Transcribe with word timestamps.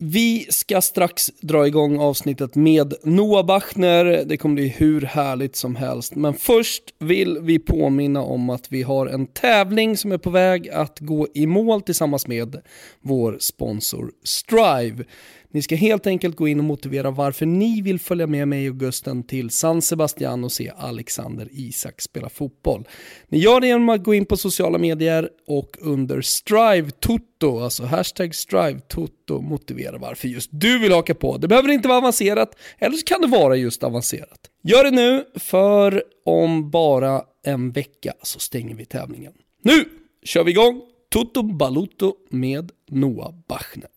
Vi 0.00 0.46
ska 0.48 0.80
strax 0.80 1.30
dra 1.40 1.66
igång 1.66 1.98
avsnittet 1.98 2.54
med 2.54 2.94
Noah 3.02 3.46
Bachner. 3.46 4.24
Det 4.26 4.36
kommer 4.36 4.54
bli 4.54 4.68
hur 4.68 5.00
härligt 5.00 5.56
som 5.56 5.76
helst. 5.76 6.14
Men 6.14 6.34
först 6.34 6.82
vill 6.98 7.38
vi 7.42 7.58
påminna 7.58 8.22
om 8.22 8.50
att 8.50 8.72
vi 8.72 8.82
har 8.82 9.06
en 9.06 9.26
tävling 9.26 9.96
som 9.96 10.12
är 10.12 10.18
på 10.18 10.30
väg 10.30 10.68
att 10.68 11.00
gå 11.00 11.28
i 11.34 11.46
mål 11.46 11.82
tillsammans 11.82 12.26
med 12.26 12.62
vår 13.00 13.36
sponsor 13.40 14.10
Strive. 14.24 15.04
Ni 15.50 15.62
ska 15.62 15.76
helt 15.76 16.06
enkelt 16.06 16.36
gå 16.36 16.48
in 16.48 16.58
och 16.58 16.64
motivera 16.64 17.10
varför 17.10 17.46
ni 17.46 17.82
vill 17.82 18.00
följa 18.00 18.26
med 18.26 18.48
mig 18.48 18.70
och 18.70 18.78
Gusten 18.78 19.22
till 19.22 19.50
San 19.50 19.82
Sebastian 19.82 20.44
och 20.44 20.52
se 20.52 20.72
Alexander 20.76 21.48
Isak 21.52 22.00
spela 22.00 22.28
fotboll. 22.28 22.88
Ni 23.28 23.38
gör 23.38 23.60
det 23.60 23.66
genom 23.66 23.88
att 23.88 24.04
gå 24.04 24.14
in 24.14 24.26
på 24.26 24.36
sociala 24.36 24.78
medier 24.78 25.28
och 25.46 25.76
under 25.80 26.20
Strive 26.20 26.90
Toto, 26.90 27.60
alltså 27.60 27.84
hashtag 27.84 28.34
Strive 28.34 28.80
Toto, 28.88 29.40
motivera 29.40 29.98
varför 29.98 30.28
just 30.28 30.50
du 30.52 30.78
vill 30.78 30.92
haka 30.92 31.14
på. 31.14 31.36
Det 31.36 31.48
behöver 31.48 31.68
inte 31.68 31.88
vara 31.88 31.98
avancerat, 31.98 32.56
eller 32.78 32.96
så 32.96 33.04
kan 33.04 33.20
det 33.20 33.26
vara 33.26 33.56
just 33.56 33.84
avancerat. 33.84 34.40
Gör 34.62 34.84
det 34.84 34.90
nu, 34.90 35.24
för 35.34 36.02
om 36.24 36.70
bara 36.70 37.22
en 37.44 37.72
vecka 37.72 38.12
så 38.22 38.38
stänger 38.38 38.74
vi 38.74 38.84
tävlingen. 38.84 39.32
Nu 39.62 39.84
kör 40.22 40.44
vi 40.44 40.50
igång 40.50 40.82
Toto 41.10 41.42
Baluto 41.42 42.14
med 42.30 42.70
Noah 42.90 43.34
Bachner. 43.48 43.88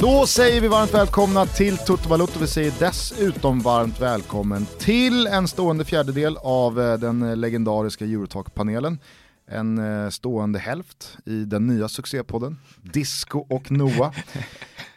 Då 0.00 0.26
säger 0.26 0.60
vi 0.60 0.68
varmt 0.68 0.94
välkomna 0.94 1.46
till 1.46 1.78
Toto 1.78 2.08
Balotto. 2.08 2.38
Vi 2.40 2.46
säger 2.46 2.72
dessutom 2.78 3.60
varmt 3.60 4.00
välkommen 4.00 4.66
till 4.78 5.26
en 5.26 5.48
stående 5.48 5.84
fjärdedel 5.84 6.36
av 6.42 6.80
eh, 6.80 6.98
den 6.98 7.40
legendariska 7.40 8.04
Eurotalk-panelen. 8.04 8.98
En 9.46 9.78
eh, 9.78 10.08
stående 10.10 10.58
hälft 10.58 11.16
i 11.26 11.44
den 11.44 11.66
nya 11.66 11.88
succépodden 11.88 12.58
Disco 12.82 13.38
och 13.38 13.70
Noah. 13.70 14.14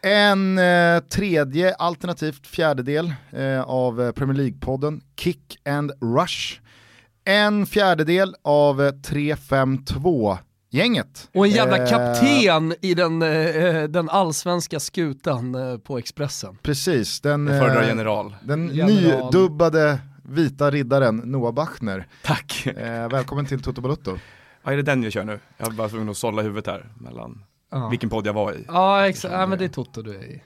En 0.02 0.58
eh, 0.58 1.00
tredje 1.00 1.74
alternativt 1.74 2.48
fjärdedel 2.48 3.14
av 3.66 4.12
Premier 4.12 4.38
League-podden 4.38 5.02
Kick 5.20 5.58
and 5.70 5.92
Rush. 6.02 6.60
En 7.24 7.66
fjärdedel 7.66 8.36
av 8.44 8.92
352 9.02 10.38
gänget. 10.76 11.30
Och 11.34 11.46
en 11.46 11.52
jävla 11.52 11.78
eh, 11.78 11.90
kapten 11.90 12.76
i 12.82 12.94
den, 12.94 13.22
eh, 13.22 13.84
den 13.84 14.10
allsvenska 14.10 14.80
skutan 14.80 15.56
eh, 15.56 15.78
på 15.78 15.98
Expressen. 15.98 16.58
Precis, 16.64 17.22
den, 17.22 17.48
eh, 17.48 17.88
general. 17.88 18.36
den 18.44 18.70
general. 18.74 18.94
nydubbade 18.94 20.00
vita 20.30 20.72
riddaren 20.72 21.16
Noah 21.18 21.54
Bachner. 21.54 22.08
Tack. 22.24 22.68
Eh, 22.68 23.10
välkommen 23.10 23.46
till 23.46 23.62
Toto 23.62 23.82
Balutto. 23.82 24.18
Ja, 24.64 24.72
är 24.72 24.76
det 24.78 24.84
den 24.84 25.04
jag 25.04 25.14
kör 25.14 25.24
nu? 25.24 25.40
Jag 25.58 25.66
var 25.66 25.74
bara 25.74 25.90
tvungen 25.90 26.10
att 26.10 26.18
sålla 26.18 26.42
huvudet 26.42 26.68
här 26.68 26.86
mellan 27.00 27.44
ja. 27.72 27.90
vilken 27.90 28.10
podd 28.10 28.28
jag 28.28 28.34
var 28.34 28.54
i. 28.54 28.66
Ja, 28.68 29.08
exakt. 29.08 29.34
Ja, 29.34 29.48
men 29.48 29.60
det 29.60 29.66
är 29.66 29.70
Toto 29.70 30.02
du 30.02 30.16
är 30.16 30.24
i. 30.24 30.42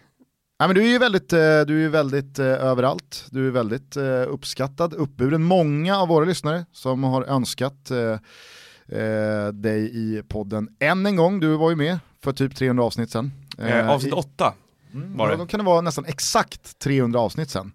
Ja, 0.58 0.68
men 0.68 0.76
du 0.76 0.82
är 0.82 0.88
ju 0.88 0.98
väldigt, 0.98 1.34
eh, 1.34 1.40
du 1.40 1.86
är 1.86 1.90
väldigt 1.90 2.40
eh, 2.40 2.46
överallt, 2.46 3.26
du 3.32 3.48
är 3.48 3.52
väldigt 3.52 3.98
eh, 3.98 4.04
uppskattad, 4.28 4.94
uppburen. 4.94 5.44
Många 5.44 5.98
av 5.98 6.08
våra 6.08 6.26
lyssnare 6.26 6.66
som 6.72 7.04
har 7.04 7.24
önskat 7.24 7.92
eh, 7.92 9.48
dig 9.54 9.92
i 9.94 10.24
podden 10.28 10.70
än 10.80 11.06
en 11.06 11.16
gång. 11.16 11.40
Du 11.40 11.56
var 11.56 11.70
ju 11.70 11.76
med 11.76 12.00
för 12.24 12.32
typ 12.32 12.56
300 12.56 12.84
avsnitt 12.84 13.12
sen. 13.12 13.32
Eh, 13.58 13.90
avsnitt 13.90 14.14
8 14.14 14.54
mm, 14.94 15.18
var 15.18 15.30
det. 15.30 15.38
Då 15.38 15.46
kan 15.46 15.60
det 15.60 15.66
vara 15.66 15.82
nästan 15.82 16.06
exakt 16.06 16.80
300 16.80 17.20
avsnitt 17.20 17.50
sen. 17.50 17.72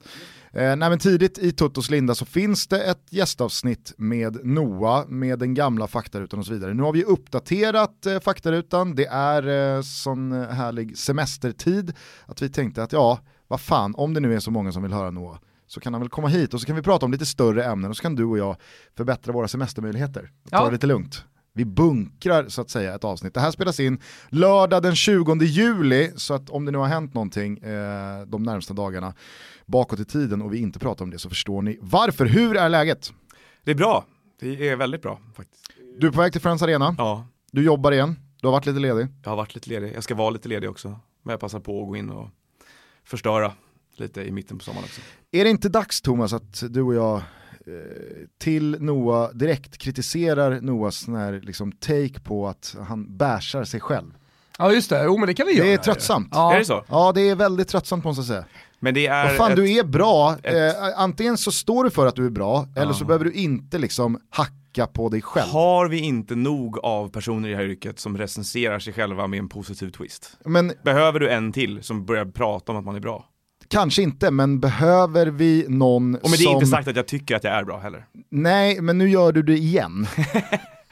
Eh, 0.56 0.76
nej, 0.76 0.98
tidigt 0.98 1.38
i 1.38 1.52
Tuttos 1.52 1.90
linda 1.90 2.14
så 2.14 2.24
finns 2.24 2.66
det 2.66 2.84
ett 2.84 3.06
gästavsnitt 3.10 3.94
med 3.96 4.46
Noah, 4.46 5.08
med 5.08 5.38
den 5.38 5.54
gamla 5.54 5.86
faktarutan 5.86 6.38
och 6.38 6.46
så 6.46 6.52
vidare. 6.52 6.74
Nu 6.74 6.82
har 6.82 6.92
vi 6.92 7.04
uppdaterat 7.04 8.06
eh, 8.06 8.20
faktarutan, 8.20 8.94
det 8.94 9.06
är 9.06 9.76
eh, 9.76 9.82
sån 9.82 10.32
härlig 10.32 10.98
semestertid 10.98 11.92
att 12.26 12.42
vi 12.42 12.48
tänkte 12.48 12.82
att 12.82 12.92
ja, 12.92 13.18
vad 13.48 13.60
fan, 13.60 13.94
om 13.94 14.14
det 14.14 14.20
nu 14.20 14.34
är 14.34 14.40
så 14.40 14.50
många 14.50 14.72
som 14.72 14.82
vill 14.82 14.92
höra 14.92 15.10
Noah, 15.10 15.38
så 15.66 15.80
kan 15.80 15.94
han 15.94 16.02
väl 16.02 16.10
komma 16.10 16.28
hit 16.28 16.54
och 16.54 16.60
så 16.60 16.66
kan 16.66 16.76
vi 16.76 16.82
prata 16.82 17.06
om 17.06 17.12
lite 17.12 17.26
större 17.26 17.64
ämnen 17.64 17.90
och 17.90 17.96
så 17.96 18.02
kan 18.02 18.14
du 18.14 18.24
och 18.24 18.38
jag 18.38 18.56
förbättra 18.96 19.32
våra 19.32 19.48
semestermöjligheter. 19.48 20.30
Ta 20.50 20.56
ja. 20.56 20.64
det 20.64 20.72
lite 20.72 20.86
lugnt. 20.86 21.24
Vi 21.56 21.64
bunkrar 21.64 22.48
så 22.48 22.60
att 22.60 22.70
säga 22.70 22.94
ett 22.94 23.04
avsnitt. 23.04 23.34
Det 23.34 23.40
här 23.40 23.50
spelas 23.50 23.80
in 23.80 24.00
lördag 24.28 24.82
den 24.82 24.96
20 24.96 25.34
juli, 25.44 26.12
så 26.16 26.34
att 26.34 26.50
om 26.50 26.64
det 26.64 26.72
nu 26.72 26.78
har 26.78 26.86
hänt 26.86 27.14
någonting 27.14 27.58
eh, 27.58 28.26
de 28.26 28.42
närmsta 28.42 28.74
dagarna 28.74 29.14
bakåt 29.66 30.00
i 30.00 30.04
tiden 30.04 30.42
och 30.42 30.54
vi 30.54 30.58
inte 30.58 30.78
pratar 30.78 31.04
om 31.04 31.10
det 31.10 31.18
så 31.18 31.28
förstår 31.28 31.62
ni 31.62 31.78
varför. 31.80 32.26
Hur 32.26 32.56
är 32.56 32.68
läget? 32.68 33.12
Det 33.64 33.70
är 33.70 33.74
bra, 33.74 34.04
det 34.40 34.68
är 34.68 34.76
väldigt 34.76 35.02
bra 35.02 35.20
faktiskt. 35.36 35.70
Du 35.98 36.06
är 36.06 36.10
på 36.10 36.20
väg 36.20 36.32
till 36.32 36.40
Friends 36.40 36.62
Arena, 36.62 36.94
ja. 36.98 37.26
du 37.52 37.64
jobbar 37.64 37.92
igen, 37.92 38.16
du 38.40 38.46
har 38.46 38.52
varit 38.52 38.66
lite 38.66 38.78
ledig. 38.78 39.06
Jag 39.22 39.30
har 39.30 39.36
varit 39.36 39.54
lite 39.54 39.68
ledig, 39.68 39.92
jag 39.94 40.04
ska 40.04 40.14
vara 40.14 40.30
lite 40.30 40.48
ledig 40.48 40.70
också. 40.70 40.88
Men 41.22 41.32
jag 41.32 41.40
passar 41.40 41.60
på 41.60 41.82
att 41.82 41.88
gå 41.88 41.96
in 41.96 42.10
och 42.10 42.28
förstöra 43.04 43.52
lite 43.96 44.22
i 44.22 44.30
mitten 44.30 44.58
på 44.58 44.64
sommaren 44.64 44.84
också. 44.84 45.00
Är 45.32 45.44
det 45.44 45.50
inte 45.50 45.68
dags 45.68 46.00
Thomas 46.00 46.32
att 46.32 46.62
du 46.70 46.82
och 46.82 46.94
jag 46.94 47.22
till 48.38 48.76
Noah 48.80 49.30
direkt 49.30 49.78
kritiserar 49.78 50.60
Noahs 50.60 51.08
här, 51.08 51.40
liksom, 51.42 51.72
take 51.72 52.20
på 52.24 52.48
att 52.48 52.76
han 52.88 53.16
bärsar 53.16 53.64
sig 53.64 53.80
själv? 53.80 54.14
Ja 54.58 54.72
just 54.72 54.90
det, 54.90 55.04
jo 55.04 55.18
men 55.18 55.26
det 55.26 55.34
kan 55.34 55.46
vi 55.46 55.52
göra. 55.52 55.66
Det 55.66 55.72
är 55.72 55.78
tröttsamt. 55.78 56.28
Ja. 56.32 56.54
Är 56.54 56.58
det 56.58 56.64
så? 56.64 56.84
Ja 56.88 57.12
det 57.12 57.20
är 57.20 57.34
väldigt 57.36 57.68
tröttsamt 57.68 58.04
måste 58.04 58.20
jag 58.20 58.26
säga. 58.26 58.44
Men 58.80 58.94
det 58.94 59.06
är 59.06 59.24
Vad 59.26 59.36
fan 59.36 59.50
ett, 59.50 59.56
du 59.56 59.72
är 59.72 59.84
bra, 59.84 60.36
ett... 60.42 60.74
eh, 60.76 61.00
antingen 61.00 61.36
så 61.36 61.52
står 61.52 61.84
du 61.84 61.90
för 61.90 62.06
att 62.06 62.16
du 62.16 62.26
är 62.26 62.30
bra, 62.30 62.68
ja. 62.74 62.82
eller 62.82 62.92
så 62.92 63.04
behöver 63.04 63.24
du 63.24 63.32
inte 63.32 63.78
liksom 63.78 64.18
hacka 64.30 64.86
på 64.86 65.08
dig 65.08 65.22
själv. 65.22 65.50
Har 65.50 65.88
vi 65.88 65.98
inte 65.98 66.34
nog 66.34 66.78
av 66.78 67.08
personer 67.08 67.48
i 67.48 67.52
det 67.52 67.56
här 67.56 67.64
yrket 67.64 67.98
som 67.98 68.18
recenserar 68.18 68.78
sig 68.78 68.92
själva 68.92 69.26
med 69.26 69.38
en 69.38 69.48
positiv 69.48 69.90
twist? 69.90 70.36
Men, 70.44 70.72
Behöver 70.82 71.20
du 71.20 71.30
en 71.30 71.52
till 71.52 71.82
som 71.82 72.04
börjar 72.06 72.24
prata 72.24 72.72
om 72.72 72.78
att 72.78 72.84
man 72.84 72.96
är 72.96 73.00
bra? 73.00 73.28
Kanske 73.74 74.02
inte, 74.02 74.30
men 74.30 74.60
behöver 74.60 75.26
vi 75.26 75.66
någon 75.68 76.14
Och 76.14 76.30
med 76.30 76.38
det 76.38 76.44
är 76.44 76.52
inte 76.52 76.66
sagt 76.66 76.88
att 76.88 76.96
jag 76.96 77.06
tycker 77.06 77.36
att 77.36 77.44
jag 77.44 77.52
är 77.52 77.64
bra 77.64 77.78
heller. 77.78 78.06
Nej, 78.30 78.80
men 78.80 78.98
nu 78.98 79.10
gör 79.10 79.32
du 79.32 79.42
det 79.42 79.56
igen. 79.56 80.06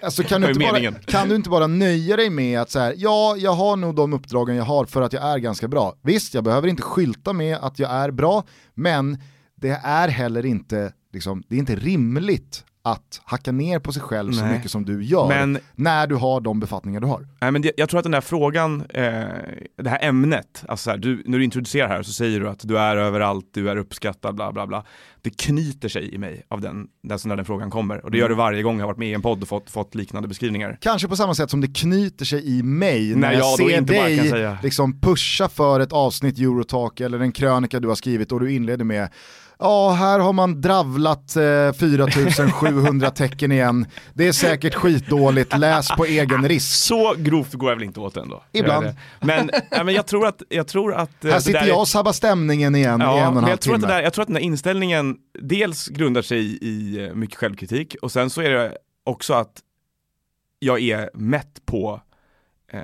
Alltså 0.02 0.22
kan, 0.22 0.40
du 0.40 0.48
inte 0.48 0.60
bara, 0.60 0.92
kan 0.92 1.28
du 1.28 1.36
inte 1.36 1.50
bara 1.50 1.66
nöja 1.66 2.16
dig 2.16 2.30
med 2.30 2.60
att 2.60 2.70
så 2.70 2.78
här, 2.78 2.94
ja, 2.96 3.36
jag 3.38 3.52
har 3.52 3.76
nog 3.76 3.94
de 3.94 4.12
uppdragen 4.12 4.56
jag 4.56 4.64
har 4.64 4.84
för 4.84 5.02
att 5.02 5.12
jag 5.12 5.22
är 5.22 5.38
ganska 5.38 5.68
bra. 5.68 5.94
Visst, 6.02 6.34
jag 6.34 6.44
behöver 6.44 6.68
inte 6.68 6.82
skylta 6.82 7.32
med 7.32 7.56
att 7.56 7.78
jag 7.78 7.90
är 7.90 8.10
bra, 8.10 8.44
men 8.74 9.18
det 9.54 9.80
är 9.84 10.08
heller 10.08 10.46
inte, 10.46 10.92
liksom, 11.12 11.42
det 11.48 11.54
är 11.54 11.58
inte 11.58 11.76
rimligt 11.76 12.64
att 12.84 13.20
hacka 13.24 13.52
ner 13.52 13.78
på 13.78 13.92
sig 13.92 14.02
själv 14.02 14.30
Nej. 14.30 14.38
så 14.38 14.44
mycket 14.44 14.70
som 14.70 14.84
du 14.84 15.04
gör 15.04 15.28
men, 15.28 15.58
när 15.74 16.06
du 16.06 16.14
har 16.14 16.40
de 16.40 16.60
befattningar 16.60 17.00
du 17.00 17.06
har. 17.06 17.26
Nej, 17.40 17.50
men 17.50 17.62
det, 17.62 17.72
jag 17.76 17.88
tror 17.88 17.98
att 17.98 18.04
den 18.04 18.12
där 18.12 18.20
frågan, 18.20 18.80
eh, 18.80 19.02
det 19.82 19.90
här 19.90 19.98
ämnet, 20.02 20.64
alltså 20.68 20.90
här, 20.90 20.96
du, 20.96 21.22
när 21.26 21.38
du 21.38 21.44
introducerar 21.44 21.88
här 21.88 22.02
så 22.02 22.12
säger 22.12 22.40
du 22.40 22.48
att 22.48 22.68
du 22.68 22.78
är 22.78 22.96
överallt, 22.96 23.46
du 23.52 23.70
är 23.70 23.76
uppskattad, 23.76 24.34
bla 24.34 24.52
bla 24.52 24.66
bla. 24.66 24.84
Det 25.22 25.30
knyter 25.30 25.88
sig 25.88 26.14
i 26.14 26.18
mig 26.18 26.42
av 26.48 26.60
den, 26.60 26.86
den, 27.02 27.18
när 27.24 27.36
den 27.36 27.44
frågan 27.44 27.70
kommer 27.70 28.04
och 28.04 28.10
det 28.10 28.18
gör 28.18 28.28
det 28.28 28.34
varje 28.34 28.62
gång 28.62 28.78
jag 28.78 28.82
har 28.82 28.88
varit 28.88 28.98
med 28.98 29.08
i 29.08 29.14
en 29.14 29.22
podd 29.22 29.42
och 29.42 29.48
fått, 29.48 29.70
fått 29.70 29.94
liknande 29.94 30.28
beskrivningar. 30.28 30.78
Kanske 30.80 31.08
på 31.08 31.16
samma 31.16 31.34
sätt 31.34 31.50
som 31.50 31.60
det 31.60 31.68
knyter 31.74 32.24
sig 32.24 32.58
i 32.58 32.62
mig 32.62 33.14
när 33.14 33.32
jag, 33.32 33.40
jag 33.40 33.58
ser 33.58 33.80
dig 33.80 34.56
liksom 34.62 35.00
pusha 35.00 35.48
för 35.48 35.80
ett 35.80 35.92
avsnitt 35.92 36.38
Eurotalk 36.38 37.00
eller 37.00 37.20
en 37.20 37.32
krönika 37.32 37.80
du 37.80 37.88
har 37.88 37.94
skrivit 37.94 38.32
och 38.32 38.40
du 38.40 38.52
inleder 38.52 38.84
med 38.84 39.08
Ja, 39.62 39.90
här 39.90 40.18
har 40.18 40.32
man 40.32 40.60
dravlat 40.60 41.36
eh, 41.36 41.72
4700 41.72 43.10
tecken 43.10 43.52
igen. 43.52 43.86
Det 44.14 44.28
är 44.28 44.32
säkert 44.32 44.74
skitdåligt, 44.74 45.58
läs 45.58 45.88
på 45.88 46.04
egen 46.04 46.48
risk. 46.48 46.74
Så 46.74 47.14
grovt 47.18 47.52
går 47.54 47.70
jag 47.70 47.76
väl 47.76 47.84
inte 47.84 48.00
åt 48.00 48.16
ändå. 48.16 48.42
Ibland. 48.52 48.86
Men, 49.20 49.50
äh, 49.50 49.84
men 49.84 49.94
jag 49.94 50.06
tror 50.06 50.26
att... 50.26 50.42
Jag 50.48 50.68
tror 50.68 50.94
att 50.94 51.24
eh, 51.24 51.30
här 51.30 51.40
sitter 51.40 51.66
jag 51.66 51.80
och 51.80 51.88
sabbar 51.88 52.12
stämningen 52.12 52.74
igen 52.74 53.00
ja, 53.00 53.16
i 53.16 53.20
en 53.20 53.32
och 53.32 53.38
en 53.38 53.44
halv 53.44 53.56
timme. 53.56 53.76
Där, 53.76 54.02
jag 54.02 54.12
tror 54.12 54.22
att 54.22 54.28
den 54.28 54.34
där 54.34 54.40
inställningen 54.40 55.16
dels 55.40 55.88
grundar 55.88 56.22
sig 56.22 56.58
i 56.64 57.04
eh, 57.04 57.14
mycket 57.14 57.36
självkritik 57.36 57.96
och 58.02 58.12
sen 58.12 58.30
så 58.30 58.42
är 58.42 58.50
det 58.50 58.76
också 59.04 59.34
att 59.34 59.60
jag 60.58 60.80
är 60.80 61.10
mätt 61.14 61.66
på 61.66 62.00
eh, 62.72 62.80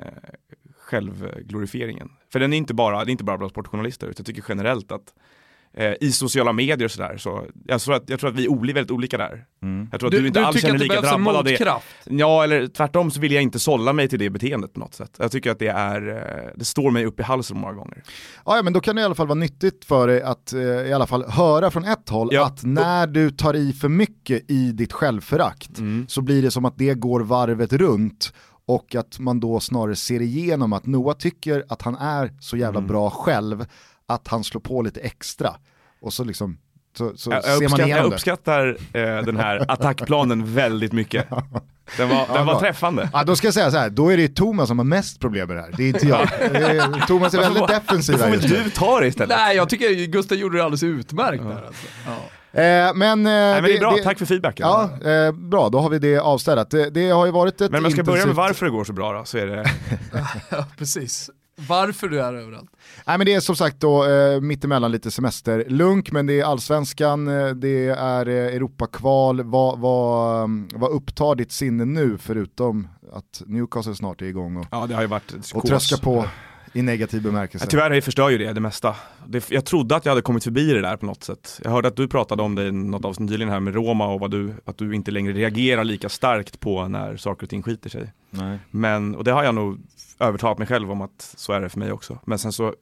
självglorifieringen. 0.79 2.09
För 2.31 2.39
den 2.39 2.53
är 2.53 2.57
inte 2.57 2.73
bara, 2.73 3.05
det 3.05 3.09
är 3.09 3.11
inte 3.11 3.23
bara 3.23 3.37
bland 3.37 3.51
sportjournalister, 3.51 4.07
utan 4.07 4.15
jag 4.17 4.25
tycker 4.25 4.43
generellt 4.49 4.91
att 4.91 5.13
eh, 5.73 5.93
i 6.01 6.11
sociala 6.11 6.53
medier 6.53 6.85
och 6.85 6.91
sådär. 6.91 7.17
Så 7.17 7.45
jag 7.65 7.81
tror, 7.81 7.95
att, 7.95 8.09
jag 8.09 8.19
tror 8.19 8.29
att 8.29 8.35
vi 8.35 8.45
är 8.45 8.73
väldigt 8.73 8.91
olika 8.91 9.17
där. 9.17 9.45
Mm. 9.63 9.87
Jag 9.91 9.99
tror 9.99 10.07
att 10.07 10.11
du, 10.11 10.19
Du, 10.21 10.27
inte 10.27 10.39
du 10.39 10.45
alls 10.45 10.61
känner 10.61 10.73
att 10.73 10.79
det 10.79 10.83
lika 10.85 11.01
drabbad 11.01 11.35
av 11.35 11.43
det. 11.43 11.81
Ja, 12.05 12.43
eller 12.43 12.67
tvärtom 12.67 13.11
så 13.11 13.19
vill 13.19 13.31
jag 13.31 13.43
inte 13.43 13.59
sålla 13.59 13.93
mig 13.93 14.07
till 14.09 14.19
det 14.19 14.29
beteendet 14.29 14.73
på 14.73 14.79
något 14.79 14.93
sätt. 14.93 15.15
Jag 15.19 15.31
tycker 15.31 15.51
att 15.51 15.59
det 15.59 15.67
är, 15.67 16.07
eh, 16.09 16.51
det 16.55 16.65
står 16.65 16.91
mig 16.91 17.05
upp 17.05 17.19
i 17.19 17.23
halsen 17.23 17.57
många 17.59 17.73
gånger. 17.73 18.03
Ja, 18.45 18.55
ja, 18.55 18.63
men 18.63 18.73
då 18.73 18.79
kan 18.79 18.95
det 18.95 19.01
i 19.01 19.05
alla 19.05 19.15
fall 19.15 19.27
vara 19.27 19.39
nyttigt 19.39 19.85
för 19.85 20.07
dig 20.07 20.21
att 20.21 20.53
eh, 20.53 20.59
i 20.61 20.93
alla 20.93 21.07
fall 21.07 21.25
höra 21.29 21.71
från 21.71 21.85
ett 21.85 22.09
håll 22.09 22.29
Ja. 22.31 22.45
att 22.45 22.63
när 22.63 23.07
du 23.07 23.31
tar 23.31 23.53
i 23.55 23.73
för 23.73 23.89
mycket 23.89 24.51
i 24.51 24.71
ditt 24.71 24.93
självförakt 24.93 25.77
Mm. 25.79 26.05
så 26.09 26.21
blir 26.21 26.41
det 26.41 26.51
som 26.51 26.65
att 26.65 26.77
det 26.77 26.93
går 26.93 27.19
varvet 27.19 27.73
runt 27.73 28.33
och 28.65 28.95
att 28.95 29.19
man 29.19 29.39
då 29.39 29.59
snarare 29.59 29.95
ser 29.95 30.21
igenom 30.21 30.73
att 30.73 30.85
Noah 30.85 31.17
tycker 31.17 31.63
att 31.69 31.81
han 31.81 31.95
är 31.95 32.31
så 32.39 32.57
jävla 32.57 32.79
Mm. 32.79 32.87
bra 32.87 33.09
själv 33.09 33.65
att 34.09 34.27
han 34.27 34.43
slår 34.43 34.61
på 34.61 34.81
lite 34.81 34.99
extra. 34.99 35.55
Och 36.01 36.13
så 36.13 36.23
liksom, 36.23 36.57
så, 36.97 37.11
så 37.17 37.31
Jag, 37.31 37.43
ser 37.43 37.51
jag, 37.51 37.61
man 37.61 37.65
uppskattar, 37.79 37.87
jag 37.89 38.09
det. 38.11 38.15
uppskattar 38.15 38.67
eh, 38.93 39.25
den 39.25 39.37
här 39.37 39.65
attackplanen 39.71 40.53
väldigt 40.55 40.91
mycket. 40.93 41.29
Den 41.97 42.09
var, 42.09 42.15
Ja, 42.17 42.25
den 42.33 42.45
var 42.45 42.53
bra. 42.53 42.59
träffande. 42.59 43.09
Ja, 43.13 43.23
då 43.23 43.35
ska 43.35 43.47
jag 43.47 43.53
säga 43.53 43.71
så 43.71 43.77
här, 43.77 43.89
då 43.89 44.09
är 44.09 44.15
det 44.17 44.21
ju 44.21 44.27
Thomas 44.27 44.67
som 44.67 44.79
har 44.79 44.85
mest 44.85 45.19
problem 45.19 45.47
med 45.47 45.57
det 45.57 45.61
här, 45.61 45.71
det 45.77 45.83
är 45.83 45.87
inte 45.87 46.07
jag. 46.07 46.27
Det 46.39 47.03
Thomas 47.07 47.33
är 47.33 47.37
väldigt 47.39 47.67
defensiv 47.67 48.13
Då 48.15 48.19
får 48.19 48.25
här 48.29 48.37
väl 48.37 48.49
du 48.63 48.69
ta 48.69 48.99
det 48.99 49.07
istället. 49.07 49.37
Nej, 49.37 49.55
jag 49.55 49.69
tycker 49.69 50.05
Gustav 50.05 50.37
gjorde 50.37 50.57
det 50.57 50.63
alldeles 50.63 50.83
utmärkt 50.83 51.43
där 51.43 51.65
alltså. 51.67 51.87
ja. 52.05 52.11
Eh, 52.53 52.93
men, 52.95 53.25
eh, 53.25 53.31
Nej, 53.31 53.53
men 53.61 53.63
det 53.63 53.75
är 53.75 53.79
bra, 53.79 53.95
tack 54.03 54.17
för 54.19 54.25
feedbacken. 54.25 54.67
Ja, 54.67 54.89
eh, 55.11 55.31
bra, 55.31 55.69
då 55.69 55.79
har 55.79 55.89
vi 55.89 55.99
det 55.99 56.17
avstädat. 56.17 56.69
Det, 56.71 56.89
det 56.89 57.09
har 57.09 57.25
ju 57.25 57.31
varit 57.31 57.61
ett 57.61 57.71
Men 57.71 57.77
om 57.79 57.83
jag 57.83 57.93
ska 57.93 58.03
börja 58.03 58.17
med 58.17 58.21
intensivt- 58.33 58.35
varför 58.37 58.65
det 58.65 58.71
går 58.71 58.83
så 58.83 58.93
bra 58.93 59.13
då, 59.13 59.25
så 59.25 59.37
är 59.37 59.45
det 59.47 59.65
ja, 60.49 60.65
precis. 60.77 61.29
Varför 61.67 62.07
du 62.07 62.21
är 62.21 62.33
överallt. 62.33 62.69
Nej 63.07 63.17
men 63.17 63.25
det 63.25 63.33
är 63.33 63.39
som 63.39 63.55
sagt 63.55 63.79
då 63.79 64.05
eh, 64.05 64.41
mittemellan 64.41 64.91
lite 64.91 65.11
semesterlunk, 65.11 66.11
men 66.11 66.25
det 66.25 66.39
är 66.39 66.43
allsvenskan, 66.43 67.27
eh, 67.27 67.47
det 67.47 67.87
är 67.87 68.27
eh, 68.27 68.55
Europakval. 68.55 69.43
Vad, 69.43 69.79
vad, 69.79 70.43
um, 70.43 70.69
vad 70.73 70.91
upptar 70.91 71.35
ditt 71.35 71.51
sinne 71.51 71.85
nu 71.85 72.17
förutom 72.17 72.87
att 73.13 73.41
Newcastle 73.45 73.95
snart 73.95 74.21
är 74.21 74.25
igång 74.25 74.57
och, 74.57 74.65
Ja 74.71 74.87
det 74.87 74.95
har 74.95 75.01
ju 75.01 75.07
varit 75.07 75.33
och 75.53 75.67
tröska 75.67 75.97
på 75.97 76.25
i 76.73 76.81
negativ 76.81 77.21
bemärkelse? 77.21 77.65
Ja, 77.65 77.69
tyvärr 77.69 78.01
förstör 78.01 78.29
ju 78.29 78.37
det 78.37 78.53
det 78.53 78.61
mesta. 78.61 78.95
Det, 79.27 79.51
jag 79.51 79.65
trodde 79.65 79.95
att 79.95 80.05
jag 80.05 80.11
hade 80.11 80.21
kommit 80.21 80.43
förbi 80.43 80.73
det 80.73 80.81
där 80.81 80.97
på 80.97 81.05
något 81.05 81.23
sätt. 81.23 81.61
Jag 81.63 81.71
hörde 81.71 81.87
att 81.87 81.95
du 81.95 82.07
pratade 82.07 82.43
om 82.43 82.55
det 82.55 82.67
i 82.67 82.71
något 82.71 83.05
avsnitt 83.05 83.29
nyligen 83.29 83.53
här 83.53 83.59
med 83.59 83.75
Roma 83.75 84.07
och 84.07 84.19
vad 84.19 84.31
du, 84.31 84.53
att 84.65 84.77
du 84.77 84.95
inte 84.95 85.11
längre 85.11 85.33
reagerar 85.33 85.83
lika 85.83 86.09
starkt 86.09 86.59
på 86.59 86.87
när 86.87 87.17
saker 87.17 87.43
och 87.43 87.49
ting 87.49 87.63
skiter 87.63 87.89
sig. 87.89 88.13
Nej. 88.29 88.59
Men, 88.71 89.15
och 89.15 89.23
det 89.23 89.31
har 89.31 89.43
jag 89.43 89.55
nog 89.55 89.79
övertalat 90.19 90.57
mig 90.57 90.67
själv 90.67 90.91
om 90.91 91.01
att 91.01 91.33
så 91.37 91.53
är 91.53 91.61
det 91.61 91.69
för 91.69 91.79
mig 91.79 91.91
också. 91.91 92.19
Men 92.25 92.39
sen 92.39 92.51
så 92.51 92.73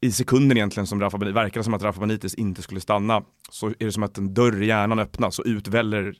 i 0.00 0.12
sekunden 0.12 0.58
egentligen 0.58 0.86
som 0.86 1.00
Rafa 1.00 1.18
Benitez, 1.18 1.36
verkar 1.36 1.60
det 1.60 1.64
som 1.64 1.74
att 1.74 1.82
Rafa 1.82 2.00
Benitez 2.00 2.34
inte 2.34 2.62
skulle 2.62 2.80
stanna 2.80 3.22
så 3.50 3.68
är 3.68 3.84
det 3.84 3.92
som 3.92 4.02
att 4.02 4.18
en 4.18 4.34
dörr 4.34 4.62
i 4.62 4.66
hjärnan 4.66 4.98
öppnas 4.98 5.38
och 5.38 5.44
utväller 5.46 6.14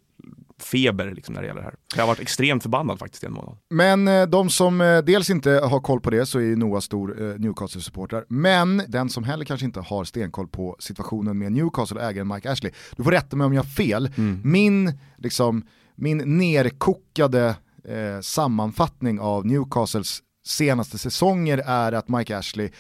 feber 0.63 1.13
liksom 1.15 1.35
när 1.35 1.43
det 1.43 1.49
gäller 1.49 1.61
det 1.61 1.67
här. 1.67 1.75
Jag 1.95 2.03
har 2.03 2.07
varit 2.07 2.21
extremt 2.21 2.63
förbannad 2.63 2.99
faktiskt 2.99 3.25
i 3.25 3.27
en 3.27 3.33
månad. 3.33 3.57
Men 3.71 4.09
eh, 4.09 4.27
de 4.27 4.51
som 4.51 4.81
eh, 4.81 4.99
dels 4.99 5.31
inte 5.31 5.51
har 5.51 5.81
koll 5.81 6.01
på 6.01 6.11
det 6.11 6.27
så 6.27 6.39
är 6.39 6.43
ju 6.43 6.57
Noah 6.57 6.81
stor 6.81 7.23
eh, 7.23 7.39
Newcastle-supporter. 7.39 8.25
Men 8.29 8.83
den 8.89 9.09
som 9.09 9.25
heller 9.25 9.45
kanske 9.45 9.67
inte 9.67 9.81
har 9.81 10.05
stenkoll 10.05 10.49
på 10.49 10.77
situationen 10.79 11.39
med 11.39 11.53
Newcastle 11.53 11.97
och 12.01 12.05
ägaren 12.05 12.29
Mike 12.29 12.51
Ashley. 12.51 12.73
Du 12.97 13.05
får 13.05 13.11
rätta 13.11 13.37
mig 13.37 13.45
om 13.45 13.53
jag 13.53 13.63
har 13.63 13.71
fel. 13.71 14.11
Min, 14.45 14.99
liksom, 15.17 15.67
min 15.95 16.39
nerkokade 16.39 17.57
eh, 17.85 18.21
sammanfattning 18.21 19.21
av 19.21 19.47
Newcastles 19.47 20.23
senaste 20.47 20.99
säsonger 20.99 21.63
är 21.67 21.93
att 21.93 22.09
Mike 22.09 22.39
Ashley 22.39 22.71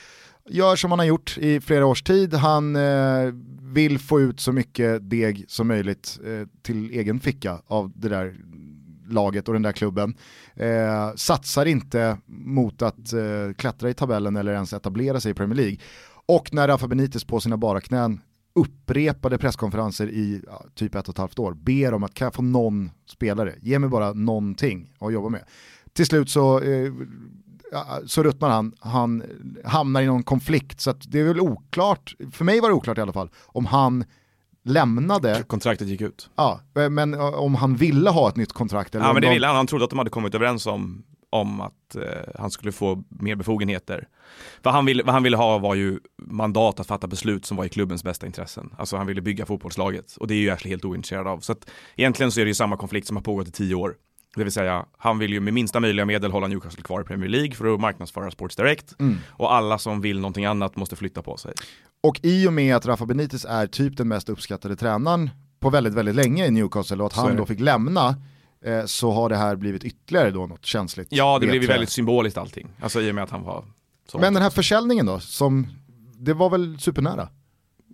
gör 0.50 0.76
som 0.76 0.90
han 0.90 0.98
har 0.98 1.06
gjort 1.06 1.38
i 1.38 1.60
flera 1.60 1.86
års 1.86 2.02
tid. 2.02 2.34
Han 2.34 2.76
eh, 2.76 3.32
vill 3.62 3.98
få 3.98 4.20
ut 4.20 4.40
så 4.40 4.52
mycket 4.52 5.10
deg 5.10 5.44
som 5.48 5.68
möjligt 5.68 6.18
eh, 6.24 6.48
till 6.62 6.90
egen 6.90 7.20
ficka 7.20 7.62
av 7.66 7.92
det 7.94 8.08
där 8.08 8.36
laget 9.08 9.48
och 9.48 9.54
den 9.54 9.62
där 9.62 9.72
klubben. 9.72 10.14
Eh, 10.54 11.14
satsar 11.14 11.66
inte 11.66 12.18
mot 12.26 12.82
att 12.82 13.12
eh, 13.12 13.52
klättra 13.56 13.90
i 13.90 13.94
tabellen 13.94 14.36
eller 14.36 14.52
ens 14.52 14.72
etablera 14.72 15.20
sig 15.20 15.30
i 15.30 15.34
Premier 15.34 15.56
League. 15.56 15.76
Och 16.26 16.54
när 16.54 16.68
Rafa 16.68 16.88
Benitez 16.88 17.24
på 17.24 17.40
sina 17.40 17.56
bara 17.56 17.80
knän 17.80 18.20
upprepade 18.54 19.38
presskonferenser 19.38 20.08
i 20.08 20.42
ja, 20.46 20.64
typ 20.74 20.94
ett 20.94 21.08
och 21.08 21.14
ett 21.14 21.18
halvt 21.18 21.38
år 21.38 21.52
ber 21.52 21.94
om 21.94 22.04
att 22.04 22.14
kan 22.14 22.26
jag 22.26 22.34
få 22.34 22.42
någon 22.42 22.90
spelare, 23.06 23.54
ge 23.60 23.78
mig 23.78 23.90
bara 23.90 24.12
någonting 24.12 24.92
att 24.98 25.12
jobba 25.12 25.28
med. 25.28 25.44
Till 25.92 26.06
slut 26.06 26.30
så, 26.30 26.60
eh, 26.60 26.92
så 28.06 28.22
ruttnar 28.22 28.50
han, 28.50 28.72
han 28.80 29.22
hamnar 29.64 30.02
i 30.02 30.06
någon 30.06 30.22
konflikt 30.22 30.80
så 30.80 30.92
det 30.92 31.20
är 31.20 31.24
väl 31.24 31.40
oklart, 31.40 32.14
för 32.32 32.44
mig 32.44 32.60
var 32.60 32.68
det 32.68 32.74
oklart 32.74 32.98
i 32.98 33.00
alla 33.00 33.12
fall, 33.12 33.30
om 33.46 33.66
han 33.66 34.04
lämnade, 34.64 35.42
Kontraktet 35.46 35.88
gick 35.88 36.00
ut. 36.00 36.30
ja, 36.36 36.60
men 36.90 37.14
eh, 37.14 37.20
om 37.20 37.54
han 37.54 37.76
ville 37.76 38.10
ha 38.10 38.28
ett 38.28 38.36
nytt 38.36 38.52
kontrakt. 38.52 38.94
Eller 38.94 39.06
Ja 39.06 39.12
men 39.12 39.22
det 39.22 39.28
de- 39.28 39.34
ville 39.34 39.46
han, 39.46 39.56
han 39.56 39.66
trodde 39.66 39.84
att 39.84 39.90
de 39.90 39.98
hade 39.98 40.10
kommit 40.10 40.34
överens 40.34 40.66
om, 40.66 41.02
om 41.30 41.60
att 41.60 41.96
eh, 41.96 42.02
han 42.38 42.50
skulle 42.50 42.72
få 42.72 43.04
mer 43.08 43.36
befogenheter. 43.36 44.08
Vad 44.62 44.74
han, 44.74 44.86
ville, 44.86 45.02
vad 45.02 45.14
han 45.14 45.22
ville 45.22 45.36
ha 45.36 45.58
var 45.58 45.74
ju 45.74 45.98
mandat 46.22 46.80
att 46.80 46.86
fatta 46.86 47.06
beslut 47.06 47.46
som 47.46 47.56
var 47.56 47.64
i 47.64 47.68
klubbens 47.68 48.04
bästa 48.04 48.26
intressen. 48.26 48.74
Alltså 48.78 48.96
han 48.96 49.06
ville 49.06 49.20
bygga 49.20 49.46
fotbollslaget 49.46 50.16
och 50.16 50.26
det 50.26 50.34
är 50.34 50.38
ju 50.38 50.50
Ashley 50.50 50.70
helt 50.70 50.84
ointresserad 50.84 51.26
av. 51.26 51.40
Så 51.40 51.52
att 51.52 51.70
egentligen 51.96 52.32
så 52.32 52.40
är 52.40 52.44
det 52.44 52.48
ju 52.50 52.54
samma 52.54 52.76
konflikt 52.76 53.06
som 53.06 53.16
har 53.16 53.22
pågått 53.22 53.48
i 53.48 53.52
tio 53.52 53.74
år. 53.74 53.94
Det 54.36 54.44
vill 54.44 54.52
säga, 54.52 54.86
han 54.98 55.18
vill 55.18 55.32
ju 55.32 55.40
med 55.40 55.54
minsta 55.54 55.80
möjliga 55.80 56.06
medel 56.06 56.32
hålla 56.32 56.46
Newcastle 56.46 56.82
kvar 56.82 57.00
i 57.00 57.04
Premier 57.04 57.28
League 57.28 57.52
för 57.52 57.74
att 57.74 57.80
marknadsföra 57.80 58.30
Sports 58.30 58.56
Direct. 58.56 58.94
Mm. 58.98 59.16
Och 59.28 59.54
alla 59.54 59.78
som 59.78 60.00
vill 60.00 60.20
någonting 60.20 60.44
annat 60.44 60.76
måste 60.76 60.96
flytta 60.96 61.22
på 61.22 61.36
sig. 61.36 61.52
Och 62.00 62.20
i 62.22 62.48
och 62.48 62.52
med 62.52 62.76
att 62.76 62.86
Rafa 62.86 63.06
Benitez 63.06 63.44
är 63.44 63.66
typ 63.66 63.96
den 63.96 64.08
mest 64.08 64.28
uppskattade 64.28 64.76
tränaren 64.76 65.30
på 65.60 65.70
väldigt, 65.70 65.94
väldigt 65.94 66.14
länge 66.14 66.46
i 66.46 66.50
Newcastle 66.50 66.96
och 66.96 67.06
att 67.06 67.12
han 67.12 67.36
då 67.36 67.46
fick 67.46 67.60
lämna 67.60 68.16
eh, 68.64 68.84
så 68.84 69.10
har 69.10 69.28
det 69.28 69.36
här 69.36 69.56
blivit 69.56 69.84
ytterligare 69.84 70.30
då 70.30 70.46
något 70.46 70.66
känsligt. 70.66 71.08
Ja, 71.10 71.38
det 71.38 71.46
blev 71.46 71.66
väldigt 71.66 71.90
symboliskt 71.90 72.38
allting. 72.38 72.68
Alltså 72.80 73.00
i 73.00 73.10
och 73.10 73.14
med 73.14 73.24
att 73.24 73.30
han 73.30 73.42
var 73.42 73.64
så. 74.08 74.18
Men 74.18 74.34
den 74.34 74.42
här 74.42 74.50
försäljningen 74.50 75.06
då, 75.06 75.20
som, 75.20 75.66
det 76.18 76.34
var 76.34 76.50
väl 76.50 76.78
supernära? 76.80 77.28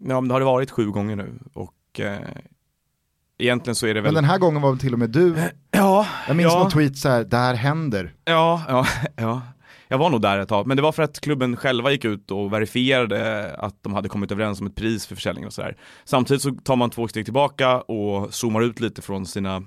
Ja, 0.00 0.20
men 0.20 0.28
det 0.28 0.34
har 0.34 0.40
det 0.40 0.46
varit 0.46 0.70
sju 0.70 0.90
gånger 0.90 1.16
nu 1.16 1.38
och 1.52 2.00
eh, 2.00 2.18
egentligen 3.38 3.74
så 3.74 3.86
är 3.86 3.94
det 3.94 4.00
väl... 4.00 4.12
Men 4.12 4.22
den 4.22 4.30
här 4.30 4.38
gången 4.38 4.62
var 4.62 4.70
väl 4.70 4.78
till 4.78 4.92
och 4.92 4.98
med 4.98 5.10
du, 5.10 5.34
Ja, 5.70 6.06
jag 6.26 6.36
minns 6.36 6.52
ja. 6.52 6.58
någon 6.58 6.70
tweet 6.70 6.96
så 6.96 7.08
här, 7.08 7.24
det 7.24 7.36
här 7.36 7.54
händer. 7.54 8.14
Ja, 8.24 8.62
ja, 8.68 8.86
ja. 9.16 9.42
Jag 9.88 9.98
var 9.98 10.10
nog 10.10 10.22
där 10.22 10.38
ett 10.38 10.48
tag, 10.48 10.66
men 10.66 10.76
det 10.76 10.82
var 10.82 10.92
för 10.92 11.02
att 11.02 11.20
klubben 11.20 11.56
själva 11.56 11.90
gick 11.90 12.04
ut 12.04 12.30
och 12.30 12.52
verifierade 12.52 13.54
att 13.54 13.82
de 13.82 13.94
hade 13.94 14.08
kommit 14.08 14.32
överens 14.32 14.60
om 14.60 14.66
ett 14.66 14.74
pris 14.74 15.06
för 15.06 15.14
försäljningen 15.14 15.46
och 15.46 15.52
sådär. 15.52 15.76
Samtidigt 16.04 16.42
så 16.42 16.50
tar 16.50 16.76
man 16.76 16.90
två 16.90 17.08
steg 17.08 17.24
tillbaka 17.24 17.80
och 17.80 18.34
zoomar 18.34 18.62
ut 18.62 18.80
lite 18.80 19.02
från 19.02 19.26
sina, 19.26 19.62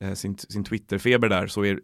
eh, 0.00 0.12
sin, 0.12 0.38
sin 0.38 0.64
Twitter-feber 0.64 1.28
där 1.28 1.46
så 1.46 1.64
är 1.64 1.80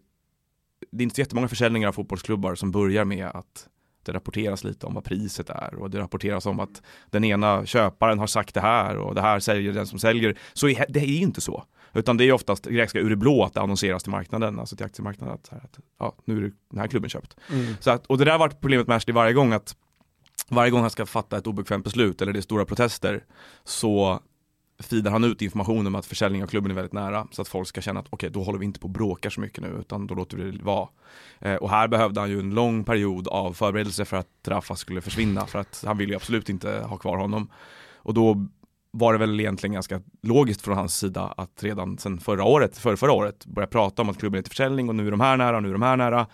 det 0.91 1.03
är 1.03 1.03
inte 1.03 1.15
så 1.15 1.21
jättemånga 1.21 1.49
försäljningar 1.49 1.89
av 1.89 1.93
fotbollsklubbar 1.93 2.55
som 2.55 2.71
börjar 2.71 3.05
med 3.05 3.27
att 3.27 3.69
det 4.09 4.17
rapporteras 4.17 4.65
lite 4.65 4.87
om 4.87 4.95
vad 4.95 5.05
priset 5.05 5.51
är 5.51 5.75
och 5.75 5.91
det 5.91 5.99
rapporteras 5.99 6.47
om 6.47 6.61
att 6.61 6.83
den 7.11 7.25
ena 7.25 7.67
köparen 7.67 8.19
har 8.19 8.27
sagt 8.27 8.55
det 8.55 8.61
här 8.61 8.97
och 8.97 9.15
det 9.15 9.21
här 9.21 9.41
säger 9.41 9.73
den 9.73 9.87
som 9.87 9.99
säljer. 9.99 10.39
Så 10.53 10.67
det 10.67 11.01
är 11.01 11.21
inte 11.21 11.41
så. 11.41 11.65
Utan 11.93 12.17
det 12.17 12.25
är 12.25 12.33
oftast 12.33 12.65
ganska 12.65 12.99
ur 12.99 13.11
det 13.11 13.17
blå 13.17 13.45
att 13.45 13.55
det 13.55 13.61
annonseras 13.61 14.03
till 14.03 14.13
marknaden, 14.13 14.59
alltså 14.59 14.77
till 14.77 14.87
aktiemarknaden. 14.87 15.35
Att, 15.35 15.53
att 15.53 15.79
ja, 15.99 16.15
nu 16.25 16.37
är 16.37 16.41
det 16.41 16.51
den 16.71 16.81
här 16.81 16.87
klubben 16.87 17.11
köpt. 17.11 17.37
Mm. 17.53 17.75
Så 17.81 17.91
att, 17.91 18.07
och 18.07 18.19
det 18.19 18.25
där 18.25 18.33
har 18.33 18.39
varit 18.39 18.61
problemet 18.61 18.87
med 18.87 18.97
Ashley 18.97 19.15
varje 19.15 19.33
gång 19.33 19.53
att 19.53 19.77
varje 20.49 20.71
gång 20.71 20.81
han 20.81 20.91
ska 20.91 21.07
fatta 21.07 21.39
ett 21.39 21.47
obekvämt 21.47 21.85
beslut 21.85 22.23
eller 22.23 22.33
det 22.33 22.39
är 22.39 22.41
stora 22.41 22.65
protester 22.65 23.25
så 23.65 24.21
feedar 24.83 25.11
han 25.11 25.25
ut 25.25 25.43
information 25.43 25.87
om 25.87 25.95
att 25.95 26.07
försäljning 26.07 26.43
av 26.43 26.47
klubben 26.47 26.71
är 26.71 26.75
väldigt 26.75 26.93
nära 26.93 27.27
så 27.31 27.43
att 27.43 27.49
folk 27.49 27.69
ska 27.69 27.81
känna 27.81 28.01
att 28.01 28.07
okej, 28.11 28.31
då 28.31 28.43
håller 28.43 28.59
vi 28.59 28.65
inte 28.65 28.81
på 28.81 28.85
och 28.85 28.91
bråkar 28.91 29.31
så 29.31 29.41
mycket 29.41 29.63
nu 29.65 29.77
utan 29.81 30.07
då 30.07 30.15
låter 30.15 30.37
vi 30.37 30.51
det 30.51 30.65
vara. 30.65 30.89
Eh, 31.39 31.55
och 31.55 31.71
här 31.71 31.89
behövde 31.89 32.21
han 32.21 32.31
ju 32.31 32.41
en 32.41 32.55
lång 32.55 32.85
period 32.85 33.29
av 33.29 33.53
förberedelse 33.53 34.05
för 34.05 34.17
att 34.17 34.29
Rafa 34.47 34.77
skulle 34.77 35.01
försvinna 35.01 35.47
för 35.47 35.59
att 35.59 35.83
han 35.87 35.99
ville 35.99 36.13
ju 36.13 36.17
absolut 36.17 36.49
inte 36.49 36.71
ha 36.71 36.97
kvar 36.97 37.17
honom. 37.17 37.51
Och 37.97 38.15
då 38.15 38.47
var 38.91 39.13
det 39.13 39.19
väl 39.19 39.41
egentligen 39.41 39.75
ganska 39.75 40.01
logiskt 40.23 40.63
från 40.63 40.77
hans 40.77 40.97
sida 40.99 41.35
att 41.37 41.63
redan 41.63 41.99
sedan 41.99 42.21
förra 42.21 42.45
året, 42.45 42.79
för 42.79 42.97
förra 42.97 43.13
året 43.13 43.47
börja 43.47 43.67
prata 43.67 44.03
om 44.03 44.09
att 44.09 44.19
klubben 44.19 44.39
är 44.39 44.43
till 44.43 44.51
försäljning 44.51 44.89
och 44.89 44.95
nu 44.95 45.07
är 45.07 45.11
de 45.11 45.21
här 45.21 45.37
nära 45.37 45.57
och 45.57 45.63
nu 45.63 45.69
är 45.69 45.73
de 45.73 45.83
här 45.83 45.97
nära. 45.97 46.27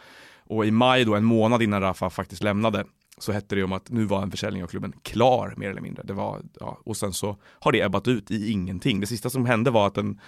Och 0.46 0.66
i 0.66 0.70
maj 0.70 1.04
då, 1.04 1.14
en 1.14 1.24
månad 1.24 1.62
innan 1.62 1.80
Rafa 1.80 2.10
faktiskt 2.10 2.42
lämnade, 2.42 2.84
så 3.18 3.32
hette 3.32 3.54
det 3.54 3.64
om 3.64 3.72
att 3.72 3.90
nu 3.90 4.04
var 4.04 4.22
en 4.22 4.30
försäljning 4.30 4.62
av 4.62 4.68
klubben 4.68 4.92
klar 5.02 5.54
mer 5.56 5.70
eller 5.70 5.80
mindre. 5.80 6.02
Det 6.02 6.12
var, 6.12 6.42
ja, 6.60 6.78
och 6.84 6.96
sen 6.96 7.12
så 7.12 7.36
har 7.42 7.72
det 7.72 7.80
ebbat 7.80 8.08
ut 8.08 8.30
i 8.30 8.50
ingenting. 8.50 9.00
Det 9.00 9.06
sista 9.06 9.30
som 9.30 9.46
hände 9.46 9.70
var 9.70 9.86
att 9.86 9.98
en, 9.98 10.20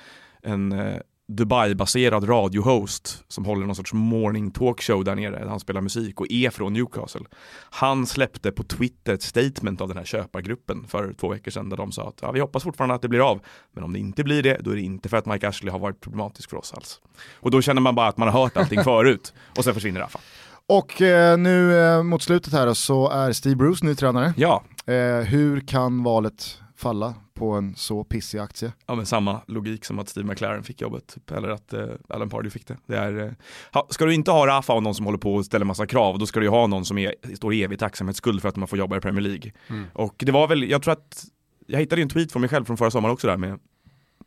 en 0.42 0.72
eh, 0.72 1.00
Dubai-baserad 1.28 2.28
radiohost 2.28 3.24
som 3.28 3.44
håller 3.44 3.66
någon 3.66 3.76
sorts 3.76 3.92
morning 3.92 4.50
talkshow 4.50 5.04
där 5.04 5.14
nere, 5.14 5.38
där 5.38 5.46
han 5.46 5.60
spelar 5.60 5.80
musik 5.80 6.20
och 6.20 6.26
är 6.30 6.50
från 6.50 6.72
Newcastle. 6.72 7.24
Han 7.70 8.06
släppte 8.06 8.52
på 8.52 8.62
Twitter 8.62 9.14
ett 9.14 9.22
statement 9.22 9.80
av 9.80 9.88
den 9.88 9.96
här 9.96 10.04
köpargruppen 10.04 10.84
för 10.88 11.12
två 11.12 11.28
veckor 11.28 11.50
sedan 11.50 11.68
där 11.68 11.76
de 11.76 11.92
sa 11.92 12.08
att 12.08 12.18
ja, 12.22 12.32
vi 12.32 12.40
hoppas 12.40 12.62
fortfarande 12.62 12.94
att 12.94 13.02
det 13.02 13.08
blir 13.08 13.30
av, 13.30 13.40
men 13.72 13.84
om 13.84 13.92
det 13.92 13.98
inte 13.98 14.24
blir 14.24 14.42
det, 14.42 14.58
då 14.60 14.70
är 14.70 14.74
det 14.74 14.82
inte 14.82 15.08
för 15.08 15.16
att 15.16 15.26
Mike 15.26 15.48
Ashley 15.48 15.72
har 15.72 15.78
varit 15.78 16.00
problematisk 16.00 16.50
för 16.50 16.56
oss 16.56 16.72
alls. 16.72 17.00
Och 17.34 17.50
då 17.50 17.62
känner 17.62 17.80
man 17.80 17.94
bara 17.94 18.08
att 18.08 18.16
man 18.16 18.28
har 18.28 18.42
hört 18.42 18.56
allting 18.56 18.84
förut 18.84 19.34
och 19.56 19.64
sen 19.64 19.74
försvinner 19.74 20.00
Rafa. 20.00 20.20
Och 20.68 21.02
eh, 21.02 21.38
nu 21.38 21.78
eh, 21.78 22.02
mot 22.02 22.22
slutet 22.22 22.52
här 22.52 22.66
då, 22.66 22.74
så 22.74 23.08
är 23.08 23.32
Steve 23.32 23.56
Bruce 23.56 23.86
ny 23.86 23.94
tränare. 23.94 24.34
Ja, 24.36 24.62
Eh, 24.86 25.20
hur 25.20 25.60
kan 25.60 26.02
valet 26.02 26.60
falla 26.76 27.14
på 27.34 27.52
en 27.52 27.74
så 27.74 28.04
pissig 28.04 28.38
aktie? 28.38 28.72
Ja 28.86 28.94
men 28.94 29.06
samma 29.06 29.40
logik 29.46 29.84
som 29.84 29.98
att 29.98 30.08
Steve 30.08 30.26
McLaren 30.26 30.62
fick 30.62 30.80
jobbet, 30.80 31.06
typ, 31.06 31.30
eller 31.30 31.48
att 31.48 31.72
eh, 31.72 31.86
Alan 32.08 32.28
Pardew 32.28 32.50
fick 32.50 32.66
det. 32.66 32.76
det 32.86 32.96
är, 32.96 33.26
eh, 33.26 33.32
ha, 33.72 33.86
ska 33.90 34.04
du 34.04 34.14
inte 34.14 34.30
ha 34.30 34.46
Rafa 34.46 34.72
och 34.72 34.82
någon 34.82 34.94
som 34.94 35.04
håller 35.04 35.18
på 35.18 35.34
och 35.34 35.44
ställer 35.44 35.64
massa 35.64 35.86
krav, 35.86 36.18
då 36.18 36.26
ska 36.26 36.40
du 36.40 36.46
ju 36.46 36.50
ha 36.50 36.66
någon 36.66 36.84
som 36.84 36.98
är, 36.98 37.14
står 37.34 37.54
i 37.54 37.62
evig 37.62 37.78
tacksamhetsskuld 37.78 38.42
för 38.42 38.48
att 38.48 38.56
man 38.56 38.68
får 38.68 38.78
jobba 38.78 38.96
i 38.96 39.00
Premier 39.00 39.22
League. 39.22 39.52
Mm. 39.68 39.84
Och 39.92 40.14
det 40.18 40.32
var 40.32 40.48
väl, 40.48 40.70
jag 40.70 40.82
tror 40.82 40.92
att, 40.92 41.24
jag 41.66 41.80
hittade 41.80 42.00
ju 42.00 42.02
en 42.02 42.08
tweet 42.08 42.32
från 42.32 42.40
mig 42.40 42.48
själv 42.48 42.64
från 42.64 42.76
förra 42.76 42.90
sommaren 42.90 43.12
också 43.12 43.26
där 43.26 43.36
med 43.36 43.58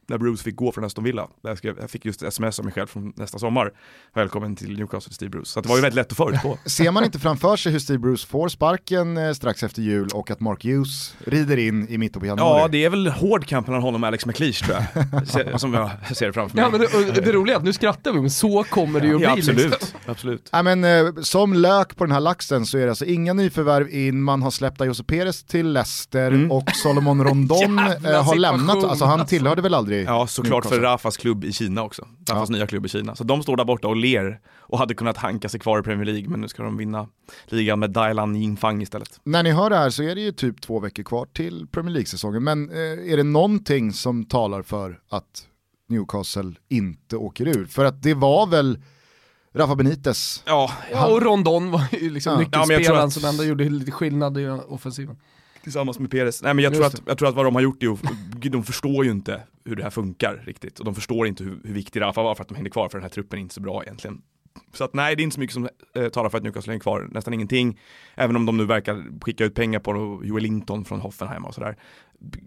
när 0.09 0.17
Bruce 0.17 0.43
fick 0.43 0.55
gå 0.55 0.71
från 0.71 0.83
Aston 0.83 1.03
Villa. 1.03 1.27
Jag, 1.41 1.57
skrev, 1.57 1.75
jag 1.81 1.89
fick 1.89 2.05
just 2.05 2.21
sms 2.23 2.59
av 2.59 2.65
mig 2.65 2.73
själv 2.73 2.87
från 2.87 3.13
nästa 3.15 3.39
sommar. 3.39 3.71
Välkommen 4.15 4.55
till 4.55 4.77
Newcastle 4.77 5.13
Steve 5.13 5.29
Bruce. 5.29 5.45
Så 5.49 5.61
det 5.61 5.69
var 5.69 5.75
ju 5.75 5.81
väldigt 5.81 5.95
lätt 5.95 6.11
att 6.11 6.17
förutspå. 6.17 6.57
Ser 6.65 6.91
man 6.91 7.03
inte 7.03 7.19
framför 7.19 7.55
sig 7.55 7.71
hur 7.71 7.79
Steve 7.79 7.99
Bruce 7.99 8.27
får 8.27 8.47
sparken 8.49 9.17
eh, 9.17 9.31
strax 9.33 9.63
efter 9.63 9.81
jul 9.81 10.09
och 10.13 10.31
att 10.31 10.39
Mark 10.39 10.63
Hughes 10.65 11.13
rider 11.25 11.57
in 11.57 11.87
i 11.89 11.97
mitten 11.97 12.19
på 12.19 12.25
januari? 12.25 12.61
Ja, 12.61 12.67
det 12.67 12.85
är 12.85 12.89
väl 12.89 13.07
hård 13.07 13.45
kamp 13.45 13.67
mellan 13.67 13.81
honom 13.81 14.03
och 14.03 14.07
Alex 14.07 14.25
McLeish 14.25 14.63
tror 14.65 14.77
jag. 15.53 15.59
Som 15.59 15.73
jag 15.73 15.89
ser 16.17 16.27
det 16.27 16.33
framför 16.33 16.55
mig. 16.55 16.65
Ja 16.65 16.69
men 16.71 16.79
det, 17.13 17.21
det 17.21 17.31
roliga 17.31 17.55
är 17.55 17.59
att 17.59 17.65
nu 17.65 17.73
skrattar 17.73 18.13
vi, 18.13 18.21
men 18.21 18.29
så 18.31 18.63
kommer 18.63 18.99
det 18.99 19.07
ju 19.07 19.15
att 19.15 19.21
Ja, 19.21 19.33
bli. 19.33 19.41
absolut. 19.41 19.71
Liksom. 19.71 19.99
absolut. 20.05 20.49
Nej, 20.53 20.63
men, 20.63 20.83
eh, 20.83 21.13
som 21.21 21.53
lök 21.53 21.95
på 21.95 22.03
den 22.05 22.11
här 22.11 22.19
laxen 22.19 22.65
så 22.65 22.77
är 22.77 22.81
det 22.81 22.89
alltså 22.89 23.05
inga 23.05 23.33
nyförvärv 23.33 23.89
in, 23.89 24.21
man 24.23 24.41
har 24.41 24.51
släppt 24.51 24.85
Jose 24.85 25.03
Perez 25.03 25.43
till 25.43 25.71
Leicester 25.73 26.31
Mm. 26.31 26.51
och 26.51 26.69
Solomon 26.83 27.23
Rondon 27.23 27.79
eh, 28.05 28.23
har 28.25 28.35
lämnat, 28.35 28.83
alltså 28.83 29.05
han 29.05 29.25
tillhörde 29.25 29.61
väl 29.61 29.73
aldrig 29.73 29.98
Ja, 30.03 30.27
såklart 30.27 30.65
för. 30.65 30.79
Rafas 30.79 31.17
klubb 31.17 31.43
i 31.43 31.53
Kina 31.53 31.83
också. 31.83 32.07
Rafas 32.29 32.49
Ja. 32.49 32.55
nya 32.55 32.67
klubb 32.67 32.85
i 32.85 32.89
Kina. 32.89 33.15
Så 33.15 33.23
de 33.23 33.43
står 33.43 33.57
där 33.57 33.65
borta 33.65 33.87
och 33.87 33.95
ler 33.95 34.39
och 34.57 34.77
hade 34.79 34.93
kunnat 34.93 35.17
hanka 35.17 35.49
sig 35.49 35.59
kvar 35.59 35.79
i 35.79 35.83
Premier 35.83 36.05
League, 36.05 36.29
men 36.29 36.41
nu 36.41 36.47
ska 36.47 36.63
de 36.63 36.77
vinna 36.77 37.07
ligan 37.45 37.79
med 37.79 37.91
Dailan 37.91 38.35
Yingfang 38.35 38.81
istället. 38.81 39.19
När 39.23 39.43
ni 39.43 39.51
hör 39.51 39.69
det 39.69 39.75
här 39.77 39.89
så 39.89 40.03
är 40.03 40.15
det 40.15 40.21
ju 40.21 40.31
typ 40.31 40.61
två 40.61 40.79
veckor 40.79 41.03
kvar 41.03 41.25
till 41.25 41.67
Premier 41.71 41.93
League-säsongen, 41.93 42.43
men 42.43 42.69
eh, 42.69 42.77
är 43.13 43.17
det 43.17 43.23
någonting 43.23 43.93
som 43.93 44.25
talar 44.25 44.61
för 44.61 44.99
att 45.09 45.47
Newcastle 45.89 46.53
inte 46.69 47.17
åker 47.17 47.47
ur? 47.47 47.65
För 47.65 47.85
att 47.85 48.03
det 48.03 48.13
var 48.13 48.47
väl 48.47 48.79
Rafa 49.53 49.75
Benitez, 49.75 50.43
Ja, 50.45 50.71
Ja, 50.91 51.07
och 51.07 51.21
Rondon 51.21 51.71
var 51.71 51.83
ju 51.91 52.09
liksom 52.09 52.33
Ja. 52.33 52.39
Ja, 52.51 52.59
nyckelspelaren 52.65 53.07
att- 53.07 53.13
som 53.13 53.25
ändå 53.29 53.43
gjorde 53.43 53.69
lite 53.69 53.91
skillnad 53.91 54.37
i 54.37 54.47
offensiven. 54.47 55.17
Tillsammans 55.63 55.99
med 55.99 56.11
Perez. 56.11 56.41
Nej 56.43 56.53
men 56.53 56.63
jag 56.63 56.73
tror, 56.73 56.85
att, 56.85 57.01
jag 57.05 57.17
tror 57.17 57.29
att 57.29 57.35
vad 57.35 57.45
de 57.45 57.55
har 57.55 57.61
gjort 57.61 57.83
är 57.83 57.91
att 57.91 58.51
de 58.51 58.63
förstår 58.63 59.05
ju 59.05 59.11
inte 59.11 59.41
hur 59.65 59.75
det 59.75 59.83
här 59.83 59.89
funkar 59.89 60.43
riktigt. 60.45 60.79
Och 60.79 60.85
de 60.85 60.95
förstår 60.95 61.27
inte 61.27 61.43
hur, 61.43 61.59
hur 61.63 61.73
viktig 61.73 62.01
Rafa 62.01 62.23
var 62.23 62.35
för 62.35 62.41
att 62.41 62.47
de 62.47 62.55
hängde 62.55 62.69
kvar, 62.69 62.89
för 62.89 62.97
den 62.97 63.03
här 63.03 63.09
truppen 63.09 63.39
är 63.39 63.41
inte 63.41 63.53
så 63.53 63.61
bra 63.61 63.83
egentligen. 63.83 64.21
Så 64.73 64.83
att 64.83 64.93
nej, 64.93 65.15
det 65.15 65.21
är 65.21 65.23
inte 65.23 65.33
så 65.33 65.39
mycket 65.39 65.53
som 65.53 65.69
eh, 65.95 66.09
talar 66.09 66.29
för 66.29 66.37
att 66.37 66.43
Newcastle 66.43 66.71
hänger 66.71 66.81
kvar, 66.81 67.07
nästan 67.11 67.33
ingenting. 67.33 67.79
Även 68.15 68.35
om 68.35 68.45
de 68.45 68.57
nu 68.57 68.65
verkar 68.65 69.05
skicka 69.21 69.45
ut 69.45 69.55
pengar 69.55 69.79
på 69.79 70.21
Joel 70.23 70.43
Linton 70.43 70.85
från 70.85 70.99
Hoffenheim 70.99 71.45
och 71.45 71.53
sådär. 71.53 71.75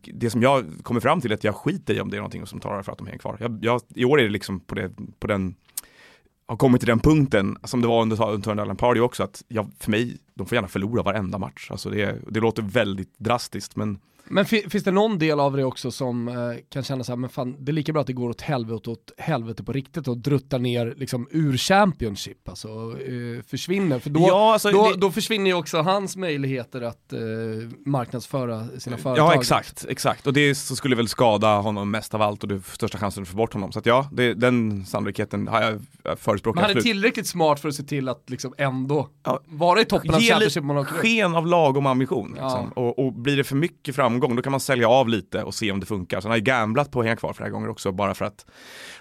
Det 0.02 0.30
som 0.30 0.42
jag 0.42 0.64
kommer 0.82 1.00
fram 1.00 1.20
till 1.20 1.30
är 1.30 1.34
att 1.34 1.44
jag 1.44 1.54
skiter 1.54 1.94
i 1.94 2.00
om 2.00 2.10
det 2.10 2.16
är 2.16 2.18
någonting 2.18 2.46
som 2.46 2.60
talar 2.60 2.82
för 2.82 2.92
att 2.92 2.98
de 2.98 3.06
hänger 3.06 3.18
kvar. 3.18 3.36
Jag, 3.40 3.58
jag, 3.62 3.80
I 3.94 4.04
år 4.04 4.20
är 4.20 4.24
det 4.24 4.30
liksom 4.30 4.60
på, 4.60 4.74
det, 4.74 4.90
på 5.18 5.26
den 5.26 5.54
har 6.46 6.56
kommit 6.56 6.80
till 6.80 6.88
den 6.88 6.98
punkten, 6.98 7.56
som 7.64 7.80
det 7.80 7.88
var 7.88 8.02
under, 8.02 8.30
under 8.30 8.56
Allen 8.56 8.76
Party 8.76 9.00
också, 9.00 9.22
att 9.22 9.44
jag, 9.48 9.70
för 9.78 9.90
mig, 9.90 10.18
de 10.34 10.46
får 10.46 10.56
gärna 10.56 10.68
förlora 10.68 11.02
varenda 11.02 11.38
match. 11.38 11.68
Alltså 11.70 11.90
det, 11.90 12.18
det 12.28 12.40
låter 12.40 12.62
väldigt 12.62 13.18
drastiskt, 13.18 13.76
men 13.76 13.98
men 14.24 14.44
fi- 14.44 14.70
finns 14.70 14.84
det 14.84 14.90
någon 14.90 15.18
del 15.18 15.40
av 15.40 15.56
det 15.56 15.64
också 15.64 15.90
som 15.90 16.28
eh, 16.28 16.34
kan 16.68 16.82
känna 16.82 17.04
så 17.04 17.12
här, 17.12 17.16
men 17.16 17.30
fan, 17.30 17.56
det 17.64 17.70
är 17.70 17.74
lika 17.74 17.92
bra 17.92 18.00
att 18.00 18.06
det 18.06 18.12
går 18.12 18.30
åt 18.30 18.40
helvete, 18.40 18.90
åt 18.90 19.12
helvete 19.18 19.64
på 19.64 19.72
riktigt 19.72 20.08
och 20.08 20.16
druttar 20.18 20.58
ner 20.58 20.94
liksom 20.96 21.28
ur 21.30 21.56
Championship, 21.56 22.48
alltså 22.48 22.68
eh, 23.00 23.42
försvinner. 23.46 23.98
För 23.98 24.10
då, 24.10 24.20
Ja, 24.20 24.52
alltså, 24.52 24.70
då, 24.70 24.90
det- 24.90 24.96
då 24.96 25.10
försvinner 25.10 25.46
ju 25.46 25.54
också 25.56 25.78
hans 25.82 26.16
möjligheter 26.16 26.82
att 26.82 27.12
eh, 27.12 27.18
marknadsföra 27.86 28.68
sina 28.78 28.96
företag. 28.96 29.26
Ja 29.28 29.34
exakt, 29.34 29.86
exakt. 29.88 30.26
Och 30.26 30.32
det 30.32 30.54
så 30.54 30.76
skulle 30.76 30.96
väl 30.96 31.08
skada 31.08 31.56
honom 31.56 31.90
mest 31.90 32.14
av 32.14 32.22
allt 32.22 32.42
och 32.42 32.48
det 32.48 32.54
är 32.54 32.74
största 32.74 32.98
chansen 32.98 33.22
att 33.22 33.28
få 33.28 33.36
bort 33.36 33.52
honom. 33.52 33.72
Så 33.72 33.78
att 33.78 33.86
ja, 33.86 34.08
det, 34.12 34.34
den 34.34 34.86
sannolikheten 34.86 35.48
har 35.48 35.62
jag 35.62 35.80
förespråkar 36.18 36.60
Men 36.60 36.68
han 36.70 36.76
är 36.78 36.82
tillräckligt 36.82 37.26
smart 37.26 37.60
för 37.60 37.68
att 37.68 37.74
se 37.74 37.82
till 37.82 38.08
att 38.08 38.30
liksom 38.30 38.54
ändå 38.58 39.08
Ja. 39.24 39.40
vara 39.46 39.80
i 39.80 39.84
toppen 39.84 40.14
av 40.14 40.20
Ge 40.20 40.30
Championship. 40.30 40.64
ut. 40.64 40.86
sken 40.86 41.34
av 41.36 41.46
lagom 41.46 41.86
ambition. 41.86 42.34
Ja. 42.38 42.44
Liksom. 42.44 42.72
Och, 42.84 42.98
och 43.06 43.12
blir 43.12 43.36
det 43.36 43.44
för 43.44 43.56
mycket 43.56 43.94
framgång 44.12 44.36
då 44.36 44.42
kan 44.42 44.50
man 44.50 44.60
sälja 44.60 44.88
av 44.88 45.08
lite 45.08 45.42
och 45.42 45.54
se 45.54 45.72
om 45.72 45.80
det 45.80 45.86
funkar. 45.86 46.20
Så 46.20 46.28
han 46.28 46.30
har 46.30 46.36
ju 46.36 46.42
gamblat 46.42 46.90
på 46.90 47.00
att 47.00 47.06
hänga 47.06 47.16
kvar 47.16 47.32
flera 47.32 47.50
gånger 47.50 47.68
också 47.68 47.92
bara 47.92 48.14
för 48.14 48.24
att, 48.24 48.46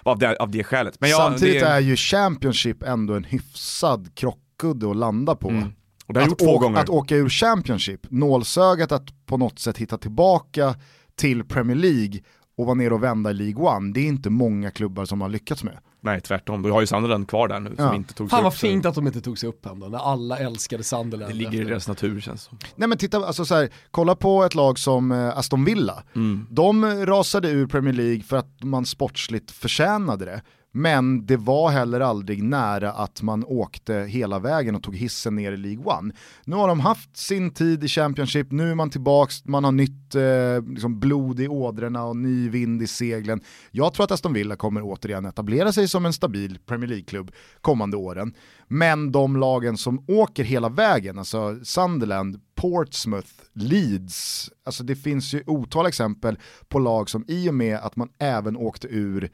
av 0.02 0.18
det, 0.18 0.36
av 0.36 0.50
det 0.50 0.64
skälet. 0.64 1.00
Men 1.00 1.10
ja, 1.10 1.16
samtidigt 1.16 1.60
det, 1.60 1.68
är 1.68 1.80
ju 1.80 1.96
Championship 1.96 2.82
ändå 2.82 3.14
en 3.14 3.24
hyfsad 3.24 4.14
krockkudde 4.14 4.90
att 4.90 4.96
landa 4.96 5.34
på. 5.34 5.48
Mm. 5.48 5.68
Och 6.06 6.14
det 6.14 6.20
har 6.20 6.24
att, 6.24 6.30
gjort 6.30 6.38
två 6.38 6.58
gånger. 6.58 6.80
att 6.80 6.88
åka 6.88 7.16
ur 7.16 7.28
Championship, 7.28 8.00
nålsögat 8.10 8.92
att 8.92 9.26
på 9.26 9.36
något 9.36 9.58
sätt 9.58 9.78
hitta 9.78 9.98
tillbaka 9.98 10.74
till 11.14 11.44
Premier 11.44 11.76
League 11.76 12.20
och 12.56 12.66
vara 12.66 12.74
nere 12.74 12.94
och 12.94 13.02
vända 13.02 13.30
i 13.30 13.34
League 13.34 13.76
One, 13.76 13.92
det 13.92 14.00
är 14.00 14.06
inte 14.06 14.30
många 14.30 14.70
klubbar 14.70 15.04
som 15.04 15.20
har 15.20 15.28
lyckats 15.28 15.64
med. 15.64 15.78
Nej 16.04 16.20
tvärtom, 16.20 16.62
du 16.62 16.70
har 16.70 16.80
ju 16.80 16.86
Sunderland 16.86 17.28
kvar 17.28 17.48
där 17.48 17.60
nu 17.60 17.74
Ja. 17.78 17.86
som 17.86 17.96
inte 17.96 18.14
tog 18.14 18.26
sig 18.30 18.36
Fan 18.36 18.44
vad 18.44 18.52
upp, 18.52 18.58
så 18.58 18.66
fint 18.66 18.86
att 18.86 18.94
de 18.94 19.06
inte 19.06 19.20
tog 19.20 19.38
sig 19.38 19.48
upp 19.48 19.66
ändå, 19.66 19.88
när 19.88 19.98
alla 19.98 20.38
älskade 20.38 20.84
Sunderland. 20.84 21.32
Det 21.32 21.36
ligger 21.36 21.52
i 21.52 21.56
efter- 21.58 21.70
deras 21.70 21.88
natur 21.88 22.20
känns 22.20 22.42
det 22.42 22.48
som. 22.48 22.58
Nej 22.76 22.88
men 22.88 22.98
titta, 22.98 23.26
alltså 23.26 23.44
så 23.44 23.54
här, 23.54 23.68
kolla 23.90 24.14
på 24.14 24.44
ett 24.44 24.54
lag 24.54 24.78
som 24.78 25.12
eh, 25.12 25.38
Aston 25.38 25.64
Villa. 25.64 26.02
Mm. 26.14 26.46
De 26.50 27.06
rasade 27.06 27.48
ur 27.50 27.66
Premier 27.66 27.94
League 27.94 28.22
för 28.22 28.36
att 28.36 28.62
man 28.62 28.86
sportsligt 28.86 29.50
förtjänade 29.50 30.24
det. 30.24 30.42
Men 30.74 31.26
det 31.26 31.36
var 31.36 31.70
heller 31.70 32.00
aldrig 32.00 32.42
nära 32.42 32.92
att 32.92 33.22
man 33.22 33.44
åkte 33.44 33.94
hela 33.94 34.38
vägen 34.38 34.74
och 34.74 34.82
tog 34.82 34.96
hissen 34.96 35.34
ner 35.34 35.52
i 35.52 35.56
League 35.56 35.84
One. 35.84 36.14
Nu 36.44 36.56
har 36.56 36.68
de 36.68 36.80
haft 36.80 37.16
sin 37.16 37.50
tid 37.50 37.84
i 37.84 37.88
Championship, 37.88 38.52
nu 38.52 38.70
är 38.70 38.74
man 38.74 38.90
tillbaks, 38.90 39.44
man 39.44 39.64
har 39.64 39.72
nytt 39.72 40.14
eh, 40.14 40.74
liksom 40.74 41.00
blod 41.00 41.40
i 41.40 41.48
ådrorna 41.48 42.04
och 42.04 42.16
ny 42.16 42.48
vind 42.48 42.82
i 42.82 42.86
seglen. 42.86 43.40
Jag 43.70 43.94
tror 43.94 44.04
att 44.04 44.10
Aston 44.10 44.32
Villa 44.32 44.56
kommer 44.56 44.82
återigen 44.84 45.24
etablera 45.24 45.72
sig 45.72 45.88
som 45.88 46.06
en 46.06 46.12
stabil 46.12 46.58
Premier 46.66 46.88
League-klubb 46.88 47.30
kommande 47.60 47.96
åren. 47.96 48.34
Men 48.68 49.12
de 49.12 49.36
lagen 49.36 49.76
som 49.76 50.04
åker 50.08 50.44
hela 50.44 50.68
vägen, 50.68 51.18
alltså 51.18 51.58
Sunderland, 51.62 52.40
Portsmouth, 52.54 53.30
Leeds, 53.52 54.50
alltså 54.64 54.84
det 54.84 54.96
finns 54.96 55.34
ju 55.34 55.42
otal 55.46 55.86
exempel 55.86 56.38
på 56.68 56.78
lag 56.78 57.10
som 57.10 57.24
i 57.28 57.50
och 57.50 57.54
med 57.54 57.76
att 57.76 57.96
man 57.96 58.08
även 58.18 58.56
åkte 58.56 58.88
ur 58.88 59.30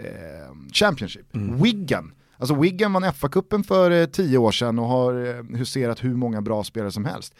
eh, 0.00 0.06
Championship, 0.72 1.26
Wigan, 1.62 2.12
Alltså 2.38 2.54
Wigan 2.60 2.92
vann 2.92 3.04
FA-cupen 3.04 3.62
för 3.62 3.90
eh, 3.90 4.06
tio 4.06 4.38
år 4.38 4.52
sedan 4.52 4.78
och 4.78 4.86
har 4.86 5.26
eh, 5.38 5.56
huserat 5.58 6.04
hur 6.04 6.14
många 6.14 6.42
bra 6.42 6.64
spelare 6.64 6.90
som 6.92 7.04
helst. 7.04 7.34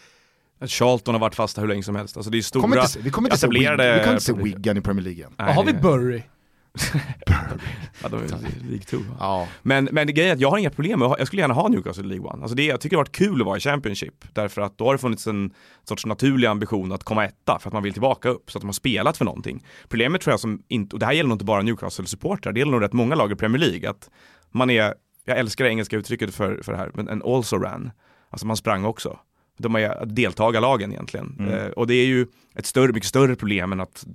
Charlton 0.65 1.13
har 1.15 1.19
varit 1.19 1.35
fasta 1.35 1.61
hur 1.61 1.67
länge 1.67 1.83
som 1.83 1.95
helst. 1.95 2.17
Alltså 2.17 2.29
det 2.31 2.37
är 2.37 2.41
stora, 2.41 2.61
Kommer 2.61 2.77
inte, 2.77 2.87
se- 2.89 2.99
vi 3.03 3.09
kommer 3.09 3.29
inte 3.29 3.37
se, 3.37 3.47
vi 3.47 3.59
kommer 4.03 4.11
inte 4.11 4.23
se. 4.23 4.33
Wigan 4.33 4.77
i 4.77 4.81
Premier 4.81 5.03
League 5.03 5.17
igen. 5.19 5.31
Nej, 5.37 5.53
har 5.53 5.63
vi 5.63 5.73
Bury? 5.73 6.21
Ja, 8.03 8.09
de 8.09 8.15
är 8.23 8.27
League 8.69 8.83
2. 8.85 8.97
Ja. 9.19 9.47
Men, 9.61 9.89
men 9.91 10.07
grejen 10.07 10.29
är 10.29 10.33
att 10.33 10.39
jag 10.39 10.49
har 10.49 10.57
inga 10.57 10.69
problem 10.69 10.99
med, 10.99 11.15
jag 11.19 11.27
skulle 11.27 11.41
gärna 11.41 11.53
ha 11.53 11.67
Newcastle 11.67 12.03
i 12.03 12.07
League 12.07 12.27
One. 12.27 12.41
Alltså 12.41 12.55
det, 12.55 12.65
jag 12.65 12.81
tycker 12.81 12.95
det 12.95 12.99
har 12.99 13.03
varit 13.03 13.15
kul 13.15 13.41
att 13.41 13.45
vara 13.45 13.57
i 13.57 13.59
Championship. 13.59 14.13
Därför 14.33 14.61
att 14.61 14.77
då 14.77 14.85
har 14.85 14.93
det 14.93 14.97
funnits 14.97 15.27
en 15.27 15.53
sorts 15.83 16.05
naturlig 16.05 16.47
ambition 16.47 16.91
att 16.91 17.03
komma 17.03 17.25
etta 17.25 17.59
för 17.59 17.69
att 17.69 17.73
man 17.73 17.83
vill 17.83 17.93
tillbaka 17.93 18.29
upp. 18.29 18.51
Så 18.51 18.57
att 18.57 18.61
de 18.61 18.67
har 18.67 18.73
spelat 18.73 19.17
för 19.17 19.25
någonting. 19.25 19.65
Problemet 19.89 20.21
tror 20.21 20.31
jag 20.31 20.39
som 20.39 20.63
inte, 20.67 20.95
och 20.95 20.99
det 20.99 21.05
här 21.05 21.13
gäller 21.13 21.27
nog 21.29 21.35
inte 21.35 21.45
bara 21.45 21.61
Newcastle-supportrar, 21.61 22.51
det 22.51 22.59
gäller 22.59 22.71
nog 22.71 22.81
rätt 22.81 22.93
många 22.93 23.15
lag 23.15 23.31
i 23.31 23.35
Premier 23.35 23.59
League. 23.59 23.89
Att 23.89 24.09
man 24.51 24.69
är, 24.69 24.93
jag 25.25 25.37
älskar 25.37 25.65
det 25.65 25.71
engelska 25.71 25.97
uttrycket 25.97 26.35
för, 26.35 26.61
för 26.63 26.71
det 26.71 26.77
här, 26.77 26.91
men 26.93 27.07
en 27.07 27.21
also 27.25 27.57
ran. 27.57 27.91
Alltså 28.29 28.47
man 28.47 28.57
sprang 28.57 28.85
också. 28.85 29.19
De 29.57 29.75
är 29.75 30.05
deltagarlagen 30.05 30.91
egentligen. 30.91 31.35
Mm. 31.39 31.53
Eh, 31.53 31.67
och 31.67 31.87
det 31.87 31.93
är 31.93 32.05
ju 32.05 32.27
ett 32.55 32.65
större, 32.65 32.93
mycket 32.93 33.09
större 33.09 33.35
problem 33.35 33.71
än 33.71 33.81
att 33.81 34.05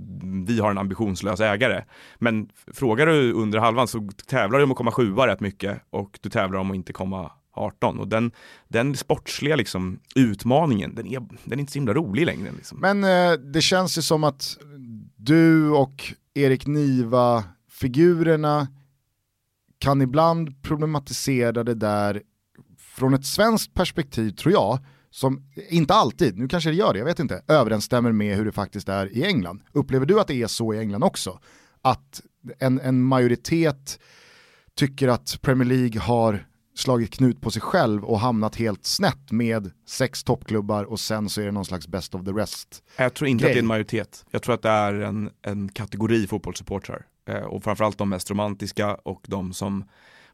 vi 0.46 0.60
har 0.60 0.70
en 0.70 0.78
ambitionslös 0.78 1.40
ägare. 1.40 1.84
Men 2.18 2.48
frågar 2.72 3.06
du 3.06 3.32
under 3.32 3.58
halvan 3.58 3.88
så 3.88 4.08
tävlar 4.26 4.58
du 4.58 4.64
om 4.64 4.70
att 4.70 4.76
komma 4.76 4.90
sjua 4.90 5.26
rätt 5.26 5.40
mycket 5.40 5.82
och 5.90 6.18
du 6.22 6.30
tävlar 6.30 6.58
om 6.58 6.70
att 6.70 6.76
inte 6.76 6.92
komma 6.92 7.30
18. 7.54 7.98
Och 7.98 8.08
den, 8.08 8.32
den 8.68 8.96
sportsliga 8.96 9.56
liksom, 9.56 9.98
utmaningen, 10.14 10.94
den 10.94 11.06
är, 11.06 11.20
den 11.44 11.58
är 11.58 11.60
inte 11.60 11.72
så 11.72 11.78
himla 11.78 11.94
rolig 11.94 12.26
längre. 12.26 12.50
Liksom. 12.56 12.78
Men 12.80 13.04
eh, 13.04 13.32
det 13.32 13.60
känns 13.60 13.98
ju 13.98 14.02
som 14.02 14.24
att 14.24 14.58
du 15.16 15.70
och 15.70 16.04
Erik 16.34 16.66
Niva, 16.66 17.44
figurerna, 17.70 18.68
kan 19.78 20.02
ibland 20.02 20.62
problematisera 20.62 21.64
det 21.64 21.74
där 21.74 22.22
från 22.78 23.14
ett 23.14 23.26
svenskt 23.26 23.74
perspektiv 23.74 24.30
tror 24.30 24.52
jag, 24.52 24.78
som 25.12 25.42
inte 25.70 25.94
alltid, 25.94 26.38
nu 26.38 26.48
kanske 26.48 26.70
det 26.70 26.76
gör 26.76 26.92
det, 26.92 26.98
jag 26.98 27.06
vet 27.06 27.18
inte, 27.18 27.42
överensstämmer 27.48 28.12
med 28.12 28.36
hur 28.36 28.44
det 28.44 28.52
faktiskt 28.52 28.88
är 28.88 29.16
i 29.16 29.24
England. 29.24 29.62
Upplever 29.72 30.06
du 30.06 30.20
att 30.20 30.26
det 30.26 30.42
är 30.42 30.46
så 30.46 30.74
i 30.74 30.78
England 30.78 31.04
också? 31.04 31.38
Att 31.82 32.20
en, 32.58 32.80
en 32.80 33.02
majoritet 33.02 34.00
tycker 34.76 35.08
att 35.08 35.38
Premier 35.42 35.68
League 35.68 36.00
har 36.00 36.46
slagit 36.74 37.10
knut 37.10 37.40
på 37.40 37.50
sig 37.50 37.62
själv 37.62 38.04
och 38.04 38.20
hamnat 38.20 38.56
helt 38.56 38.86
snett 38.86 39.30
med 39.30 39.70
sex 39.88 40.24
toppklubbar 40.24 40.84
och 40.84 41.00
sen 41.00 41.28
så 41.28 41.40
är 41.40 41.44
det 41.44 41.52
någon 41.52 41.64
slags 41.64 41.88
best 41.88 42.14
of 42.14 42.24
the 42.24 42.30
rest. 42.30 42.82
Jag 42.96 43.14
tror 43.14 43.28
inte 43.28 43.42
grej. 43.42 43.50
att 43.50 43.54
det 43.54 43.58
är 43.58 43.62
en 43.62 43.66
majoritet. 43.66 44.24
Jag 44.30 44.42
tror 44.42 44.54
att 44.54 44.62
det 44.62 44.68
är 44.68 44.94
en, 44.94 45.30
en 45.42 45.68
kategori 45.68 46.26
fotbollssupportrar. 46.26 47.06
Eh, 47.28 47.36
och 47.36 47.64
framförallt 47.64 47.98
de 47.98 48.08
mest 48.08 48.30
romantiska 48.30 48.94
och 48.94 49.24
de 49.28 49.52
som 49.52 49.84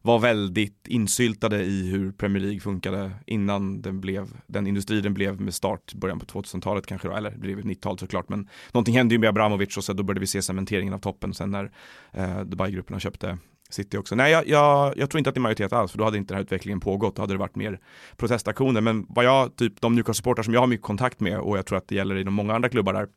var 0.02 0.19
väldigt 0.19 0.88
insyltade 0.88 1.64
i 1.64 1.90
hur 1.90 2.12
Premier 2.12 2.43
League 2.43 2.61
funkade 2.61 3.11
innan 3.26 3.83
den 3.83 4.00
blev 4.00 4.28
den 4.47 4.67
industri 4.67 5.00
den 5.00 5.14
blev 5.14 5.40
med 5.40 5.55
start 5.55 5.95
början 5.95 6.19
på 6.19 6.26
2000-talet 6.26 6.87
kanske 6.87 7.09
då, 7.09 7.14
eller 7.14 7.31
det 7.31 7.38
blev 7.38 7.61
90-talet 7.61 8.00
såklart 8.00 8.28
men 8.28 8.49
någonting 8.73 8.97
hände 8.97 9.14
ju 9.14 9.19
med 9.19 9.28
Abramovic 9.28 9.76
och 9.76 9.85
så 9.85 9.93
då 9.93 10.02
började 10.02 10.21
vi 10.21 10.26
se 10.26 10.43
cementeringen 10.43 10.95
av 10.95 10.99
toppen 10.99 11.35
sen 11.35 11.50
när 11.50 11.73
eh, 12.12 12.40
Dubai-grupperna 12.40 13.00
köpte 13.00 13.38
City 13.71 13.97
också. 13.97 14.14
Nej, 14.14 14.33
jag, 14.33 14.49
jag, 14.49 14.99
jag, 14.99 15.11
tror 15.11 15.19
inte 15.19 15.31
att 15.31 15.35
det 15.35 15.38
är 15.38 15.43
majoritet 15.43 15.73
alls, 15.73 15.90
för 15.90 15.99
då 15.99 16.05
hade 16.05 16.19
inte 16.19 16.35
den 16.35 16.37
här 16.37 16.45
utvecklingen 16.45 16.81
pågått. 16.81 17.17
Då 17.17 17.23
hade 17.23 17.35
det 17.35 17.38
varit 17.38 17.57
mer 17.57 17.81
protestaktioner. 18.17 18.81
Men 18.81 19.07
vad 19.09 19.25
jag, 19.25 19.57
typ 19.57 19.81
de 19.81 19.99
Newcastle-supportrar 19.99 20.43
som 20.43 20.55
jag 20.55 20.61
har 20.61 20.67
mycket 20.67 20.87
kontakt 20.87 21.21
med 21.21 21.38
och 21.38 21.59
jag 21.59 21.67
tror 21.67 21.78
att 21.78 21.88
det 21.88 21.95
gäller 21.95 22.17
i 22.17 22.23
de 22.23 22.35
många 22.35 22.55
andra 22.55 22.69
klubbar 22.69 22.93
där, 22.93 23.09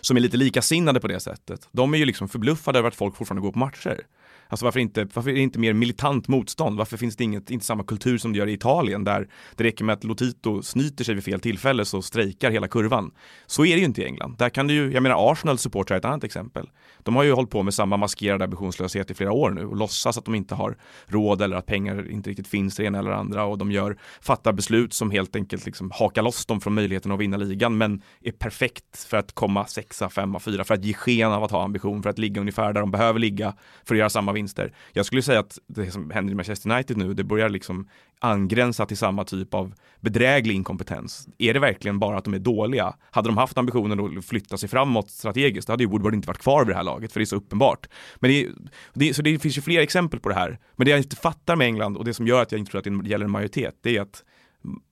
som 0.00 0.16
är 0.16 0.20
lite 0.20 0.36
likasinnade 0.36 1.00
på 1.00 1.08
det 1.08 1.20
sättet. 1.20 1.68
De 1.72 1.94
är 1.94 1.98
ju 1.98 2.04
liksom 2.04 2.28
förbluffade 2.28 2.78
över 2.78 2.88
att 2.88 2.94
folk 2.94 3.16
fortfarande 3.16 3.42
går 3.42 3.52
på 3.52 3.58
matcher. 3.58 4.00
Alltså 4.50 4.64
varför 4.64 4.80
inte, 4.80 5.08
varför 5.14 5.30
är 5.30 5.34
det 5.34 5.40
inte 5.40 5.58
mer 5.58 5.72
militant 5.72 6.28
motstånd? 6.28 6.78
Varför 6.78 6.96
finns 6.96 7.16
det 7.16 7.24
inget, 7.24 7.50
inte 7.50 7.66
samma 7.66 7.84
kultur 7.84 8.18
som 8.18 8.32
det 8.32 8.38
gör 8.38 8.46
i 8.46 8.52
Italien 8.52 9.04
där 9.04 9.28
det 9.56 9.64
räcker 9.64 9.84
med 9.84 9.92
att 9.92 10.04
Lotito 10.04 10.62
snyter 10.62 11.04
sig 11.04 11.14
vid 11.14 11.24
fel 11.24 11.40
tillfälle 11.40 11.84
så 11.84 12.02
strejkar 12.02 12.50
hela 12.50 12.68
kurvan. 12.68 13.10
Så 13.46 13.64
är 13.64 13.74
det 13.74 13.78
ju 13.78 13.84
inte 13.84 14.02
i 14.02 14.04
England. 14.04 14.36
Där 14.38 14.48
kan 14.48 14.66
du 14.66 14.74
ju, 14.74 14.92
jag 14.92 15.02
menar 15.02 15.32
Arsenal 15.32 15.58
supportrar 15.58 15.96
är 15.96 15.98
ett 15.98 16.04
annat 16.04 16.24
exempel. 16.24 16.70
De 17.02 17.16
har 17.16 17.22
ju 17.22 17.32
hållit 17.32 17.50
på 17.50 17.62
med 17.62 17.74
samma 17.74 17.96
maskerade 17.96 18.44
ambitionslöshet 18.44 19.10
i 19.10 19.14
flera 19.14 19.32
år 19.32 19.50
nu 19.50 19.66
och 19.66 19.76
låtsas 19.76 20.18
att 20.18 20.24
de 20.24 20.34
inte 20.34 20.54
har 20.54 20.76
råd 21.06 21.42
eller 21.42 21.56
att 21.56 21.66
pengar 21.66 22.10
inte 22.10 22.30
riktigt 22.30 22.48
finns 22.48 22.76
det 22.76 22.84
ena 22.84 22.98
eller 22.98 23.10
andra 23.10 23.44
och 23.44 23.58
de 23.58 23.72
gör, 23.72 23.98
fattar 24.20 24.52
beslut 24.52 24.92
som 24.92 25.10
helt 25.10 25.36
enkelt 25.36 25.66
liksom 25.66 25.90
hakar 25.90 26.22
loss 26.22 26.46
dem 26.46 26.60
från 26.60 26.74
möjligheten 26.74 27.12
att 27.12 27.20
vinna 27.20 27.36
ligan 27.36 27.78
men 27.78 28.02
är 28.20 28.32
perfekt 28.32 29.04
för 29.08 29.16
att 29.16 29.32
komma 29.32 29.66
sexa, 29.66 30.08
femma, 30.08 30.38
fyra, 30.38 30.64
för 30.64 30.74
att 30.74 30.84
ge 30.84 30.94
sken 30.94 31.32
av 31.32 31.44
att 31.44 31.50
ha 31.50 31.64
ambition, 31.64 32.02
för 32.02 32.10
att 32.10 32.18
ligga 32.18 32.40
ungefär 32.40 32.72
där 32.72 32.80
de 32.80 32.90
behöver 32.90 33.18
ligga 33.18 33.54
för 33.84 33.94
att 33.94 33.98
göra 33.98 34.10
samma 34.10 34.32
vinster. 34.40 34.72
Jag 34.92 35.06
skulle 35.06 35.22
säga 35.22 35.40
att 35.40 35.58
det 35.66 35.90
som 35.90 36.10
händer 36.10 36.32
i 36.32 36.34
Manchester 36.34 36.70
United 36.70 36.96
nu, 36.96 37.14
det 37.14 37.24
börjar 37.24 37.48
liksom 37.48 37.88
angränsa 38.20 38.86
till 38.86 38.96
samma 38.96 39.24
typ 39.24 39.54
av 39.54 39.74
bedräglig 40.00 40.54
inkompetens. 40.54 41.28
Är 41.38 41.54
det 41.54 41.60
verkligen 41.60 41.98
bara 41.98 42.18
att 42.18 42.24
de 42.24 42.34
är 42.34 42.38
dåliga? 42.38 42.94
Hade 43.10 43.28
de 43.28 43.36
haft 43.36 43.58
ambitionen 43.58 44.18
att 44.18 44.24
flytta 44.24 44.56
sig 44.56 44.68
framåt 44.68 45.10
strategiskt, 45.10 45.66
då 45.66 45.72
hade 45.72 45.84
ju 45.84 45.90
Woodward 45.90 46.14
inte 46.14 46.28
varit 46.28 46.42
kvar 46.42 46.64
vid 46.64 46.74
det 46.74 46.76
här 46.76 46.84
laget, 46.84 47.12
för 47.12 47.20
det 47.20 47.24
är 47.24 47.26
så 47.26 47.36
uppenbart. 47.36 47.86
Men 48.16 48.30
det, 48.30 48.48
det, 48.94 49.14
så 49.14 49.22
det 49.22 49.38
finns 49.38 49.58
ju 49.58 49.62
fler 49.62 49.80
exempel 49.80 50.20
på 50.20 50.28
det 50.28 50.34
här. 50.34 50.58
Men 50.76 50.84
det 50.84 50.90
jag 50.90 51.00
inte 51.00 51.16
fattar 51.16 51.56
med 51.56 51.66
England 51.66 51.96
och 51.96 52.04
det 52.04 52.14
som 52.14 52.26
gör 52.26 52.42
att 52.42 52.52
jag 52.52 52.58
inte 52.58 52.70
tror 52.70 52.78
att 52.78 53.02
det 53.02 53.08
gäller 53.08 53.24
en 53.24 53.30
majoritet, 53.30 53.74
det 53.82 53.96
är 53.96 54.02
att 54.02 54.24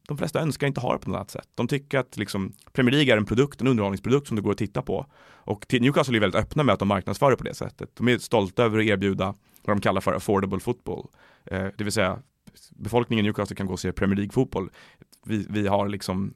de 0.08 0.18
flesta 0.18 0.40
önskar 0.40 0.66
inte 0.66 0.80
ha 0.80 0.92
det 0.92 0.98
på 0.98 1.10
något 1.10 1.16
annat 1.16 1.30
sätt. 1.30 1.48
De 1.54 1.68
tycker 1.68 1.98
att 1.98 2.16
liksom, 2.16 2.52
Premier 2.72 2.94
League 2.94 3.12
är 3.12 3.16
en 3.16 3.26
produkt, 3.26 3.60
en 3.60 3.66
underhållningsprodukt 3.66 4.26
som 4.26 4.36
det 4.36 4.42
går 4.42 4.50
att 4.50 4.58
titta 4.58 4.82
på. 4.82 5.06
Och 5.24 5.66
Newcastle 5.72 6.18
är 6.18 6.20
väldigt 6.20 6.40
öppna 6.40 6.62
med 6.62 6.72
att 6.72 6.78
de 6.78 6.88
marknadsför 6.88 7.30
det 7.30 7.36
på 7.36 7.44
det 7.44 7.54
sättet. 7.54 7.90
De 7.94 8.08
är 8.08 8.18
stolta 8.18 8.64
över 8.64 8.78
att 8.78 8.84
erbjuda 8.84 9.34
vad 9.62 9.76
de 9.76 9.80
kallar 9.80 10.00
för 10.00 10.12
affordable 10.12 10.60
football. 10.60 11.06
Eh, 11.44 11.66
det 11.76 11.84
vill 11.84 11.92
säga 11.92 12.18
befolkningen 12.70 13.24
i 13.24 13.28
Newcastle 13.28 13.56
kan 13.56 13.66
gå 13.66 13.72
och 13.72 13.80
se 13.80 13.92
Premier 13.92 14.16
League-fotboll. 14.16 14.70
Vi, 15.24 15.46
vi 15.50 15.66
har 15.66 15.88
liksom 15.88 16.34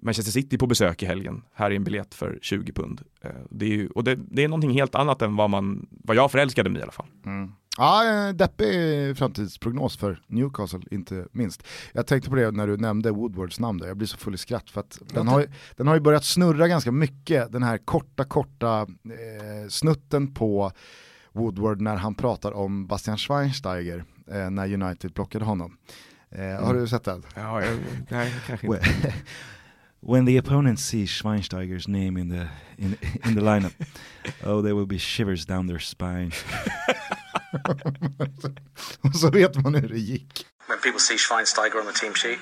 Manchester 0.00 0.32
City 0.32 0.58
på 0.58 0.66
besök 0.66 1.02
i 1.02 1.06
helgen. 1.06 1.42
Här 1.54 1.70
är 1.70 1.74
en 1.74 1.84
biljett 1.84 2.14
för 2.14 2.38
20 2.42 2.72
pund. 2.72 3.00
Eh, 3.20 3.30
det 3.50 3.66
är, 3.66 3.70
ju, 3.70 3.88
och 3.88 4.04
det, 4.04 4.14
det, 4.14 4.44
är 4.44 4.48
någonting 4.48 4.70
helt 4.70 4.94
annat 4.94 5.22
än 5.22 5.36
vad, 5.36 5.50
man, 5.50 5.86
vad 5.90 6.16
jag 6.16 6.30
förälskade 6.30 6.70
mig 6.70 6.80
i 6.80 6.82
alla 6.82 6.92
fall. 6.92 7.06
Mm. 7.26 7.52
Ja, 7.78 8.28
eh, 8.28 8.34
deppig 8.34 9.16
framtidsprognos 9.16 9.96
för 9.96 10.22
Newcastle, 10.26 10.80
inte 10.90 11.26
minst. 11.32 11.62
Jag 11.92 12.06
tänkte 12.06 12.30
på 12.30 12.36
det 12.36 12.50
när 12.50 12.66
du 12.66 12.76
nämnde 12.76 13.10
Woodwards 13.10 13.60
namn 13.60 13.78
där, 13.78 13.86
jag 13.86 13.96
blir 13.96 14.08
så 14.08 14.16
full 14.16 14.34
i 14.34 14.38
skratt 14.38 14.70
för 14.70 14.80
att 14.80 14.98
den 15.14 15.28
har, 15.28 15.46
den 15.76 15.86
har 15.86 15.94
ju 15.94 16.00
börjat 16.00 16.24
snurra 16.24 16.68
ganska 16.68 16.92
mycket, 16.92 17.52
den 17.52 17.62
här 17.62 17.78
korta, 17.78 18.24
korta 18.24 18.80
eh, 18.80 19.68
snutten 19.68 20.34
på 20.34 20.72
Woodward 21.32 21.80
när 21.80 21.96
han 21.96 22.14
pratar 22.14 22.52
om 22.52 22.86
Bastian 22.86 23.18
Schweinsteiger 23.18 24.04
eh, 24.30 24.50
när 24.50 24.74
United 24.74 25.14
plockade 25.14 25.44
honom. 25.44 25.76
Eh, 26.30 26.44
mm. 26.44 26.64
Har 26.64 26.74
du 26.74 26.88
sett 26.88 27.04
den? 27.04 27.22
Ja, 27.34 27.62
jag, 27.64 27.78
nej, 28.08 28.34
kanske 28.46 28.66
inte. 28.66 29.14
When 30.00 30.26
the 30.26 30.40
opponents 30.40 30.82
see 30.82 31.06
Schweinsteiger's 31.06 31.88
name 31.88 32.20
in 32.20 32.30
the 32.30 32.48
in, 32.76 32.96
in 33.24 33.34
the 33.34 33.40
lineup, 33.40 33.72
oh, 34.44 34.62
there 34.62 34.74
will 34.74 34.86
be 34.86 34.98
shivers 34.98 35.46
down 35.46 35.68
their 35.68 35.78
spine. 35.78 36.32
Och 39.00 39.16
så 39.16 39.30
vet 39.30 39.56
man 39.56 39.74
hur 39.74 39.88
det 39.88 39.98
gick. 39.98 40.46
When 40.68 40.78
people 40.78 41.00
see 41.00 41.18
Schweinsteiger 41.18 41.78
on 41.80 41.86
the 41.86 42.00
team 42.00 42.14
sheet, 42.14 42.38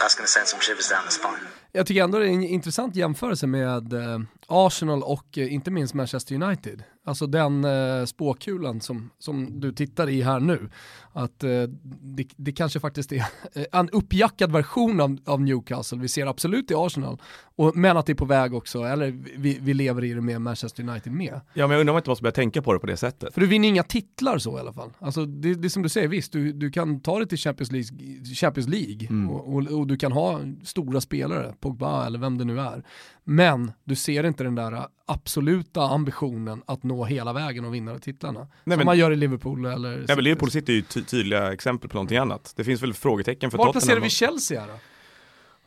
that's 0.00 0.16
to 0.16 0.26
send 0.26 0.46
some 0.46 0.62
shivers 0.62 0.88
down 0.88 1.04
the 1.04 1.12
spine. 1.12 1.48
Jag 1.72 1.86
tycker 1.86 2.04
ändå 2.04 2.18
det 2.18 2.26
är 2.26 2.32
en 2.32 2.42
intressant 2.42 2.96
jämförelse 2.96 3.46
med 3.46 3.92
eh, 3.92 4.20
Arsenal 4.46 5.02
och 5.02 5.38
eh, 5.38 5.52
inte 5.52 5.70
minst 5.70 5.94
Manchester 5.94 6.34
United. 6.34 6.82
Alltså 7.04 7.26
den 7.26 7.64
eh, 7.64 8.04
spåkulan 8.04 8.80
som, 8.80 9.10
som 9.18 9.60
du 9.60 9.72
tittar 9.72 10.08
i 10.08 10.22
här 10.22 10.40
nu. 10.40 10.70
Att 11.12 11.44
eh, 11.44 11.62
det, 11.82 12.28
det, 12.36 12.52
kanske 12.52 12.80
faktiskt 12.80 13.12
är 13.12 13.24
en 13.72 13.90
uppjackad 13.90 14.52
version 14.52 15.00
av, 15.00 15.18
av, 15.26 15.40
Newcastle. 15.40 15.98
Vi 15.98 16.08
ser 16.08 16.26
absolut 16.26 16.70
i 16.70 16.74
Arsenal, 16.74 17.22
och, 17.56 17.76
men 17.76 17.96
att 17.96 18.06
det 18.06 18.12
är 18.12 18.14
på 18.14 18.24
väg 18.24 18.54
också, 18.54 18.82
eller 18.82 19.10
vi, 19.36 19.58
vi 19.60 19.74
lever 19.74 20.04
i 20.04 20.12
det 20.12 20.20
med 20.20 20.40
Manchester 20.40 20.88
United 20.88 21.12
med. 21.12 21.40
Ja 21.54 21.66
men 21.66 21.70
jag 21.70 21.80
undrar 21.80 21.92
om 21.92 21.94
man 21.94 22.00
inte 22.00 22.10
måste 22.10 22.22
börja 22.22 22.32
tänka 22.32 22.62
på 22.62 22.72
det 22.72 22.78
på 22.78 22.86
det 22.86 22.96
sättet. 22.96 23.34
För 23.34 23.40
du 23.40 23.46
vinner 23.46 23.68
inga 23.68 23.82
titlar 23.82 24.38
så 24.38 24.56
i 24.56 24.60
alla 24.60 24.72
fall. 24.72 24.90
Alltså 24.98 25.26
det, 25.26 25.54
det 25.54 25.66
är 25.66 25.68
som 25.68 25.82
du 25.82 25.88
säger, 25.88 26.08
visst 26.08 26.32
du, 26.32 26.52
du 26.52 26.70
kan 26.70 27.00
ta 27.00 27.18
det 27.18 27.26
till 27.26 27.38
Champions 27.38 27.72
League, 27.72 28.24
Champions 28.34 28.68
League 28.68 29.08
mm. 29.10 29.30
och, 29.30 29.54
och, 29.54 29.78
och, 29.78 29.86
du 29.86 29.96
kan 29.96 30.12
ha 30.12 30.40
stora 30.64 31.00
spelare, 31.00 31.54
Pogba 31.60 32.06
eller 32.06 32.18
vem 32.18 32.38
det 32.38 32.44
nu 32.44 32.60
är. 32.60 32.82
Men 33.24 33.72
du 33.84 33.94
ser 33.94 34.24
inte 34.24 34.44
den 34.44 34.54
där 34.54 34.86
absoluta 35.06 35.82
ambitionen 35.82 36.62
att 36.66 36.82
nå 36.82 37.04
hela 37.04 37.32
vägen 37.32 37.64
och 37.64 37.74
vinna 37.74 37.98
titlarna. 37.98 38.40
Nej, 38.40 38.48
som 38.48 38.78
men, 38.78 38.84
man 38.84 38.98
gör 38.98 39.12
i 39.12 39.16
Liverpool 39.16 39.64
eller... 39.64 39.96
Nej, 39.96 40.16
men 40.16 40.24
Liverpool 40.24 40.50
sitter 40.50 40.72
ju 40.72 40.82
ty 40.82 41.02
tydliga 41.02 41.52
exempel 41.52 41.90
på 41.90 41.96
någonting 41.96 42.18
annat. 42.18 42.52
Det 42.56 42.64
finns 42.64 42.82
väl 42.82 42.94
frågetecken 42.94 43.50
för 43.50 43.58
Var 43.58 43.64
Tottenham. 43.64 43.80
Var 43.80 43.80
placerar 43.80 44.00
vi 44.00 44.10
Chelsea 44.10 44.60
här 44.60 44.68
då? 44.68 44.74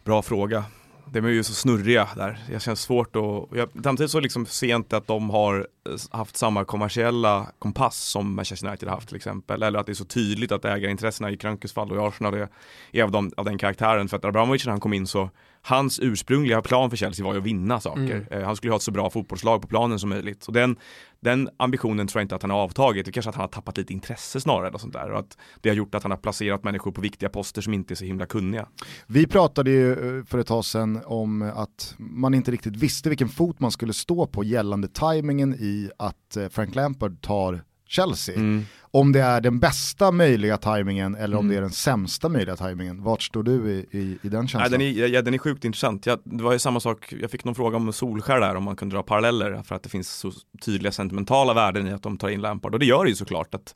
Bra 0.04 0.21
fråga. 0.21 0.63
De 1.12 1.26
är 1.26 1.30
ju 1.30 1.43
så 1.43 1.54
snurriga 1.54 2.10
där. 2.15 2.39
Det 2.50 2.60
känns 2.60 2.82
svårt 2.82 3.15
att... 3.15 3.58
Jag, 3.58 3.69
samtidigt 3.84 4.12
så 4.12 4.19
liksom 4.19 4.45
ser 4.45 4.67
jag 4.67 4.80
inte 4.80 4.98
att 4.98 5.08
de 5.08 5.30
har 5.30 5.67
haft 6.12 6.38
samma 6.38 6.65
kommersiella 6.65 7.52
kompass 7.60 7.98
som 7.98 8.36
Manchester 8.36 8.67
United 8.67 8.89
har 8.89 8.95
haft 8.95 9.08
till 9.08 9.17
exempel. 9.17 9.63
Eller 9.63 9.80
att 9.80 9.86
det 9.86 9.91
är 9.91 9.93
så 9.93 10.06
tydligt 10.06 10.52
att 10.52 10.65
ägarintressena 10.65 11.32
i 11.32 11.38
Krankes 11.38 11.74
fall 11.74 11.91
och 11.91 11.98
i 11.98 12.00
Arsenal 12.00 12.34
är, 12.34 12.48
är 12.91 13.04
av, 13.04 13.12
de, 13.12 13.32
av 13.38 13.45
den 13.45 13.58
karaktären. 13.58 14.10
För 14.10 14.17
att 14.17 14.26
Abramovic 14.26 14.65
när 14.65 14.72
han 14.72 14.80
kom 14.80 14.93
in 14.93 15.08
så 15.08 15.30
hans 15.62 16.00
ursprungliga 16.00 16.62
plan 16.62 16.89
för 16.89 16.98
Chelsea 16.98 17.26
var 17.26 17.34
ju 17.34 17.39
att 17.39 17.45
vinna 17.45 17.80
saker. 17.80 18.02
Mm. 18.02 18.26
Eh, 18.32 18.43
han 18.43 18.56
skulle 18.56 18.72
ha 18.72 18.78
ett 18.78 18.84
så 18.84 18.91
bra 18.91 19.10
fotbollslag 19.10 19.62
på 19.62 19.67
planen 19.67 20.00
som 20.00 20.10
möjligt. 20.10 20.48
Och 20.48 20.54
den, 20.54 20.76
den 21.21 21.49
ambitionen 21.58 22.08
tror 22.08 22.19
jag 22.19 22.23
inte 22.23 22.36
att 22.36 22.41
han 22.41 22.51
har 22.51 22.58
avtagit. 22.58 23.05
Det 23.05 23.10
är 23.10 23.13
kanske 23.13 23.29
att 23.29 23.36
han 23.36 23.43
har 23.43 23.47
tappat 23.47 23.77
lite 23.77 23.93
intresse 23.93 24.41
snarare. 24.41 24.71
Och 24.71 24.82
sånt 24.82 24.93
där. 24.93 25.12
Och 25.12 25.19
att 25.19 25.38
det 25.62 25.69
har 25.69 25.75
gjort 25.75 25.95
att 25.95 26.03
han 26.03 26.12
har 26.12 26.17
placerat 26.17 26.63
människor 26.63 26.91
på 26.91 27.01
viktiga 27.01 27.29
poster 27.29 27.62
som 27.62 27.73
inte 27.73 27.93
är 27.93 27.95
så 27.95 28.05
himla 28.05 28.25
kunniga. 28.25 28.67
Vi 29.08 29.27
pratade 29.27 29.71
ju 29.71 29.91
eh, 29.91 30.25
för 30.25 30.38
ett 30.38 30.47
tag 30.47 30.65
sedan 30.65 31.01
om 31.05 31.41
att 31.41 31.95
man 31.97 32.34
inte 32.34 32.51
riktigt 32.51 32.75
visste 32.75 33.10
vilken 33.10 33.29
fot 33.29 33.60
man 33.60 33.71
skulle 33.71 33.93
stå 33.93 34.27
på 34.27 34.43
gällande 34.43 34.88
tajmingen 34.88 35.53
i 35.53 35.91
att 35.97 36.38
eh, 36.38 36.49
Frank 36.49 36.75
Lampard 36.75 37.21
tar 37.21 37.63
Chelsea. 37.89 38.36
Mm. 38.36 38.65
Om 38.91 39.12
det 39.12 39.19
är 39.19 39.41
den 39.41 39.60
bästa 39.60 40.12
möjliga 40.12 40.58
tajmingen 40.58 41.15
eller 41.15 41.38
om 41.38 41.45
mm. 41.45 41.52
det 41.52 41.58
är 41.58 41.62
den 41.62 41.71
sämsta 41.71 42.30
möjliga 42.30 42.56
tajmingen. 42.56 43.04
Vart 43.04 43.23
står 43.23 43.43
du 43.43 43.71
i, 43.71 43.97
i, 43.97 44.17
i 44.21 44.30
den 44.30 44.47
känslan? 44.47 44.62
Ja, 44.63 44.69
den, 44.69 44.82
är, 44.82 45.08
ja, 45.08 45.21
den 45.21 45.34
är 45.34 45.38
sjukt 45.38 45.65
intressant. 45.65 46.06
Ja, 46.06 46.17
det 46.23 46.43
var 46.43 46.54
ju 46.54 46.60
samma 46.60 46.80
sak, 46.80 47.13
jag 47.21 47.32
fick 47.32 47.43
någon 47.43 47.56
fråga 47.56 47.78
om 47.78 47.93
Solskär 47.93 48.39
där, 48.39 48.56
om 48.56 48.63
man 48.63 48.75
kunde 48.75 48.95
dra 48.95 49.04
paralleller 49.04 49.63
för 49.63 49.75
att 49.75 49.84
det 49.84 49.89
finns 49.89 50.10
så 50.10 50.32
tydliga 50.65 50.91
sentimentala 50.91 51.54
värden 51.54 51.88
i 51.88 51.91
att 51.91 52.04
de 52.04 52.17
tar 52.17 52.30
in 52.30 52.41
Lampard. 52.41 52.73
Och 52.73 52.80
det 52.80 52.86
gör 52.86 53.04
det 53.04 53.10
ju 53.10 53.15
såklart. 53.15 53.56
att 53.56 53.75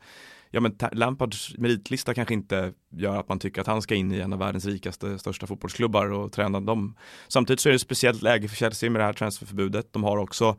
ja 0.52 0.60
men 0.60 0.76
Lampards 0.92 1.58
meritlista 1.58 2.14
kanske 2.14 2.34
inte 2.34 2.74
gör 2.92 3.20
att 3.20 3.30
man 3.30 3.40
tycker 3.40 3.62
att 3.62 3.68
han 3.68 3.82
ska 3.82 3.96
in 3.96 4.12
i 4.12 4.20
en 4.20 4.34
av 4.34 4.40
världens 4.40 4.66
rikaste, 4.66 5.20
största 5.20 5.48
fotbollsklubbar 5.48 6.12
och 6.12 6.32
träna 6.32 6.60
dem. 6.60 6.96
Samtidigt 7.28 7.60
så 7.60 7.70
är 7.70 7.72
det 7.72 7.76
ett 7.76 7.82
speciellt 7.82 8.22
läge 8.22 8.48
för 8.48 8.56
Chelsea 8.56 8.90
med 8.90 9.02
det 9.02 9.06
här 9.06 9.14
transferförbudet. 9.14 9.94
De 9.94 10.04
har 10.04 10.18
också 10.18 10.58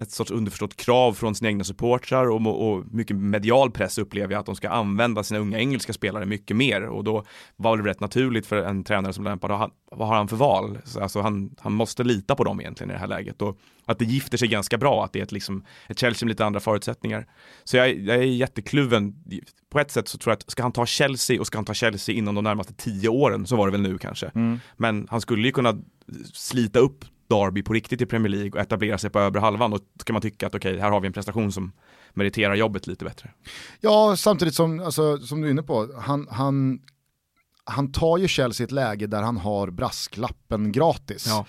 ett 0.00 0.10
sorts 0.10 0.30
underförstått 0.30 0.76
krav 0.76 1.12
från 1.12 1.34
sina 1.34 1.48
egna 1.48 1.64
supportrar 1.64 2.30
och, 2.30 2.70
och, 2.70 2.84
mycket 2.92 3.16
medial 3.16 3.70
press 3.70 3.98
upplever 3.98 4.32
jag 4.32 4.40
att 4.40 4.46
de 4.46 4.56
ska 4.56 4.68
använda 4.68 5.22
sina 5.22 5.40
unga 5.40 5.58
engelska 5.58 5.92
spelare 5.92 6.26
mycket 6.26 6.56
mer 6.56 6.82
och 6.82 7.04
då 7.04 7.24
var 7.56 7.76
det 7.76 7.90
rätt 7.90 8.00
naturligt 8.00 8.46
för 8.46 8.56
en 8.56 8.84
tränare 8.84 9.12
som 9.12 9.24
Lampard, 9.24 9.50
han, 9.50 9.70
vad 9.90 10.08
har 10.08 10.16
han 10.16 10.28
för 10.28 10.36
val? 10.36 10.78
Alltså 11.00 11.20
han, 11.20 11.50
han 11.60 11.72
måste 11.72 12.04
lita 12.04 12.34
på 12.34 12.44
dem 12.44 12.60
egentligen 12.60 12.90
i 12.90 12.92
det 12.92 13.00
här 13.00 13.06
läget 13.06 13.42
och 13.42 13.58
att 13.86 13.98
det 13.98 14.04
gifter 14.04 14.38
sig 14.38 14.48
ganska 14.48 14.78
bra, 14.78 15.04
att 15.04 15.12
det 15.12 15.18
är 15.18 15.22
ett, 15.22 15.32
liksom, 15.32 15.64
ett 15.88 15.98
Chelsea 15.98 16.26
med 16.26 16.30
lite 16.30 16.44
andra 16.44 16.60
förutsättningar. 16.60 17.26
Så 17.64 17.76
jag, 17.76 17.98
jag 17.98 18.16
är 18.16 18.22
jättekluven. 18.22 19.14
På 19.70 19.80
ett 19.80 19.90
sätt 19.90 20.08
så 20.08 20.18
tror 20.18 20.30
jag 20.30 20.36
att 20.36 20.50
ska 20.50 20.62
han 20.62 20.72
ta 20.72 20.86
Chelsea 20.86 21.40
och 21.40 21.46
ska 21.46 21.58
han 21.58 21.64
ta 21.64 21.74
Chelsea 21.74 22.14
inom 22.14 22.34
de 22.34 22.44
närmaste 22.44 22.74
tio 22.74 23.08
åren 23.08 23.46
så 23.46 23.56
var 23.56 23.66
det 23.66 23.72
väl 23.72 23.82
nu 23.82 23.98
kanske. 23.98 24.30
Mm. 24.34 24.60
Men 24.76 25.06
han 25.10 25.20
skulle 25.20 25.46
ju 25.46 25.52
kunna 25.52 25.78
slita 26.32 26.78
upp 26.78 27.04
Derby 27.28 27.62
på 27.62 27.72
riktigt 27.72 28.00
i 28.00 28.06
Premier 28.06 28.30
League 28.30 28.50
och 28.50 28.58
etablera 28.58 28.98
sig 28.98 29.10
på 29.10 29.20
övre 29.20 29.40
halvan, 29.40 29.70
då 29.70 29.78
ska 30.00 30.12
man 30.12 30.22
tycka 30.22 30.46
att 30.46 30.54
okej, 30.54 30.70
okay, 30.70 30.82
här 30.82 30.90
har 30.90 31.00
vi 31.00 31.06
en 31.06 31.12
prestation 31.12 31.52
som 31.52 31.72
meriterar 32.14 32.54
jobbet 32.54 32.86
lite 32.86 33.04
bättre. 33.04 33.30
Ja, 33.80 34.16
samtidigt 34.16 34.54
som, 34.54 34.80
alltså, 34.80 35.18
som 35.18 35.40
du 35.40 35.46
är 35.46 35.50
inne 35.50 35.62
på, 35.62 35.88
han, 35.98 36.28
han, 36.30 36.80
han 37.64 37.92
tar 37.92 38.18
ju 38.18 38.28
Chelsea 38.28 38.64
i 38.64 38.66
ett 38.66 38.72
läge 38.72 39.06
där 39.06 39.22
han 39.22 39.36
har 39.36 39.70
brasklappen 39.70 40.72
gratis. 40.72 41.26
Ja. 41.26 41.46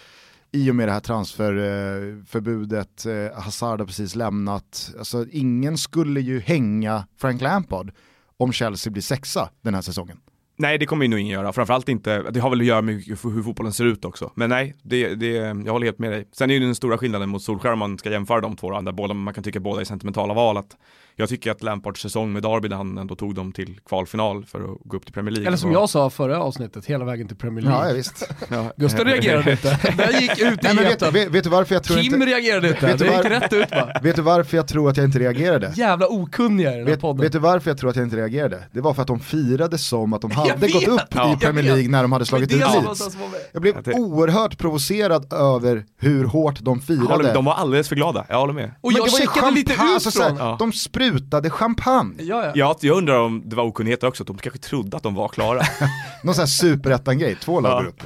I 0.51 0.71
och 0.71 0.75
med 0.75 0.87
det 0.87 0.91
här 0.91 0.99
transferförbudet, 0.99 3.05
eh, 3.05 3.31
Hazard 3.33 3.79
har 3.79 3.85
precis 3.85 4.15
lämnat, 4.15 4.93
alltså 4.97 5.25
ingen 5.31 5.77
skulle 5.77 6.21
ju 6.21 6.39
hänga 6.39 7.07
Frank 7.17 7.41
Lampard 7.41 7.91
om 8.37 8.53
Chelsea 8.53 8.91
blir 8.91 9.03
sexa 9.03 9.49
den 9.61 9.73
här 9.73 9.81
säsongen. 9.81 10.19
Nej 10.59 10.77
det 10.77 10.85
kommer 10.85 11.05
ju 11.05 11.09
nog 11.09 11.19
ingen 11.19 11.33
göra, 11.33 11.53
framförallt 11.53 11.89
inte, 11.89 12.31
det 12.31 12.39
har 12.39 12.49
väl 12.49 12.59
att 12.59 12.65
göra 12.65 12.81
med 12.81 12.95
hur 12.95 13.43
fotbollen 13.43 13.73
ser 13.73 13.85
ut 13.85 14.05
också. 14.05 14.31
Men 14.35 14.49
nej, 14.49 14.75
det, 14.81 15.15
det, 15.15 15.27
jag 15.27 15.71
håller 15.71 15.85
helt 15.85 15.99
med 15.99 16.11
dig. 16.11 16.27
Sen 16.31 16.49
är 16.49 16.53
ju 16.53 16.59
den 16.59 16.75
stora 16.75 16.97
skillnaden 16.97 17.29
mot 17.29 17.43
Solskjaer 17.43 17.73
om 17.73 17.79
man 17.79 17.97
ska 17.97 18.11
jämföra 18.11 18.41
de 18.41 18.55
två, 18.55 18.81
där 18.81 18.91
båda, 18.91 19.13
man 19.13 19.33
kan 19.33 19.43
tycka 19.43 19.59
båda 19.59 19.81
är 19.81 19.85
sentimentala 19.85 20.33
val, 20.33 20.57
att 20.57 20.77
jag 21.19 21.29
tycker 21.29 21.51
att 21.51 21.63
Lampards 21.63 22.01
säsong 22.01 22.33
med 22.33 22.43
Derby 22.43 22.67
där 22.67 22.75
han 22.75 22.97
ändå 22.97 23.15
tog 23.15 23.35
dem 23.35 23.51
till 23.51 23.79
kvalfinal 23.89 24.45
för 24.45 24.59
att 24.59 24.77
gå 24.85 24.97
upp 24.97 25.05
till 25.05 25.13
Premier 25.13 25.31
League. 25.31 25.47
Eller 25.47 25.57
som 25.57 25.69
var- 25.73 25.79
jag 25.81 25.89
sa 25.89 26.09
förra 26.09 26.39
avsnittet, 26.43 26.85
hela 26.85 27.05
vägen 27.05 27.27
till 27.27 27.37
Premier 27.37 27.65
League. 27.65 27.87
Ja, 27.89 27.93
visst. 27.93 28.29
Ja. 28.49 28.71
Gustav 28.77 29.05
reagerade 29.05 29.51
inte. 29.51 29.79
Den 29.97 30.21
gick 30.21 30.31
ut 30.31 30.39
i 30.39 30.57
Nej, 30.63 30.75
men 30.75 30.83
vet, 30.83 30.93
etern. 31.01 31.13
vet, 31.13 31.29
vet 31.31 31.43
du 31.43 31.49
varför 31.49 31.75
jag 31.75 31.83
tror 31.83 31.97
Kim 31.97 32.13
inte... 32.13 32.25
reagerade 32.25 32.67
inte, 32.67 32.85
Vet 32.85 32.99
du 32.99 33.05
det 33.05 33.15
gick 33.17 33.25
rätt 33.25 33.53
ut 33.53 33.71
va? 33.71 33.89
Vet 34.03 34.15
du 34.15 34.21
varför 34.21 34.57
jag 34.57 34.67
tror 34.67 34.89
att 34.89 34.97
jag 34.97 35.05
inte 35.05 35.19
reagerade? 35.19 35.73
Jävla 35.75 36.07
okunniga 36.07 36.69
i 36.73 36.77
den 36.77 36.83
här 36.87 36.91
Vet, 36.93 37.01
podden. 37.01 37.21
vet 37.23 37.31
du 37.31 37.39
varför 37.39 37.69
jag 37.69 37.77
tror 37.77 37.89
att 37.89 37.95
jag 37.95 38.05
inte 38.05 38.17
reagerade? 38.17 38.63
Det 38.71 38.81
var 38.81 38.93
för 38.93 39.01
att 39.01 39.07
de 39.07 39.19
firade 39.19 39.77
som 39.77 40.13
att 40.13 40.21
de 40.21 40.31
hade 40.35 40.67
gått 40.67 40.87
upp 40.87 41.01
Ja, 41.15 41.33
i 41.33 41.37
Premier. 41.37 41.63
League 41.63 41.89
när 41.89 42.01
de 42.01 42.11
hade 42.11 42.25
slagit 42.25 42.53
ut 42.53 42.59
Leeds. 42.59 43.17
Jag 43.51 43.61
blev 43.61 43.75
oerhört 43.93 44.57
provocerad 44.57 45.33
över 45.33 45.85
hur 45.99 46.25
hårt 46.25 46.59
de 46.59 46.81
firade. 46.81 47.33
de 47.33 47.45
var 47.45 47.53
alldeles 47.53 47.87
för 47.89 47.95
glada, 47.95 48.25
jag 48.29 48.39
håller 48.39 48.53
med. 48.53 48.71
Och 48.81 48.91
jag 48.93 49.11
checkade 49.11 49.51
lite 49.51 49.73
ut 49.73 49.79
alltså, 49.79 50.11
från... 50.11 50.57
De 50.59 50.71
sprutade 50.73 51.06
champagne. 51.49 52.13
Ja, 52.19 52.45
ja. 52.45 52.51
Jag, 52.55 52.75
jag 52.81 52.97
undrar 52.97 53.19
om 53.19 53.41
det 53.45 53.55
var 53.55 53.63
okunnighet 53.63 54.03
också, 54.03 54.23
att 54.23 54.27
de 54.27 54.37
kanske 54.37 54.59
trodde 54.59 54.97
att 54.97 55.03
de 55.03 55.15
var 55.15 55.27
klara. 55.27 55.61
Någon 56.23 56.35
sån 56.35 56.41
här 56.41 56.47
superettan-grej, 56.47 57.35
två 57.41 57.59
lag 57.59 57.83
Ja. 57.83 57.87
upp. 57.89 58.03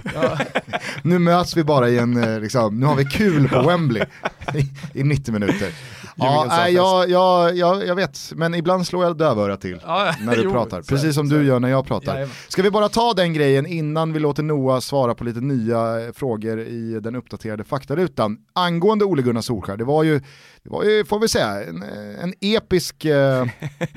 nu 1.03 1.19
möts 1.19 1.57
vi 1.57 1.63
bara 1.63 1.89
i 1.89 1.97
en, 1.97 2.23
eh, 2.23 2.39
liksom, 2.39 2.79
nu 2.79 2.85
har 2.85 2.95
vi 2.95 3.05
kul 3.05 3.49
på 3.49 3.61
Wembley 3.61 4.03
i, 4.53 4.99
i 4.99 5.03
90 5.03 5.33
minuter. 5.33 5.69
Ja, 6.15 6.45
nej, 6.50 6.74
jag, 6.74 7.10
jag, 7.10 7.58
jag, 7.58 7.88
jag 7.88 7.95
vet, 7.95 8.19
men 8.36 8.54
ibland 8.54 8.88
slår 8.88 9.04
jag 9.04 9.17
dövörat 9.17 9.62
till 9.62 9.80
Ja, 9.84 10.15
när 10.21 10.36
du 10.36 10.41
Jo, 10.45 10.52
pratar, 10.52 10.82
precis 10.82 11.15
som 11.15 11.30
så- 11.30 11.36
du 11.36 11.43
gör 11.45 11.60
när 11.60 11.69
jag 11.69 11.86
pratar. 11.86 12.13
Jajamän. 12.13 12.36
Ska 12.47 12.62
vi 12.62 12.71
bara 12.71 12.89
ta 12.89 13.13
den 13.13 13.34
grejen 13.34 13.65
innan 13.65 14.13
vi 14.13 14.19
låter 14.19 14.43
Noah 14.43 14.80
svara 14.80 15.15
på 15.15 15.24
lite 15.24 15.41
nya 15.41 16.06
eh, 16.06 16.12
frågor 16.13 16.60
i 16.60 17.00
den 17.00 17.15
uppdaterade 17.15 17.63
faktarutan. 17.63 18.38
Angående 18.54 19.06
Ole 19.06 19.21
Gunnar 19.21 19.41
Solskjaer, 19.41 19.78
det 19.78 19.84
var 19.84 20.04
ju, 20.04 20.19
det 20.63 20.69
var 20.69 20.84
ju 20.84 21.06
får 21.06 21.19
vi 21.19 21.28
säga, 21.28 21.63
en, 21.63 21.84
eh, 21.84 22.24
en, 22.24 22.34
episk, 22.41 23.06
eh, 23.06 23.47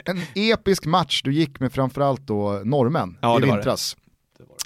en 0.04 0.20
episk 0.34 0.84
match 0.86 1.22
du 1.24 1.32
gick 1.32 1.60
med 1.60 1.72
framförallt 1.72 2.26
då 2.26 2.60
norrmän 2.64 3.18
Ja, 3.22 3.38
i 3.38 3.42
vintras. 3.42 3.96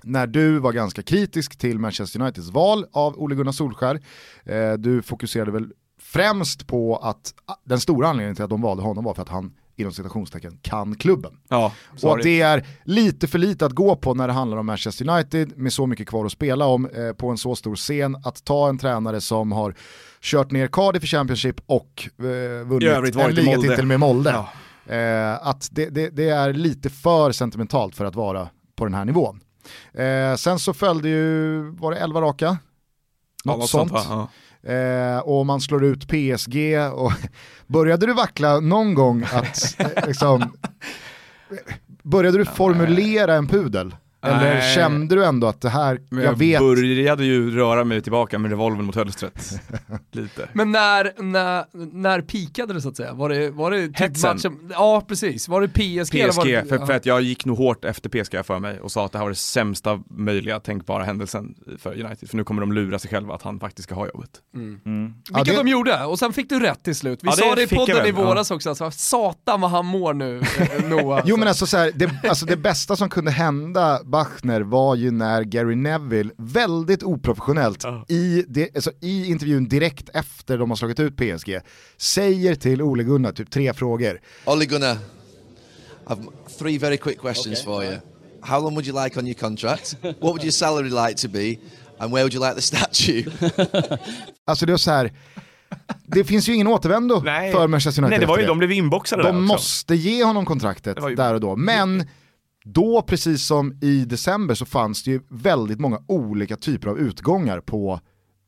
När 0.03 0.27
du 0.27 0.59
var 0.59 0.73
ganska 0.73 1.03
kritisk 1.03 1.59
till 1.59 1.79
Manchester 1.79 2.21
Uniteds 2.23 2.51
val 2.51 2.85
av 2.93 3.19
Ole 3.19 3.35
Gunnar 3.35 3.53
Solskjaer. 3.53 4.01
Eh, 4.45 4.73
du 4.73 5.03
fokuserade 5.03 5.51
väl 5.51 5.67
främst 6.12 6.66
på 6.66 6.97
att 6.97 7.35
den 7.64 7.81
stora 7.81 8.09
anledningen 8.09 8.35
till 8.35 8.44
att 8.44 8.51
de 8.51 8.62
valde 8.62 8.83
honom 8.83 9.05
var 9.05 9.14
för 9.14 9.23
att 9.23 9.29
han 9.29 9.53
inom 9.77 9.92
citationstecken 9.92 10.59
kan 10.62 10.94
klubben. 10.94 11.33
Ja, 11.49 11.73
Och 12.03 12.16
att 12.16 12.23
det 12.23 12.40
är 12.40 12.66
lite 12.85 13.29
för 13.29 13.38
lite 13.38 13.66
att 13.66 13.73
gå 13.73 13.97
på 13.97 14.14
när 14.14 14.27
det 14.27 14.33
handlar 14.33 14.57
om 14.59 14.66
Manchester 14.66 15.09
United 15.11 15.59
med 15.59 15.73
så 15.73 15.87
mycket 15.87 16.09
kvar 16.09 16.25
att 16.25 16.33
spela 16.33 16.66
om 16.66 16.87
eh, 16.87 17.12
på 17.12 17.29
en 17.29 17.38
så 17.38 17.57
stor 17.57 17.77
scen. 17.77 18.16
Att 18.25 18.44
ta 18.44 18.68
en 18.68 18.79
tränare 18.79 19.21
som 19.21 19.53
har 19.53 19.75
kört 20.21 20.51
ner 20.51 20.66
Cardiff 20.66 21.05
i 21.05 21.07
Championship 21.07 21.61
och 21.66 22.09
eh, 22.18 22.25
vunnit 22.66 23.16
en 23.16 23.35
ligatitel 23.35 23.87
med 23.87 24.01
Molde. 24.01 24.31
Ja. 24.31 24.49
Eh, 24.94 25.47
att 25.49 25.68
det, 25.71 25.88
det, 25.90 26.11
det 26.11 26.29
är 26.29 26.53
lite 26.53 26.90
för 26.90 27.33
sentimentalt 27.33 27.94
för 27.94 28.05
att 28.05 28.14
vara 28.14 28.49
på 28.77 28.85
den 28.85 28.94
här 28.94 29.05
nivån. 29.05 29.40
Eh, 29.94 30.35
sen 30.37 30.59
så 30.59 30.75
följde 30.75 31.09
ju, 31.09 31.61
var 31.71 31.92
det 31.92 31.99
11 31.99 32.21
raka? 32.21 32.59
Ja, 33.44 33.57
Något, 33.57 33.68
sånt. 33.71 33.92
va? 33.92 34.29
Eh, 34.62 35.18
och 35.18 35.47
man 35.47 35.61
slår 35.61 35.85
ut 35.85 36.09
PSG 36.09 36.79
och 36.92 37.12
började 37.66 38.07
du 38.07 38.12
vackla 38.12 38.61
någon 38.61 38.94
gång 38.94 39.23
att 39.33 39.81
eh, 39.81 40.07
liksom, 40.07 40.53
började 42.03 42.38
du 42.38 42.44
formulera 42.44 43.35
en 43.35 43.47
pudel? 43.47 43.94
Eller 44.29 44.55
Nej. 44.55 44.75
kände 44.75 45.14
du 45.14 45.25
ändå 45.25 45.47
att 45.47 45.61
det 45.61 45.69
här, 45.69 46.01
Men 46.11 46.25
jag, 46.25 46.33
jag, 46.33 46.38
vet, 46.38 46.61
började 46.61 47.25
ju 47.25 47.51
röra 47.51 47.85
mig 47.85 48.01
tillbaka 48.03 48.38
med 48.38 48.51
revolven 48.51 48.85
mot 48.85 48.95
hölstret. 48.95 49.51
Lite. 50.12 50.49
Men 50.53 50.73
när, 50.73 51.12
när, 51.23 51.64
när 51.93 52.21
pikade 52.21 52.75
det 52.75 52.81
så 52.81 52.88
att 52.88 52.97
säga? 52.97 53.12
Var 53.12 53.29
det, 53.29 53.51
var 53.51 53.71
det 53.71 53.87
typ 53.87 53.99
Hetsen. 53.99 54.37
matchen? 54.37 54.71
Ja 54.73 55.05
precis, 55.09 55.49
var 55.49 55.61
det 55.61 55.69
PSG? 55.69 56.14
eller 56.19 56.33
var 56.33 56.43
PSG, 56.45 56.49
det, 56.53 56.64
för, 56.69 56.87
för 56.87 56.93
att 56.93 57.07
jag 57.07 57.21
gick 57.23 57.45
nog 57.45 57.57
hårt 57.59 57.85
efter 57.85 58.09
PSG 58.25 58.47
för 58.47 58.59
mig 58.59 58.81
och 58.81 58.93
sa 58.93 59.05
att 59.07 59.12
det 59.12 59.19
här 59.19 59.25
var 59.25 59.31
det 59.31 59.37
sämsta 59.37 60.01
möjliga 60.11 60.61
tänkbara 60.61 61.05
händelsen 61.05 61.55
för 61.79 61.93
United. 62.05 62.29
För 62.29 62.37
nu 62.37 62.45
kommer 62.45 62.61
de 62.61 62.73
lura 62.73 62.99
sig 62.99 63.11
själva 63.11 63.35
att 63.35 63.43
han 63.43 63.61
faktiskt 63.61 63.88
ska 63.88 63.95
ha 63.95 64.07
jobbet. 64.07 64.31
Mm. 64.55 65.14
Ja, 65.31 65.37
Vilket 65.38 65.55
det- 65.57 65.62
de 65.62 65.69
gjorde, 65.69 66.05
och 66.05 66.19
sen 66.19 66.33
fick 66.33 66.49
du 66.49 66.61
rätt 66.61 66.83
till 66.85 66.95
slut. 66.95 67.19
Vi 67.23 67.27
Ja, 67.29 67.31
det 67.37 67.43
sa 67.43 67.55
det 67.55 67.61
i 67.62 67.67
jag 67.71 67.79
podden 67.87 67.97
i 68.07 68.11
väl, 68.11 68.21
ja. 68.21 68.27
våras 68.29 68.51
också, 68.51 68.69
alltså, 68.69 68.91
satan 68.91 69.61
vad 69.61 69.71
han 69.71 69.87
mår 69.87 70.14
nu, 70.14 70.38
eh, 70.59 70.88
Noah. 70.88 71.23
Jo 71.25 71.37
men 71.37 71.49
alltså, 71.49 71.67
så 71.67 71.77
här, 71.77 71.93
det, 71.95 72.11
alltså 72.29 72.47
det 72.47 72.57
bästa 72.57 72.97
som 72.97 73.09
kunde 73.09 73.31
hända 73.31 74.01
Bachner 74.23 74.61
var 74.61 74.95
ju 74.95 75.11
när 75.11 75.43
Gary 75.43 75.75
Neville 75.75 76.31
väldigt 76.39 77.03
oprofessionellt 77.03 77.85
Ja. 77.85 78.05
i, 78.09 78.45
det, 78.49 78.69
alltså 78.77 78.91
i 79.01 79.27
intervjun 79.27 79.69
direkt 79.69 80.09
efter 80.15 80.59
de 80.59 80.71
har 80.71 80.77
slagit 80.77 81.01
ut 81.01 81.17
PSG 81.17 81.61
säger 81.97 82.55
till 82.55 82.83
Ole 82.83 83.03
Gunnar 83.05 83.33
typ 83.33 83.51
tre 83.51 83.73
frågor. 83.75 84.21
Ole 84.45 84.65
Gunnar, 84.67 84.97
I've 86.07 86.27
three 86.59 86.79
very 86.79 86.97
quick 86.97 87.19
questions 87.21 87.65
for 87.65 87.85
you. 87.85 87.95
How 88.41 88.61
long 88.61 88.75
would 88.75 88.87
you 88.87 89.05
like 89.05 89.19
on 89.21 89.27
your 89.27 89.35
contract? 89.39 89.97
what 90.03 90.17
would 90.23 90.43
your 90.43 90.51
salary 90.53 90.91
like 90.91 91.15
to 91.23 91.29
be? 91.29 91.57
And 91.99 92.13
where 92.13 92.25
would 92.25 92.35
you 92.35 92.45
like 92.45 92.55
the 92.55 92.63
statue? 92.63 93.25
Alltså 94.45 94.67
det 94.67 94.73
är 94.73 94.77
så 94.77 94.91
här, 94.91 95.13
det 96.07 96.25
finns 96.25 96.49
ju 96.49 96.55
ingen 96.55 96.67
återvändo 96.67 97.21
Nej. 97.25 97.53
för 97.53 97.67
Manchester 97.67 98.03
United 98.03 98.11
Nej, 98.19 98.21
det 98.21 98.27
var 98.27 98.39
ju, 98.39 98.47
de 98.47 98.59
blev 98.59 98.73
inboxade 98.73 99.23
De 99.23 99.45
måste 99.45 99.95
ge 99.95 100.25
honom 100.25 100.47
kontraktet 100.47 100.99
ju- 101.09 101.15
där 101.15 101.35
och 101.35 101.41
då. 101.41 101.57
Men 101.57 102.09
då, 102.64 103.03
precis 103.03 103.47
som 103.47 103.79
i 103.83 104.05
december, 104.05 104.55
så 104.55 104.66
fanns 104.66 105.03
det 105.03 105.11
ju 105.11 105.21
väldigt 105.29 105.81
många 105.81 106.03
olika 106.07 106.57
typer 106.57 106.88
av 106.88 106.99
utgångar 106.99 107.61
på 107.61 108.01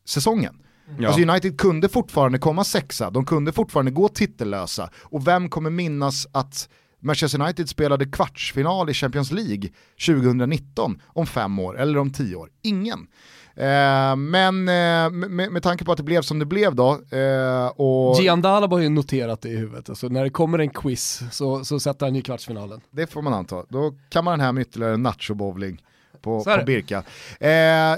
säsongen. 0.05 0.62
Ja. 0.99 1.09
Alltså 1.09 1.23
United 1.23 1.59
kunde 1.59 1.88
fortfarande 1.88 2.38
komma 2.38 2.64
sexa, 2.64 3.11
de 3.11 3.27
kunde 3.27 3.53
fortfarande 3.53 3.90
gå 3.90 4.09
titellösa. 4.09 4.90
Och 4.99 5.27
vem 5.27 5.49
kommer 5.49 5.70
minnas 5.70 6.27
att 6.33 6.68
Manchester 7.01 7.40
United 7.40 7.68
spelade 7.68 8.07
kvartsfinal 8.07 8.90
i 8.90 8.94
Champions 8.94 9.33
League 9.33 9.68
2019 10.07 11.01
om 11.07 11.27
fem 11.27 11.59
år, 11.59 11.79
eller 11.79 11.99
om 11.99 12.12
tio 12.12 12.37
år? 12.37 12.51
Ingen. 12.62 13.07
Eh, 13.57 14.17
men 14.17 14.69
eh, 14.69 15.11
med, 15.11 15.53
med 15.53 15.63
tanke 15.63 15.85
på 15.85 15.93
att 15.93 15.99
det 15.99 16.05
blev 16.05 16.23
som 16.23 16.39
det 16.39 16.45
blev 16.45 16.75
då, 16.75 16.91
eh, 16.91 17.67
och 17.67 18.17
Giandala 18.21 18.67
har 18.67 18.79
ju 18.79 18.89
noterat 18.89 19.41
det 19.43 19.49
i 19.49 19.57
huvudet, 19.57 19.89
alltså, 19.89 20.09
när 20.09 20.25
det 20.25 20.31
kommer 20.31 20.59
en 20.59 20.71
quiz 20.71 21.23
så, 21.31 21.65
så 21.65 21.81
sätter 21.81 22.07
han 22.07 22.15
ju 22.15 22.23
kvartsfinalen. 22.23 22.81
det 22.91 23.07
får 23.07 23.23
man 23.23 23.33
anta, 23.33 23.65
då 23.69 23.95
kan 24.09 24.25
man 24.25 24.33
den 24.39 24.41
här 24.47 24.53
med 24.53 24.61
ytterligare 24.61 24.97
nacho-bowling 24.97 25.79
på, 26.23 26.45
på. 26.45 26.65
Birka. 26.67 27.03
Eh, 27.41 27.51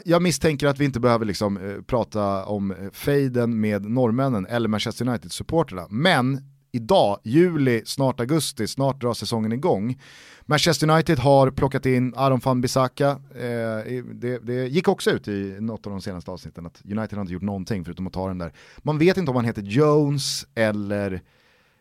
jag 0.04 0.22
misstänker 0.22 0.66
att 0.66 0.78
vi 0.78 0.84
inte 0.84 1.00
behöver 1.00 1.24
liksom, 1.24 1.56
eh, 1.56 1.82
prata 1.82 2.44
om 2.44 2.70
eh, 2.70 2.76
fejden 2.92 3.60
med 3.60 3.84
norrmännen 3.84 4.46
eller 4.46 4.68
Manchester 4.68 5.08
United-supporterna, 5.08 5.86
men 5.90 6.51
idag, 6.72 7.18
juli, 7.22 7.82
snart 7.84 8.20
augusti, 8.20 8.68
snart 8.68 9.00
drar 9.00 9.14
säsongen 9.14 9.52
igång. 9.52 10.00
Manchester 10.40 10.90
United 10.90 11.18
har 11.18 11.50
plockat 11.50 11.86
in 11.86 12.14
Aron 12.16 12.40
van 12.44 12.60
Bissaka, 12.60 13.10
eh, 13.34 14.02
det, 14.14 14.38
det 14.38 14.66
gick 14.68 14.88
också 14.88 15.10
ut 15.10 15.28
i 15.28 15.56
något 15.60 15.86
av 15.86 15.92
de 15.92 16.00
senaste 16.00 16.30
avsnitten 16.30 16.66
att 16.66 16.82
United 16.84 17.12
har 17.18 17.20
inte 17.20 17.32
gjort 17.32 17.42
någonting 17.42 17.84
förutom 17.84 18.06
att 18.06 18.12
ta 18.12 18.28
den 18.28 18.38
där. 18.38 18.52
Man 18.78 18.98
vet 18.98 19.16
inte 19.16 19.30
om 19.30 19.36
han 19.36 19.44
heter 19.44 19.62
Jones 19.62 20.46
eller 20.54 21.22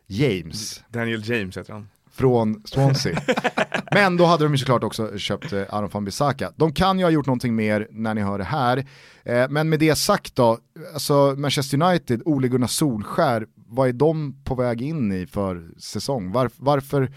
James 0.07 0.83
Daniel 0.89 1.29
James 1.29 1.57
heter 1.57 1.73
han. 1.73 1.87
från 2.11 2.61
Swansea. 2.65 3.21
Men 3.93 4.17
då 4.17 4.25
hade 4.25 4.43
de 4.43 4.51
ju 4.53 4.57
såklart 4.57 4.83
också 4.83 5.17
köpt 5.17 5.53
eh, 5.53 5.63
Aron 5.69 5.89
van 5.93 6.05
Bissaka. 6.05 6.51
De 6.55 6.73
kan 6.73 6.99
ju 6.99 7.05
ha 7.05 7.11
gjort 7.11 7.25
någonting 7.25 7.55
mer 7.55 7.87
när 7.91 8.13
ni 8.13 8.21
hör 8.21 8.37
det 8.37 8.43
här. 8.43 8.85
Eh, 9.23 9.49
men 9.49 9.69
med 9.69 9.79
det 9.79 9.95
sagt 9.95 10.35
då, 10.35 10.57
alltså 10.93 11.35
Manchester 11.37 11.83
United, 11.83 12.21
Ole 12.25 12.47
Gunnar 12.47 12.67
Solskär, 12.67 13.47
vad 13.71 13.89
är 13.89 13.93
de 13.93 14.43
på 14.43 14.55
väg 14.55 14.81
in 14.81 15.11
i 15.11 15.25
för 15.27 15.69
säsong? 15.77 16.33
Varf- 16.33 16.55
varför, 16.57 17.11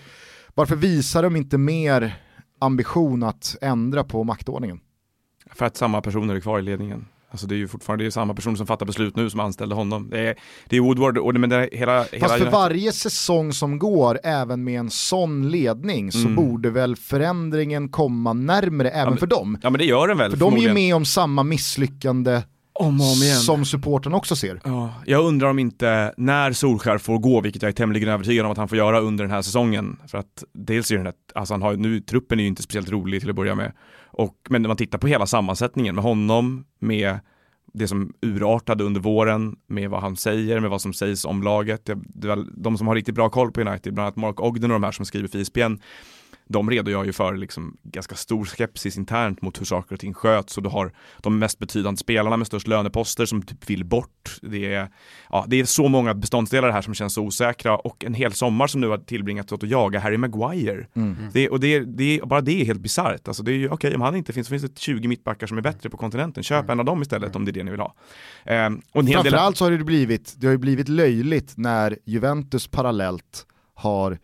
varför 0.55 0.77
visar 0.77 1.23
de 1.23 1.37
inte 1.37 1.59
mer 1.59 2.17
ambition 2.59 3.23
att 3.23 3.57
ändra 3.61 4.05
på 4.05 4.25
maktordningen? 4.25 4.81
För 5.53 5.67
att 5.67 5.77
samma 5.77 6.01
personer 6.01 6.35
är 6.35 6.41
kvar 6.41 6.59
i 6.59 6.63
ledningen. 6.63 7.07
Alltså 7.31 7.47
det 7.47 7.55
är 7.55 7.57
ju 7.57 7.69
fortfarande 7.69 8.05
det 8.05 8.09
är 8.09 8.11
samma 8.11 8.35
person 8.35 8.57
som 8.57 8.67
fattar 8.67 8.87
beslut 8.87 9.17
nu 9.17 9.31
som 9.31 9.41
anställde 9.41 9.75
honom. 9.75 10.11
Det 10.11 10.21
är, 10.21 10.35
det 10.69 10.77
är 10.77 10.81
Woodward 10.81 11.19
och 11.19 11.33
det, 11.33 11.39
men 11.39 11.51
det 11.51 11.69
hela... 11.73 12.05
hela 12.05 12.29
Fast 12.29 12.43
för 12.45 12.51
varje 12.51 12.93
säsong 12.93 13.53
som 13.53 13.79
går, 13.79 14.19
även 14.25 14.65
med 14.65 14.81
en 14.81 14.91
sån 14.91 15.51
ledning, 15.51 16.13
så 16.13 16.19
Mm. 16.19 16.35
borde 16.35 16.71
väl 16.71 16.97
förändringen 16.97 17.89
komma 17.89 18.33
närmare 18.33 18.91
även 18.91 19.09
men- 19.11 19.19
för 19.19 19.27
dem. 19.27 19.59
Ja 19.63 19.71
men 19.71 19.79
det 19.79 19.85
gör 19.85 20.09
den 20.09 20.19
väl 20.19 20.31
För 20.31 20.39
de 20.39 20.55
är 20.57 20.59
ju 20.59 20.75
med 20.75 20.95
om 20.97 21.05
samma 21.05 21.43
misslyckande 21.43 22.43
Om 22.75 23.01
och 23.01 23.07
om 23.07 23.23
igen. 23.23 23.37
som 23.37 23.65
supporten 23.65 24.15
också 24.15 24.37
ser. 24.37 24.61
Ja, 24.65 24.95
jag 25.07 25.25
undrar 25.25 25.49
om 25.49 25.59
inte 25.59 26.15
när 26.17 26.53
Solskär 26.53 26.99
får 26.99 27.19
gå, 27.19 27.41
vilket 27.41 27.63
jag 27.63 27.69
är 27.69 27.73
tämligen 27.73 28.09
övertygad 28.09 28.47
om 28.47 28.53
att 28.53 28.59
han 28.59 28.69
får 28.69 28.79
göra 28.79 29.01
under 29.01 29.25
den 29.25 29.31
här 29.31 29.43
säsongen. 29.43 29.97
För 30.07 30.19
att 30.19 30.45
dels 30.53 30.91
är 30.91 30.97
den 30.97 31.07
här, 31.07 31.15
alltså 31.35 31.55
han 31.55 31.63
har, 31.63 31.75
nu, 31.75 32.01
truppen 32.01 32.39
är 32.39 32.43
ju 32.43 32.49
inte 32.49 32.63
speciellt 32.63 32.91
rolig 32.91 33.21
till 33.21 33.31
att 33.31 33.37
börja 33.37 33.55
med. 33.55 33.73
Och, 34.07 34.37
men 34.49 34.63
när 34.63 34.69
man 34.69 34.77
tittar 34.77 34.99
på 34.99 35.07
hela 35.07 35.27
sammansättningen 35.27 35.95
med 35.95 36.05
honom, 36.05 36.65
med 36.79 37.19
det 37.75 37.89
som 37.89 38.13
urartade 38.23 38.85
under 38.85 39.01
våren 39.01 39.57
med 39.67 39.91
vad 39.91 40.01
han 40.01 40.17
säger, 40.17 40.61
med 40.61 40.71
vad 40.71 40.81
som 40.81 40.93
sägs 40.93 41.25
om 41.25 41.43
laget. 41.43 41.85
Det, 41.85 41.99
det, 42.07 42.47
de 42.57 42.79
som 42.79 42.87
har 42.87 42.95
riktigt 42.95 43.15
bra 43.15 43.31
koll 43.31 43.53
på 43.53 43.61
United, 43.61 43.95
bland 43.95 44.07
annat 44.07 44.17
Mark 44.17 44.41
Ogden 44.41 44.71
och 44.71 44.75
de 44.75 44.85
här 44.85 44.93
som 44.93 45.07
skriver 45.07 45.29
för 45.29 45.39
E 45.39 45.41
ESPN, 45.41 45.75
de 46.49 46.71
redogör 46.71 47.05
ju 47.05 47.13
för 47.13 47.35
liksom 47.35 47.77
ganska 47.83 48.15
stor 48.15 48.45
skepsis 48.45 48.97
internt 48.97 49.43
mot 49.43 49.61
hur 49.61 49.65
saker 49.65 49.95
och 49.95 50.01
ting 50.01 50.15
sköts 50.15 50.57
och 50.57 50.63
du 50.63 50.69
har 50.69 50.93
de 51.21 51.39
mest 51.39 51.59
betydande 51.59 51.99
spelarna 51.99 52.37
med 52.37 52.47
störst 52.47 52.69
löneposter 52.69 53.27
som 53.27 53.43
typ 53.43 53.71
vill 53.71 53.85
bort. 53.85 54.39
Det 54.43 54.75
är, 54.75 54.89
ja, 55.31 55.45
det 55.49 55.61
är 55.61 55.65
så 55.65 55.89
många 55.89 56.15
beståndsdelar 56.15 56.71
här 56.71 56.83
som 56.83 56.95
känns 56.95 57.15
så 57.15 57.23
osäkra 57.23 57.77
och 57.77 58.05
en 58.05 58.15
hel 58.15 58.33
sommar 58.33 58.67
som 58.67 58.81
nu 58.81 58.89
har 58.89 58.99
tillbringats 58.99 59.53
åt 59.53 59.63
att 59.63 59.69
jaga 59.69 60.01
Harry 60.01 60.17
Maguire. 60.17 60.87
Det, 61.33 61.49
och 61.49 61.61
det, 61.61 61.81
det, 61.81 62.21
bara 62.25 62.41
det 62.41 62.61
är 62.61 62.65
helt 62.65 62.81
bisarrt. 62.81 63.29
Alltså 63.29 63.43
det 63.43 63.53
är 63.53 63.57
ju, 63.57 63.69
okej 63.69 63.95
om 63.95 64.01
han 64.01 64.17
inte 64.17 64.33
finns 64.33 64.47
så 64.47 64.51
finns 64.51 64.63
det 64.63 64.79
20 64.79 65.09
mittbackar 65.09 65.47
som 65.47 65.59
är 65.59 65.63
bättre 65.63 65.91
på 65.91 65.97
kontinenten. 65.97 66.43
Köp 66.43 66.71
en 66.71 66.81
av 66.81 66.87
dem 66.87 67.03
istället 67.03 67.37
om 67.37 67.45
det 67.45 67.51
är 67.51 67.53
det 67.53 67.65
ni 67.65 67.71
vill 67.71 67.81
ha. 67.81 67.95
Ehm, 68.45 68.81
och 68.93 69.03
hel 69.03 69.07
del... 69.07 69.23
Framförallt 69.23 69.57
så 69.57 69.65
har 69.65 69.71
det 69.71 69.85
blivit, 69.85 70.35
det 70.37 70.47
har 70.47 70.53
ju 70.53 70.59
blivit 70.59 70.89
löjligt 70.89 71.53
när 71.57 71.99
Juventus 72.05 72.69
parallellt 72.69 73.47
har 73.75 74.19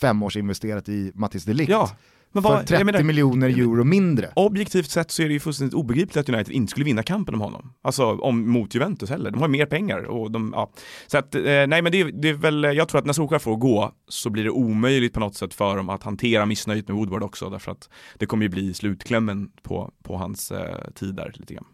femårsinvesterat 0.00 0.88
i 0.88 1.12
Mattis 1.14 1.44
de 1.44 1.52
Ligt. 1.54 1.70
Ja, 1.70 1.90
men 2.32 2.42
för 2.42 2.50
vad, 2.50 2.58
30 2.58 2.74
jag 2.74 2.86
menar- 2.86 3.02
miljoner 3.02 3.48
euro 3.48 3.84
mindre. 3.84 4.32
Objektivt 4.36 4.90
sett 4.90 5.10
så 5.10 5.22
är 5.22 5.26
det 5.26 5.32
ju 5.32 5.40
fullständigt 5.40 5.74
obegripligt 5.74 6.16
att 6.16 6.28
United 6.28 6.54
inte 6.54 6.70
skulle 6.70 6.84
vinna 6.84 7.02
kampen 7.02 7.34
om 7.34 7.40
honom. 7.40 7.72
Alltså 7.82 8.04
om, 8.04 8.50
mot 8.50 8.74
Juventus 8.74 9.10
heller. 9.10 9.30
De 9.30 9.40
har 9.40 9.48
mer 9.48 9.66
pengar 9.66 9.98
och 10.02 10.30
de, 10.30 10.52
ja. 10.56 10.70
Så 11.06 11.18
att, 11.18 11.34
eh, 11.34 11.42
nej 11.42 11.82
men 11.82 11.84
det, 11.92 12.04
det 12.04 12.28
är 12.28 12.32
väl, 12.34 12.62
jag 12.64 12.88
tror 12.88 12.98
att 12.98 13.06
när 13.06 13.12
Solskjaer 13.12 13.38
får 13.38 13.56
gå 13.56 13.92
så 14.08 14.30
blir 14.30 14.44
det 14.44 14.50
omöjligt 14.50 15.12
på 15.12 15.20
något 15.20 15.34
sätt 15.34 15.54
för 15.54 15.76
dem 15.76 15.88
att 15.88 16.02
hantera 16.02 16.46
missnöjet 16.46 16.88
med 16.88 16.96
Woodward 16.96 17.22
också. 17.22 17.50
Därför 17.50 17.72
att 17.72 17.88
det 18.18 18.26
kommer 18.26 18.42
ju 18.42 18.48
bli 18.48 18.74
slutklämmen 18.74 19.50
på, 19.62 19.92
på 20.02 20.16
hans 20.16 20.50
eh, 20.52 20.90
tid 20.94 21.14
där 21.14 21.32
lite 21.34 21.54
grann. 21.54 21.66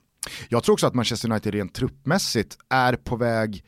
Jag 0.49 0.63
tror 0.65 0.73
också 0.73 0.87
att 0.87 0.95
Manchester 0.95 1.31
United 1.31 1.55
rent 1.55 1.75
truppmässigt 1.75 2.57
är 2.71 2.97
på 2.97 3.17
väg 3.17 3.65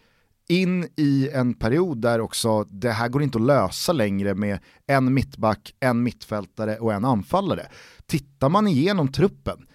in 0.48 0.88
i 0.96 1.30
en 1.32 1.54
period 1.54 1.98
där 1.98 2.20
också 2.20 2.64
det 2.64 2.90
här 2.90 3.08
går 3.08 3.22
inte 3.22 3.38
att 3.38 3.44
lösa 3.44 3.92
längre 3.92 4.34
med 4.34 4.58
en 4.86 5.14
mittback, 5.14 5.74
en 5.80 6.02
mittfältare 6.02 6.78
och 6.78 6.92
en 6.92 7.04
anfallare. 7.04 7.66
Tittar 8.06 8.48
man 8.48 8.66
igenom 8.66 9.12
truppen, 9.12 9.66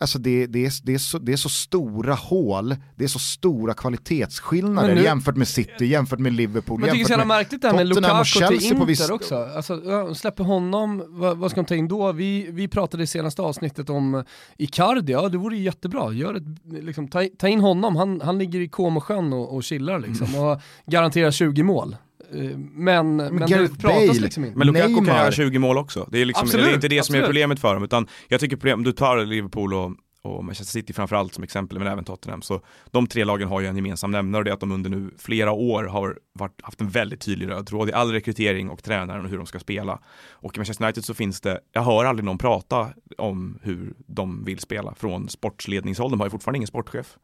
alltså 0.00 0.18
det, 0.18 0.46
det, 0.46 0.66
är, 0.66 0.72
det, 0.84 0.94
är 0.94 0.98
så, 0.98 1.18
det 1.18 1.32
är 1.32 1.36
så 1.36 1.48
stora 1.48 2.14
hål, 2.14 2.76
det 2.96 3.04
är 3.04 3.08
så 3.08 3.18
stora 3.18 3.74
kvalitetsskillnader 3.74 4.94
nu- 4.94 5.02
jämfört 5.02 5.36
med 5.36 5.48
City, 5.48 5.86
jämfört 5.86 6.18
med 6.18 6.32
Liverpool, 6.32 6.80
Men 6.80 6.96
jämfört 6.96 7.16
med 7.18 7.26
märkligt 7.26 7.62
det 7.62 7.68
här 7.68 7.74
med 7.74 7.86
Lukaku 7.88 8.24
till 8.58 8.72
Inter 8.72 8.86
viss- 8.86 9.10
också. 9.10 9.36
Alltså, 9.56 10.14
släpper 10.14 10.44
honom, 10.44 11.02
vad, 11.08 11.38
vad 11.38 11.50
ska 11.50 11.60
de 11.62 11.66
ta 11.66 11.74
in 11.74 11.88
då? 11.88 12.12
Vi, 12.12 12.46
vi 12.50 12.68
pratade 12.68 13.02
i 13.02 13.06
senaste 13.06 13.42
avsnittet 13.42 13.90
om 13.90 14.14
eh, 14.14 14.22
Icardi, 14.58 15.12
ja 15.12 15.28
det 15.28 15.38
vore 15.38 15.56
jättebra. 15.56 16.12
Gör 16.12 16.34
ett, 16.34 16.42
liksom, 16.84 17.08
ta, 17.08 17.24
ta 17.38 17.48
in 17.48 17.60
honom, 17.60 17.96
han, 17.96 18.20
han 18.20 18.38
ligger 18.38 18.60
i 18.60 18.68
Comosjön 18.68 19.32
och, 19.32 19.54
och 19.56 19.64
chillar 19.64 19.98
liksom 19.98 20.26
Mm. 20.26 20.40
och 20.40 20.60
garanterar 20.86 21.30
20 21.30 21.62
mål. 21.62 21.96
Eh, 22.34 22.58
Men, 22.58 23.16
men, 23.16 23.36
det 23.36 23.46
Gareth 23.46 23.74
pratas 23.78 24.06
Bale, 24.08 24.20
liksom 24.20 24.44
inte. 24.44 24.58
Men 24.58 24.66
Lukaku 24.66 24.94
kan 24.94 25.04
Neymar. 25.04 25.20
göra 25.20 25.32
20 25.32 25.58
mål 25.58 25.78
också. 25.78 26.08
Det 26.12 26.18
är, 26.20 26.24
liksom, 26.24 26.44
Absolut, 26.46 26.66
det 26.66 26.70
är 26.70 26.74
inte 26.74 26.88
det 26.88 27.02
som 27.02 27.14
är 27.14 27.18
absolut. 27.18 27.24
problemet 27.26 27.60
för 27.60 27.74
dem, 27.74 27.84
utan 27.84 28.06
jag 28.28 28.40
tycker 28.40 28.56
problem, 28.56 28.82
du 28.84 28.92
tar 28.92 29.24
Liverpool 29.24 29.74
och, 29.74 29.92
och 30.22 30.44
Manchester 30.44 30.72
City 30.80 30.92
framförallt 30.92 31.34
som 31.34 31.44
exempel, 31.44 31.78
men 31.78 31.88
även 31.88 32.04
Tottenham. 32.04 32.42
Så 32.42 32.60
de 32.90 33.06
tre 33.06 33.24
lagen 33.24 33.48
har 33.48 33.60
ju 33.60 33.66
en 33.66 33.76
gemensam 33.76 34.10
nämnare 34.10 34.40
och 34.40 34.44
det 34.44 34.50
är 34.50 34.54
att 34.54 34.60
de 34.60 34.72
under 34.72 34.90
nu 34.90 35.10
flera 35.18 35.52
år 35.52 35.84
har 35.84 36.18
varit, 36.32 36.60
haft 36.62 36.80
en 36.80 36.88
väldigt 36.88 37.20
tydlig 37.20 37.48
röd 37.48 37.66
tråd 37.66 37.88
i 37.88 37.92
all 37.92 38.12
rekrytering 38.12 38.70
och 38.70 38.82
tränaren 38.82 39.24
och 39.24 39.30
hur 39.30 39.36
de 39.36 39.46
ska 39.46 39.58
spela. 39.58 39.98
Och 40.30 40.56
i 40.56 40.58
Manchester 40.58 40.84
United 40.84 41.04
så 41.04 41.14
finns 41.14 41.40
det, 41.40 41.60
jag 41.72 41.82
hör 41.82 42.04
aldrig 42.04 42.24
någon 42.24 42.38
prata 42.38 42.88
om 43.18 43.58
hur 43.62 43.94
de 44.06 44.44
vill 44.44 44.58
spela 44.58 44.94
från 44.94 45.28
sportsledningshåll. 45.28 46.10
De 46.10 46.20
har 46.20 46.26
ju 46.26 46.30
fortfarande 46.30 46.56
ingen 46.56 46.66
sportchef. 46.68 47.16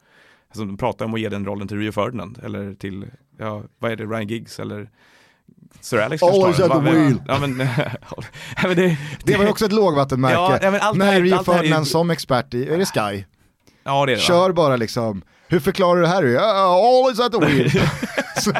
Alltså 0.51 0.65
de 0.65 0.77
pratar 0.77 1.05
om 1.05 1.15
att 1.15 1.21
ge 1.21 1.29
den 1.29 1.47
rollen 1.47 1.69
till 1.69 1.77
Rio 1.77 1.93
Ferdinand 1.93 2.41
eller 2.45 2.75
till, 2.75 3.07
ja, 3.39 3.63
vad 3.79 3.93
är 3.93 3.97
det, 3.97 4.05
Ryan 4.05 4.29
Giggs 4.29 4.61
eller 4.61 4.91
Sir 5.81 5.99
Alex 5.99 6.23
Always 6.23 6.57
kanske 6.57 6.65
at 6.65 6.85
the 6.85 6.91
wheel. 6.91 7.23
Ja, 7.29 7.39
men, 7.41 7.59
ja, 8.57 8.69
men 8.69 8.77
det, 8.77 8.99
Det 9.25 9.37
var 9.37 9.45
ju 9.45 9.51
också 9.51 9.65
ett 9.65 9.73
lågvattenmärke. 9.73 10.35
Ja, 10.35 10.79
ja, 10.81 10.93
När 10.93 11.21
Rio 11.21 11.43
Ferdinand 11.43 11.87
som 11.87 12.11
expert 12.11 12.55
i, 12.55 12.69
är 12.69 12.79
det 12.79 12.87
Sky? 12.87 13.25
Ja 13.83 14.07
det 14.07 14.13
är 14.13 14.17
det? 14.17 14.23
Kör 14.23 14.53
bara 14.53 14.77
liksom, 14.77 15.23
hur 15.51 15.61
förklarar 15.61 15.97
du 15.97 16.03
det 16.03 16.09
här? 16.09 16.23
All 16.37 17.13
is 17.13 17.21
at 17.21 17.33
the 17.33 17.39
wheel. 17.39 17.71
Så- 18.41 18.53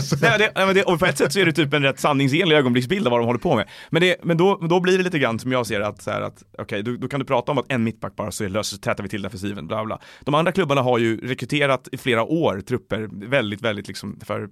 så- 0.00 0.16
Nej, 0.22 0.30
men 0.30 0.38
det, 0.38 0.52
nej, 0.56 0.66
men 0.66 0.74
det, 0.74 0.82
och 0.82 0.98
på 0.98 1.06
ett 1.06 1.18
sätt 1.18 1.32
så 1.32 1.40
är 1.40 1.46
det 1.46 1.52
typ 1.52 1.74
en 1.74 1.82
rätt 1.82 2.00
sanningsenlig 2.00 2.56
ögonblicksbild 2.56 3.06
av 3.06 3.10
vad 3.10 3.20
de 3.20 3.26
håller 3.26 3.38
på 3.40 3.56
med. 3.56 3.68
Men, 3.90 4.02
det, 4.02 4.16
men 4.24 4.36
då, 4.36 4.56
då 4.68 4.80
blir 4.80 4.98
det 4.98 5.04
lite 5.04 5.18
grann 5.18 5.38
som 5.38 5.52
jag 5.52 5.66
ser 5.66 5.80
att, 5.80 6.02
så 6.02 6.10
här, 6.10 6.20
att 6.20 6.42
okej, 6.58 6.82
då, 6.82 6.96
då 6.96 7.08
kan 7.08 7.20
du 7.20 7.26
prata 7.26 7.52
om 7.52 7.58
att 7.58 7.72
en 7.72 7.84
mittback 7.84 8.16
bara 8.16 8.30
så 8.30 8.48
löser, 8.48 8.76
så 8.76 8.80
tätar 8.80 9.02
vi 9.02 9.08
till 9.08 9.22
defensiven, 9.22 9.66
bla 9.66 9.84
bla. 9.84 10.00
De 10.20 10.34
andra 10.34 10.52
klubbarna 10.52 10.82
har 10.82 10.98
ju 10.98 11.16
rekryterat 11.28 11.88
i 11.92 11.96
flera 11.96 12.22
år 12.24 12.60
trupper 12.60 13.08
väldigt, 13.28 13.60
väldigt 13.62 13.88
liksom 13.88 14.20
för 14.24 14.48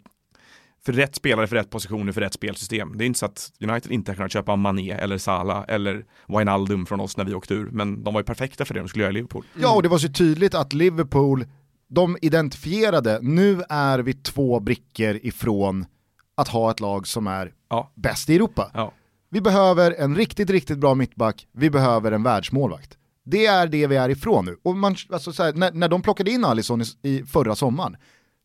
för 0.86 0.92
rätt 0.92 1.14
spelare, 1.14 1.46
för 1.46 1.56
rätt 1.56 1.70
positioner, 1.70 2.12
för 2.12 2.20
rätt 2.20 2.34
spelsystem. 2.34 2.98
Det 2.98 3.04
är 3.04 3.06
inte 3.06 3.18
så 3.18 3.26
att 3.26 3.52
United 3.60 3.92
inte 3.92 4.10
har 4.10 4.16
kunnat 4.16 4.32
köpa 4.32 4.56
Mané 4.56 4.90
eller 4.92 5.18
Salah 5.18 5.64
eller 5.68 6.04
Wijnaldum 6.28 6.86
från 6.86 7.00
oss 7.00 7.16
när 7.16 7.24
vi 7.24 7.34
åkte 7.34 7.54
ur, 7.54 7.70
men 7.70 8.04
de 8.04 8.14
var 8.14 8.20
ju 8.20 8.24
perfekta 8.24 8.64
för 8.64 8.74
det 8.74 8.80
de 8.80 8.88
skulle 8.88 9.02
göra 9.04 9.10
i 9.10 9.14
Liverpool. 9.14 9.44
Ja, 9.60 9.74
och 9.74 9.82
det 9.82 9.88
var 9.88 9.98
så 9.98 10.08
tydligt 10.08 10.54
att 10.54 10.72
Liverpool, 10.72 11.44
de 11.88 12.16
identifierade, 12.22 13.18
nu 13.22 13.62
är 13.68 13.98
vi 13.98 14.12
två 14.12 14.60
brickor 14.60 15.18
ifrån 15.22 15.86
att 16.34 16.48
ha 16.48 16.70
ett 16.70 16.80
lag 16.80 17.06
som 17.06 17.26
är 17.26 17.52
Ja. 17.68 17.92
bäst 17.94 18.30
i 18.30 18.34
Europa. 18.36 18.70
Ja. 18.74 18.92
Vi 19.30 19.40
behöver 19.40 19.92
en 19.98 20.16
riktigt, 20.16 20.50
riktigt 20.50 20.78
bra 20.78 20.94
mittback, 20.94 21.46
vi 21.52 21.70
behöver 21.70 22.12
en 22.12 22.22
världsmålvakt. 22.22 22.98
Det 23.24 23.46
är 23.46 23.66
det 23.66 23.86
vi 23.86 23.96
är 23.96 24.08
ifrån 24.08 24.44
nu. 24.44 24.56
Och 24.64 24.76
man, 24.76 24.96
alltså 25.12 25.32
så 25.32 25.42
här, 25.42 25.52
när, 25.52 25.72
när 25.72 25.88
de 25.88 26.02
plockade 26.02 26.30
in 26.30 26.44
Alisson 26.44 26.82
i, 26.82 26.84
i 27.02 27.22
förra 27.24 27.54
sommaren 27.54 27.96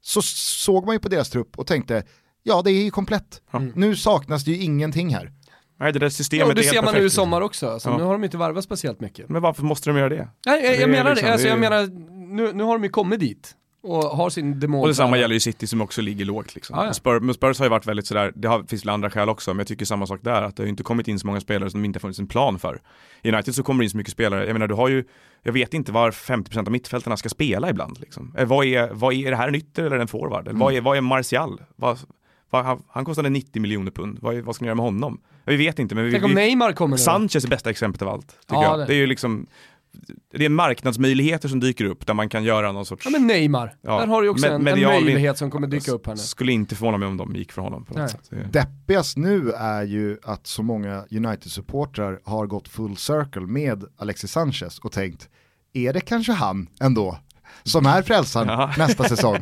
så 0.03 0.21
såg 0.21 0.85
man 0.85 0.95
ju 0.95 0.99
på 0.99 1.09
deras 1.09 1.29
trupp 1.29 1.59
och 1.59 1.67
tänkte, 1.67 2.03
ja 2.43 2.61
det 2.61 2.71
är 2.71 2.83
ju 2.83 2.91
komplett. 2.91 3.41
Nu 3.75 3.95
saknas 3.95 4.43
det 4.45 4.51
ju 4.51 4.57
ingenting 4.63 5.13
här. 5.15 5.31
Nej, 5.79 5.93
det 5.93 5.99
där 5.99 6.05
Ja, 6.05 6.09
systemet 6.09 6.47
och 6.47 6.55
det 6.55 6.61
är 6.61 6.63
helt 6.63 6.75
ser 6.75 6.81
man 6.83 6.93
nu 6.93 6.99
i 6.99 7.01
perfekt. 7.01 7.13
sommar 7.15 7.41
också, 7.41 7.69
alltså, 7.69 7.89
Ja. 7.89 7.97
nu 7.97 8.03
har 8.03 8.11
de 8.11 8.23
inte 8.23 8.37
varvat 8.37 8.63
speciellt 8.63 8.99
mycket. 9.01 9.29
Men 9.29 9.41
varför 9.41 9.63
måste 9.63 9.89
de 9.89 9.97
göra 9.97 10.09
det? 10.09 10.27
Nej, 10.45 10.63
jag, 10.63 10.71
Det 10.73 10.75
jag 10.75 10.81
är 10.81 10.87
menar 10.87 11.09
liksom- 11.09 11.25
det, 11.27 11.31
alltså, 11.33 11.45
det 11.45 11.49
är- 11.49 11.53
jag 11.53 11.59
menar, 11.59 11.87
nu, 12.35 12.51
nu 12.53 12.63
har 12.63 12.73
de 12.77 12.83
ju 12.83 12.89
kommit 12.89 13.19
dit 13.19 13.55
och 13.83 14.03
har 14.03 14.29
sin 14.29 14.59
demon. 14.59 14.81
Och 14.81 14.87
detsamma 14.87 15.17
gäller 15.17 15.33
ju 15.33 15.39
City 15.39 15.67
som 15.67 15.81
också 15.81 16.01
ligger 16.01 16.25
lågt 16.25 16.55
liksom. 16.55 16.75
Ja, 16.79 16.85
ja. 16.85 16.93
Spurs, 16.93 17.21
men 17.21 17.33
Spurs 17.33 17.59
har 17.59 17.65
ju 17.65 17.69
varit 17.69 17.87
väldigt 17.87 18.07
sådär, 18.07 18.31
det 18.35 18.47
har, 18.47 18.63
finns 18.63 18.85
väl 18.85 18.89
andra 18.89 19.09
skäl 19.09 19.29
också, 19.29 19.51
men 19.53 19.57
jag 19.57 19.67
tycker 19.67 19.85
samma 19.85 20.07
sak 20.07 20.19
där, 20.23 20.41
att 20.41 20.55
det 20.55 20.63
har 20.63 20.65
ju 20.65 20.69
inte 20.69 20.83
kommit 20.83 21.07
in 21.07 21.19
så 21.19 21.27
många 21.27 21.39
spelare 21.41 21.69
som 21.69 21.81
det 21.81 21.85
inte 21.85 21.97
har 21.97 22.01
funnits 22.01 22.19
en 22.19 22.27
plan 22.27 22.59
för. 22.59 22.81
I 23.21 23.31
United 23.31 23.55
så 23.55 23.63
kommer 23.63 23.79
det 23.79 23.83
in 23.85 23.89
så 23.89 23.97
mycket 23.97 24.13
spelare, 24.13 24.45
jag 24.45 24.53
menar 24.53 24.67
du 24.67 24.75
har 24.75 24.87
ju, 24.89 25.03
jag 25.43 25.53
vet 25.53 25.73
inte 25.73 25.91
var 25.91 26.11
50% 26.11 26.67
av 26.67 26.71
mittfältarna 26.71 27.17
ska 27.17 27.29
spela 27.29 27.69
ibland 27.69 27.99
liksom. 27.99 28.35
Eh, 28.37 28.45
Vad 28.47 28.65
är, 28.65 28.89
vad 28.93 29.13
är 29.13 29.29
det 29.31 29.37
här 29.37 29.47
en 29.47 29.55
ytter 29.55 29.83
eller 29.83 29.99
en 29.99 30.07
forward? 30.07 30.47
Eller 30.47 30.59
vad, 30.59 30.73
är, 30.73 30.81
vad 30.81 30.97
är 30.97 31.01
Martial? 31.01 31.61
Vad, 31.75 31.99
han, 32.51 32.83
han 32.87 33.05
kostade 33.05 33.29
90 33.29 33.61
miljoner 33.61 33.91
pund, 33.91 34.17
vad, 34.21 34.35
vad 34.35 34.55
ska 34.55 34.63
ni 34.63 34.67
göra 34.67 34.75
med 34.75 34.85
honom? 34.85 35.21
Vi 35.45 35.55
vet 35.57 35.79
inte, 35.79 35.95
men 35.95 36.05
vi, 36.05 36.11
Tänk 36.11 36.23
om 36.23 36.29
vi, 36.29 36.35
Neymar 36.35 36.71
kommer. 36.73 36.97
Sanchez 36.97 37.45
är 37.45 37.49
bästa 37.49 37.69
exemplet 37.69 38.01
av 38.01 38.09
allt, 38.09 38.27
tycker 38.27 38.55
Ja, 38.55 38.63
jag. 38.63 38.79
det- 38.79 38.85
Det 38.85 38.93
är 38.93 38.97
ju 38.97 39.07
liksom, 39.07 39.47
det 40.33 40.45
är 40.45 40.49
marknadsmöjligheter 40.49 41.49
som 41.49 41.59
dyker 41.59 41.85
upp 41.85 42.07
där 42.07 42.13
man 42.13 42.29
kan 42.29 42.43
göra 42.43 42.71
någon 42.71 42.85
sorts 42.85 43.05
Ja 43.05 43.11
men 43.11 43.27
Neymar, 43.27 43.75
Ja, 43.81 43.99
där 43.99 44.07
har 44.07 44.21
du 44.21 44.29
också 44.29 44.41
med- 44.45 44.55
en, 44.55 44.67
en 44.83 44.87
möjlighet 44.87 45.37
som 45.37 45.51
kommer 45.51 45.67
dyka 45.67 45.91
upp 45.91 46.05
här 46.07 46.13
nu. 46.13 46.19
Skulle 46.21 46.51
inte 46.51 46.75
förvåna 46.75 46.97
mig 46.97 47.07
om 47.07 47.17
de 47.17 47.35
gick 47.35 47.51
för 47.51 47.61
honom 47.61 47.85
på 47.85 47.93
något 47.99 48.11
sätt. 48.11 48.29
Deppigast 48.51 49.17
nu 49.17 49.51
är 49.51 49.83
ju 49.83 50.17
att 50.23 50.47
så 50.47 50.63
många 50.63 51.05
United-supportrar 51.11 52.19
har 52.23 52.47
gått 52.47 52.67
full 52.67 52.97
circle 52.97 53.41
med 53.41 53.83
Alexis 53.97 54.31
Sanchez 54.31 54.79
och 54.79 54.91
tänkt, 54.91 55.29
är 55.73 55.93
det 55.93 56.01
kanske 56.01 56.31
han 56.31 56.67
ändå 56.81 57.17
som 57.63 57.85
är 57.85 58.01
frälsaren 58.01 58.47
Ja. 58.47 58.71
nästa 58.77 59.03
säsong? 59.03 59.37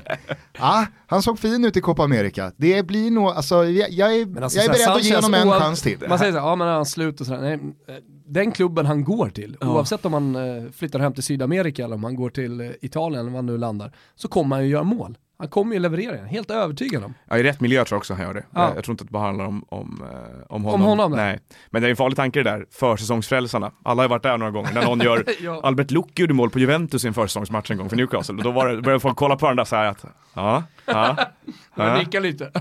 Ja, 0.59 0.85
han 1.07 1.21
såg 1.21 1.39
fin 1.39 1.65
ut 1.65 1.77
i 1.77 1.81
Copa 1.81 2.03
America. 2.03 2.51
Det 2.57 2.83
blir 2.87 3.11
nog, 3.11 3.27
alltså 3.29 3.65
jag, 3.65 3.89
jag 3.91 4.15
är, 4.15 4.43
alltså, 4.43 4.57
jag 4.57 4.65
är 4.65 4.69
beredd 4.69 4.89
att 4.89 5.03
ge 5.03 5.15
honom 5.15 5.33
en 5.33 5.47
oav- 5.47 5.59
chans 5.59 5.81
till. 5.81 5.97
Man 6.09 6.19
säger 6.19 6.31
så 6.31 6.39
här, 6.39 6.45
ja 6.47 6.55
men 6.55 6.67
är 6.67 6.71
han 6.73 6.85
slut 6.85 7.21
och 7.21 7.27
sådär. 7.27 7.41
Nej, 7.41 7.53
eh, 7.87 7.95
den 8.27 8.51
klubben 8.51 8.85
han 8.85 9.03
går 9.03 9.29
till, 9.29 9.57
oavsett 9.61 10.05
om 10.05 10.13
han 10.13 10.35
eh, 10.35 10.71
flyttar 10.71 10.99
hem 10.99 11.13
till 11.13 11.23
Sydamerika 11.23 11.83
eller 11.85 11.95
om 11.95 12.03
han 12.03 12.15
går 12.15 12.29
till 12.29 12.61
eh, 12.61 12.67
Italien 12.81 13.19
eller 13.19 13.29
var 13.31 13.37
han 13.37 13.45
nu 13.45 13.57
landar, 13.57 13.91
så 14.15 14.27
kommer 14.27 14.55
han 14.55 14.65
ju 14.65 14.71
göra 14.71 14.83
mål. 14.83 15.17
Han 15.39 15.47
kommer 15.47 15.73
ju 15.73 15.79
leverera, 15.79 16.17
är 16.17 16.25
helt 16.25 16.51
övertygad 16.51 17.03
om. 17.03 17.13
Ja, 17.29 17.37
i 17.37 17.43
rätt 17.43 17.61
miljö 17.61 17.85
tror 17.85 17.95
jag 17.95 17.99
också 17.99 18.13
han 18.13 18.23
gör 18.23 18.33
det. 18.33 18.45
Ja. 18.51 18.71
Jag, 18.75 18.83
tror 18.83 18.93
inte 18.93 19.01
att 19.01 19.07
det 19.07 19.11
bara 19.11 19.23
handlar 19.23 19.45
om, 19.45 19.65
om, 19.69 20.03
eh, 20.11 20.45
om 20.49 20.63
honom. 20.63 20.81
honom, 20.81 21.11
nej. 21.11 21.39
Men 21.69 21.81
det 21.81 21.87
är 21.87 21.89
en 21.89 21.95
farlig 21.95 22.15
tanke 22.15 22.39
det 22.43 22.49
där, 22.49 22.65
försäsongsfrälsarna. 22.71 23.71
Alla 23.83 24.03
har 24.03 24.09
varit 24.09 24.23
där 24.23 24.37
några 24.37 24.51
gånger. 24.51 24.73
När 24.73 24.85
någon 24.85 24.99
gör, 25.05 25.25
Ja. 25.41 25.61
Albert 25.63 25.91
Luck 25.91 26.19
gjorde 26.19 26.33
mål 26.33 26.49
på 26.49 26.59
Juventus 26.59 27.05
i 27.05 27.07
en 27.07 27.13
försäsongsmatch 27.13 27.71
en 27.71 27.77
gång 27.77 27.89
för 27.89 27.95
Newcastle. 27.97 28.35
Och 28.35 28.43
då 28.43 28.51
var 28.51 28.67
det, 28.69 28.81
började 28.81 28.99
folk 28.99 29.17
kolla 29.17 29.35
på 29.35 29.45
varandra 29.45 29.65
så 29.65 29.75
här 29.75 29.85
att, 29.85 30.05
ja, 30.33 30.63
ja, 30.85 31.17
ja. 31.75 31.97
nickar 31.97 32.21
lite. 32.21 32.51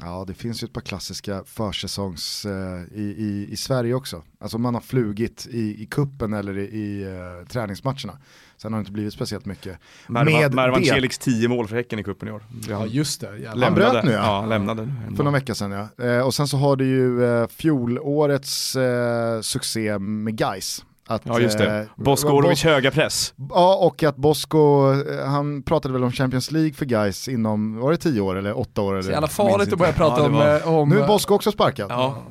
Ja, 0.00 0.24
det 0.26 0.34
finns 0.34 0.62
ju 0.62 0.64
ett 0.64 0.72
par 0.72 0.80
klassiska 0.80 1.44
försäsongs 1.46 2.46
eh, 2.46 2.98
i, 2.98 3.14
i, 3.18 3.48
i 3.50 3.56
Sverige 3.56 3.94
också. 3.94 4.22
Alltså 4.40 4.58
man 4.58 4.74
har 4.74 4.80
flugit 4.80 5.46
i, 5.50 5.82
i 5.82 5.86
kuppen 5.86 6.32
eller 6.32 6.58
i, 6.58 6.62
i 6.62 7.02
eh, 7.02 7.48
träningsmatcherna. 7.48 8.18
Sen 8.56 8.72
har 8.72 8.78
det 8.78 8.80
inte 8.80 8.92
blivit 8.92 9.12
speciellt 9.14 9.46
mycket. 9.46 9.78
Mervan, 10.08 10.84
Celiks 10.84 11.18
10 11.18 11.48
mål 11.48 11.68
för 11.68 11.76
Häcken 11.76 11.98
i 11.98 12.04
cupen 12.04 12.28
i 12.28 12.32
år. 12.32 12.42
Ja 12.68 12.78
Han 12.78 12.88
just 12.88 13.20
det, 13.20 13.26
jävlar. 13.38 13.54
lämnade. 13.54 13.90
bröt 13.92 14.04
nu, 14.04 14.12
ja. 14.12 14.16
ja. 14.18 14.40
han 14.40 14.48
lämnade 14.48 14.82
nu. 15.10 15.16
För 15.16 15.24
någon 15.24 15.32
vecka 15.32 15.54
sedan 15.54 15.88
ja. 15.98 16.04
Eh, 16.04 16.20
och 16.26 16.34
sen 16.34 16.48
så 16.48 16.56
har 16.56 16.76
du 16.76 16.86
ju 16.86 17.24
eh, 17.24 17.46
fjolårets 17.46 18.76
eh, 18.76 19.40
succé 19.40 19.98
med 19.98 20.36
Guys 20.38 20.84
Att, 21.06 21.22
Ja 21.24 21.40
just 21.40 21.58
det. 21.58 21.78
eh, 21.78 21.86
Bosko 22.04 22.28
Bos- 22.42 22.64
höga 22.64 22.90
press. 22.90 23.34
Ja, 23.50 23.76
och 23.76 24.02
att 24.02 24.16
Bosko, 24.16 24.92
eh, 24.92 25.26
han 25.26 25.62
pratade 25.62 25.92
väl 25.94 26.04
om 26.04 26.12
Champions 26.12 26.50
League 26.50 26.72
för 26.72 26.84
guys 26.84 27.28
inom, 27.28 27.76
var 27.80 27.90
det 27.90 27.96
tio 27.96 28.20
år 28.20 28.36
eller 28.36 28.58
åtta 28.58 28.82
år? 28.82 28.92
Så 28.94 28.98
Eller? 28.98 29.10
jävla 29.12 29.28
farligt 29.28 29.72
att 29.72 29.78
börja 29.78 29.92
prata 29.92 30.20
Ja, 30.20 30.26
om... 30.26 30.32
var- 30.32 30.56
eh, 30.60 30.74
om 30.74 30.88
Nu 30.88 31.00
är 31.00 31.06
Bosko 31.06 31.34
också 31.34 31.52
sparkad. 31.52 31.90
Ja. 31.90 32.22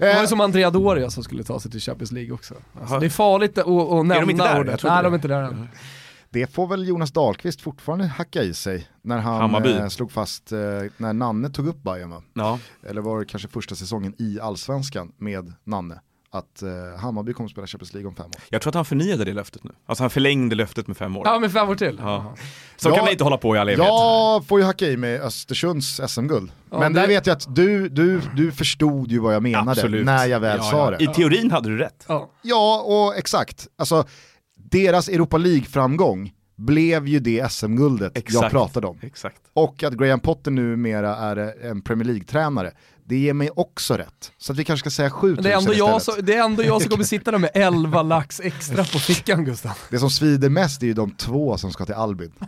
Det 0.00 0.06
var 0.06 0.14
Eh, 0.14 0.20
ju 0.20 0.26
som 0.26 0.40
Andrea 0.40 0.70
Doria 0.70 1.10
som 1.10 1.22
skulle 1.24 1.44
ta 1.44 1.60
sig 1.60 1.70
till 1.70 1.80
Champions 1.80 2.12
League 2.12 2.32
också. 2.32 2.54
Alltså, 2.80 2.98
det 2.98 3.06
är 3.06 3.10
farligt 3.10 3.58
att, 3.58 3.66
att 3.66 4.06
nämna 4.06 4.20
de 4.20 4.30
inte 4.30 4.44
där? 4.44 4.60
ordet. 4.60 4.82
Nej, 4.82 4.96
det. 4.96 5.02
de 5.02 5.12
är 5.12 5.16
inte 5.16 5.28
där 5.28 5.42
än. 5.42 5.68
Det 6.32 6.46
får 6.54 6.66
väl 6.66 6.88
Jonas 6.88 7.12
Dahlqvist 7.12 7.60
fortfarande 7.60 8.06
hacka 8.06 8.42
i 8.42 8.54
sig 8.54 8.88
när 9.02 9.18
han 9.18 9.40
Hammarby. 9.40 9.72
eh, 9.72 9.88
slog 9.88 10.12
fast, 10.12 10.52
eh, 10.52 10.58
när 10.96 11.12
Nanne 11.12 11.50
tog 11.50 11.66
upp 11.66 11.82
Bayern 11.82 12.10
va? 12.10 12.22
Ja. 12.34 12.58
Eller 12.88 13.00
var 13.00 13.18
det 13.18 13.24
kanske 13.24 13.48
första 13.48 13.74
säsongen 13.74 14.14
i 14.18 14.40
allsvenskan 14.40 15.12
med 15.18 15.52
Nanne? 15.64 16.00
Att 16.32 16.62
eh, 16.62 17.00
Hammarby 17.00 17.32
kommer 17.32 17.46
att 17.48 17.50
spela 17.52 17.66
Champions 17.66 17.92
League 17.94 18.08
om 18.08 18.14
fem 18.14 18.26
år. 18.26 18.32
Jag 18.50 18.62
tror 18.62 18.70
att 18.70 18.74
han 18.74 18.84
förnyade 18.84 19.24
det 19.24 19.32
löftet 19.32 19.64
nu. 19.64 19.70
Alltså 19.86 20.02
han 20.04 20.10
förlängde 20.10 20.54
löftet 20.54 20.86
med 20.86 20.96
fem 20.96 21.16
år. 21.16 21.22
Ja, 21.26 21.38
men 21.38 21.50
fem 21.50 21.68
år 21.68 21.74
till. 21.74 21.98
Ja. 22.02 22.34
Så 22.76 22.88
Ja, 22.88 22.94
kan 22.94 23.04
man 23.04 23.12
inte 23.12 23.24
hålla 23.24 23.36
på 23.36 23.56
i 23.56 23.58
all 23.58 23.68
evighet. 23.68 23.86
Jag 23.88 24.46
får 24.46 24.60
ju 24.60 24.66
hacka 24.66 24.86
i 24.86 24.96
mig 24.96 25.18
Östersunds 25.20 26.00
SM-guld. 26.08 26.52
Ja, 26.70 26.78
Men 26.78 26.92
det- 26.92 27.00
där 27.00 27.06
vet 27.08 27.26
jag 27.26 27.36
att 27.36 27.54
du, 27.54 27.88
du, 27.88 28.20
du 28.36 28.52
förstod 28.52 29.10
ju 29.12 29.18
vad 29.18 29.34
jag 29.34 29.42
menade 29.42 29.70
Absolut. 29.70 30.04
när 30.06 30.26
jag 30.26 30.40
väl 30.40 30.56
Ja, 30.58 30.70
sa 30.70 30.90
ja. 30.92 30.98
det. 30.98 31.04
I 31.04 31.06
teorin 31.06 31.50
hade 31.50 31.68
du 31.68 31.78
rätt. 31.78 32.04
Ja. 32.08 32.30
Ja, 32.42 32.80
och 32.86 33.16
exakt. 33.16 33.68
Alltså, 33.78 34.04
deras 34.70 35.08
Europa 35.08 35.36
League-framgång 35.36 36.32
blev 36.56 37.08
ju 37.08 37.20
det 37.20 37.52
SM-guldet 37.52 38.32
jag 38.32 38.50
pratade 38.50 38.86
om. 38.86 38.98
Exakt. 39.02 39.40
Och 39.52 39.82
att 39.82 39.92
Graham 39.94 40.20
Potter 40.20 40.50
numera 40.50 41.16
är 41.16 41.64
en 41.66 41.82
Premier 41.82 42.04
League-tränare, 42.06 42.72
det 43.10 43.16
ger 43.16 43.34
mig 43.34 43.50
också 43.56 43.94
rätt. 43.94 44.32
Så 44.38 44.52
att 44.52 44.58
vi 44.58 44.64
kanske 44.64 44.90
ska 44.90 44.96
säga 44.96 45.10
7000 45.10 45.34
Men 45.34 45.44
det 45.44 45.52
är, 45.52 45.58
ändå 45.58 45.74
jag 45.74 46.02
som, 46.02 46.14
det 46.22 46.34
är 46.34 46.44
ändå 46.44 46.64
jag 46.64 46.82
som 46.82 46.90
kommer 46.90 47.04
sitta 47.04 47.30
där 47.30 47.38
med 47.38 47.50
11 47.54 48.02
lax 48.02 48.40
extra 48.40 48.84
på 48.84 48.98
fickan 48.98 49.44
Gustav. 49.44 49.72
Det 49.90 49.98
som 49.98 50.10
svider 50.10 50.48
mest 50.48 50.82
är 50.82 50.86
ju 50.86 50.94
de 50.94 51.10
två 51.10 51.58
som 51.58 51.72
ska 51.72 51.84
till 51.84 51.94
Albin. 51.94 52.32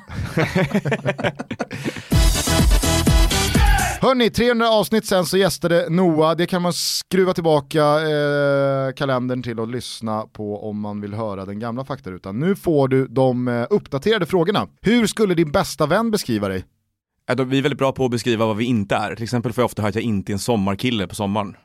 Hörni, 4.00 4.30
300 4.30 4.70
avsnitt 4.70 5.06
sen 5.06 5.26
så 5.26 5.36
gästade 5.36 5.86
Noah, 5.90 6.36
det 6.36 6.46
kan 6.46 6.62
man 6.62 6.72
skruva 6.72 7.34
tillbaka 7.34 7.80
eh, 7.82 8.92
kalendern 8.96 9.42
till 9.42 9.60
och 9.60 9.68
lyssna 9.68 10.22
på 10.32 10.68
om 10.68 10.80
man 10.80 11.00
vill 11.00 11.14
höra 11.14 11.44
den 11.44 11.58
gamla 11.58 11.84
faktarutan. 11.84 12.38
Nu 12.38 12.56
får 12.56 12.88
du 12.88 13.06
de 13.06 13.48
eh, 13.48 13.66
uppdaterade 13.70 14.26
frågorna. 14.26 14.68
Hur 14.80 15.06
skulle 15.06 15.34
din 15.34 15.52
bästa 15.52 15.86
vän 15.86 16.10
beskriva 16.10 16.48
dig? 16.48 16.64
Vi 17.26 17.58
är 17.58 17.62
väldigt 17.62 17.78
bra 17.78 17.92
på 17.92 18.04
att 18.04 18.10
beskriva 18.10 18.46
vad 18.46 18.56
vi 18.56 18.64
inte 18.64 18.96
är. 18.96 19.14
Till 19.14 19.24
exempel 19.24 19.52
får 19.52 19.62
jag 19.62 19.66
ofta 19.66 19.82
höra 19.82 19.88
att 19.88 19.94
jag 19.94 20.04
inte 20.04 20.32
är 20.32 20.34
en 20.34 20.38
sommarkille 20.38 21.06
på 21.06 21.14
sommaren. 21.14 21.56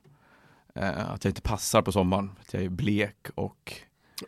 Eh, 0.76 1.12
att 1.12 1.24
jag 1.24 1.32
inte 1.32 1.42
passar 1.42 1.82
på 1.82 1.92
sommaren. 1.92 2.32
Att 2.42 2.54
jag 2.54 2.64
är 2.64 2.70
blek 2.70 3.28
och 3.36 3.74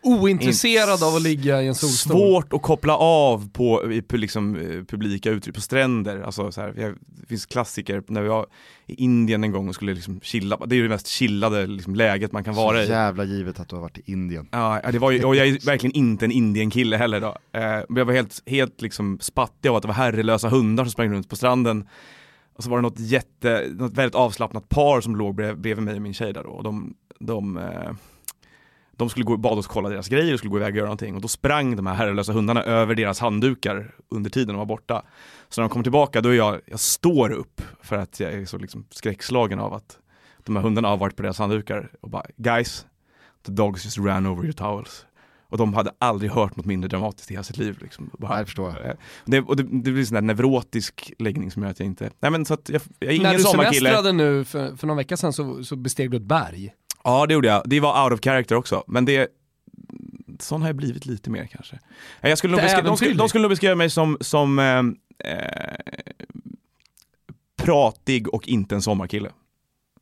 Ointresserad 0.01 1.03
av 1.03 1.15
att 1.15 1.21
ligga 1.21 1.61
i 1.61 1.67
en 1.67 1.75
solstol. 1.75 2.17
svårt 2.17 2.53
att 2.53 2.61
koppla 2.61 2.97
av 2.97 3.49
på 3.49 3.91
i, 3.91 4.03
liksom, 4.17 4.55
eh, 4.55 4.83
publika 4.83 5.29
uttryck, 5.29 5.55
på 5.55 5.61
stränder. 5.61 6.21
Alltså, 6.21 6.51
så 6.51 6.61
här, 6.61 6.73
jag, 6.77 6.95
det 7.07 7.27
finns 7.27 7.45
klassiker 7.45 8.03
när 8.07 8.21
vi 8.21 8.27
var 8.27 8.45
i 8.87 9.03
Indien 9.03 9.43
en 9.43 9.51
gång 9.51 9.69
och 9.69 9.75
skulle 9.75 9.93
liksom 9.93 10.19
chilla. 10.23 10.57
Det 10.65 10.75
är 10.75 10.77
ju 10.77 10.83
det 10.83 10.89
mest 10.89 11.07
chillade 11.07 11.67
liksom, 11.67 11.95
läget 11.95 12.31
man 12.31 12.43
kan 12.43 12.55
vara 12.55 12.77
Så 12.77 12.83
i. 12.83 12.89
jävla 12.89 13.23
givet 13.23 13.59
att 13.59 13.69
du 13.69 13.75
har 13.75 13.81
varit 13.81 13.97
i 13.97 14.11
Indien. 14.11 14.47
Ja, 14.51 14.81
det 14.91 14.99
var 14.99 15.11
ju, 15.11 15.23
och 15.23 15.35
jag 15.35 15.47
är 15.47 15.51
verkligen 15.65 15.95
inte 15.95 16.25
en 16.25 16.31
Indien-kille 16.31 16.97
heller 16.97 17.21
då. 17.21 17.27
Eh, 17.27 17.61
men 17.61 17.95
jag 17.95 18.05
var 18.05 18.13
helt, 18.13 18.43
helt 18.45 18.81
liksom 18.81 19.19
spattig 19.21 19.69
av 19.69 19.75
att 19.75 19.81
det 19.81 19.87
var 19.87 19.95
herrelösa 19.95 20.49
hundar 20.49 20.83
som 20.83 20.91
sprang 20.91 21.11
runt 21.13 21.29
på 21.29 21.35
stranden. 21.35 21.87
Och 22.55 22.63
så 22.63 22.69
var 22.69 22.77
det 22.77 22.81
något 22.81 22.99
jätte, 22.99 23.67
något 23.71 23.93
väldigt 23.93 24.15
avslappnat 24.15 24.69
par 24.69 25.01
som 25.01 25.15
låg 25.15 25.35
brev, 25.35 25.57
bredvid 25.57 25.85
mig 25.85 25.95
och 25.95 26.01
min 26.01 26.13
tjej 26.13 26.33
där 26.33 26.43
då. 26.43 26.49
Och 26.49 26.63
de, 26.63 26.93
de, 27.19 27.57
eh, 27.57 27.91
de 28.99 29.09
skulle 29.09 29.25
gå, 29.25 29.37
bad 29.37 29.57
oss 29.57 29.67
kolla 29.67 29.89
deras 29.89 30.07
grejer 30.07 30.33
och 30.33 30.39
skulle 30.39 30.51
gå 30.51 30.57
iväg 30.57 30.73
och 30.73 30.77
göra 30.77 30.85
någonting. 30.85 31.15
Och 31.15 31.21
då 31.21 31.27
sprang 31.27 31.75
de 31.75 31.87
här 31.87 31.93
herrelösa 31.93 32.33
hundarna 32.33 32.63
över 32.63 32.95
deras 32.95 33.19
handdukar 33.19 33.95
under 34.09 34.29
tiden 34.29 34.47
de 34.47 34.57
var 34.57 34.65
borta. 34.65 35.01
Så 35.49 35.61
när 35.61 35.67
de 35.69 35.73
kom 35.73 35.83
tillbaka 35.83 36.21
då 36.21 36.29
är 36.29 36.33
jag, 36.33 36.61
jag 36.65 36.79
står 36.79 37.31
upp 37.31 37.61
för 37.81 37.95
att 37.95 38.19
jag 38.19 38.33
är 38.33 38.45
så 38.45 38.57
liksom 38.57 38.85
skräckslagen 38.89 39.59
av 39.59 39.73
att 39.73 39.97
de 40.45 40.55
här 40.55 40.63
hundarna 40.63 40.87
har 40.87 40.97
varit 40.97 41.15
på 41.15 41.23
deras 41.23 41.39
handdukar 41.39 41.91
och 42.01 42.09
bara 42.09 42.25
guys, 42.37 42.85
the 43.45 43.51
dogs 43.51 43.85
just 43.85 43.97
ran 43.97 44.25
over 44.27 44.43
your 44.43 44.53
towels. 44.53 45.05
Och 45.51 45.57
de 45.57 45.73
hade 45.73 45.91
aldrig 45.99 46.31
hört 46.31 46.55
något 46.55 46.65
mindre 46.65 46.87
dramatiskt 46.87 47.31
i 47.31 47.33
hela 47.33 47.43
sitt 47.43 47.57
liv. 47.57 47.77
Liksom. 47.81 48.09
Bara, 48.17 48.39
det 48.39 48.45
förstår 48.45 48.73
jag. 48.77 48.85
Eh, 48.89 48.95
Det, 49.25 49.39
och 49.41 49.55
det, 49.55 49.63
det 49.63 49.91
blir 49.91 49.99
en 49.99 50.05
sån 50.05 50.15
där 50.15 50.21
neurotisk 50.21 51.13
läggning 51.19 51.51
som 51.51 51.63
gör 51.63 51.69
att 51.69 51.79
jag 51.79 51.85
inte, 51.85 52.09
nej 52.19 52.31
men 52.31 52.45
så 52.45 52.53
att 52.53 52.69
jag, 52.69 52.81
jag 52.99 53.13
är 53.13 53.19
När 53.19 53.29
ingen 53.29 53.37
du 53.37 53.43
sommarkille. 53.43 53.89
semestrade 53.89 54.11
nu 54.11 54.45
för, 54.45 54.75
för 54.75 54.87
någon 54.87 54.97
vecka 54.97 55.17
sedan 55.17 55.33
så, 55.33 55.63
så 55.63 55.75
besteg 55.75 56.11
du 56.11 56.17
ett 56.17 56.23
berg. 56.23 56.73
Ja 57.09 57.25
det 57.25 57.33
gjorde 57.33 57.47
jag, 57.47 57.61
det 57.65 57.79
var 57.79 58.03
out 58.03 58.13
of 58.13 58.19
character 58.23 58.55
också. 58.55 58.83
Men 58.87 59.05
det, 59.05 59.27
sån 60.39 60.61
har 60.61 60.69
jag 60.69 60.75
blivit 60.75 61.05
lite 61.05 61.29
mer 61.29 61.45
kanske. 61.45 61.79
Jag 62.21 62.37
skulle 62.37 62.51
nog 62.51 62.61
beskriva, 62.61 62.87
de, 62.87 62.97
skulle, 62.97 63.13
de 63.13 63.29
skulle 63.29 63.41
nog 63.41 63.51
beskriva 63.51 63.75
mig 63.75 63.89
som, 63.89 64.17
som 64.21 64.59
eh, 64.59 64.79
eh, 65.33 65.75
pratig 67.57 68.33
och 68.33 68.47
inte 68.47 68.75
en 68.75 68.81
sommarkille. 68.81 69.29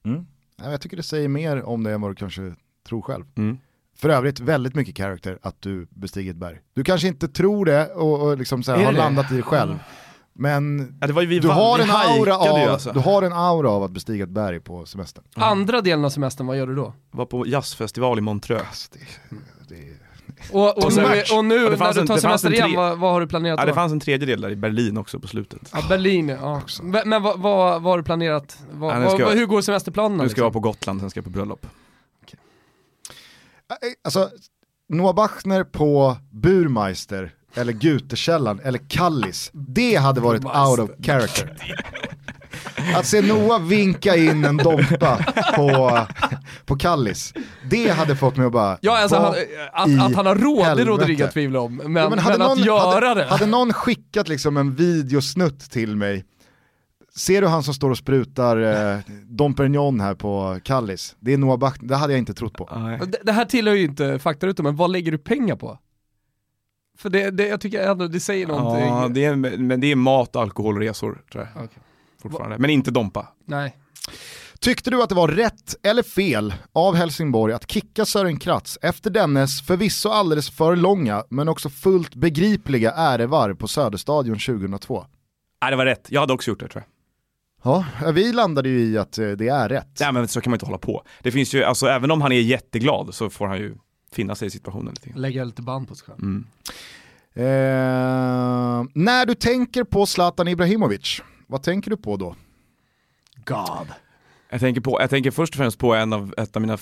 Mm. 0.05 0.25
Ja, 0.57 0.71
Jag 0.71 0.81
tycker 0.81 0.97
det 0.97 1.03
säger 1.03 1.27
mer 1.27 1.63
om 1.63 1.83
det 1.83 1.93
än 1.93 2.01
vad 2.01 2.11
du 2.11 2.15
kanske 2.15 2.55
tror 2.87 3.01
själv. 3.01 3.25
Mm. 3.35 3.57
För 3.95 4.09
övrigt 4.09 4.39
väldigt 4.39 4.75
mycket 4.75 4.97
character 4.97 5.39
att 5.41 5.61
du 5.61 5.87
bestiger 5.89 6.31
ett 6.31 6.37
berg. 6.37 6.59
Du 6.73 6.83
kanske 6.83 7.07
inte 7.07 7.27
tror 7.27 7.65
det 7.65 7.87
och, 7.87 8.21
och 8.21 8.37
liksom 8.37 8.63
så 8.63 8.71
har 8.71 8.91
det? 8.91 8.97
landat 8.97 9.31
i 9.31 9.35
det 9.35 9.41
själv. 9.41 9.75
Men 10.39 10.97
Ja, 11.02 11.08
det 11.08 11.13
var 11.13 11.21
ju 11.21 11.28
vi 11.28 11.39
du, 11.39 11.47
har 11.47 11.80
en 11.80 11.89
aura 11.91 12.38
av, 12.38 12.69
alltså. 12.69 12.91
du 12.93 13.00
har 13.00 13.21
en 13.23 13.34
aura 13.34 13.69
av 13.69 13.84
att 13.84 13.91
bestiga 13.91 14.23
ett 14.23 14.30
berg 14.30 14.60
på 14.60 14.86
semestern. 14.86 15.23
Andra 15.36 15.82
delen 15.82 16.06
av 16.06 16.10
semestern, 16.10 16.47
vad 16.47 16.58
gör 16.58 16.67
du 16.67 16.76
då? 16.76 16.93
var 17.12 17.26
på 17.26 17.47
jazzfestival 17.47 18.17
i 18.17 18.21
Montreux. 18.21 18.63
Alltså, 18.67 18.89
det, 18.93 19.76
det, 19.76 19.93
Och, 20.52 20.78
och, 20.78 20.86
Och 20.86 20.93
nu, 20.93 21.23
och 21.38 21.45
nu 21.45 21.56
Ja, 21.56 21.63
det 21.63 21.69
när 21.69 21.78
fanns 21.78 21.95
du 21.95 22.02
en- 22.02 22.08
tar 22.08 22.17
semester 22.17 22.47
en 22.47 22.54
igen, 22.54 22.73
vad, 22.76 22.97
vad 23.00 23.12
har 23.12 23.21
du 23.21 23.28
planerat 23.28 23.60
Ja, 23.60 23.65
då? 23.65 23.67
det 23.71 23.73
fanns 23.76 23.91
en 23.91 24.00
tredjedel 24.00 24.41
där 24.41 24.50
i 24.50 24.56
Berlin 24.56 24.97
också 24.97 25.19
på 25.19 25.28
slutet. 25.28 25.69
Ja, 25.73 25.80
Berlin 25.89 26.30
ja. 26.30 26.62
Men, 26.82 27.10
men 27.10 27.23
vad, 27.23 27.39
vad, 27.39 27.82
vad 27.82 27.91
har 27.93 27.97
du 27.97 28.04
planerat? 28.04 28.60
Vad, 28.71 28.95
Ja, 28.95 29.00
nu 29.00 29.06
ska 29.06 29.12
vad, 29.12 29.21
jag- 29.21 29.38
hur 29.39 29.45
går 29.45 29.62
semesterplanerna? 29.62 30.23
Nu 30.23 30.30
ska 30.30 30.39
jag 30.39 30.43
vara 30.43 30.50
liksom? 30.50 30.62
på 30.62 30.67
Gotland, 30.69 31.00
sen 31.00 31.10
ska 31.10 31.17
jag 31.17 31.26
på 31.26 31.30
bröllop. 31.32 31.67
alltså, 34.04 34.30
Noah 34.89 35.15
Bachner 35.15 35.63
på 35.63 36.17
Burmeister, 36.32 37.34
eller 37.57 37.73
Gutekällan, 37.73 38.59
eller 38.63 38.79
Kallis. 38.89 39.51
Det 39.53 39.95
hade 39.95 40.21
varit 40.21 40.45
out 40.45 40.79
of 40.79 41.05
character. 41.05 41.57
Att 42.95 43.05
se 43.05 43.21
Noah 43.21 43.61
vinka 43.61 44.15
in 44.15 44.45
en 44.45 44.57
Dompa 44.57 45.17
på, 45.55 45.99
på 46.65 46.75
Kallis, 46.75 47.33
det 47.69 47.89
hade 47.89 48.15
fått 48.15 48.37
mig 48.37 48.45
att 48.45 48.51
bara... 48.51 48.77
Ja, 48.81 49.01
alltså, 49.01 49.17
han, 49.17 49.99
att, 49.99 50.09
att 50.09 50.15
han 50.15 50.25
har 50.25 50.35
råd, 50.35 50.77
det 50.77 50.83
råder 50.83 51.09
inga 51.09 51.27
tvivel 51.27 51.57
om. 51.57 51.75
Men, 51.75 51.95
Ja, 51.95 52.09
men, 52.09 52.19
hade 52.19 52.51
att 52.51 52.65
göra 52.65 53.07
hade, 53.07 53.21
det. 53.21 53.27
Hade 53.27 53.45
någon 53.45 53.73
skickat 53.73 54.27
liksom 54.27 54.57
en 54.57 54.75
videosnutt 54.75 55.71
till 55.71 55.95
mig, 55.95 56.25
ser 57.15 57.41
du 57.41 57.47
han 57.47 57.63
som 57.63 57.73
står 57.73 57.89
och 57.89 57.97
sprutar 57.97 58.57
eh, 58.57 58.99
Dom 59.25 59.53
Perignon 59.53 59.99
här 59.99 60.15
på 60.15 60.59
Kallis? 60.63 61.15
Det 61.19 61.33
är 61.33 61.37
Noah 61.37 61.57
Bachner, 61.57 61.89
det 61.89 61.95
hade 61.95 62.13
jag 62.13 62.19
inte 62.19 62.33
trott 62.33 62.53
på. 62.53 62.69
Det, 63.05 63.19
det 63.23 63.31
här 63.31 63.45
tillhör 63.45 63.75
ju 63.75 63.83
inte 63.83 64.19
faktarutan, 64.19 64.63
men 64.63 64.75
vad 64.75 64.91
lägger 64.91 65.11
du 65.11 65.17
pengar 65.17 65.55
på? 65.55 65.79
För 66.97 67.10
det, 67.10 67.31
det 67.31 67.47
jag 67.47 67.62
tycker 67.62 67.88
ändå, 67.88 68.07
det 68.07 68.19
säger 68.19 68.47
någonting. 68.47 68.86
Ja, 68.86 69.07
det 69.07 69.25
är, 69.25 69.36
men 69.57 69.79
det 69.79 69.91
är 69.91 69.95
mat, 69.95 70.36
alkohol 70.36 70.75
och 70.75 70.81
resor 70.81 71.21
tror 71.31 71.49
jag. 71.53 71.63
Okej. 71.63 71.79
Fortfarande. 72.21 72.57
Men 72.57 72.69
inte 72.69 72.91
Dompa. 72.91 73.27
Nej. 73.45 73.77
Tyckte 74.60 74.89
du 74.89 75.03
att 75.03 75.10
det 75.10 75.15
var 75.15 75.27
rätt 75.27 75.75
eller 75.83 76.03
fel 76.03 76.53
av 76.73 76.95
Helsingborg 76.95 77.53
att 77.53 77.71
kicka 77.71 78.05
Sören 78.05 78.39
Kratz 78.39 78.79
efter 78.81 79.10
dennes 79.10 79.62
förvisso 79.62 80.10
alldeles 80.10 80.49
för 80.49 80.75
långa 80.75 81.23
men 81.29 81.49
också 81.49 81.69
fullt 81.69 82.15
begripliga 82.15 82.91
ärevarv 82.91 83.55
på 83.55 83.67
Söderstadion 83.67 84.39
2002? 84.39 85.05
Nej, 85.62 85.71
det 85.71 85.77
var 85.77 85.86
rätt. 85.86 86.07
Jag 86.10 86.21
hade 86.21 86.33
också 86.33 86.51
gjort 86.51 86.60
det 86.60 86.67
tror 86.67 86.83
jag. 86.83 86.93
Ja, 87.63 88.12
vi 88.12 88.33
landade 88.33 88.69
ju 88.69 88.79
i 88.79 88.97
att 88.97 89.17
eh, 89.17 89.29
det 89.29 89.47
är 89.47 89.69
rätt. 89.69 89.97
Nej 89.99 90.12
men 90.13 90.27
så 90.27 90.41
kan 90.41 90.51
man 90.51 90.55
inte 90.55 90.65
hålla 90.65 90.77
på. 90.77 91.03
Det 91.23 91.31
finns 91.31 91.53
ju, 91.53 91.63
alltså 91.63 91.88
även 91.88 92.12
om 92.12 92.21
han 92.21 92.31
är 92.31 92.39
jätteglad 92.39 93.13
så 93.13 93.29
får 93.29 93.47
han 93.47 93.57
ju 93.57 93.75
finna 94.11 94.35
sig 94.35 94.47
i 94.47 94.51
situationen 94.51 94.93
lite. 94.93 95.19
Lägga 95.19 95.43
lite 95.43 95.61
band 95.61 95.87
på 95.87 95.95
sig 95.95 96.07
själv. 96.07 96.19
Mm. 96.19 96.47
Eh, 97.33 98.85
när 98.93 99.25
du 99.25 99.35
tänker 99.35 99.83
på 99.83 100.05
Zlatan 100.05 100.47
Ibrahimovic, 100.47 101.21
vad 101.47 101.63
tänker 101.63 101.89
du 101.89 101.97
på 101.97 102.17
då? 102.17 102.35
God. 103.45 103.87
Jag, 104.49 104.59
tänker 104.59 104.81
på, 104.81 105.01
jag 105.01 105.09
tänker 105.09 105.31
först 105.31 105.53
och 105.53 105.57
främst 105.57 105.77
på 105.77 105.95
en 105.95 106.13
av, 106.13 106.33
ett 106.37 106.55
av 106.55 106.61
mina 106.61 106.77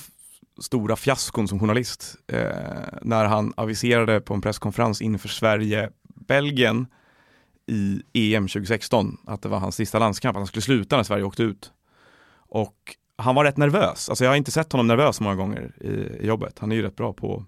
stora 0.61 0.95
fiaskon 0.95 1.47
som 1.47 1.59
journalist. 1.59 2.15
Eh, 2.27 2.39
när 3.01 3.25
han 3.25 3.53
aviserade 3.57 4.21
på 4.21 4.33
en 4.33 4.41
presskonferens 4.41 5.01
inför 5.01 5.27
Sverige-Belgien 5.27 6.87
i 7.67 8.03
EM 8.13 8.47
2016 8.47 9.17
att 9.25 9.41
det 9.41 9.49
var 9.49 9.59
hans 9.59 9.75
sista 9.75 9.99
landskamp, 9.99 10.35
att 10.35 10.39
han 10.39 10.47
skulle 10.47 10.61
sluta 10.61 10.97
när 10.97 11.03
Sverige 11.03 11.23
åkte 11.23 11.43
ut. 11.43 11.71
Och 12.49 12.95
han 13.17 13.35
var 13.35 13.43
rätt 13.43 13.57
nervös, 13.57 14.09
alltså 14.09 14.23
jag 14.23 14.31
har 14.31 14.35
inte 14.35 14.51
sett 14.51 14.71
honom 14.71 14.87
nervös 14.87 15.15
så 15.15 15.23
många 15.23 15.35
gånger 15.35 15.71
i, 15.81 15.87
i 16.23 16.27
jobbet. 16.27 16.59
Han 16.59 16.71
är 16.71 16.75
ju 16.75 16.81
rätt 16.81 16.95
bra 16.95 17.13
på 17.13 17.35
att 17.35 17.43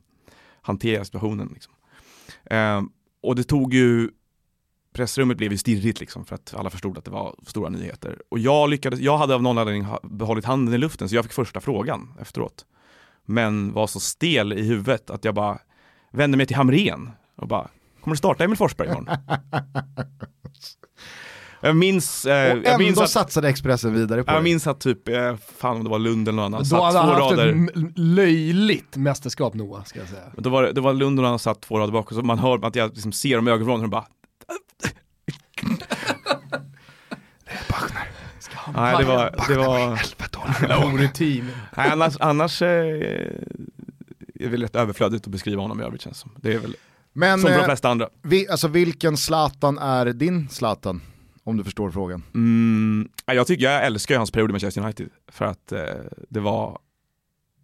hantera 0.61 1.05
situationen. 1.05 1.49
Liksom. 1.53 1.73
Eh, 2.45 2.81
och 3.21 3.35
det 3.35 3.43
tog 3.43 3.73
ju 3.73 4.09
pressrummet 4.93 5.37
blev 5.37 5.51
ju 5.51 5.57
stirrigt 5.57 5.99
liksom 5.99 6.25
för 6.25 6.35
att 6.35 6.53
alla 6.53 6.69
förstod 6.69 6.97
att 6.97 7.05
det 7.05 7.11
var 7.11 7.35
stora 7.47 7.69
nyheter. 7.69 8.21
Och 8.29 8.39
jag 8.39 8.69
lyckades, 8.69 8.99
jag 8.99 9.17
hade 9.17 9.35
av 9.35 9.41
någon 9.43 9.57
anledning 9.57 9.87
behållit 10.03 10.45
handen 10.45 10.73
i 10.73 10.77
luften 10.77 11.09
så 11.09 11.15
jag 11.15 11.25
fick 11.25 11.33
första 11.33 11.61
frågan 11.61 12.13
efteråt. 12.21 12.65
Men 13.25 13.73
var 13.73 13.87
så 13.87 13.99
stel 13.99 14.53
i 14.53 14.63
huvudet 14.63 15.09
att 15.09 15.25
jag 15.25 15.35
bara 15.35 15.59
vände 16.11 16.37
mig 16.37 16.45
till 16.45 16.55
Hamren 16.55 17.09
och 17.35 17.47
bara, 17.47 17.69
kommer 18.01 18.15
du 18.15 18.17
starta 18.17 18.43
Emil 18.43 18.57
Forsberg 18.57 18.87
imorgon? 18.87 19.07
jag 21.61 21.75
minns, 21.75 22.25
eh, 22.25 22.57
Och 22.57 22.63
jag 22.65 22.77
minns 22.79 22.89
ändå 22.89 23.01
att, 23.03 23.09
satsade 23.09 23.49
Expressen 23.49 23.93
vidare 23.93 24.23
på 24.23 24.31
jag 24.31 24.39
det. 24.39 24.43
minns 24.43 24.67
att 24.67 24.79
typ, 24.79 25.07
eh, 25.07 25.35
fan 25.57 25.77
om 25.77 25.83
det 25.83 25.89
var 25.89 25.99
Lund 25.99 26.27
eller 26.27 26.35
någon 26.35 26.45
annan, 26.45 26.59
Då 26.59 26.65
satt 26.65 26.81
hade 26.83 26.91
två 26.93 26.99
han 26.99 27.21
haft 27.21 27.37
rader. 27.37 27.67
ett 27.87 27.97
löjligt 27.97 28.95
mästerskap 28.95 29.53
Noah, 29.53 29.83
ska 29.83 29.99
jag 29.99 30.07
säga. 30.07 30.21
Då 30.37 30.49
var 30.49 30.63
det, 30.63 30.71
det 30.71 30.81
var 30.81 30.93
Lund 30.93 31.19
och 31.19 31.25
han 31.25 31.39
satt 31.39 31.61
två 31.61 31.79
rader 31.79 31.93
bak 31.93 32.11
och 32.11 32.15
så 32.17 32.21
man 32.23 32.39
hör 32.39 32.65
att 32.65 32.75
jag 32.75 32.89
liksom 32.89 33.11
ser 33.11 33.35
dem 33.35 33.47
i 33.47 33.51
ögonvrån 33.51 33.75
och 33.75 33.81
de 33.81 33.89
bara 33.89 34.05
Nej 38.75 38.95
det 38.97 39.03
var, 39.05 39.35
det 39.47 39.57
var, 39.57 40.85
Orutin. 40.93 41.49
nej, 41.77 41.89
annars, 41.91 42.17
annars 42.19 42.61
eh, 42.61 42.67
är 42.69 44.49
det 44.49 44.57
rätt 44.57 44.75
överflödigt 44.75 45.25
att 45.25 45.31
beskriva 45.31 45.61
honom 45.61 45.81
i 45.81 45.83
övrigt 45.83 46.01
känns 46.01 46.17
som. 46.19 46.31
Det 46.41 46.53
är 46.53 46.59
väl 46.59 46.75
Men 47.13 47.39
som 47.39 47.51
de 47.51 47.57
eh, 47.57 47.65
flesta 47.65 47.89
andra. 47.89 48.09
vi, 48.21 48.47
alltså, 48.49 48.67
vilken 48.67 49.17
Zlatan 49.17 49.77
är 49.77 50.05
din 50.05 50.49
Zlatan? 50.49 51.01
Om 51.47 51.57
du 51.57 51.63
förstår 51.63 51.91
frågan. 51.91 52.23
Mm, 52.33 53.09
ja, 53.25 53.33
jag 53.33 53.47
tycker, 53.47 53.65
jag 53.65 53.85
älskar 53.85 54.17
hans 54.17 54.31
period 54.31 54.49
i 54.49 54.53
Manchester 54.53 54.81
United 54.81 55.09
för 55.27 55.45
att 55.45 55.71
eh, 55.71 55.79
det 56.29 56.39
var 56.39 56.79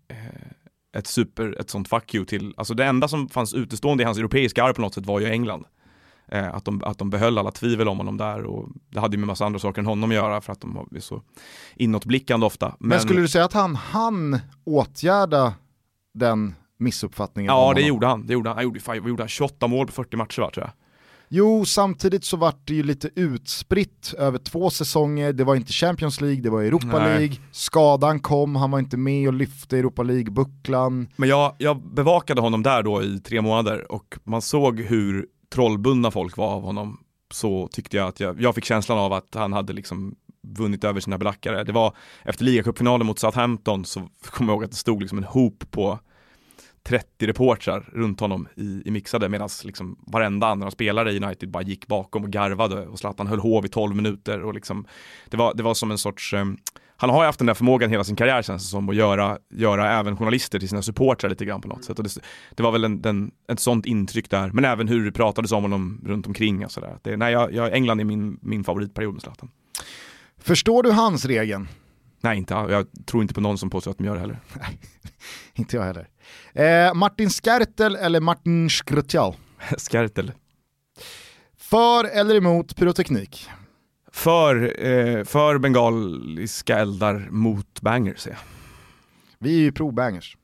eh, 0.08 0.98
ett 0.98 1.08
super, 1.08 1.60
ett 1.60 1.70
sånt 1.70 1.88
fuck 1.88 2.16
you 2.16 2.26
till, 2.26 2.54
alltså 2.58 2.74
det 2.74 2.86
enda 2.86 3.08
som 3.08 3.30
fanns 3.30 3.54
utestående 3.54 4.04
i 4.04 4.06
hans 4.06 4.18
europeiska 4.18 4.64
arv 4.64 4.74
på 4.74 4.82
något 4.82 4.94
sätt 4.94 5.06
var 5.06 5.20
ju 5.20 5.26
England. 5.26 5.66
Eh, 6.28 6.56
att, 6.56 6.66
de, 6.66 6.84
att 6.84 6.98
de 6.98 7.10
behöll 7.10 7.38
alla 7.38 7.52
tvivel 7.52 7.88
om 7.88 7.98
honom 7.98 8.18
där 8.18 8.44
och 8.44 8.70
det 8.90 9.00
hade 9.00 9.16
ju 9.16 9.20
med 9.20 9.28
massa 9.28 9.46
andra 9.46 9.60
saker 9.60 9.82
än 9.82 9.86
honom 9.86 10.10
att 10.10 10.16
göra 10.16 10.42
för 10.42 10.54
att 10.54 10.62
de 10.62 10.74
var 10.74 11.00
så 11.00 11.22
inåtblickande 11.76 12.46
ofta. 12.46 12.76
Men, 12.80 13.00
skulle 13.00 13.22
du 13.22 13.28
säga 13.28 13.46
att 13.46 13.54
han 13.54 13.76
hann 13.76 14.40
åtgärda 14.64 15.54
den 16.14 16.56
missuppfattningen? 16.78 17.54
Ja 17.54 17.74
det 17.76 17.82
gjorde 17.82 18.08
han, 18.08 18.28
det 18.28 18.34
gjorde 18.34 18.50
han. 18.50 18.58
Han 18.58 18.64
gjorde, 18.64 18.80
fan, 18.80 19.08
gjorde 19.08 19.24
han 19.24 19.30
28 19.30 19.68
mål 19.68 19.88
på 19.88 19.94
40 19.94 20.18
matcher 20.18 20.42
va, 20.42 20.52
tror 20.54 20.66
jag. 20.66 20.83
Jo, 21.30 21.66
samtidigt 21.66 22.26
så 22.26 22.38
vart 22.38 22.68
det 22.68 22.74
ju 22.74 22.84
lite 22.84 23.10
utspritt 23.16 24.14
över 24.18 24.38
två 24.38 24.70
säsonger. 24.70 25.34
Det 25.34 25.44
var 25.44 25.56
inte 25.56 25.74
Champions 25.74 26.22
League, 26.22 26.42
det 26.42 26.50
var 26.50 26.62
Europa 26.62 27.00
Nej. 27.00 27.18
League. 27.18 27.36
Skadan 27.52 28.20
kom, 28.20 28.56
han 28.56 28.72
var 28.72 28.80
inte 28.80 28.98
med 28.98 29.28
och 29.28 29.34
lyfte 29.34 29.78
Europa 29.78 30.04
League-bucklan. 30.04 31.08
Men 31.16 31.30
jag, 31.30 31.56
jag 31.58 31.82
bevakade 31.94 32.42
honom 32.42 32.64
där 32.64 32.84
då 32.84 33.04
i 33.04 33.20
tre 33.20 33.42
månader 33.42 33.92
och 33.92 34.18
man 34.24 34.42
såg 34.42 34.80
hur 34.80 35.26
trollbundna 35.54 36.12
folk 36.12 36.38
var 36.38 36.48
av 36.48 36.62
honom. 36.62 37.00
Så 37.34 37.68
tyckte 37.72 37.98
jag 37.98 38.08
att 38.08 38.20
jag, 38.20 38.42
jag 38.42 38.56
fick 38.56 38.66
känslan 38.66 38.98
av 38.98 39.14
att 39.14 39.36
han 39.36 39.54
hade 39.54 39.74
liksom 39.74 40.16
vunnit 40.48 40.84
över 40.84 41.00
sina 41.00 41.18
belackare. 41.18 41.64
Det 41.64 41.72
var 41.72 41.96
efter 42.24 42.46
ligacupfinalen 42.46 43.08
mot 43.08 43.20
Southampton 43.20 43.86
så 43.86 44.00
kommer 44.30 44.52
jag 44.52 44.56
ihåg 44.56 44.64
att 44.64 44.72
det 44.72 44.78
stod 44.78 45.02
liksom 45.02 45.18
en 45.18 45.24
hop 45.24 45.64
på 45.72 46.00
30 46.88 47.28
reportrar 47.28 47.90
runt 47.94 48.20
honom 48.20 48.48
i, 48.56 48.82
i 48.86 48.92
mixade 48.92 49.30
medan 49.30 49.50
liksom 49.64 49.98
varenda 50.08 50.48
andra 50.48 50.72
spelare 50.72 51.12
i 51.12 51.24
United 51.24 51.50
bara 51.52 51.64
gick 51.64 51.88
bakom 51.88 52.24
och 52.24 52.30
garvade 52.30 52.88
och 52.88 53.00
Zlatan 53.00 53.28
höll 53.28 53.40
hov 53.40 53.66
i 53.66 53.70
12 53.70 53.96
minuter 53.96 54.42
och 54.42 54.54
liksom 54.54 54.86
det 55.30 55.38
var, 55.38 55.54
det 55.54 55.64
var 55.64 55.74
som 55.74 55.92
en 55.92 55.98
sorts 55.98 56.34
eh, 56.34 56.46
han 56.98 57.10
har 57.10 57.22
ju 57.24 57.26
haft 57.26 57.40
den 57.40 57.46
där 57.46 57.54
förmågan 57.54 57.90
hela 57.90 58.04
sin 58.04 58.16
karriär 58.16 58.42
känns 58.42 58.64
det 58.64 58.70
som 58.70 58.90
att 58.90 58.96
göra, 58.96 59.38
göra 59.54 59.92
även 60.00 60.18
journalister 60.18 60.60
till 60.60 60.70
sina 60.70 60.82
supportrar 60.82 61.30
lite 61.30 61.46
grann 61.46 61.62
på 61.62 61.68
något 61.68 61.84
sätt. 61.84 61.98
Och 61.98 62.04
det, 62.04 62.10
det 62.56 62.64
var 62.64 62.72
väl 62.72 62.84
en, 62.84 63.02
den, 63.02 63.32
ett 63.52 63.60
sånt 63.60 63.86
intryck 63.86 64.30
där, 64.30 64.52
men 64.54 64.66
även 64.66 64.88
hur 64.88 65.06
det 65.06 65.12
pratades 65.12 65.52
om 65.52 65.64
honom 65.64 66.02
runt 66.06 66.28
omkring 66.28 66.66
och 66.66 66.72
sådär. 66.72 66.98
Det- 67.02 67.18
Nej, 67.18 67.34
jag, 67.34 67.54
jag, 67.54 67.74
England 67.74 68.00
är 68.00 68.04
min, 68.06 68.40
min 68.42 68.64
favoritperiod 68.64 69.14
med 69.14 69.22
Zlatan. 69.22 69.50
Förstår 70.38 70.84
du 70.84 70.92
hans 70.92 71.26
regeln? 71.26 71.68
Nej, 72.22 72.38
inte, 72.38 72.54
jag 72.54 72.88
tror 73.06 73.22
inte 73.22 73.34
på 73.34 73.42
någon 73.42 73.58
som 73.58 73.70
påstår 73.70 73.92
att 73.92 73.98
de 73.98 74.04
gör 74.06 74.14
det 74.14 74.20
heller. 74.22 74.40
Inte 75.54 75.76
jag 75.78 75.84
heller. 75.84 76.08
Eh, 76.54 76.94
Martin 76.94 77.30
Skertel 77.30 77.96
eller 77.96 78.20
Martin 78.20 78.70
Skrtjal? 78.70 79.36
Skertel. 79.78 80.32
För 81.58 82.06
eller 82.06 82.36
emot 82.36 82.76
pyroteknik? 82.76 83.50
För, 84.12 84.86
eh, 84.86 85.24
för 85.24 85.58
bengaliska 85.58 86.80
eldar 86.80 87.28
mot 87.32 87.82
bangers 87.82 88.28
jag. 88.28 88.36
Vi 89.40 89.56
är 89.56 89.62
ju 89.62 89.72
pro-bangers. 89.72 90.38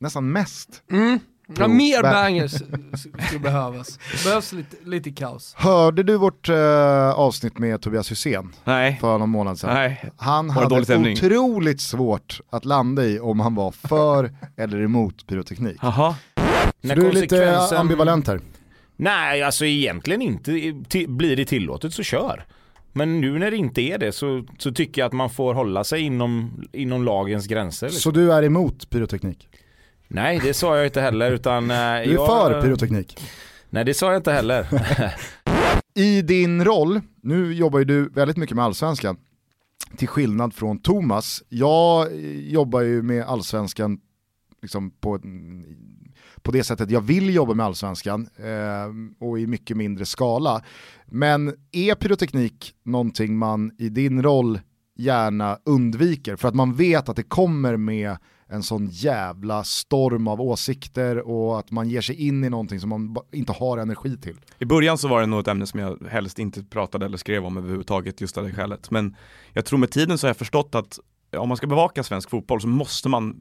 Nästan 0.00 0.32
mest. 0.32 0.82
Mm. 0.90 1.18
Ja, 1.58 1.68
mer 1.68 2.02
ba- 2.02 2.10
bangers 2.12 2.52
skulle 3.26 3.40
behövas. 3.40 3.98
Det 4.12 4.24
behövs 4.28 4.52
lite, 4.52 4.76
lite 4.84 5.10
kaos. 5.10 5.54
Hörde 5.58 6.02
du 6.02 6.16
vårt 6.16 6.48
eh, 6.48 7.10
avsnitt 7.10 7.58
med 7.58 7.80
Tobias 7.80 8.10
Hysén 8.10 8.52
Nej, 8.64 8.98
för 9.00 9.18
någon 9.18 9.30
månad 9.30 9.58
sedan? 9.58 9.74
nej. 9.74 10.10
Han 10.16 10.48
dålig 10.48 10.60
hade 10.70 10.84
stämning? 10.84 11.12
otroligt 11.12 11.80
svårt 11.80 12.40
att 12.50 12.64
landa 12.64 13.04
i 13.04 13.20
om 13.20 13.40
han 13.40 13.54
var 13.54 13.70
för 13.70 14.30
eller 14.56 14.80
emot 14.82 15.26
pyroteknik. 15.26 15.76
Jaha. 15.82 16.14
Så 16.36 16.42
När 16.88 16.96
du 16.96 17.06
är 17.08 17.12
lite 17.12 17.58
ambivalent 17.78 18.26
här. 18.28 18.40
Nej, 18.96 19.42
alltså 19.42 19.64
egentligen 19.64 20.22
inte. 20.22 20.50
Blir 21.08 21.36
det 21.36 21.44
tillåtet 21.44 21.94
så 21.94 22.02
kör. 22.02 22.44
Men 22.92 23.20
nu 23.20 23.38
när 23.38 23.50
det 23.50 23.56
inte 23.56 23.80
är 23.82 23.98
det 23.98 24.12
så, 24.12 24.44
så 24.58 24.72
tycker 24.72 25.00
jag 25.02 25.06
att 25.06 25.12
man 25.12 25.30
får 25.30 25.54
hålla 25.54 25.84
sig 25.84 26.00
inom, 26.00 26.62
inom 26.72 27.04
lagens 27.04 27.46
gränser. 27.46 27.86
Liksom. 27.86 28.00
Så 28.00 28.10
du 28.10 28.32
är 28.32 28.42
emot 28.42 28.90
pyroteknik? 28.90 29.48
Nej, 30.14 30.40
det 30.42 30.54
sa 30.54 30.76
jag 30.76 30.86
inte 30.86 31.00
heller 31.00 31.30
utan... 31.32 31.70
eh, 31.70 31.76
Du 31.76 31.80
är 31.80 32.04
jag, 32.04 32.26
för 32.26 32.62
pyroteknik? 32.62 33.20
Nej, 33.70 33.84
det 33.84 33.94
sa 33.94 34.06
jag 34.06 34.16
inte 34.18 34.32
heller. 34.32 34.66
I 35.94 36.22
din 36.22 36.64
roll, 36.64 37.00
nu 37.22 37.52
jobbar 37.54 37.78
ju 37.78 37.84
du 37.84 38.08
väldigt 38.08 38.36
mycket 38.36 38.56
med 38.56 38.64
allsvenskan, 38.64 39.16
till 39.96 40.08
skillnad 40.08 40.54
från 40.54 40.78
Thomas. 40.78 41.42
Jag 41.48 42.12
eh, 42.12 42.50
jobbar 42.52 42.80
ju 42.80 43.02
med 43.02 43.24
allsvenskan 43.24 44.00
liksom 44.62 44.90
på, 44.90 45.18
på 46.42 46.50
det 46.52 46.64
sättet 46.64 46.90
jag 46.90 47.00
vill 47.00 47.34
jobba 47.34 47.54
med 47.54 47.66
allsvenskan 47.66 48.28
eh, 48.36 49.26
och 49.28 49.38
i 49.40 49.46
mycket 49.46 49.76
mindre 49.76 50.06
skala. 50.06 50.62
Men 51.06 51.54
är 51.72 51.94
pyroteknik 51.94 52.74
någonting 52.82 53.36
man 53.38 53.70
i 53.78 53.88
din 53.88 54.22
roll 54.22 54.60
gärna 54.96 55.58
undviker 55.64 56.36
för 56.36 56.48
att 56.48 56.54
man 56.54 56.74
vet 56.74 57.08
att 57.08 57.16
det 57.16 57.22
kommer 57.22 57.76
med 57.76 58.16
en 58.52 58.62
sån 58.62 58.88
jävla 58.90 59.64
storm 59.64 60.28
av 60.28 60.40
åsikter 60.40 61.18
och 61.18 61.58
att 61.58 61.70
man 61.70 61.88
ger 61.88 62.00
sig 62.00 62.26
in 62.26 62.44
i 62.44 62.50
någonting 62.50 62.80
som 62.80 62.88
man 62.88 63.16
inte 63.32 63.52
har 63.52 63.78
energi 63.78 64.16
till. 64.16 64.36
I 64.58 64.64
början 64.64 64.98
så 64.98 65.08
var 65.08 65.20
det 65.20 65.26
nog 65.26 65.40
ett 65.40 65.48
ämne 65.48 65.66
som 65.66 65.80
jag 65.80 65.98
helst 66.10 66.38
inte 66.38 66.62
pratade 66.62 67.06
eller 67.06 67.16
skrev 67.16 67.44
om 67.44 67.56
överhuvudtaget 67.56 68.20
just 68.20 68.38
av 68.38 68.44
det 68.44 68.52
skälet. 68.52 68.90
Men 68.90 69.16
jag 69.52 69.64
tror 69.64 69.78
med 69.78 69.90
tiden 69.90 70.18
så 70.18 70.26
har 70.26 70.28
jag 70.28 70.36
förstått 70.36 70.74
att 70.74 70.98
om 71.38 71.48
man 71.48 71.56
ska 71.56 71.66
bevaka 71.66 72.02
svensk 72.02 72.30
fotboll 72.30 72.60
så 72.60 72.68
måste 72.68 73.08
man 73.08 73.40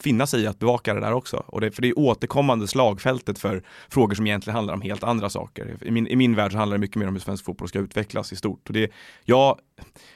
finna 0.00 0.26
sig 0.26 0.42
i 0.42 0.46
att 0.46 0.58
bevaka 0.58 0.94
det 0.94 1.00
där 1.00 1.12
också. 1.12 1.36
Och 1.46 1.60
det, 1.60 1.70
för 1.70 1.82
det 1.82 1.88
är 1.88 1.98
återkommande 1.98 2.68
slagfältet 2.68 3.38
för 3.38 3.62
frågor 3.88 4.14
som 4.14 4.26
egentligen 4.26 4.54
handlar 4.54 4.74
om 4.74 4.82
helt 4.82 5.04
andra 5.04 5.30
saker. 5.30 5.76
I 5.82 5.90
min, 5.90 6.06
I 6.06 6.16
min 6.16 6.34
värld 6.34 6.52
så 6.52 6.58
handlar 6.58 6.76
det 6.76 6.80
mycket 6.80 6.96
mer 6.96 7.08
om 7.08 7.14
hur 7.14 7.20
svensk 7.20 7.44
fotboll 7.44 7.68
ska 7.68 7.78
utvecklas 7.78 8.32
i 8.32 8.36
stort. 8.36 8.68
Och 8.68 8.72
det, 8.72 8.90
jag, 9.24 9.58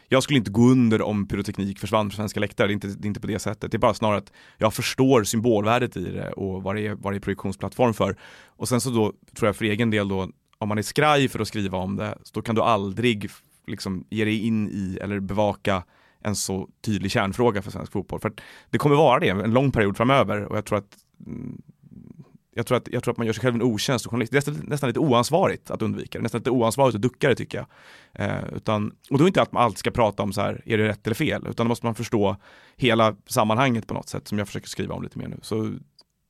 jag 0.08 0.22
skulle 0.22 0.38
inte 0.38 0.50
gå 0.50 0.62
under 0.62 1.02
om 1.02 1.26
pyroteknik 1.26 1.78
försvann 1.78 2.10
från 2.10 2.16
svenska 2.16 2.40
läktare, 2.40 2.66
det 2.66 2.72
är, 2.72 2.74
inte, 2.74 2.86
det 2.88 3.06
är 3.06 3.08
inte 3.08 3.20
på 3.20 3.26
det 3.26 3.38
sättet. 3.38 3.70
Det 3.70 3.76
är 3.76 3.78
bara 3.78 3.94
snarare 3.94 4.18
att 4.18 4.32
jag 4.58 4.74
förstår 4.74 5.24
symbolvärdet 5.24 5.96
i 5.96 6.04
det 6.04 6.32
och 6.32 6.62
vad 6.62 6.76
det 6.76 6.86
är, 6.86 6.94
vad 6.94 7.12
det 7.12 7.16
är 7.16 7.20
projektionsplattform 7.20 7.94
för. 7.94 8.16
Och 8.46 8.68
sen 8.68 8.80
så 8.80 8.90
då 8.90 9.12
tror 9.36 9.48
jag 9.48 9.56
för 9.56 9.64
egen 9.64 9.90
del 9.90 10.08
då, 10.08 10.28
om 10.58 10.68
man 10.68 10.78
är 10.78 10.82
skraj 10.82 11.28
för 11.28 11.40
att 11.40 11.48
skriva 11.48 11.78
om 11.78 11.96
det, 11.96 12.18
så 12.22 12.30
då 12.34 12.42
kan 12.42 12.54
du 12.54 12.62
aldrig 12.62 13.30
liksom 13.66 14.04
ge 14.10 14.24
dig 14.24 14.46
in 14.46 14.68
i 14.68 14.98
eller 15.02 15.20
bevaka 15.20 15.82
en 16.24 16.36
så 16.36 16.68
tydlig 16.84 17.10
kärnfråga 17.10 17.62
för 17.62 17.70
svensk 17.70 17.92
fotboll. 17.92 18.20
För 18.20 18.32
det 18.70 18.78
kommer 18.78 18.96
vara 18.96 19.20
det 19.20 19.28
en 19.28 19.50
lång 19.50 19.72
period 19.72 19.96
framöver 19.96 20.44
och 20.44 20.56
jag 20.56 20.64
tror 20.64 20.78
att 20.78 20.96
mm, 21.26 21.62
jag 22.54 22.66
tror, 22.66 22.76
att, 22.76 22.88
jag 22.88 23.02
tror 23.02 23.12
att 23.12 23.18
man 23.18 23.26
gör 23.26 23.32
sig 23.32 23.40
själv 23.42 23.54
en 23.54 23.62
otjänst 23.62 24.02
som 24.02 24.10
journalist. 24.10 24.32
Det 24.32 24.36
är 24.36 24.50
nästan, 24.50 24.68
nästan 24.68 24.88
lite 24.88 25.00
oansvarigt 25.00 25.70
att 25.70 25.82
undvika 25.82 26.18
det, 26.18 26.22
nästan 26.22 26.38
lite 26.38 26.50
oansvarigt 26.50 26.94
att 26.94 27.02
ducka 27.02 27.28
det 27.28 27.34
tycker 27.34 27.58
jag. 27.58 27.66
Eh, 28.26 28.54
utan, 28.56 28.92
och 29.10 29.18
då 29.18 29.24
är 29.24 29.28
inte 29.28 29.42
att 29.42 29.52
man 29.52 29.62
alltid 29.62 29.78
ska 29.78 29.90
prata 29.90 30.22
om 30.22 30.32
så 30.32 30.40
här, 30.40 30.62
är 30.66 30.78
det 30.78 30.88
rätt 30.88 31.06
eller 31.06 31.14
fel? 31.14 31.46
Utan 31.50 31.66
då 31.66 31.68
måste 31.68 31.86
man 31.86 31.94
förstå 31.94 32.36
hela 32.76 33.16
sammanhanget 33.26 33.86
på 33.86 33.94
något 33.94 34.08
sätt 34.08 34.28
som 34.28 34.38
jag 34.38 34.46
försöker 34.46 34.68
skriva 34.68 34.94
om 34.94 35.02
lite 35.02 35.18
mer 35.18 35.28
nu. 35.28 35.38
Så 35.42 35.72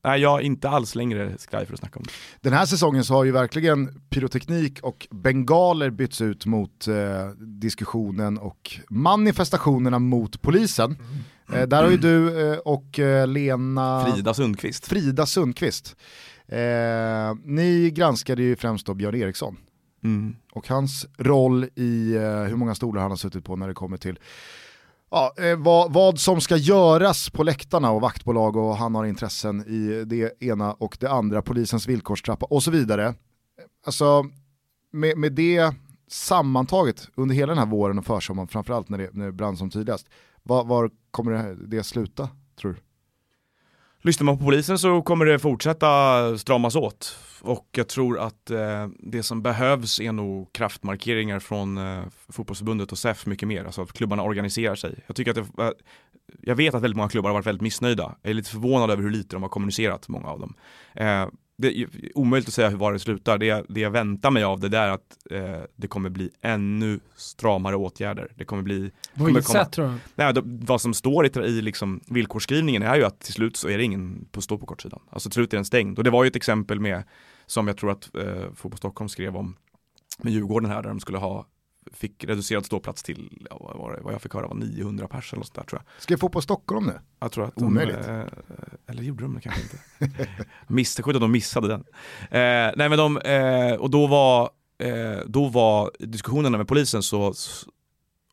nej, 0.04 0.20
jag 0.20 0.40
är 0.40 0.44
inte 0.44 0.68
alls 0.68 0.94
längre 0.94 1.38
skraj 1.38 1.66
för 1.66 1.72
att 1.74 1.80
snacka 1.80 1.98
om 1.98 2.04
det. 2.04 2.10
Den 2.40 2.52
här 2.52 2.66
säsongen 2.66 3.04
så 3.04 3.14
har 3.14 3.24
ju 3.24 3.32
verkligen 3.32 4.00
pyroteknik 4.10 4.80
och 4.82 5.06
bengaler 5.10 5.90
bytts 5.90 6.20
ut 6.20 6.46
mot 6.46 6.88
eh, 6.88 7.28
diskussionen 7.38 8.38
och 8.38 8.70
manifestationerna 8.90 9.98
mot 9.98 10.42
polisen. 10.42 10.96
Eh, 11.52 11.62
där 11.68 11.82
har 11.82 11.90
ju 11.90 11.96
du 11.96 12.52
eh, 12.52 12.58
och 12.58 12.98
eh, 12.98 13.26
Lena 13.26 14.06
Frida 14.12 14.34
Sundqvist. 14.34 14.86
Frida 14.86 15.26
Sundqvist. 15.26 15.96
Eh, 16.48 16.58
ni 17.44 17.90
granskade 17.94 18.42
ju 18.42 18.56
främst 18.56 18.86
då 18.86 18.94
Björn 18.94 19.14
Eriksson 19.14 19.56
Mm. 20.04 20.36
och 20.52 20.68
hans 20.68 21.06
roll 21.18 21.64
i 21.74 22.14
eh, 22.14 22.42
hur 22.42 22.56
många 22.56 22.74
stolar 22.74 23.02
han 23.02 23.10
har 23.10 23.16
suttit 23.16 23.44
på 23.44 23.56
när 23.56 23.68
det 23.68 23.74
kommer 23.74 23.96
till 23.96 24.18
ja, 25.12 25.34
eh, 25.36 25.56
vad, 25.56 25.92
vad 25.92 26.18
som 26.18 26.40
ska 26.40 26.56
göras 26.56 27.30
på 27.30 27.42
läktarna 27.42 27.90
och 27.90 28.00
vaktbolag 28.00 28.56
och 28.56 28.76
han 28.76 28.94
har 28.94 29.04
intressen 29.04 29.60
i 29.60 30.04
det 30.04 30.42
ena 30.42 30.72
och 30.72 30.96
det 31.00 31.10
andra, 31.10 31.42
polisens 31.42 31.86
villkorstrappa 31.86 32.46
och 32.46 32.62
så 32.62 32.70
vidare. 32.70 33.14
Alltså 33.86 34.24
med, 34.92 35.18
med 35.18 35.32
det 35.32 35.74
sammantaget 36.08 37.08
under 37.14 37.34
hela 37.34 37.50
den 37.50 37.58
här 37.58 37.66
våren 37.66 37.98
och 37.98 38.06
försommaren, 38.06 38.48
framförallt 38.48 38.88
när 38.88 38.98
det, 38.98 39.10
när 39.12 39.26
det 39.26 39.32
brann 39.32 39.56
som 39.56 39.70
tydligast, 39.70 40.08
var, 40.42 40.64
var 40.64 40.90
kommer 41.10 41.32
det, 41.32 41.66
det 41.66 41.82
sluta 41.82 42.28
tror 42.60 42.72
du? 42.72 42.80
Lyssnar 44.02 44.24
man 44.24 44.38
på 44.38 44.44
polisen 44.44 44.78
så 44.78 45.02
kommer 45.02 45.24
det 45.24 45.38
fortsätta 45.38 46.38
stramas 46.38 46.76
åt. 46.76 47.18
Och 47.40 47.68
jag 47.72 47.88
tror 47.88 48.18
att 48.18 48.50
eh, 48.50 48.88
det 48.98 49.22
som 49.22 49.42
behövs 49.42 50.00
är 50.00 50.12
nog 50.12 50.52
kraftmarkeringar 50.52 51.40
från 51.40 51.78
eh, 51.78 52.02
fotbollsförbundet 52.28 52.92
och 52.92 52.98
SEF 52.98 53.26
mycket 53.26 53.48
mer. 53.48 53.64
Alltså 53.64 53.82
att 53.82 53.92
klubbarna 53.92 54.22
organiserar 54.22 54.74
sig. 54.74 54.98
Jag 55.06 55.16
tycker 55.16 55.30
att 55.30 55.56
det, 55.56 55.62
eh, 55.62 55.70
jag 56.40 56.54
vet 56.54 56.74
att 56.74 56.82
väldigt 56.82 56.96
många 56.96 57.08
klubbar 57.08 57.30
har 57.30 57.34
varit 57.34 57.46
väldigt 57.46 57.62
missnöjda. 57.62 58.16
Jag 58.22 58.30
är 58.30 58.34
lite 58.34 58.50
förvånad 58.50 58.90
över 58.90 59.02
hur 59.02 59.10
lite 59.10 59.36
de 59.36 59.42
har 59.42 59.48
kommunicerat, 59.50 60.08
många 60.08 60.28
av 60.28 60.40
dem. 60.40 60.54
Eh, 60.94 61.26
det 61.62 61.78
är 61.78 61.88
omöjligt 62.14 62.48
att 62.48 62.54
säga 62.54 62.70
var 62.70 62.92
det 62.92 62.98
slutar. 62.98 63.38
Det 63.38 63.46
jag, 63.46 63.64
det 63.68 63.80
jag 63.80 63.90
väntar 63.90 64.30
mig 64.30 64.44
av 64.44 64.60
det 64.60 64.68
där 64.68 64.88
är 64.88 64.90
att 64.90 65.16
eh, 65.30 65.60
det 65.76 65.86
kommer 65.86 66.10
bli 66.10 66.30
ännu 66.40 67.00
stramare 67.16 67.76
åtgärder. 67.76 68.32
Det 68.34 68.44
kommer 68.44 68.62
bli... 68.62 68.90
På 69.14 69.24
vilket 69.24 69.46
sätt 69.46 69.72
tror 69.72 69.86
du? 69.86 69.94
Nej, 70.14 70.34
då, 70.34 70.42
vad 70.44 70.80
som 70.80 70.94
står 70.94 71.26
i, 71.26 71.30
i 71.38 71.62
liksom 71.62 72.00
villkorsskrivningen 72.06 72.82
är 72.82 72.96
ju 72.96 73.04
att 73.04 73.20
till 73.20 73.32
slut 73.32 73.56
så 73.56 73.68
är 73.68 73.78
det 73.78 73.84
ingen 73.84 74.28
på 74.32 74.40
stå 74.40 74.58
på 74.58 74.66
kortsidan. 74.66 75.00
Alltså 75.10 75.28
till 75.28 75.34
slut 75.34 75.52
är 75.52 75.56
den 75.56 75.64
stängd. 75.64 75.98
Och 75.98 76.04
det 76.04 76.10
var 76.10 76.24
ju 76.24 76.28
ett 76.28 76.36
exempel 76.36 76.80
med, 76.80 77.02
som 77.46 77.66
jag 77.66 77.76
tror 77.76 77.90
att 77.90 78.16
eh, 78.16 78.54
Fotboll 78.54 78.78
Stockholm 78.78 79.08
skrev 79.08 79.36
om 79.36 79.56
med 80.18 80.32
Djurgården 80.32 80.70
här, 80.70 80.82
där 80.82 80.88
de 80.88 81.00
skulle 81.00 81.18
ha 81.18 81.46
fick 81.92 82.24
reducerad 82.24 82.66
ståplats 82.66 83.02
till, 83.02 83.46
ja, 83.50 83.74
vad, 83.78 84.02
vad 84.02 84.14
jag 84.14 84.22
fick 84.22 84.34
höra 84.34 84.46
var 84.46 84.54
900 84.54 85.08
pers 85.08 85.32
eller 85.32 85.42
sånt 85.42 85.54
där 85.54 85.62
tror 85.62 85.82
jag. 85.84 86.02
Ska 86.02 86.14
vi 86.14 86.18
få 86.18 86.28
på 86.28 86.40
Stockholm 86.40 86.86
nu? 86.86 87.00
Jag 87.20 87.32
tror 87.32 87.44
att 87.44 87.62
Omöjligt. 87.62 88.02
de, 88.06 88.20
eh, 88.20 88.26
eller 88.86 89.02
gjorde 89.02 89.24
de 89.24 89.34
det 89.34 89.40
kanske 89.40 89.62
inte. 89.62 90.28
Miss, 90.66 91.00
sjukt 91.00 91.14
att 91.16 91.20
de 91.20 91.32
missade 91.32 91.68
den. 91.68 91.80
Eh, 92.20 92.72
nej 92.76 92.88
men 92.88 92.98
de, 92.98 93.18
eh, 93.18 93.74
och 93.74 93.90
då 93.90 94.06
var, 94.06 94.50
eh, 94.78 95.18
då 95.26 95.48
var 95.48 95.90
diskussionerna 95.98 96.58
med 96.58 96.68
polisen 96.68 97.02
så 97.02 97.30
s- 97.30 97.64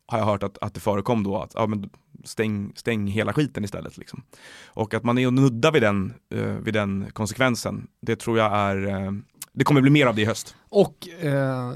har 0.06 0.18
jag 0.18 0.26
hört 0.26 0.42
att, 0.42 0.58
att 0.58 0.74
det 0.74 0.80
förekom 0.80 1.22
då 1.22 1.38
att 1.42 1.52
ja, 1.54 1.66
men 1.66 1.90
stäng, 2.24 2.72
stäng 2.76 3.06
hela 3.06 3.32
skiten 3.32 3.64
istället. 3.64 3.96
Liksom. 3.98 4.22
Och 4.66 4.94
att 4.94 5.04
man 5.04 5.18
är 5.18 5.26
och 5.26 5.32
nuddar 5.34 5.72
vid 5.72 5.82
den, 5.82 6.14
eh, 6.34 6.42
vid 6.44 6.74
den 6.74 7.10
konsekvensen, 7.12 7.86
det 8.00 8.16
tror 8.16 8.38
jag 8.38 8.52
är, 8.52 8.86
eh, 8.88 9.12
det 9.52 9.64
kommer 9.64 9.80
bli 9.80 9.90
mer 9.90 10.06
av 10.06 10.14
det 10.14 10.22
i 10.22 10.24
höst. 10.24 10.56
Och 10.68 11.08
eh, 11.08 11.72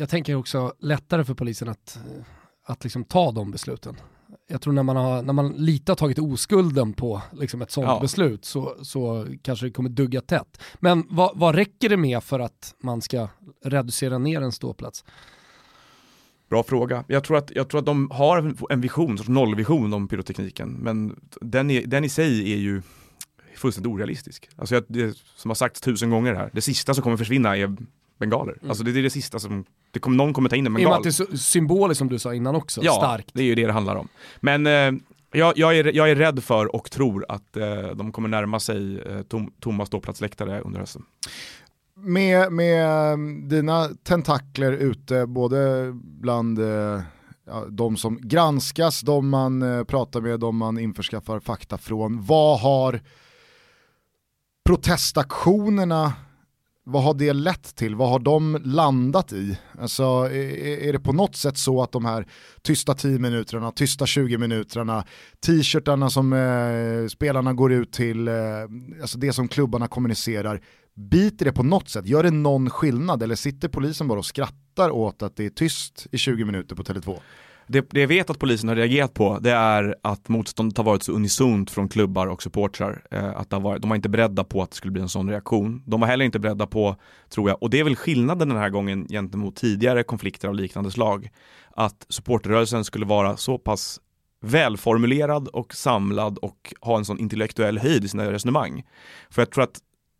jag 0.00 0.08
tänker 0.08 0.34
också 0.34 0.74
lättare 0.78 1.24
för 1.24 1.34
polisen 1.34 1.68
att, 1.68 1.98
att 2.66 2.84
liksom 2.84 3.04
ta 3.04 3.32
de 3.32 3.50
besluten. 3.50 3.96
Jag 4.48 4.60
tror 4.60 4.72
när 4.72 4.82
man, 4.82 4.96
har, 4.96 5.22
när 5.22 5.32
man 5.32 5.52
lite 5.52 5.92
har 5.92 5.96
tagit 5.96 6.18
oskulden 6.18 6.92
på 6.92 7.22
liksom 7.32 7.62
ett 7.62 7.70
sånt 7.70 7.86
Ja. 7.86 8.00
beslut 8.00 8.44
så, 8.44 8.76
så 8.82 9.26
kanske 9.42 9.66
det 9.66 9.70
kommer 9.72 9.90
dugga 9.90 10.20
tätt. 10.20 10.62
Men 10.78 11.06
vad, 11.10 11.30
vad 11.34 11.54
räcker 11.54 11.88
det 11.88 11.96
med 11.96 12.22
för 12.22 12.40
att 12.40 12.74
man 12.82 13.02
ska 13.02 13.28
reducera 13.64 14.18
ner 14.18 14.40
en 14.40 14.52
ståplats? 14.52 15.04
Bra 16.50 16.62
fråga. 16.62 17.04
Jag 17.08 17.24
tror 17.24 17.36
att, 17.36 17.50
jag 17.50 17.68
tror 17.68 17.78
att 17.78 17.86
de 17.86 18.10
har 18.10 18.54
en 18.70 18.80
vision, 18.80 19.10
en 19.10 19.18
sorts 19.18 19.28
nollvision 19.28 19.94
om 19.94 20.08
pyrotekniken, 20.08 20.68
men 20.72 21.20
den, 21.40 21.70
är, 21.70 21.86
den 21.86 22.04
i 22.04 22.08
sig 22.08 22.52
är 22.52 22.58
ju 22.58 22.82
fullständigt 23.56 23.92
orealistisk. 23.92 24.48
Alltså 24.56 24.74
jag, 24.74 24.84
det, 24.88 25.16
som 25.36 25.50
har 25.50 25.54
sagts 25.54 25.80
tusen 25.80 26.10
gånger 26.10 26.34
här, 26.34 26.50
det 26.52 26.60
sista 26.60 26.94
som 26.94 27.02
kommer 27.02 27.16
försvinna 27.16 27.56
är 27.56 27.76
bengaler. 28.20 28.58
Alltså 28.68 28.84
det 28.84 28.90
är 28.90 29.02
det 29.02 29.10
sista 29.10 29.38
som, 29.38 29.64
det 29.90 29.98
kommer, 30.00 30.16
någon 30.16 30.32
kommer 30.32 30.48
ta 30.48 30.56
in 30.56 30.66
en 30.66 30.66
I 30.66 30.68
och 30.68 30.72
med 30.72 30.82
bengal. 30.82 30.98
att 30.98 31.02
det 31.02 31.08
är 31.08 31.26
så 31.32 31.36
symboliskt 31.36 31.98
som 31.98 32.08
du 32.08 32.18
sa 32.18 32.34
innan 32.34 32.54
också, 32.54 32.80
ja, 32.84 32.92
starkt. 32.92 33.30
det 33.32 33.42
är 33.42 33.46
ju 33.46 33.54
det 33.54 33.66
det 33.66 33.72
handlar 33.72 33.96
om. 33.96 34.08
Men 34.40 34.66
eh, 34.66 34.92
jag, 35.32 35.58
jag, 35.58 35.78
är, 35.78 35.96
jag 35.96 36.10
är 36.10 36.14
rädd 36.14 36.42
för 36.42 36.76
och 36.76 36.90
tror 36.90 37.26
att 37.28 37.56
eh, 37.56 37.82
de 37.94 38.12
kommer 38.12 38.28
närma 38.28 38.60
sig 38.60 39.00
eh, 39.00 39.22
tom, 39.22 39.52
tomma 39.60 39.86
ståplatsläktare 39.86 40.60
under 40.60 40.80
hösten. 40.80 41.02
Med, 41.96 42.52
med 42.52 43.12
um, 43.12 43.48
dina 43.48 43.88
tentakler 44.02 44.72
ute, 44.72 45.26
både 45.26 45.90
bland 45.94 46.58
eh, 46.58 47.00
de 47.68 47.96
som 47.96 48.18
granskas, 48.22 49.00
de 49.00 49.28
man 49.28 49.62
eh, 49.62 49.84
pratar 49.84 50.20
med, 50.20 50.40
de 50.40 50.56
man 50.56 50.78
införskaffar 50.78 51.40
fakta 51.40 51.78
från. 51.78 52.22
Vad 52.22 52.60
har 52.60 53.00
protestaktionerna, 54.64 56.12
vad 56.84 57.02
har 57.02 57.14
det 57.14 57.32
lett 57.32 57.76
till? 57.76 57.94
Vad 57.94 58.08
har 58.08 58.18
de 58.18 58.58
landat 58.64 59.32
i? 59.32 59.58
Alltså, 59.78 60.02
är, 60.02 60.88
är 60.88 60.92
det 60.92 61.00
på 61.00 61.12
något 61.12 61.36
sätt 61.36 61.58
så 61.58 61.82
att 61.82 61.92
de 61.92 62.04
här 62.04 62.26
tysta 62.62 62.94
10 62.94 63.18
minuterna, 63.18 63.72
tysta 63.72 64.06
20 64.06 64.38
minuterna, 64.38 65.04
t-shirtarna 65.46 66.10
som 66.10 66.32
eh, 66.32 67.06
spelarna 67.08 67.52
går 67.52 67.72
ut 67.72 67.92
till, 67.92 68.28
eh, 68.28 68.34
alltså 69.00 69.18
det 69.18 69.32
som 69.32 69.48
klubbarna 69.48 69.88
kommunicerar, 69.88 70.60
biter 70.96 71.44
det 71.44 71.52
på 71.52 71.62
något 71.62 71.88
sätt? 71.88 72.06
Gör 72.06 72.22
det 72.22 72.30
någon 72.30 72.70
skillnad 72.70 73.22
eller 73.22 73.34
sitter 73.34 73.68
polisen 73.68 74.08
bara 74.08 74.18
och 74.18 74.26
skrattar 74.26 74.90
åt 74.90 75.22
att 75.22 75.36
det 75.36 75.46
är 75.46 75.50
tyst 75.50 76.06
i 76.12 76.18
20 76.18 76.44
minuter 76.44 76.76
på 76.76 76.82
Tele2? 76.82 77.18
Det, 77.72 77.90
det 77.90 78.00
jag 78.00 78.08
vet 78.08 78.30
att 78.30 78.38
polisen 78.38 78.68
har 78.68 78.76
reagerat 78.76 79.14
på 79.14 79.38
det 79.38 79.50
är 79.50 79.96
att 80.02 80.28
motståndet 80.28 80.76
har 80.76 80.84
varit 80.84 81.02
så 81.02 81.12
unisont 81.12 81.70
från 81.70 81.88
klubbar 81.88 82.26
och 82.26 82.42
supportrar. 82.42 83.02
Eh, 83.10 83.36
att 83.36 83.50
det 83.50 83.56
har 83.56 83.60
varit, 83.60 83.82
de 83.82 83.88
var 83.88 83.96
inte 83.96 84.08
beredda 84.08 84.44
på 84.44 84.62
att 84.62 84.70
det 84.70 84.76
skulle 84.76 84.92
bli 84.92 85.02
en 85.02 85.08
sån 85.08 85.30
reaktion. 85.30 85.82
De 85.86 86.00
var 86.00 86.08
heller 86.08 86.24
inte 86.24 86.38
beredda 86.38 86.66
på, 86.66 86.96
tror 87.28 87.48
jag, 87.48 87.62
och 87.62 87.70
det 87.70 87.80
är 87.80 87.84
väl 87.84 87.96
skillnaden 87.96 88.48
den 88.48 88.58
här 88.58 88.70
gången 88.70 89.06
gentemot 89.08 89.56
tidigare 89.56 90.02
konflikter 90.02 90.48
av 90.48 90.54
liknande 90.54 90.90
slag, 90.90 91.28
att 91.70 92.06
supporterrörelsen 92.08 92.84
skulle 92.84 93.06
vara 93.06 93.36
så 93.36 93.58
pass 93.58 94.00
välformulerad 94.40 95.48
och 95.48 95.74
samlad 95.74 96.38
och 96.38 96.74
ha 96.80 96.98
en 96.98 97.04
sån 97.04 97.18
intellektuell 97.18 97.78
höjd 97.78 98.04
i 98.04 98.08
sina 98.08 98.32
resonemang. 98.32 98.82
För 99.30 99.42
jag 99.42 99.50
tror 99.50 99.64
att 99.64 99.78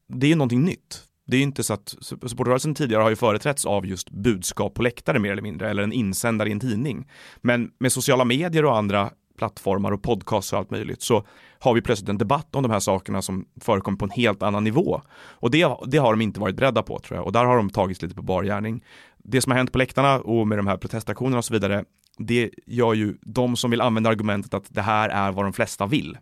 det 0.08 0.32
är 0.32 0.36
någonting 0.36 0.64
nytt. 0.64 1.09
Det 1.30 1.36
är 1.36 1.42
inte 1.42 1.62
så 1.62 1.74
att 1.74 1.94
supporterrörelsen 2.00 2.74
tidigare 2.74 3.02
har 3.02 3.10
ju 3.10 3.16
företrätts 3.16 3.66
av 3.66 3.86
just 3.86 4.10
budskap 4.10 4.74
på 4.74 4.82
läktare 4.82 5.18
mer 5.18 5.32
eller 5.32 5.42
mindre, 5.42 5.70
eller 5.70 5.82
en 5.82 5.92
insändare 5.92 6.48
i 6.48 6.52
en 6.52 6.60
tidning. 6.60 7.08
Men 7.36 7.70
med 7.78 7.92
sociala 7.92 8.24
medier 8.24 8.64
och 8.64 8.76
andra 8.76 9.10
plattformar 9.38 9.92
och 9.92 10.02
podcasts 10.02 10.52
och 10.52 10.58
allt 10.58 10.70
möjligt 10.70 11.02
så 11.02 11.26
har 11.58 11.74
vi 11.74 11.82
plötsligt 11.82 12.08
en 12.08 12.18
debatt 12.18 12.56
om 12.56 12.62
de 12.62 12.70
här 12.70 12.80
sakerna 12.80 13.22
som 13.22 13.46
förekommer 13.60 13.98
på 13.98 14.04
en 14.04 14.10
helt 14.10 14.42
annan 14.42 14.64
nivå. 14.64 15.02
Och 15.18 15.50
det, 15.50 15.76
det 15.86 15.98
har 15.98 16.12
de 16.12 16.20
inte 16.20 16.40
varit 16.40 16.56
beredda 16.56 16.82
på 16.82 16.98
tror 16.98 17.18
jag 17.18 17.26
och 17.26 17.32
där 17.32 17.44
har 17.44 17.56
de 17.56 17.70
tagits 17.70 18.02
lite 18.02 18.14
på 18.14 18.22
bar 18.22 18.42
gärning. 18.42 18.84
Det 19.18 19.40
som 19.40 19.52
har 19.52 19.56
hänt 19.56 19.72
på 19.72 19.78
läktarna 19.78 20.20
och 20.20 20.48
med 20.48 20.58
de 20.58 20.66
här 20.66 20.76
protestaktionerna 20.76 21.38
och 21.38 21.44
så 21.44 21.52
vidare, 21.52 21.84
det 22.18 22.50
gör 22.66 22.94
ju 22.94 23.16
de 23.20 23.56
som 23.56 23.70
vill 23.70 23.80
använda 23.80 24.10
argumentet 24.10 24.54
att 24.54 24.64
det 24.68 24.82
här 24.82 25.08
är 25.08 25.32
vad 25.32 25.44
de 25.44 25.52
flesta 25.52 25.86
vill. 25.86 26.18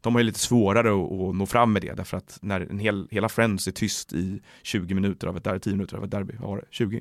De 0.00 0.14
har 0.14 0.20
ju 0.20 0.26
lite 0.26 0.38
svårare 0.38 0.88
att, 0.88 1.12
att 1.12 1.34
nå 1.34 1.46
fram 1.46 1.72
med 1.72 1.82
det 1.82 1.92
därför 1.92 2.16
att 2.16 2.38
när 2.42 2.60
en 2.60 2.78
hel, 2.78 3.08
hela 3.10 3.28
Friends 3.28 3.68
är 3.68 3.72
tyst 3.72 4.12
i 4.12 4.40
20 4.62 4.94
minuter 4.94 5.26
av 5.26 5.36
ett 5.36 5.44
derby, 5.44 5.60
10 5.60 5.72
minuter 5.72 5.96
av 5.96 6.04
ett 6.04 6.10
derby, 6.10 6.34
vad 6.40 6.50
var 6.50 6.56
det? 6.56 6.64
20? 6.70 7.00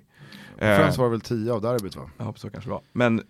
Friends 0.58 0.98
var 0.98 1.10
väl 1.10 1.22
10 1.22 1.54
av 1.54 1.62
derbyt 1.62 1.96
va? 1.96 2.10
Ja, 2.18 2.34
så 2.36 2.50
kanske 2.50 2.70
det 2.70 2.74
var. 2.74 2.82
Men 2.92 3.22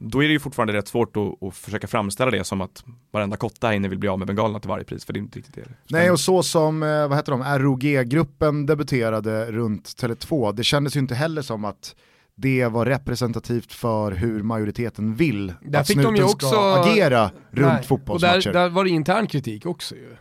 då 0.00 0.22
är 0.22 0.26
det 0.26 0.32
ju 0.32 0.40
fortfarande 0.40 0.72
rätt 0.72 0.88
svårt 0.88 1.16
att, 1.16 1.42
att 1.42 1.56
försöka 1.56 1.86
framställa 1.86 2.30
det 2.30 2.44
som 2.44 2.60
att 2.60 2.84
varenda 3.10 3.36
kotta 3.36 3.66
här 3.66 3.74
inne 3.74 3.88
vill 3.88 3.98
bli 3.98 4.08
av 4.08 4.18
med 4.18 4.28
bengalerna 4.28 4.60
till 4.60 4.68
varje 4.68 4.84
pris, 4.84 5.04
för 5.04 5.12
det 5.12 5.18
är 5.18 5.20
inte 5.20 5.38
riktigt 5.38 5.54
det. 5.54 5.64
Nej 5.90 6.10
och 6.10 6.20
så 6.20 6.42
som, 6.42 6.82
eh, 6.82 7.08
vad 7.08 7.16
heter 7.16 7.32
de, 7.32 7.44
ROG-gruppen 7.58 8.66
debuterade 8.66 9.52
runt 9.52 9.84
Tele2, 9.84 10.52
det 10.52 10.64
kändes 10.64 10.96
ju 10.96 11.00
inte 11.00 11.14
heller 11.14 11.42
som 11.42 11.64
att 11.64 11.96
det 12.40 12.66
var 12.66 12.86
representativt 12.86 13.72
för 13.72 14.12
hur 14.12 14.42
majoriteten 14.42 15.14
vill 15.14 15.52
Där 15.62 15.80
att 15.80 15.86
fick 15.86 15.96
de 15.96 16.02
snuten 16.02 16.28
ska 16.28 16.46
också- 16.46 16.56
agera 16.90 17.30
runt 17.50 17.72
Nej, 17.72 17.82
fotbollsmatcher. 17.82 18.36
Och 18.36 18.42
där, 18.42 18.52
där 18.52 18.68
var 18.68 18.84
det 18.84 18.90
intern 18.90 19.26
kritik 19.26 19.66
också 19.66 19.94
ju. 19.94 20.16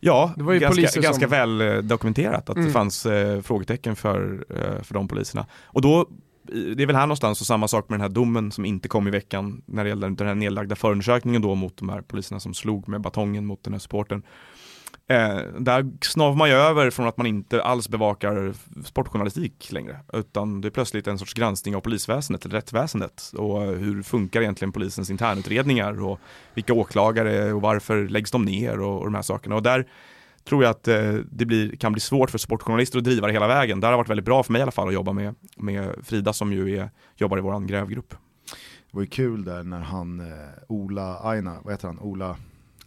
Ja, 0.00 0.32
Det 0.36 0.42
var 0.42 0.52
ju 0.52 0.58
ganska, 0.58 0.74
poliser 0.76 1.02
ganska 1.02 1.24
som- 1.28 1.30
väl 1.30 1.60
eh, 1.60 1.76
dokumenterat 1.82 2.50
att 2.50 2.56
Mm. 2.56 2.66
det 2.66 2.72
fanns 2.72 3.06
eh, 3.06 3.40
frågetecken 3.42 3.96
för, 3.96 4.44
eh, 4.50 4.82
för 4.82 4.94
de 4.94 5.08
poliserna. 5.08 5.46
Och 5.64 5.82
då, 5.82 6.08
det 6.76 6.82
är 6.82 6.86
väl 6.86 6.96
här 6.96 7.06
någonstans 7.06 7.40
och 7.40 7.46
samma 7.46 7.68
sak 7.68 7.88
med 7.88 7.98
den 7.98 8.00
här 8.02 8.08
domen 8.08 8.52
som 8.52 8.64
inte 8.64 8.88
kom 8.88 9.08
i 9.08 9.10
veckan 9.10 9.62
när 9.66 9.84
det 9.84 9.88
gällde 9.88 10.08
den 10.10 10.26
här 10.26 10.34
nedlagda 10.34 10.76
förundersökningen 10.76 11.42
då 11.42 11.54
mot 11.54 11.76
de 11.76 11.88
här 11.88 12.00
poliserna 12.00 12.40
som 12.40 12.54
slog 12.54 12.88
med 12.88 13.00
batongen 13.00 13.46
mot 13.46 13.64
den 13.64 13.72
här 13.72 13.80
supporten. 13.80 14.22
Eh, 15.08 15.38
där 15.58 15.90
snavar 16.00 16.36
man 16.36 16.48
ju 16.48 16.54
över 16.54 16.90
från 16.90 17.06
att 17.06 17.16
man 17.16 17.26
inte 17.26 17.62
alls 17.62 17.88
bevakar 17.88 18.54
sportjournalistik 18.84 19.72
längre, 19.72 20.00
utan 20.12 20.60
det 20.60 20.68
är 20.68 20.70
plötsligt 20.70 21.06
en 21.06 21.18
sorts 21.18 21.34
granskning 21.34 21.76
av 21.76 21.80
polisväsendet, 21.80 22.44
eller 22.44 22.54
rättsväsendet 22.54 23.32
och 23.36 23.60
hur 23.60 24.02
funkar 24.02 24.40
egentligen 24.40 24.72
polisens 24.72 25.10
internutredningar 25.10 26.04
och 26.04 26.20
vilka 26.54 26.72
åklagare 26.72 27.52
och 27.52 27.62
varför 27.62 28.08
läggs 28.08 28.30
de 28.30 28.44
ner 28.44 28.80
och, 28.80 28.98
och 28.98 29.04
de 29.04 29.14
här 29.14 29.22
sakerna. 29.22 29.54
Och 29.54 29.62
där 29.62 29.86
tror 30.44 30.62
jag 30.62 30.70
att 30.70 30.88
eh, 30.88 31.12
det 31.12 31.44
blir, 31.46 31.76
kan 31.76 31.92
bli 31.92 32.00
svårt 32.00 32.30
för 32.30 32.38
sportjournalister 32.38 32.98
att 32.98 33.04
driva 33.04 33.26
det 33.26 33.32
hela 33.32 33.48
vägen. 33.48 33.80
Det 33.80 33.86
har 33.86 33.96
varit 33.96 34.10
väldigt 34.10 34.26
bra 34.26 34.42
för 34.42 34.52
mig 34.52 34.58
i 34.58 34.62
alla 34.62 34.70
fall 34.70 34.88
att 34.88 34.94
jobba 34.94 35.12
med, 35.12 35.34
med 35.56 35.94
Frida 36.02 36.32
som 36.32 36.52
ju 36.52 36.78
är, 36.78 36.90
jobbar 37.16 37.38
i 37.38 37.40
våran 37.40 37.66
grävgrupp. 37.66 38.10
Det 38.10 38.96
var 38.96 39.00
ju 39.00 39.06
kul 39.06 39.44
där 39.44 39.62
när 39.62 39.80
han, 39.80 40.20
eh, 40.20 40.26
Ola 40.68 41.18
Aina, 41.18 41.60
vad 41.64 41.72
heter 41.72 41.88
han, 41.88 41.98
Ola? 41.98 42.36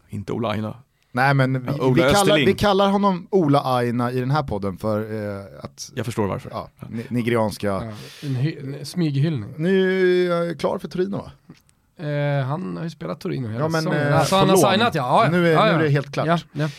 Inte 0.09 0.34
Ola 0.34 0.49
Aina. 0.49 0.78
Nej 1.12 1.34
men 1.34 1.53
vi, 1.66 1.72
vi, 1.95 2.01
kallar, 2.01 2.36
vi 2.45 2.53
kallar 2.53 2.89
honom 2.89 3.28
Ola 3.32 3.62
Aina 3.76 4.12
i 4.12 4.20
den 4.20 4.32
här 4.32 4.43
podden 4.43 4.78
för 4.78 4.99
eh, 5.39 5.45
att, 5.64 5.91
Jag 5.95 6.05
förstår 6.05 6.28
varför. 6.28 6.49
ja, 6.53 6.70
ni- 6.89 7.05
nigerianska. 7.10 7.68
Ja, 7.68 7.84
en, 8.24 8.36
hy- 8.36 8.78
en 8.80 8.86
smyghyllning. 8.86 9.53
Nu 9.57 10.32
är 10.32 10.45
jag 10.45 10.60
klar 10.60 10.78
för 10.78 10.88
Torino 10.88 11.18
va? 11.18 11.32
Eh, 12.05 12.45
han 12.45 12.78
har 12.78 12.84
ju 12.84 12.89
spelat 12.89 13.20
Torino 13.20 13.47
hela 13.47 13.60
Ja, 13.64 13.68
men, 13.70 13.82
säsongen. 13.84 14.07
eh, 14.07 14.20
alltså, 14.20 14.36
han 14.36 14.49
har 14.49 14.57
signat 14.57 14.95
ja. 14.95 15.03
ja, 15.03 15.26
ja. 15.26 15.32
Nu 15.32 15.47
är- 15.47 15.51
ja, 15.53 15.66
nu 15.66 15.72
är 15.72 15.80
det 15.84 15.89
helt 15.89 16.12
klart. 16.12 16.28
Ja, 16.28 16.39
ja. 16.53 16.70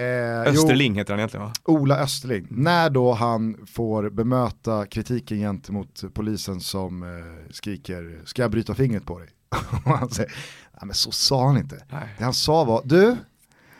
Eh, 0.00 0.44
jo, 0.44 0.50
Österling 0.50 0.94
heter 0.94 1.12
han 1.12 1.18
egentligen 1.20 1.46
va? 1.46 1.52
Ola 1.64 1.98
Österling, 1.98 2.46
när 2.50 2.90
då 2.90 3.12
han 3.12 3.56
får 3.74 4.10
bemöta 4.10 4.86
kritiken 4.86 5.38
gentemot 5.38 6.04
polisen 6.14 6.60
som 6.60 7.02
eh, 7.02 7.52
skriker 7.52 8.20
“ska 8.24 8.42
jag 8.42 8.50
bryta 8.50 8.74
fingret 8.74 9.06
på 9.06 9.18
dig?” 9.18 9.28
och 9.84 9.98
han 9.98 10.10
säger 10.10 10.30
“nej 10.72 10.80
men 10.86 10.94
så 10.94 11.10
sa 11.10 11.46
han 11.46 11.56
inte”. 11.58 11.76
Nej. 11.92 12.14
Det 12.18 12.24
han 12.24 12.34
sa 12.34 12.64
var 12.64 12.82
“du, 12.84 13.16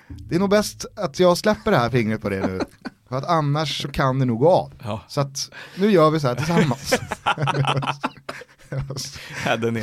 det 0.08 0.34
är 0.34 0.38
nog 0.38 0.50
bäst 0.50 0.86
att 0.96 1.20
jag 1.20 1.38
släpper 1.38 1.70
det 1.70 1.76
här 1.76 1.90
fingret 1.90 2.22
på 2.22 2.28
det 2.28 2.46
nu. 2.46 2.60
För 3.08 3.16
att 3.16 3.24
annars 3.24 3.82
så 3.82 3.88
kan 3.88 4.18
det 4.18 4.24
nog 4.24 4.38
gå 4.38 4.50
av. 4.50 4.72
Ja. 4.84 5.00
Så 5.08 5.20
att 5.20 5.50
nu 5.78 5.90
gör 5.90 6.10
vi 6.10 6.20
så 6.20 6.28
här 6.28 6.34
tillsammans. 6.34 6.94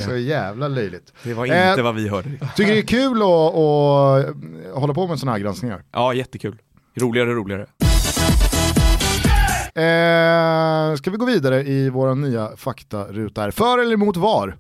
Så 0.06 0.18
jävla 0.18 0.68
löjligt. 0.68 1.14
det 1.24 1.34
var 1.34 1.46
inte 1.46 1.58
Eh, 1.58 1.84
vad 1.84 1.96
vi 1.96 2.08
hörde. 2.10 2.30
Tycker 2.56 2.74
det 2.74 2.80
är 2.80 2.88
kul 2.88 3.22
att, 3.22 3.28
att 3.28 4.82
hålla 4.82 4.94
på 4.94 5.08
med 5.08 5.20
sådana 5.20 5.32
här 5.32 5.40
granskningar. 5.40 5.84
Ja, 5.92 6.14
jättekul. 6.14 6.58
Roligare 6.96 7.30
och 7.30 7.36
roligare. 7.36 7.66
Eh, 9.76 10.96
ska 10.96 11.12
vi 11.12 11.18
gå 11.18 11.26
vidare 11.26 11.64
i 11.64 11.90
våra 11.90 12.14
nya 12.14 12.58
faktaruta 12.58 13.42
här. 13.42 13.52
För 13.52 13.80
eller 13.80 13.94
emot 13.94 14.18
VAR? 14.18 14.58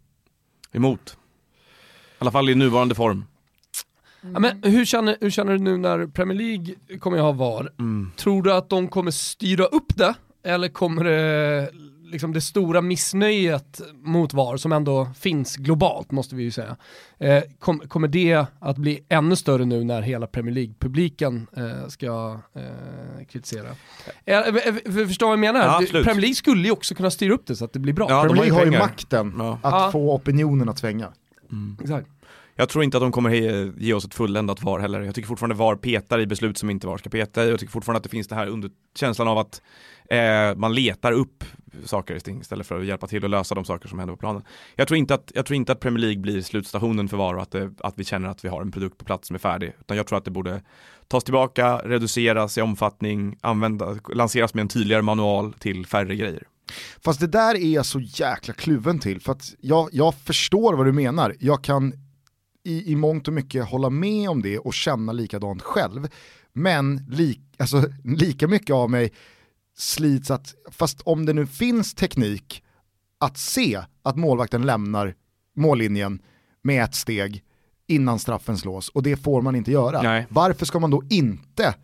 Emot. 0.72 1.18
I 1.18 2.16
alla 2.20 2.32
fall 2.32 2.49
i 2.49 2.55
nuvarande 2.55 2.95
form. 2.95 3.26
Ja, 4.34 4.39
men 4.39 4.63
hur, 4.63 4.86
känner, 4.86 5.17
hur 5.22 5.30
känner 5.30 5.51
du 5.51 5.59
nu 5.59 5.78
när 5.78 6.07
Premier 6.07 6.38
League 6.38 6.99
kommer 6.99 7.17
att 7.17 7.24
ha 7.24 7.32
VAR? 7.32 7.72
Mm. 7.80 8.11
Tror 8.17 8.43
du 8.43 8.53
att 8.53 8.69
de 8.69 8.88
kommer 8.88 9.11
styra 9.11 9.65
upp 9.65 9.95
det? 9.97 10.13
Eller 10.43 10.67
kommer 10.67 11.03
det, 11.03 11.69
liksom 12.03 12.34
det 12.34 12.41
stora 12.41 12.82
missnöjet 12.82 13.82
mot 13.93 14.34
VAR, 14.34 14.57
som 14.57 14.72
ändå 14.72 15.07
finns 15.19 15.55
globalt 15.55 16.11
måste 16.11 16.36
vi 16.36 16.43
ju 16.43 16.51
säga, 16.51 16.76
eh, 17.19 17.43
kom, 17.59 17.80
kommer 17.80 18.07
det 18.07 18.45
att 18.59 18.78
bli 18.78 18.99
ännu 19.09 19.36
större 19.36 19.65
nu 19.65 19.84
när 19.84 20.01
hela 20.01 20.28
Premier 20.28 20.53
League-publiken 20.55 21.47
eh, 21.57 21.88
ska 21.88 22.39
eh, 22.55 23.26
kritisera? 23.30 23.67
Eh, 24.26 24.38
eh, 24.39 24.43
för, 24.53 25.05
förstår 25.07 25.26
vad 25.28 25.34
jag 25.34 25.39
menar? 25.39 25.59
Ja. 25.65 25.82
Premier 25.91 26.15
League 26.22 26.36
skulle 26.36 26.63
ju 26.65 26.72
också 26.72 26.95
kunna 26.95 27.11
styra 27.11 27.34
upp 27.34 27.45
det 27.45 27.55
så 27.55 27.65
att 27.65 27.74
det 27.74 27.80
blir 27.80 27.93
bra. 27.93 28.05
Ja, 28.09 28.22
Premier 28.24 28.38
har 28.38 28.43
ju 28.45 28.49
League 28.49 28.59
har 28.59 28.65
ju 28.65 28.72
pengar. 28.72 28.86
makten 28.86 29.34
Ja. 29.38 29.59
att 29.61 29.74
Ja. 29.74 29.89
få 29.91 30.15
opinionen 30.15 30.69
att 30.69 30.80
svänga. 30.80 31.07
Exakt. 31.82 32.07
Jag 32.62 32.70
tror 32.70 32.84
inte 32.84 32.97
att 32.97 33.03
de 33.03 33.12
kommer 33.12 33.32
ge 33.80 33.93
oss 33.93 34.05
ett 34.05 34.14
fulländat 34.14 34.64
VAR 34.64 34.80
heller. 34.80 35.01
Jag 35.01 35.16
tycker 35.16 35.28
fortfarande 35.28 35.55
VAR 35.55 35.76
petar 35.76 36.20
i 36.20 36.28
beslut 36.28 36.57
som 36.57 36.70
inte 36.70 36.88
VAR 36.88 36.97
ska 36.97 37.09
peta 37.09 37.45
i. 37.45 37.49
Jag 37.49 37.59
tycker 37.59 37.72
fortfarande 37.72 37.97
att 37.97 38.03
det 38.03 38.09
finns 38.09 38.28
det 38.28 38.36
här 38.36 38.47
under 38.47 38.72
känslan 38.95 39.28
av 39.28 39.38
att 39.38 39.62
eh, 40.09 40.55
man 40.55 40.74
letar 40.74 41.12
upp 41.12 41.43
saker 41.86 42.16
istället 42.39 42.68
för 42.68 42.80
att 42.80 42.86
hjälpa 42.86 43.07
till 43.07 43.26
att 43.26 43.32
lösa 43.32 43.55
de 43.55 43.66
saker 43.66 43.89
som 43.89 43.99
händer 43.99 44.14
på 44.14 44.20
planen. 44.20 44.43
Jag 44.76 44.88
tror 44.88 44.97
inte 44.97 45.14
att, 45.14 45.32
jag 45.36 45.45
tror 45.45 45.55
inte 45.55 45.72
att 45.72 45.80
Premier 45.80 45.99
League 45.99 46.20
blir 46.22 46.41
slutstationen 46.41 47.09
för 47.09 47.18
VAR 47.18 47.34
och 47.34 47.41
att, 47.41 47.51
det, 47.51 47.74
att 47.80 47.93
vi 47.97 48.03
känner 48.03 48.30
att 48.30 48.45
vi 48.45 48.49
har 48.49 48.62
en 48.62 48.72
produkt 48.72 48.97
på 48.97 49.05
plats 49.05 49.28
som 49.28 49.36
är 49.36 49.39
färdig. 49.39 49.74
Utan 49.80 49.97
jag 49.97 50.07
tror 50.07 50.18
att 50.18 50.26
det 50.26 50.32
borde 50.32 50.62
tas 51.07 51.24
tillbaka, 51.24 51.78
reduceras 51.78 52.57
i 52.57 52.62
omfattning, 52.62 53.38
använda, 53.41 53.97
lanseras 54.14 54.53
med 54.53 54.62
en 54.62 54.68
tydligare 54.68 55.01
manual 55.01 55.53
till 55.53 55.86
färre 55.86 56.16
grejer. 56.16 56.43
Fast 57.03 57.20
det 57.20 57.28
där 57.28 57.55
är 57.55 57.74
jag 57.74 57.86
så 57.86 57.99
jäkla 57.99 58.53
kluven 58.53 58.99
till, 58.99 59.22
för 59.22 59.32
att 59.32 59.53
jag, 59.59 59.89
jag 59.91 60.16
förstår 60.16 60.74
vad 60.74 60.86
du 60.86 60.91
menar. 60.91 61.36
Jag 61.39 61.64
kan 61.64 61.93
i, 62.64 62.91
i 62.91 62.95
mångt 62.95 63.28
och 63.28 63.34
mycket 63.34 63.70
hålla 63.70 63.89
med 63.89 64.30
om 64.30 64.41
det 64.41 64.59
och 64.59 64.74
känna 64.74 65.12
likadant 65.12 65.62
själv. 65.62 66.07
Men 66.53 67.05
li, 67.09 67.39
alltså, 67.57 67.84
lika 68.03 68.47
mycket 68.47 68.74
av 68.74 68.89
mig 68.89 69.12
slits 69.78 70.32
att, 70.32 70.55
fast 70.72 71.01
om 71.01 71.26
det 71.26 71.34
nu 71.34 71.47
finns 71.47 71.93
teknik 71.93 72.64
att 73.20 73.38
se 73.38 73.82
att 74.03 74.16
målvakten 74.16 74.62
lämnar 74.62 75.16
mållinjen 75.55 76.20
med 76.62 76.84
ett 76.84 76.95
steg 76.95 77.43
innan 77.88 78.20
straffen 78.20 78.57
slås 78.57 78.89
och 78.89 79.03
det 79.03 79.18
får 79.18 79.41
man 79.41 79.55
inte 79.55 79.72
göra. 79.72 80.01
Nej. 80.01 80.28
Varför 80.30 80.66
ska 80.66 80.80
man 80.80 80.91
då 80.91 81.03
inte 81.09 81.76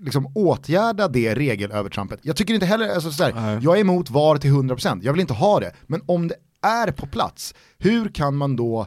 liksom 0.00 0.32
åtgärda 0.34 1.08
det 1.08 1.34
regelövertrampet? 1.34 2.20
Jag 2.22 2.36
tycker 2.36 2.54
inte 2.54 2.66
heller, 2.66 2.94
alltså 2.94 3.12
sådär, 3.12 3.60
jag 3.62 3.76
är 3.76 3.80
emot 3.80 4.10
VAR 4.10 4.36
till 4.36 4.50
100%, 4.50 5.00
jag 5.02 5.12
vill 5.12 5.20
inte 5.20 5.34
ha 5.34 5.60
det. 5.60 5.72
Men 5.86 6.02
om 6.06 6.28
det 6.28 6.34
är 6.62 6.92
på 6.92 7.06
plats, 7.06 7.54
hur 7.78 8.08
kan 8.08 8.36
man 8.36 8.56
då 8.56 8.86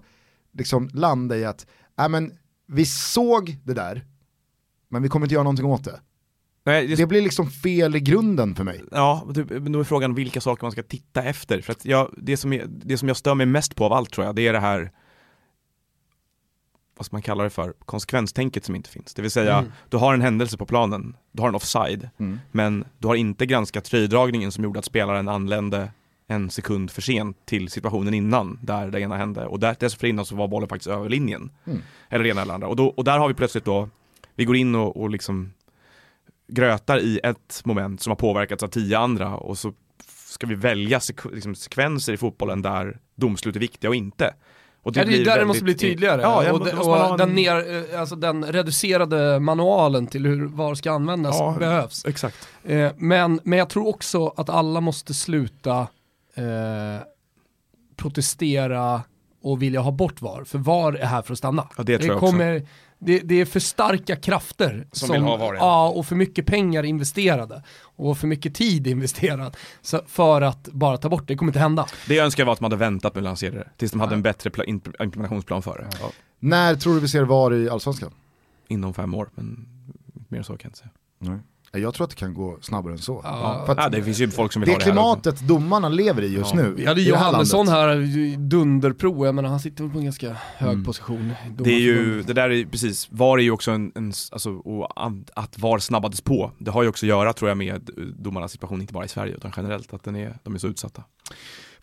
liksom 0.60 0.90
landa 0.94 1.38
i 1.38 1.46
att, 1.46 1.68
äh, 2.00 2.10
men 2.10 2.32
vi 2.68 2.86
såg 2.86 3.58
det 3.64 3.74
där, 3.74 4.06
men 4.90 5.02
vi 5.04 5.10
kommer 5.10 5.26
inte 5.26 5.34
göra 5.34 5.44
någonting 5.44 5.66
åt 5.66 5.84
det. 5.84 6.00
Nej, 6.64 6.88
det, 6.88 6.96
Det 6.96 7.06
blir 7.08 7.22
liksom 7.22 7.50
fel 7.52 7.96
i 7.96 8.00
grunden 8.00 8.56
för 8.56 8.64
mig. 8.64 8.82
Ja, 8.92 9.28
men 9.50 9.72
då 9.72 9.80
är 9.80 9.84
frågan 9.84 10.16
vilka 10.16 10.42
saker 10.42 10.64
man 10.64 10.72
ska 10.72 10.84
titta 10.84 11.24
efter. 11.24 11.62
För 11.62 11.72
att 11.72 11.86
jag, 11.86 12.14
det, 12.18 12.38
som 12.38 12.54
är, 12.54 12.66
det 12.68 12.98
som 12.98 13.08
jag 13.08 13.18
stör 13.18 13.36
mig 13.36 13.46
mest 13.46 13.76
på 13.76 13.86
av 13.86 13.94
allt 13.94 14.12
tror 14.12 14.26
jag, 14.28 14.36
det 14.36 14.48
är 14.48 14.54
det 14.54 14.60
här 14.60 14.92
vad 16.98 17.06
ska 17.06 17.16
man 17.16 17.22
kalla 17.22 17.44
det 17.44 17.50
för, 17.50 17.74
konsekvenstänket 17.86 18.66
som 18.66 18.76
inte 18.76 18.90
finns. 18.90 19.14
Det 19.14 19.22
vill 19.22 19.32
säga, 19.32 19.58
Mm. 19.58 19.72
du 19.90 19.98
har 19.98 20.14
en 20.14 20.22
händelse 20.22 20.58
på 20.58 20.66
planen, 20.66 21.16
du 21.32 21.42
har 21.42 21.50
en 21.50 21.56
offside, 21.56 22.10
Mm. 22.18 22.40
men 22.52 22.86
du 22.98 23.08
har 23.08 23.16
inte 23.16 23.46
granskat 23.46 23.84
tröjdragningen 23.84 24.52
som 24.52 24.64
gjorde 24.64 24.80
att 24.80 24.86
spelaren 24.86 25.28
anlände 25.30 25.92
en 26.32 26.50
sekund 26.50 26.92
för 26.92 27.02
sent 27.02 27.38
till 27.46 27.70
situationen 27.70 28.14
innan, 28.14 28.60
där 28.64 28.88
det 28.92 29.00
ena 29.02 29.18
hände. 29.18 29.46
Och 29.46 29.60
där, 29.60 29.76
dessförinnan 29.80 30.26
så 30.26 30.36
var 30.36 30.48
bollen 30.48 30.70
faktiskt 30.70 30.90
över 30.90 31.10
linjen. 31.10 31.52
Mm. 31.68 31.82
Eller 32.10 32.24
det 32.24 32.30
ena 32.30 32.42
eller 32.42 32.54
andra. 32.54 32.68
Och, 32.68 32.76
då, 32.76 32.88
och 32.88 33.04
där 33.04 33.18
har 33.20 33.28
vi 33.28 33.34
plötsligt 33.34 33.66
då, 33.66 33.90
vi 34.36 34.46
går 34.46 34.56
in 34.56 34.76
och, 34.76 34.98
och 35.02 35.10
liksom 35.10 35.54
grötar 36.48 37.00
i 37.00 37.20
ett 37.24 37.62
moment 37.66 38.02
som 38.02 38.12
har 38.12 38.16
påverkats 38.16 38.64
av 38.64 38.68
tio 38.68 38.98
andra 39.00 39.38
och 39.38 39.58
så 39.58 39.74
ska 40.26 40.48
vi 40.48 40.56
välja 40.56 41.00
sek- 41.00 41.34
liksom 41.34 41.56
sekvenser 41.56 42.14
i 42.14 42.18
fotbollen 42.18 42.62
där 42.62 42.98
domslut 43.16 43.56
är 43.56 43.60
viktiga 43.60 43.90
och 43.90 43.96
inte. 43.96 44.34
Och 44.84 44.98
Ja, 44.98 45.06
det 45.06 45.14
är 45.14 45.18
där 45.18 45.24
det 45.24 45.30
väldigt- 45.30 45.48
måste 45.48 45.64
bli 45.64 45.76
tydligare. 45.76 46.22
Ja, 46.22 46.44
ja, 46.44 46.52
och 46.54 46.60
måste 46.60 46.76
de- 46.76 46.88
man 46.90 47.00
ha 47.02 47.06
och 47.06 47.12
en- 47.12 47.18
den, 47.18 47.36
ner, 47.36 47.92
eh, 47.94 48.00
alltså 48.00 48.16
den 48.16 48.46
reducerade 48.46 49.40
manualen 49.40 50.08
till 50.08 50.26
hur 50.26 50.46
VAR 50.46 50.76
ska 50.76 50.92
användas 50.92 51.60
behövs. 51.60 52.06
Exakt. 52.06 52.48
Eh, 52.64 52.92
men, 52.98 53.40
men 53.44 53.60
jag 53.60 53.70
tror 53.70 53.88
också 53.88 54.28
att 54.38 54.50
alla 54.50 54.82
måste 54.82 55.14
sluta 55.14 55.88
eh, 56.40 57.02
protestera 57.96 59.02
och 59.42 59.62
vilja 59.62 59.80
ha 59.80 59.92
bort 59.92 60.22
VAR, 60.22 60.44
för 60.44 60.58
VAR 60.58 60.94
är 60.94 61.06
här 61.06 61.22
för 61.22 61.34
att 61.34 61.38
stanna. 61.38 61.68
Ja, 61.78 61.84
det 61.84 61.98
tror 61.98 62.08
jag 62.10 62.18
också. 62.18 62.32
kommer, 62.32 62.68
det, 63.00 63.20
det 63.20 63.36
är 63.36 63.46
för 63.46 63.60
starka 63.60 64.16
krafter 64.16 64.88
Som 64.92 65.12
vill 65.12 65.22
ha 65.22 65.38
VAR, 65.38 65.54
ja. 65.56 65.90
och 65.90 66.06
för 66.06 66.16
mycket 66.16 66.46
pengar 66.46 66.84
investerade 66.84 67.64
och 67.82 68.18
för 68.18 68.28
mycket 68.28 68.56
tid 68.56 68.88
investerad 68.98 69.58
så, 69.82 70.02
för 70.08 70.42
att 70.42 70.64
bara 70.64 70.98
ta 70.98 71.10
bort 71.10 71.28
det. 71.28 71.34
Det 71.34 71.38
kommer 71.38 71.50
inte 71.50 71.60
hända. 71.60 71.86
Det 72.08 72.16
jag 72.16 72.26
önskar 72.26 72.46
var 72.46 72.54
att 72.54 72.60
man 72.62 72.72
hade 72.72 72.80
väntat 72.80 73.16
med 73.16 73.22
att 73.22 73.24
lansera 73.24 73.56
det, 73.56 73.70
tills 73.78 73.92
de 73.92 74.00
hade 74.02 74.16
en 74.16 74.22
bättre 74.22 74.50
pla- 74.50 74.66
imp- 74.66 75.04
implementationsplan 75.04 75.62
för 75.62 75.78
det. 75.78 75.98
Ja. 76.02 76.12
När 76.40 76.76
tror 76.76 76.94
du 76.94 77.00
vi 77.00 77.08
ser 77.08 77.24
VAR 77.24 77.54
i 77.54 77.70
Allsvenskan? 77.70 78.12
Inom 78.68 78.94
fem 78.94 79.14
år, 79.14 79.30
men 79.36 79.68
mer 80.28 80.42
så 80.44 80.58
kan 80.58 80.60
jag 80.62 80.70
inte 80.70 80.78
säga. 81.30 81.40
Jag 81.72 81.94
tror 81.94 82.04
att 82.04 82.10
det 82.10 82.16
kan 82.16 82.34
gå 82.34 82.58
snabbare 82.62 82.94
än 82.94 83.00
så. 83.00 83.22
Ja, 83.24 83.64
För 83.66 83.74
att 83.74 83.78
Ja, 83.78 83.90
det 83.90 84.04
finns 84.04 84.20
ju 84.20 84.30
folk 84.30 84.54
som 84.54 84.60
vill 84.60 84.68
det 84.68 84.74
ha 84.74 84.80
det 84.80 84.84
här 84.86 84.92
klimatet 84.92 85.48
domarna 85.48 85.90
lever 85.90 86.22
i 86.22 86.28
just 86.28 86.54
Ja. 86.56 86.62
nu. 86.62 86.74
Vi 86.74 86.86
hade 86.86 87.02
här 87.02 87.10
Johannesson 87.10 87.68
här, 87.68 87.96
dunderpro, 88.38 89.26
jag 89.26 89.36
menar 89.36 89.50
han 89.50 89.60
sitter 89.60 89.88
på 89.90 89.98
en 89.98 90.04
ganska 90.04 90.34
hög 90.58 90.70
Mm. 90.70 90.86
position. 90.86 91.34
Det 91.58 91.70
är 91.74 91.80
ju, 91.80 92.22
det 92.24 92.34
där 92.34 92.50
är 92.50 92.66
precis, 92.66 93.08
VAR 93.12 93.38
är 93.38 93.42
ju 93.42 93.52
också 93.52 93.72
en, 93.72 93.92
en 93.96 94.14
alltså, 94.32 94.52
och 94.52 94.92
att 95.36 95.60
VAR 95.60 95.80
snabbades 95.80 96.22
på, 96.22 96.52
det 96.58 96.72
har 96.72 96.84
ju 96.84 96.90
också 96.90 97.06
att 97.06 97.10
göra 97.10 97.34
tror 97.34 97.50
jag 97.50 97.58
med 97.58 97.90
eh, 97.98 98.04
domarnas 98.04 98.52
situation, 98.52 98.82
inte 98.82 98.94
bara 98.94 99.06
i 99.06 99.08
Sverige 99.08 99.34
utan 99.34 99.52
generellt, 99.58 99.94
att 99.94 100.04
den 100.04 100.16
är, 100.16 100.38
de 100.44 100.56
är 100.56 100.60
så 100.60 100.68
utsatta. 100.68 101.04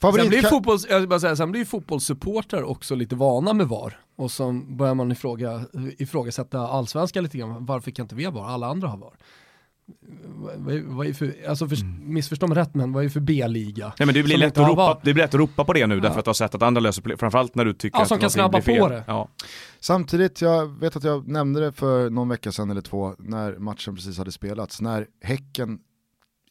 Sen 0.00 0.28
blir, 0.28 0.42
fotbolls, 0.42 0.86
jag 0.90 1.08
bara 1.08 1.20
säga, 1.20 1.36
sen 1.36 1.50
blir 1.50 1.60
ju 1.60 1.64
fotbollssupportrar 1.64 2.62
också 2.62 2.94
lite 2.94 3.14
vana 3.16 3.52
med 3.52 3.68
VAR. 3.68 3.98
Och 4.16 4.30
så 4.30 4.52
börjar 4.52 4.94
man 4.94 5.12
ifråga, 5.12 5.60
ifrågasätta 5.98 6.58
allsvenskan 6.60 7.22
lite 7.22 7.38
grann. 7.38 7.66
Varför 7.66 7.90
kan 7.90 8.04
inte 8.04 8.14
vi 8.14 8.24
ha 8.24 8.30
VAR? 8.32 8.48
Alla 8.48 8.66
andra 8.66 8.88
har 8.88 8.96
VAR. 8.96 9.14
Vad, 10.58 10.80
vad, 10.80 11.06
är 11.06 11.12
för, 11.12 11.34
alltså 11.48 11.68
för, 11.68 11.76
missförstå 12.04 12.46
mig 12.46 12.58
rätt, 12.58 12.74
men 12.74 12.92
vad 12.92 13.04
är 13.04 13.08
för 13.08 13.20
B-liga? 13.20 13.92
Nej 13.98 14.06
men 14.06 14.14
det 14.14 14.22
blir, 14.22 14.38
lätt 14.38 14.58
att 14.58 14.68
ropa, 14.68 15.00
det 15.02 15.14
blir 15.14 15.24
lätt 15.24 15.34
att 15.34 15.40
ropa 15.40 15.64
på 15.64 15.72
det 15.72 15.86
nu 15.86 15.94
Ja. 15.94 16.00
därför 16.00 16.18
att 16.18 16.24
du 16.24 16.28
har 16.28 16.34
sett 16.34 16.54
att 16.54 16.62
andra 16.62 16.80
löser 16.80 17.02
problem, 17.02 17.18
framförallt 17.18 17.54
när 17.54 17.64
du 17.64 17.72
tycker 17.72 17.98
Ja, 17.98 18.02
att 18.02 18.08
som 18.08 18.18
kan 18.18 18.30
snabba 18.30 18.50
blir 18.50 18.60
fel. 18.60 18.80
på 18.80 18.88
det. 18.88 19.04
Ja. 19.06 19.28
Samtidigt, 19.80 20.40
jag 20.40 20.80
vet 20.80 20.96
att 20.96 21.04
jag 21.04 21.28
nämnde 21.28 21.60
det 21.60 21.72
för 21.72 22.10
någon 22.10 22.28
vecka 22.28 22.52
sedan 22.52 22.70
eller 22.70 22.80
två 22.80 23.14
när 23.18 23.58
matchen 23.58 23.94
precis 23.94 24.18
hade 24.18 24.32
spelats, 24.32 24.80
när 24.80 25.06
Häcken 25.22 25.78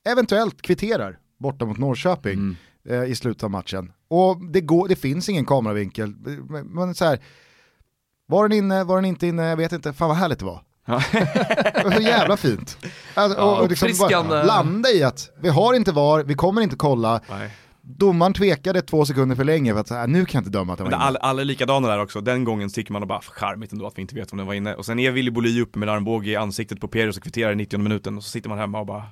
eventuellt 0.09 0.61
kvitterar 0.61 1.19
borta 1.39 1.65
mot 1.65 1.77
Norrköping 1.77 2.33
Mm. 2.33 2.55
eh, 2.89 3.03
i 3.11 3.15
slutet 3.15 3.43
av 3.43 3.51
matchen. 3.51 3.91
Och 4.07 4.45
det, 4.51 4.61
går, 4.61 4.87
det 4.87 4.95
finns 4.95 5.29
ingen 5.29 5.45
kameravinkel, 5.45 6.15
men, 6.49 6.65
men 6.67 6.95
så 6.95 7.05
här, 7.05 7.19
var 8.27 8.47
den 8.49 8.57
inne, 8.57 8.83
var 8.83 8.95
den 8.95 9.05
inte 9.05 9.27
inne, 9.27 9.43
jag 9.43 9.57
vet 9.57 9.71
inte, 9.71 9.93
fan 9.93 10.07
vad 10.07 10.17
härligt 10.17 10.39
det 10.39 10.45
var. 10.45 10.61
Ja. 10.85 11.01
Så 11.95 12.01
jävla 12.01 12.37
fint. 12.37 12.77
Alltså, 13.13 13.39
Ja, 13.39 13.59
och 13.61 13.69
liksom 13.69 13.89
bara 13.99 14.43
landa 14.43 14.89
i 14.89 15.03
att 15.03 15.29
vi 15.41 15.49
har 15.49 15.73
inte 15.73 15.91
VAR, 15.91 16.23
vi 16.23 16.33
kommer 16.33 16.61
inte 16.61 16.75
kolla, 16.75 17.21
Nej. 17.29 17.49
domaren 17.81 18.33
tvekade 18.33 18.81
två 18.81 19.05
sekunder 19.05 19.35
för 19.35 19.43
länge 19.43 19.73
för 19.73 19.79
att 19.79 19.87
så 19.87 19.93
här, 19.93 20.07
nu 20.07 20.25
kan 20.25 20.39
jag 20.39 20.41
inte 20.41 20.57
döma 20.57 20.73
att 20.73 20.77
den 20.79 20.85
var 20.85 20.93
inne. 20.93 21.03
alla, 21.03 21.19
alla 21.19 21.41
är 21.41 21.45
likadana 21.45 21.87
där 21.87 22.01
också, 22.01 22.21
den 22.21 22.43
gången 22.43 22.69
tycker 22.69 22.93
man 22.93 23.07
bara 23.07 23.21
charmigt 23.21 23.71
ändå 23.71 23.87
att 23.87 23.97
vi 23.97 24.01
inte 24.01 24.15
vet 24.15 24.31
om 24.31 24.37
den 24.37 24.47
var 24.47 24.53
inne. 24.53 24.75
Och 24.75 24.85
sen 24.85 24.99
är 24.99 25.11
Willy 25.11 25.31
Bolly 25.31 25.61
uppe 25.61 25.79
med 25.79 25.89
armbåge 25.89 26.29
i 26.31 26.35
ansiktet 26.35 26.79
på 26.81 26.87
Perius 26.87 27.17
och 27.17 27.23
kvitterar 27.23 27.51
i 27.51 27.55
90 27.55 27.79
minuten 27.79 28.17
och 28.17 28.23
så 28.23 28.29
sitter 28.29 28.49
man 28.49 28.57
hemma 28.57 28.79
och 28.79 28.85
bara 28.85 29.03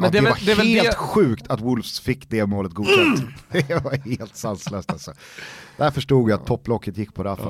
Men 0.00 0.12
det, 0.12 0.20
det 0.20 0.26
är 0.26 0.30
var 0.30 0.56
väl- 0.56 0.66
det 0.72 0.80
helt 0.80 0.90
det- 0.90 0.96
sjukt 0.96 1.46
att 1.48 1.60
Wolves 1.60 2.00
fick 2.00 2.30
det 2.30 2.46
målet 2.46 2.72
godkänt. 2.72 3.20
det 3.68 3.84
var 3.84 4.08
helt 4.10 4.36
sanslöst 4.36 4.92
alltså. 4.92 5.12
Där 5.76 5.90
förstod 5.90 6.30
jag 6.30 6.40
att 6.40 6.46
topplocket 6.46 6.96
gick 6.98 7.14
på 7.14 7.24
Rafa. 7.24 7.48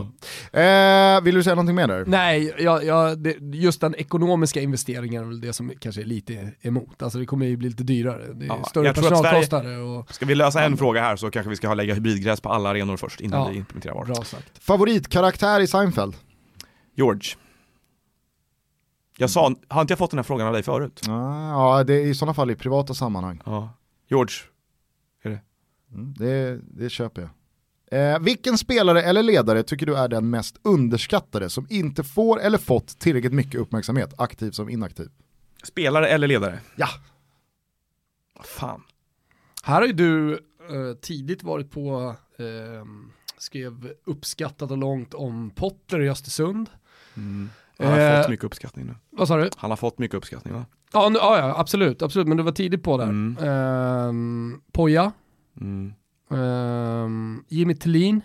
Eh, 0.61 1.21
vill 1.23 1.35
du 1.35 1.43
säga 1.43 1.55
någonting 1.55 1.77
mer 1.77 1.89
där? 1.89 2.05
Nej, 2.07 2.55
jag, 2.59 2.85
jag, 2.85 3.19
det, 3.19 3.37
just 3.41 3.81
den 3.81 3.95
ekonomiska 3.95 4.61
investeringen 4.61 5.23
är 5.23 5.27
väl 5.27 5.41
det 5.41 5.53
som 5.53 5.73
kanske 5.81 6.01
är 6.01 6.05
lite 6.05 6.53
emot. 6.61 7.03
Alltså 7.03 7.19
det 7.19 7.27
kommer 7.27 7.47
ju 7.47 7.57
bli 7.57 7.69
lite 7.69 7.83
dyrare. 7.83 8.33
Det 8.35 8.45
är 8.45 8.49
Ja, 8.49 8.65
större 8.65 8.95
personalkostnader 8.95 9.79
och 9.81 10.15
Ska 10.15 10.27
vi 10.27 10.35
lösa 10.35 10.65
en 10.65 10.77
fråga 10.77 11.01
här 11.01 11.17
så 11.17 11.31
kanske 11.31 11.51
vi 11.51 11.57
ska 11.57 11.69
ha 11.69 11.75
lägga 11.75 11.95
hybridgräs 11.95 12.41
på 12.41 12.49
alla 12.49 12.69
arenor 12.69 12.97
först 12.97 13.21
innan 13.21 13.41
Ja. 13.41 13.49
vi 13.49 13.57
implementerar 13.57 13.95
VAR. 13.95 14.05
bra 14.05 14.15
sagt. 14.25 14.65
Favoritkaraktär 14.65 15.61
i 15.61 15.67
Seinfeld? 15.67 16.15
George. 16.97 17.23
Jag 19.21 19.31
sa, 19.31 19.55
har 19.69 19.81
inte 19.81 19.93
jag 19.93 19.99
fått 19.99 20.11
den 20.11 20.19
här 20.19 20.23
frågan 20.25 20.47
av 20.47 20.53
dig 20.53 20.63
förut? 20.63 21.01
Ah, 21.09 21.51
Ja, 21.51 21.85
det 21.85 21.95
är 21.95 22.07
i 22.07 22.15
sådana 22.15 22.35
fall 22.35 22.51
i 22.51 22.55
privata 22.57 22.95
sammanhang. 22.95 23.41
Ja. 23.47 23.71
George, 24.09 24.35
Mm, 25.95 26.15
det, 26.19 26.61
det 26.63 26.91
köper 26.91 27.23
jag. 27.23 27.31
Eh, 28.13 28.19
vilken 28.21 28.59
spelare 28.59 29.03
eller 29.03 29.23
ledare 29.23 29.63
tycker 29.63 29.87
du 29.87 29.97
är 29.97 30.09
den 30.09 30.31
mest 30.31 30.57
underskattade 30.63 31.51
som 31.51 31.67
inte 31.71 32.05
får 32.05 32.41
eller 32.41 32.59
fått 32.59 32.99
tillräckligt 32.99 33.33
mycket 33.33 33.61
uppmärksamhet, 33.61 34.15
aktiv 34.19 34.51
som 34.51 34.69
inaktiv? 34.69 35.09
spelare 35.63 36.09
eller 36.09 36.29
ledare? 36.29 36.61
Ja. 36.77 36.89
Vad 38.37 38.47
fan. 38.47 38.83
Här 39.63 39.81
har 39.81 39.87
ju 39.87 39.93
du 39.93 40.33
eh, 40.35 40.97
tidigt 41.01 41.43
varit 41.43 41.71
på, 41.71 42.15
eh, 42.39 42.85
skrev 43.39 43.93
uppskattat 44.05 44.71
och 44.71 44.79
långt 44.79 45.15
om 45.15 45.51
Potter 45.51 46.01
i 46.01 46.09
Östersund. 46.09 46.71
Mm. 47.17 47.51
Han 47.83 47.93
har 47.93 47.99
Eh, 48.11 48.21
fått 48.23 48.31
mycket 48.31 48.45
uppskattning 48.45 48.87
nu. 48.87 48.95
Vad 49.11 49.29
sa 49.29 49.37
du? 49.37 49.51
Han 49.57 49.71
har 49.71 49.77
fått 49.77 49.99
mycket 49.99 50.15
uppskattning 50.17 50.55
va? 50.55 50.65
Ja, 50.93 51.09
nu, 51.09 51.19
ja, 51.19 51.55
absolut, 51.59 52.03
absolut, 52.03 52.29
men 52.29 52.37
du 52.37 52.43
var 52.43 52.53
tidigt 52.53 52.83
på 52.83 52.97
där. 52.97 53.05
Mm. 53.05 53.37
Ehm, 53.49 54.61
Poja, 54.73 55.13
Mm. 55.61 55.93
ehm, 56.31 57.45
Jimmy 57.49 57.75
Tillin. 57.75 58.21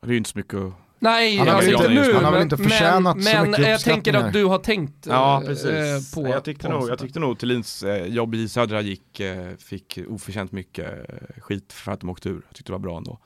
Det 0.00 0.06
är 0.06 0.10
ju 0.10 0.16
inte 0.16 0.30
så 0.30 0.38
mycket 0.38 0.54
att... 0.54 0.72
Nej, 1.00 1.36
Han 1.36 1.48
har 1.48 1.54
alltså 1.54 1.70
inte 1.70 1.88
nu, 1.88 2.12
han 2.14 2.24
har 2.24 2.32
väl 2.32 2.32
men, 2.32 2.42
inte 2.42 2.56
förtjänat 2.56 3.16
men, 3.16 3.24
så 3.24 3.30
men 3.36 3.50
mycket 3.50 3.68
jag 3.68 3.80
tänker 3.80 4.14
att 4.14 4.32
du 4.32 4.44
har 4.44 4.58
tänkt 4.58 5.06
Ja, 5.06 5.40
eh, 5.42 5.46
precis. 5.46 6.14
på 6.14 6.28
jag, 6.28 6.44
tyckte 6.44 6.66
på 6.66 6.72
nog, 6.72 6.88
jag 6.88 6.98
tyckte 6.98 7.20
nog 7.20 7.38
Thelins 7.38 7.82
eh, 7.82 8.06
jobb 8.06 8.34
i 8.34 8.48
Södra 8.48 8.80
gick, 8.80 9.20
eh, 9.20 9.56
fick 9.56 9.98
oförtjänt 10.08 10.52
mycket 10.52 11.10
eh, 11.10 11.40
skit 11.40 11.72
för 11.72 11.92
att 11.92 12.00
de 12.00 12.10
åkte 12.10 12.28
ur. 12.28 12.42
Jag 12.48 12.56
tyckte 12.56 12.72
det 12.72 12.74
var 12.74 12.78
bra 12.78 12.96
ändå. 12.96 13.18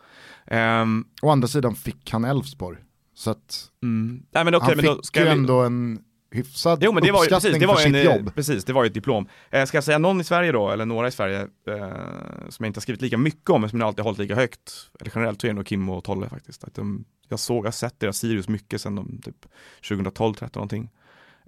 Ehm, 0.47 1.05
Å 1.23 1.31
andra 1.31 1.49
sidan 1.49 1.75
fick 1.75 2.11
han 2.13 2.25
Elfsborg. 2.25 2.79
Så 3.15 3.31
att 3.31 3.71
mm. 3.83 4.23
Nej 4.31 4.45
men 4.45 4.55
okej, 4.55 4.69
han 4.69 4.77
men 4.77 4.85
då 4.85 5.03
fick 5.03 5.17
ju 5.17 5.25
vi... 5.25 5.31
ändå 5.31 5.61
en 5.61 6.05
hyfsad 6.31 6.79
Jo 6.83 6.93
men 6.93 7.03
det 7.03 7.13
var 7.13 7.25
ju 7.25 7.31
precis, 7.31 7.59
det 7.59 7.67
var 7.67 7.75
för 7.75 7.89
ju 7.89 7.95
sitt 7.95 8.07
en, 8.07 8.17
jobb. 8.17 8.35
precis, 8.35 8.65
det 8.65 8.73
var 8.73 8.85
ju 8.85 8.87
ett 8.87 8.95
diplom. 8.95 9.29
Eh, 9.51 9.65
ska 9.65 9.77
jag 9.77 9.85
säga 9.85 9.99
någon 9.99 10.21
i 10.21 10.25
Sverige 10.25 10.53
då, 10.53 10.71
eller 10.71 10.87
några 10.87 11.09
i 11.09 11.11
Sverige, 11.11 11.41
eh, 11.41 12.49
som 12.49 12.65
jag 12.65 12.67
inte 12.67 12.79
har 12.79 12.83
skrivit 12.83 13.03
lika 13.03 13.19
mycket 13.19 13.51
om, 13.51 13.61
men 13.61 13.71
som 13.71 13.81
jag 13.81 13.87
alltid 13.87 14.01
har 14.01 14.05
hållit 14.05 14.19
lika 14.19 14.35
högt, 14.35 14.73
eller 15.01 15.13
generellt 15.15 15.41
så 15.41 15.47
är 15.47 15.49
det 15.49 15.55
nog 15.55 15.67
Kim 15.67 15.89
och 15.89 16.05
Tolle 16.05 16.29
faktiskt. 16.29 16.65
Att 16.65 16.75
de, 16.75 17.05
jag 17.29 17.39
såg, 17.39 17.59
jag 17.59 17.67
har 17.67 17.73
sett 17.73 18.01
deras 18.01 18.19
Sirius 18.19 18.49
mycket 18.49 18.81
sedan 18.81 18.95
de 18.95 19.21
typ 19.25 19.47
2012, 19.89 20.35
13 20.35 20.61
någonting. 20.61 20.91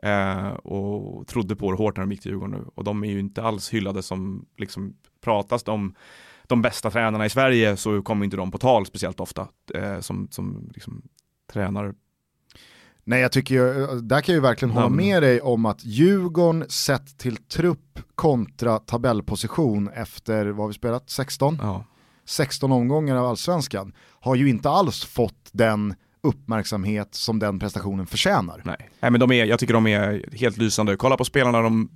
Eh, 0.03 0.49
och 0.49 1.27
trodde 1.27 1.57
på 1.57 1.71
det 1.71 1.79
hårt 1.79 1.97
när 1.97 2.03
de 2.03 2.13
gick 2.13 2.23
till 2.23 2.31
Djurgården 2.31 2.61
nu. 2.61 2.65
Och 2.75 2.85
de 2.85 3.05
är 3.05 3.09
ju 3.09 3.21
inte 3.21 3.43
alls 3.43 3.71
hyllade 3.71 4.03
som, 4.03 4.47
liksom, 4.57 4.95
pratas 5.21 5.69
om 5.69 5.95
de 6.47 6.63
bästa 6.63 6.91
tränarna 6.91 7.27
i 7.27 7.31
Sverige 7.31 7.77
så 7.77 8.03
kommer 8.03 8.25
inte 8.25 8.37
de 8.37 8.51
på 8.51 8.59
tal 8.59 8.87
speciellt 8.87 9.21
ofta. 9.21 9.49
Eh, 9.75 10.01
som, 10.01 10.29
som 10.31 10.71
liksom, 10.75 11.03
tränar 11.53 11.95
Nej 13.07 13.21
jag 13.21 13.33
tycker 13.33 13.55
ju, 13.55 13.87
där 14.01 14.21
kan 14.21 14.33
jag 14.33 14.39
ju 14.39 14.41
verkligen 14.41 14.75
hålla 14.75 14.89
med 14.89 15.23
dig 15.23 15.41
om 15.41 15.67
att 15.67 15.85
Djurgården 15.85 16.65
sett 16.69 17.19
till 17.19 17.37
trupp 17.37 17.99
kontra 18.15 18.79
tabellposition 18.79 19.89
efter, 19.89 20.47
vad 20.47 20.59
har 20.59 20.69
vi 20.69 20.75
spelat, 20.75 21.11
16? 21.11 21.59
Ja. 21.63 21.85
16 22.25 22.73
omgångar 22.73 23.17
av 23.17 23.27
allsvenskan 23.27 23.93
har 24.21 24.35
ju 24.35 24.49
inte 24.49 24.71
alls 24.71 25.05
fått 25.05 25.51
den 25.53 25.95
uppmärksamhet 26.23 27.15
som 27.15 27.39
den 27.39 27.59
prestationen 27.59 28.07
förtjänar. 28.07 28.63
Nej. 28.65 28.91
Nej 29.01 29.11
men 29.11 29.21
de 29.21 29.33
är, 29.33 29.45
jag 29.45 29.59
tycker 29.59 29.75
de 29.75 29.87
är 29.87 30.37
helt 30.37 30.57
lysande. 30.57 30.97
Kolla 30.97 31.17
på 31.17 31.25
spelarna 31.25 31.61
de 31.61 31.91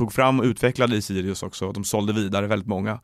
tog 0.00 0.12
fram 0.12 0.40
och 0.40 0.44
utvecklade 0.44 0.96
i 0.96 1.02
Sirius 1.02 1.42
också. 1.42 1.72
De 1.72 1.84
sålde 1.84 2.12
vidare 2.12 2.46
väldigt 2.46 2.68
många. 2.68 3.00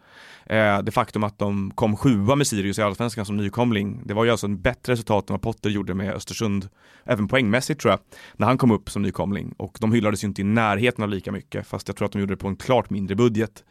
Eh, 0.47 0.83
det 0.83 0.93
faktum 0.93 1.25
att 1.25 1.39
de 1.39 1.71
kom 1.75 1.97
sjua 1.97 2.37
med 2.37 2.47
Sirius 2.47 2.79
i 2.79 2.83
Allsvenskan 2.83 3.27
som 3.27 3.37
nykomling, 3.37 4.03
det 4.05 4.15
var 4.15 4.25
ju 4.25 4.31
alltså 4.31 4.47
en 4.47 4.61
bättre 4.61 4.93
resultat 4.93 5.31
än 5.31 5.35
vad 5.35 5.43
Potter 5.43 5.71
gjorde 5.71 5.95
med 5.95 6.15
Östersund, 6.15 6.69
även 7.05 7.29
poängmässigt 7.29 7.81
tror 7.81 7.91
jag, 7.93 8.01
när 8.37 8.47
han 8.47 8.59
kom 8.59 8.71
upp 8.71 8.91
som 8.91 9.03
nykomling. 9.03 9.55
Och 9.57 9.79
de 9.81 9.93
hyllades 9.93 10.25
ju 10.25 10.29
inte 10.29 10.41
i 10.41 10.45
närheten 10.45 11.05
av 11.05 11.11
lika 11.11 11.33
mycket, 11.33 11.67
fast 11.67 11.89
jag 11.89 11.97
tror 11.97 12.07
att 12.07 12.13
de 12.13 12.21
gjorde 12.21 12.33
det 12.33 12.39
på 12.39 12.49
en 12.49 12.57
klart 12.57 12.91
mindre 12.91 13.17
budget. 13.17 13.65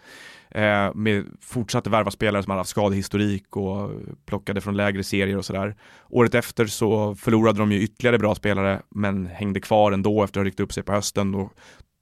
Eh, 0.49 0.93
med 0.95 1.25
fortsatte 1.41 1.89
värva 1.89 2.11
spelare 2.11 2.43
som 2.43 2.51
hade 2.51 2.59
haft 2.59 2.69
skadehistorik 2.69 3.57
och 3.57 3.91
plockade 4.25 4.61
från 4.61 4.77
lägre 4.77 5.03
serier 5.03 5.37
och 5.37 5.45
sådär. 5.45 5.75
Året 6.09 6.35
efter 6.35 6.65
så 6.65 7.15
förlorade 7.15 7.59
de 7.59 7.71
ju 7.71 7.81
ytterligare 7.81 8.17
bra 8.17 8.35
spelare, 8.35 8.81
men 8.89 9.25
hängde 9.25 9.59
kvar 9.59 9.91
ändå 9.91 10.23
efter 10.23 10.39
att 10.39 10.43
ha 10.43 10.47
ryckt 10.47 10.59
upp 10.59 10.73
sig 10.73 10.83
på 10.83 10.91
hösten. 10.91 11.35
Och 11.35 11.53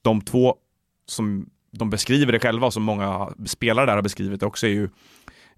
de 0.03 0.21
två 0.21 0.55
som 1.05 1.49
de 1.71 1.89
beskriver 1.89 2.31
det 2.31 2.39
själva, 2.39 2.67
och 2.67 2.73
som 2.73 2.83
många 2.83 3.33
spelare 3.45 3.85
där 3.85 3.95
har 3.95 4.01
beskrivit 4.01 4.39
det 4.39 4.45
också, 4.45 4.67
är 4.67 4.71
ju 4.71 4.89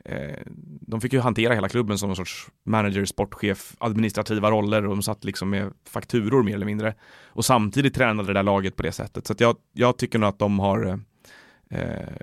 eh, 0.05 0.39
de 0.81 1.01
fick 1.01 1.13
ju 1.13 1.19
hantera 1.19 1.53
hela 1.53 1.69
klubben 1.69 1.97
som 1.97 2.09
någon 2.09 2.15
sorts 2.15 2.47
manager, 2.65 3.05
sportchef, 3.05 3.75
administrativa 3.77 4.51
roller 4.51 4.85
och 4.85 4.95
de 4.95 5.03
satt 5.03 5.23
liksom 5.23 5.49
med 5.49 5.73
fakturor 5.89 6.43
mer 6.43 6.55
eller 6.55 6.65
mindre. 6.65 6.93
Och 7.25 7.45
samtidigt 7.45 7.95
tränade 7.95 8.27
det 8.27 8.33
där 8.33 8.43
laget 8.43 8.75
på 8.75 8.83
det 8.83 8.91
sättet. 8.91 9.27
Så 9.27 9.33
att 9.33 9.39
jag, 9.39 9.55
jag 9.73 9.97
tycker 9.97 10.19
nog 10.19 10.29
att 10.29 10.39
de 10.39 10.59
har 10.59 10.85
eh, 10.85 11.79
eh 11.79 12.15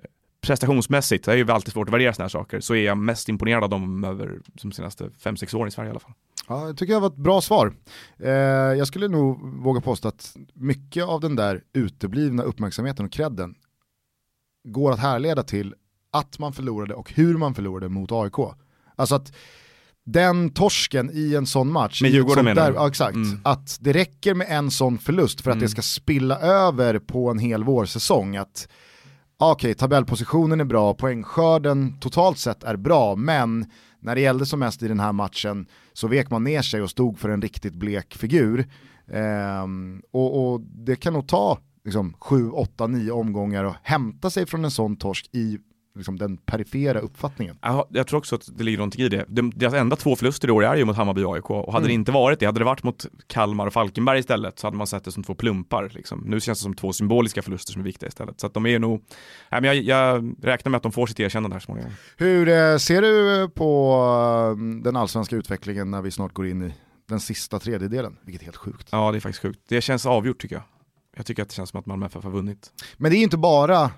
prestationsmässigt, 0.46 1.24
det 1.24 1.32
är 1.32 1.36
ju 1.36 1.50
alltid 1.50 1.72
svårt 1.72 1.88
att 1.88 1.94
värdera 1.94 2.12
sådana 2.12 2.24
här 2.24 2.28
saker, 2.28 2.60
så 2.60 2.74
är 2.74 2.84
jag 2.84 2.98
mest 2.98 3.28
imponerad 3.28 3.64
av 3.64 3.70
dem 3.70 4.04
över 4.04 4.40
de 4.62 4.72
senaste 4.72 5.04
5-6 5.04 5.56
åren 5.56 5.68
i 5.68 5.70
Sverige 5.70 5.88
i 5.88 5.90
alla 5.90 6.00
fall. 6.00 6.12
Ja, 6.48 6.66
jag 6.66 6.76
tycker 6.76 6.94
det 6.94 7.00
var 7.00 7.06
ett 7.08 7.16
bra 7.16 7.40
svar. 7.40 7.74
Eh, 8.18 8.30
jag 8.78 8.86
skulle 8.86 9.08
nog 9.08 9.40
våga 9.62 9.80
påstå 9.80 10.08
att 10.08 10.36
mycket 10.54 11.04
av 11.04 11.20
den 11.20 11.36
där 11.36 11.62
uteblivna 11.72 12.42
uppmärksamheten 12.42 13.06
och 13.06 13.12
credden 13.12 13.54
går 14.68 14.92
att 14.92 14.98
härleda 14.98 15.42
till 15.42 15.74
att 16.12 16.38
man 16.38 16.52
förlorade 16.52 16.94
och 16.94 17.12
hur 17.12 17.36
man 17.38 17.54
förlorade 17.54 17.88
mot 17.88 18.12
AIK. 18.12 18.34
Alltså 18.96 19.14
att 19.14 19.32
den 20.04 20.50
torsken 20.50 21.10
i 21.12 21.34
en 21.34 21.46
sån 21.46 21.72
match, 21.72 22.02
Med 22.02 22.10
Djurgården 22.10 22.44
menar 22.44 22.70
du? 22.70 22.76
ja, 22.76 22.88
exakt, 22.88 23.14
Mm. 23.14 23.40
att 23.44 23.78
det 23.80 23.92
räcker 23.92 24.34
med 24.34 24.46
en 24.50 24.70
sån 24.70 24.98
förlust 24.98 25.40
för 25.40 25.50
att 25.50 25.54
Mm. 25.54 25.62
det 25.64 25.68
ska 25.68 25.82
spilla 25.82 26.38
över 26.38 26.98
på 26.98 27.30
en 27.30 27.38
hel 27.38 27.64
vårsäsong. 27.64 28.36
Att 28.36 28.68
okej, 29.38 29.74
tabellpositionen 29.74 30.60
är 30.60 30.64
bra, 30.64 30.94
poängskörden 30.94 31.98
totalt 32.00 32.38
sett 32.38 32.62
är 32.64 32.76
bra, 32.76 33.16
men 33.16 33.66
när 34.02 34.14
det 34.14 34.20
gällde 34.20 34.46
som 34.46 34.60
mest 34.60 34.82
i 34.82 34.88
den 34.88 35.00
här 35.00 35.12
matchen 35.12 35.66
så 35.92 36.08
vek 36.08 36.30
man 36.30 36.44
ner 36.44 36.62
sig 36.62 36.82
och 36.82 36.90
stod 36.90 37.18
för 37.18 37.28
en 37.28 37.42
riktigt 37.42 37.74
blek 37.74 38.14
figur. 38.14 38.68
Ehm, 39.12 40.02
och, 40.10 40.52
och 40.52 40.60
det 40.60 40.96
kan 40.96 41.12
nog 41.12 41.28
ta 41.28 41.58
liksom, 41.84 42.14
7, 42.18 42.50
8, 42.50 42.86
9 42.86 43.12
omgångar 43.12 43.64
och 43.64 43.74
hämta 43.82 44.30
sig 44.30 44.46
från 44.46 44.64
en 44.64 44.70
sån 44.70 44.96
torsk 44.96 45.28
i 45.32 45.58
liksom, 45.94 46.18
den 46.18 46.36
perifera 46.36 46.98
uppfattningen. 47.00 47.58
Jag, 47.90 48.06
tror 48.06 48.18
också 48.18 48.34
att 48.34 48.48
det 48.58 48.64
ligger 48.64 48.78
någonting 48.78 49.04
i 49.04 49.08
det. 49.08 49.24
De, 49.28 49.50
deras 49.56 49.74
enda 49.74 49.96
två 49.96 50.16
förluster 50.16 50.48
i 50.48 50.50
år 50.50 50.64
är 50.64 50.76
ju 50.76 50.84
mot 50.84 50.96
Hammarby 50.96 51.22
och 51.22 51.34
AIK 51.34 51.50
och 51.50 51.72
hade 51.72 51.86
det 51.86 51.90
Mm. 51.92 52.00
inte 52.00 52.12
varit 52.12 52.40
det, 52.40 52.46
hade 52.46 52.58
det 52.60 52.64
varit 52.64 52.82
mot 52.82 53.06
Kalmar 53.26 53.66
och 53.66 53.72
Falkenberg 53.72 54.18
istället 54.18 54.58
så 54.58 54.66
hade 54.66 54.76
man 54.76 54.86
sett 54.86 55.04
det 55.04 55.12
som 55.12 55.22
två 55.24 55.34
plumpar. 55.34 55.90
Liksom. 55.94 56.24
Nu 56.26 56.40
känns 56.40 56.58
det 56.58 56.62
som 56.62 56.74
två 56.74 56.92
symboliska 56.92 57.42
förluster 57.42 57.72
som 57.72 57.80
är 57.80 57.84
viktiga 57.84 58.08
istället. 58.08 58.40
Så 58.40 58.46
att 58.46 58.54
de 58.54 58.66
är 58.66 58.78
nog, 58.78 59.04
nej, 59.50 59.60
men 59.60 59.64
jag, 59.64 59.76
jag 59.76 60.34
räknar 60.42 60.70
med 60.70 60.76
att 60.76 60.82
de 60.82 60.92
får 60.92 61.06
sitt 61.06 61.20
erkännande 61.20 61.54
här 61.54 61.60
småningom. 61.60 61.90
Hur 62.16 62.48
eh, 62.48 62.76
ser 62.76 63.02
du 63.02 63.48
på 63.48 63.94
eh, 64.58 64.82
den 64.82 64.96
allsvenska 64.96 65.36
utvecklingen 65.36 65.90
när 65.90 66.02
vi 66.02 66.10
snart 66.10 66.32
går 66.32 66.46
in 66.46 66.62
i 66.62 66.74
den 67.08 67.20
sista 67.20 67.58
tredjedelen? 67.58 68.16
Vilket 68.22 68.42
är 68.42 68.44
helt 68.44 68.56
sjukt. 68.56 68.88
Ja, 68.90 69.10
det 69.12 69.18
är 69.18 69.20
faktiskt 69.20 69.42
sjukt. 69.42 69.60
Det 69.68 69.80
känns 69.80 70.06
avgjort 70.06 70.40
tycker 70.40 70.56
jag. 70.56 70.62
Jag 71.16 71.26
tycker 71.26 71.42
att 71.42 71.48
det 71.48 71.54
känns 71.54 71.70
som 71.70 71.80
att 71.80 71.86
Malmö 71.86 72.06
FF 72.06 72.24
har 72.24 72.30
vunnit. 72.30 72.72
Men 72.96 73.10
det 73.10 73.16
är 73.16 73.22
inte 73.22 73.36
bara 73.38 73.90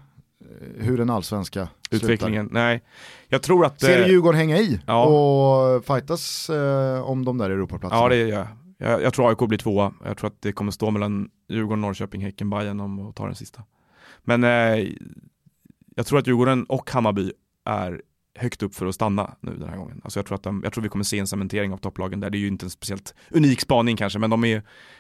hur 0.79 0.99
den 0.99 1.11
allsvenska 1.11 1.69
slutar. 1.89 2.05
Utvecklingen, 2.07 2.49
nej. 2.53 2.83
Jag 3.29 3.43
tror 3.43 3.67
att... 3.67 3.81
Ser 3.81 3.99
du 3.99 4.05
eh, 4.05 4.09
Djurgården 4.11 4.39
hänga 4.39 4.59
i 4.59 4.81
Ja. 4.87 5.05
och 5.05 5.85
fightas 5.85 6.51
eh, 6.51 7.03
om 7.03 7.25
de 7.25 7.39
där 7.39 7.51
Europaplatserna? 7.51 8.03
Ja 8.03 8.09
det 8.09 8.17
gör 8.17 8.29
jag. 8.29 8.47
jag. 8.79 9.03
Jag 9.03 9.15
tror 9.15 9.29
AIK 9.29 9.39
blir 9.49 9.59
tvåa. 9.59 9.93
Jag 10.05 10.17
tror 10.17 10.31
att 10.31 10.43
det 10.43 10.53
kommer 10.53 10.73
stå 10.73 10.91
mellan 10.91 11.29
Djurgården, 11.49 11.81
Norrköping, 11.81 12.21
Häcken, 12.21 12.51
Bayern 12.51 12.81
om 12.81 13.09
att 13.09 13.17
ta 13.17 13.27
den 13.27 13.35
sista. 13.35 13.63
Men 14.23 14.45
eh, 14.45 14.89
jag 15.97 16.07
tror 16.07 16.19
att 16.19 16.27
Djurgården 16.27 16.65
och 16.65 16.91
Hammarby 16.91 17.33
är 17.65 18.03
högt 18.39 18.63
upp 18.63 18.75
för 18.75 18.87
att 18.87 18.95
stanna 18.95 19.35
nu 19.41 19.57
den 19.57 19.69
här 19.69 19.77
gången. 19.77 20.01
Alltså 20.05 20.19
jag, 20.19 20.27
tror 20.27 20.35
att 20.37 20.43
de, 20.43 20.61
jag 20.65 20.73
tror 20.73 20.83
vi 20.83 20.89
kommer 20.89 21.05
se 21.05 21.19
en 21.19 21.27
cementering 21.27 21.73
av 21.73 21.77
topplagen 21.77 22.21
där. 22.21 22.31
Det 22.31 22.39
är 22.39 22.41
ju 22.41 22.47
inte 22.47 22.67
en 22.67 22.71
speciellt 22.71 23.15
unik 23.31 23.61
spaning 23.61 23.97
kanske, 23.97 24.19
men 24.19 24.31
de, 24.31 24.45
är, 24.45 24.57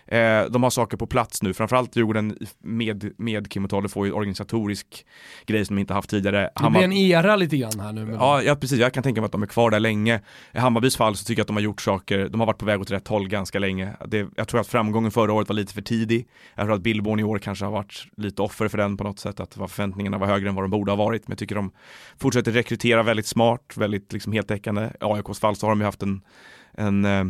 eh, 0.06 0.50
de 0.50 0.62
har 0.62 0.70
saker 0.70 0.96
på 0.96 1.06
plats 1.06 1.42
nu. 1.42 1.54
Framförallt 1.54 1.96
Djurgården 1.96 2.36
med, 2.58 3.10
med 3.18 3.50
Kim 3.50 3.64
och 3.64 3.70
Tolle 3.70 3.88
får 3.88 4.06
ju 4.06 4.12
organisatorisk 4.12 5.06
grej 5.46 5.64
som 5.64 5.76
de 5.76 5.80
inte 5.80 5.94
haft 5.94 6.10
tidigare. 6.10 6.40
Det 6.40 6.50
Hammar- 6.54 6.70
blir 6.70 6.84
en 6.84 6.92
era 6.92 7.36
lite 7.36 7.56
grann 7.56 7.80
här 7.80 7.92
nu. 7.92 8.12
Ja, 8.12 8.42
ja, 8.42 8.56
precis. 8.56 8.78
Jag 8.78 8.92
kan 8.92 9.02
tänka 9.02 9.20
mig 9.20 9.26
att 9.26 9.32
de 9.32 9.42
är 9.42 9.46
kvar 9.46 9.70
där 9.70 9.80
länge. 9.80 10.20
I 10.52 10.58
Hammarbys 10.58 10.96
fall 10.96 11.16
så 11.16 11.24
tycker 11.24 11.40
jag 11.40 11.44
att 11.44 11.48
de 11.48 11.56
har 11.56 11.62
gjort 11.62 11.80
saker, 11.80 12.28
de 12.28 12.40
har 12.40 12.46
varit 12.46 12.58
på 12.58 12.66
väg 12.66 12.80
åt 12.80 12.90
rätt 12.90 13.08
håll 13.08 13.28
ganska 13.28 13.58
länge. 13.58 13.96
Det, 14.06 14.28
jag 14.36 14.48
tror 14.48 14.60
att 14.60 14.66
framgången 14.66 15.10
förra 15.10 15.32
året 15.32 15.48
var 15.48 15.54
lite 15.56 15.74
för 15.74 15.82
tidig. 15.82 16.26
Jag 16.54 16.66
tror 16.66 16.74
att 16.74 16.82
Billborn 16.82 17.20
i 17.20 17.24
år 17.24 17.38
kanske 17.38 17.64
har 17.64 17.72
varit 17.72 18.06
lite 18.16 18.42
offer 18.42 18.68
för 18.68 18.78
den 18.78 18.96
på 18.96 19.04
något 19.04 19.18
sätt, 19.18 19.40
att 19.40 19.54
förväntningarna 19.54 20.18
var 20.18 20.26
högre 20.26 20.48
än 20.48 20.54
vad 20.54 20.64
de 20.64 20.70
borde 20.70 20.92
ha 20.92 20.96
varit. 20.96 21.28
Men 21.28 21.32
jag 21.32 21.38
tycker 21.38 21.54
de 21.54 21.70
fortsätter 22.18 22.52
rekrytera 22.52 23.02
väldigt 23.02 23.23
väldigt 23.24 23.28
smart, 23.28 23.76
väldigt 23.76 24.12
liksom 24.12 24.32
heltäckande. 24.32 24.90
I 25.00 25.04
AIKs 25.04 25.40
fall 25.40 25.56
så 25.56 25.66
har 25.66 25.70
de 25.70 25.80
ju 25.80 25.84
haft 25.84 26.02
en, 26.02 26.22
en 26.72 27.04
eh, 27.04 27.26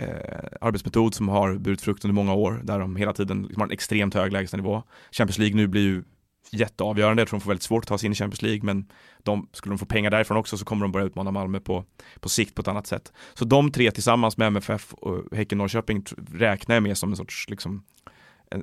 eh, 0.00 0.58
arbetsmetod 0.60 1.14
som 1.14 1.28
har 1.28 1.58
burit 1.58 1.82
frukt 1.82 2.04
under 2.04 2.14
många 2.14 2.34
år, 2.34 2.60
där 2.64 2.78
de 2.78 2.96
hela 2.96 3.12
tiden 3.12 3.42
liksom 3.42 3.60
har 3.60 3.66
en 3.66 3.72
extremt 3.72 4.14
hög 4.14 4.32
lägstanivå. 4.32 4.82
Champions 5.10 5.38
League 5.38 5.56
nu 5.56 5.66
blir 5.66 5.82
ju 5.82 6.04
jätteavgörande, 6.52 7.20
jag 7.20 7.28
tror 7.28 7.38
de 7.38 7.42
får 7.42 7.50
väldigt 7.50 7.62
svårt 7.62 7.84
att 7.84 7.88
ta 7.88 7.98
sig 7.98 8.06
in 8.06 8.12
i 8.12 8.14
Champions 8.14 8.42
League, 8.42 8.60
men 8.62 8.88
de, 9.22 9.48
skulle 9.52 9.72
de 9.72 9.78
få 9.78 9.86
pengar 9.86 10.10
därifrån 10.10 10.36
också 10.36 10.58
så 10.58 10.64
kommer 10.64 10.84
de 10.84 10.92
börja 10.92 11.06
utmana 11.06 11.30
Malmö 11.30 11.60
på, 11.60 11.84
på 12.20 12.28
sikt 12.28 12.54
på 12.54 12.60
ett 12.60 12.68
annat 12.68 12.86
sätt. 12.86 13.12
Så 13.34 13.44
de 13.44 13.70
tre 13.70 13.90
tillsammans 13.90 14.36
med 14.36 14.46
MFF 14.46 14.94
och 14.94 15.36
Häcken 15.36 15.58
Norrköping 15.58 16.04
räknar 16.32 16.76
jag 16.76 16.82
med 16.82 16.98
som 16.98 17.10
en 17.10 17.16
sorts 17.16 17.48
liksom, 17.48 17.84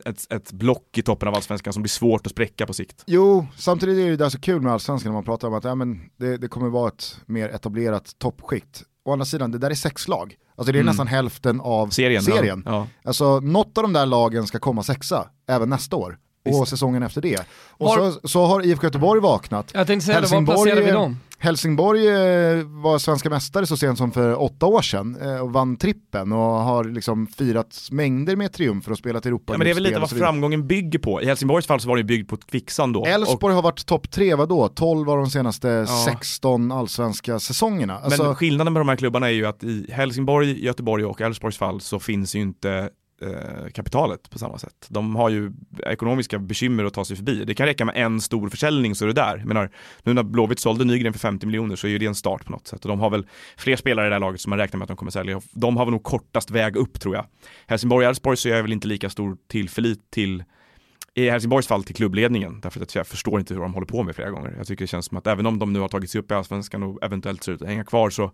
ett, 0.05 0.31
ett 0.31 0.51
block 0.51 0.97
i 0.97 1.01
toppen 1.01 1.27
av 1.27 1.35
allsvenskan 1.35 1.73
som 1.73 1.81
blir 1.83 1.89
svårt 1.89 2.25
att 2.25 2.31
spräcka 2.31 2.65
på 2.65 2.73
sikt. 2.73 3.03
Jo, 3.07 3.47
samtidigt 3.57 3.97
är 4.05 4.09
det 4.09 4.15
där 4.15 4.29
så 4.29 4.39
kul 4.39 4.61
med 4.61 4.73
allsvenskan 4.73 5.11
när 5.11 5.13
man 5.17 5.23
pratar 5.23 5.47
om 5.47 5.53
att 5.53 5.63
ja, 5.63 5.75
men 5.75 6.01
det, 6.17 6.37
det 6.37 6.47
kommer 6.47 6.69
vara 6.69 6.87
ett 6.87 7.19
mer 7.25 7.49
etablerat 7.49 8.11
toppskikt. 8.17 8.83
Å 9.05 9.11
andra 9.11 9.25
sidan, 9.25 9.51
det 9.51 9.57
där 9.57 9.69
är 9.69 9.75
sex 9.75 10.07
lag. 10.07 10.35
Alltså 10.55 10.71
det 10.71 10.77
är 10.77 10.81
Mm. 10.81 10.85
nästan 10.91 11.07
hälften 11.07 11.61
av 11.61 11.87
Serien. 11.89 12.23
serien. 12.23 12.63
Ja. 12.65 12.87
Alltså 13.03 13.39
något 13.39 13.77
av 13.77 13.81
de 13.83 13.93
där 13.93 14.05
lagen 14.05 14.47
ska 14.47 14.59
komma 14.59 14.83
sexa 14.83 15.27
även 15.49 15.69
nästa 15.69 15.95
år. 15.95 16.17
Och 16.45 16.61
Visst. 16.61 16.69
säsongen 16.69 17.03
efter 17.03 17.21
det. 17.21 17.39
Och 17.69 17.85
Var- 17.87 18.11
så, 18.11 18.27
så 18.27 18.45
har 18.45 18.65
IFK 18.65 18.83
Göteborg 18.87 19.21
vaknat. 19.21 19.71
Jag 19.73 19.87
tänkte 19.87 20.05
säga 20.05 20.15
det, 20.21 20.27
var 20.27 20.37
Helsingborg 20.37 20.69
placerar 20.71 20.85
vi 20.85 20.91
dem? 20.91 21.19
Helsingborg 21.41 22.07
eh, 22.07 22.63
var 22.65 22.97
svenska 22.99 23.29
mästare 23.29 23.65
så 23.65 23.77
sent 23.77 23.97
som 23.97 24.11
för 24.11 24.41
åtta 24.41 24.65
år 24.65 24.81
sedan 24.81 25.17
eh, 25.21 25.39
och 25.39 25.53
vann 25.53 25.77
trippen 25.77 26.31
och 26.31 26.39
har 26.39 26.83
liksom 26.83 27.27
firat 27.27 27.87
mängder 27.91 28.35
med 28.35 28.53
triumfer 28.53 28.91
och 28.91 28.97
spelat 28.97 29.25
Europa 29.25 29.53
Ja, 29.53 29.57
men 29.57 29.65
det 29.65 29.71
är 29.71 29.73
väl 29.73 29.83
lite 29.83 29.95
och 29.95 30.01
vad 30.01 30.09
framgången 30.19 30.67
bygger 30.67 30.99
på. 30.99 31.21
I 31.21 31.25
Helsingborgs 31.25 31.67
fall 31.67 31.79
så 31.79 31.89
var 31.89 31.97
det 31.97 32.03
byggd 32.03 32.29
på 32.29 32.35
ett 32.35 32.47
kvicksand 32.47 32.93
då. 32.93 32.99
Och- 32.99 33.07
Elfsborg 33.07 33.55
har 33.55 33.61
varit 33.61 33.85
topp 33.85 34.11
tre, 34.11 34.35
vadå? 34.35 34.67
12 34.67 35.09
av 35.09 35.17
de 35.17 35.29
senaste 35.29 35.67
Ja. 35.67 36.05
16 36.05 36.71
allsvenska 36.71 37.39
säsongerna. 37.39 37.99
Alltså, 37.99 38.23
Men 38.23 38.35
skillnaden 38.35 38.73
med 38.73 38.79
de 38.79 38.89
här 38.89 38.95
klubbarna 38.95 39.27
är 39.27 39.33
ju 39.33 39.45
att 39.45 39.63
i 39.63 39.91
Helsingborg, 39.91 40.65
Göteborg 40.65 41.05
och 41.05 41.21
Elfsborgs 41.21 41.57
fall 41.57 41.81
så 41.81 41.99
finns 41.99 42.35
ju 42.35 42.39
inte 42.39 42.89
eh, 43.21 43.71
kapitalet 43.73 44.29
på 44.29 44.39
samma 44.39 44.57
sätt. 44.57 44.87
De 44.89 45.15
har 45.15 45.29
ju 45.29 45.51
ekonomiska 45.85 46.39
bekymmer 46.39 46.83
att 46.83 46.93
ta 46.93 47.05
sig 47.05 47.15
förbi. 47.15 47.43
Det 47.45 47.53
kan 47.53 47.65
räcka 47.65 47.85
med 47.85 47.95
en 47.97 48.21
stor 48.21 48.49
försäljning 48.49 48.95
så 48.95 49.05
är 49.05 49.07
det 49.07 49.13
där. 49.13 49.37
Jag 49.37 49.47
menar, 49.47 49.69
nu 50.03 50.13
när 50.13 50.23
Blåvitt 50.23 50.59
sålde 50.59 50.85
Nygren 50.85 51.13
för 51.13 51.19
50 51.19 51.45
miljoner 51.45 51.75
så 51.75 51.87
är 51.87 51.91
ju 51.91 51.97
det 51.97 52.05
en 52.05 52.15
start 52.15 52.45
på 52.45 52.51
något 52.51 52.67
sätt. 52.67 52.85
Och 52.85 52.89
de 52.89 52.99
har 52.99 53.09
väl 53.09 53.27
fler 53.57 53.75
spelare 53.75 54.05
i 54.05 54.09
det 54.09 54.15
här 54.15 54.19
laget 54.19 54.41
som 54.41 54.49
man 54.49 54.59
räknar 54.59 54.77
med 54.77 54.83
att 54.83 54.89
de 54.89 54.97
kommer 54.97 55.11
sälja. 55.11 55.41
De 55.51 55.77
har 55.77 55.85
väl 55.85 55.91
nog 55.91 56.03
kortast 56.03 56.51
väg 56.51 56.75
upp 56.75 56.99
tror 56.99 57.15
jag. 57.15 57.25
Helsingborg 57.67 58.05
och 58.05 58.09
Elfsborg 58.09 58.37
så 58.37 58.49
är 58.49 58.55
jag 58.55 58.61
väl 58.61 58.73
inte 58.73 58.87
lika 58.87 59.09
stor 59.09 59.37
tillförlit 59.47 60.11
till 60.11 60.43
i 61.13 61.29
Helsingborgs 61.29 61.67
fall 61.67 61.83
till 61.83 61.95
klubbledningen, 61.95 62.59
därför 62.61 62.81
att 62.81 62.95
jag 62.95 63.07
förstår 63.07 63.39
inte 63.39 63.53
hur 63.53 63.61
de 63.61 63.73
håller 63.73 63.87
på 63.87 64.03
med 64.03 64.15
flera 64.15 64.29
gånger. 64.29 64.53
Jag 64.57 64.67
tycker 64.67 64.83
det 64.83 64.87
känns 64.87 65.05
som 65.05 65.17
att 65.17 65.27
även 65.27 65.45
om 65.45 65.59
de 65.59 65.73
nu 65.73 65.79
har 65.79 65.87
tagit 65.87 66.11
sig 66.11 66.19
upp 66.19 66.31
i 66.31 66.33
Allsvenskan 66.33 66.83
och 66.83 67.03
eventuellt 67.03 67.43
ser 67.43 67.51
ut 67.51 67.61
att 67.61 67.67
hänga 67.67 67.83
kvar 67.83 68.09
så 68.09 68.31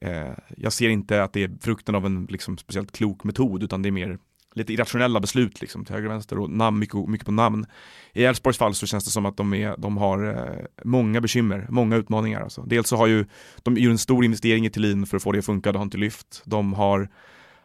eh, 0.00 0.32
jag 0.56 0.72
ser 0.72 0.88
inte 0.88 1.22
att 1.22 1.32
det 1.32 1.42
är 1.42 1.50
frukten 1.60 1.94
av 1.94 2.06
en 2.06 2.26
liksom, 2.30 2.58
speciellt 2.58 2.92
klok 2.92 3.24
metod 3.24 3.62
utan 3.62 3.82
det 3.82 3.88
är 3.88 3.90
mer 3.90 4.18
lite 4.54 4.72
irrationella 4.72 5.20
beslut 5.20 5.60
liksom, 5.60 5.84
till 5.84 5.94
höger 5.94 6.08
och 6.08 6.14
vänster 6.14 6.38
och 6.38 6.50
namn, 6.50 6.78
mycket, 6.78 7.08
mycket 7.08 7.26
på 7.26 7.32
namn. 7.32 7.66
I 8.12 8.24
Elfsborgs 8.24 8.58
fall 8.58 8.74
så 8.74 8.86
känns 8.86 9.04
det 9.04 9.10
som 9.10 9.26
att 9.26 9.36
de, 9.36 9.54
är, 9.54 9.74
de 9.78 9.96
har 9.96 10.24
eh, 10.26 10.64
många 10.84 11.20
bekymmer, 11.20 11.66
många 11.68 11.96
utmaningar. 11.96 12.40
Alltså. 12.40 12.62
Dels 12.62 12.88
så 12.88 12.96
har 12.96 13.06
ju 13.06 13.26
de 13.62 13.76
gjort 13.76 13.90
en 13.90 13.98
stor 13.98 14.24
investering 14.24 14.66
i 14.66 14.70
Tillin 14.70 15.06
för 15.06 15.16
att 15.16 15.22
få 15.22 15.32
det 15.32 15.38
att 15.38 15.46
funka, 15.46 15.72
det 15.72 15.78
har 15.78 15.84
inte 15.84 15.98
lyft. 15.98 16.42
De 16.44 16.72
har 16.72 17.08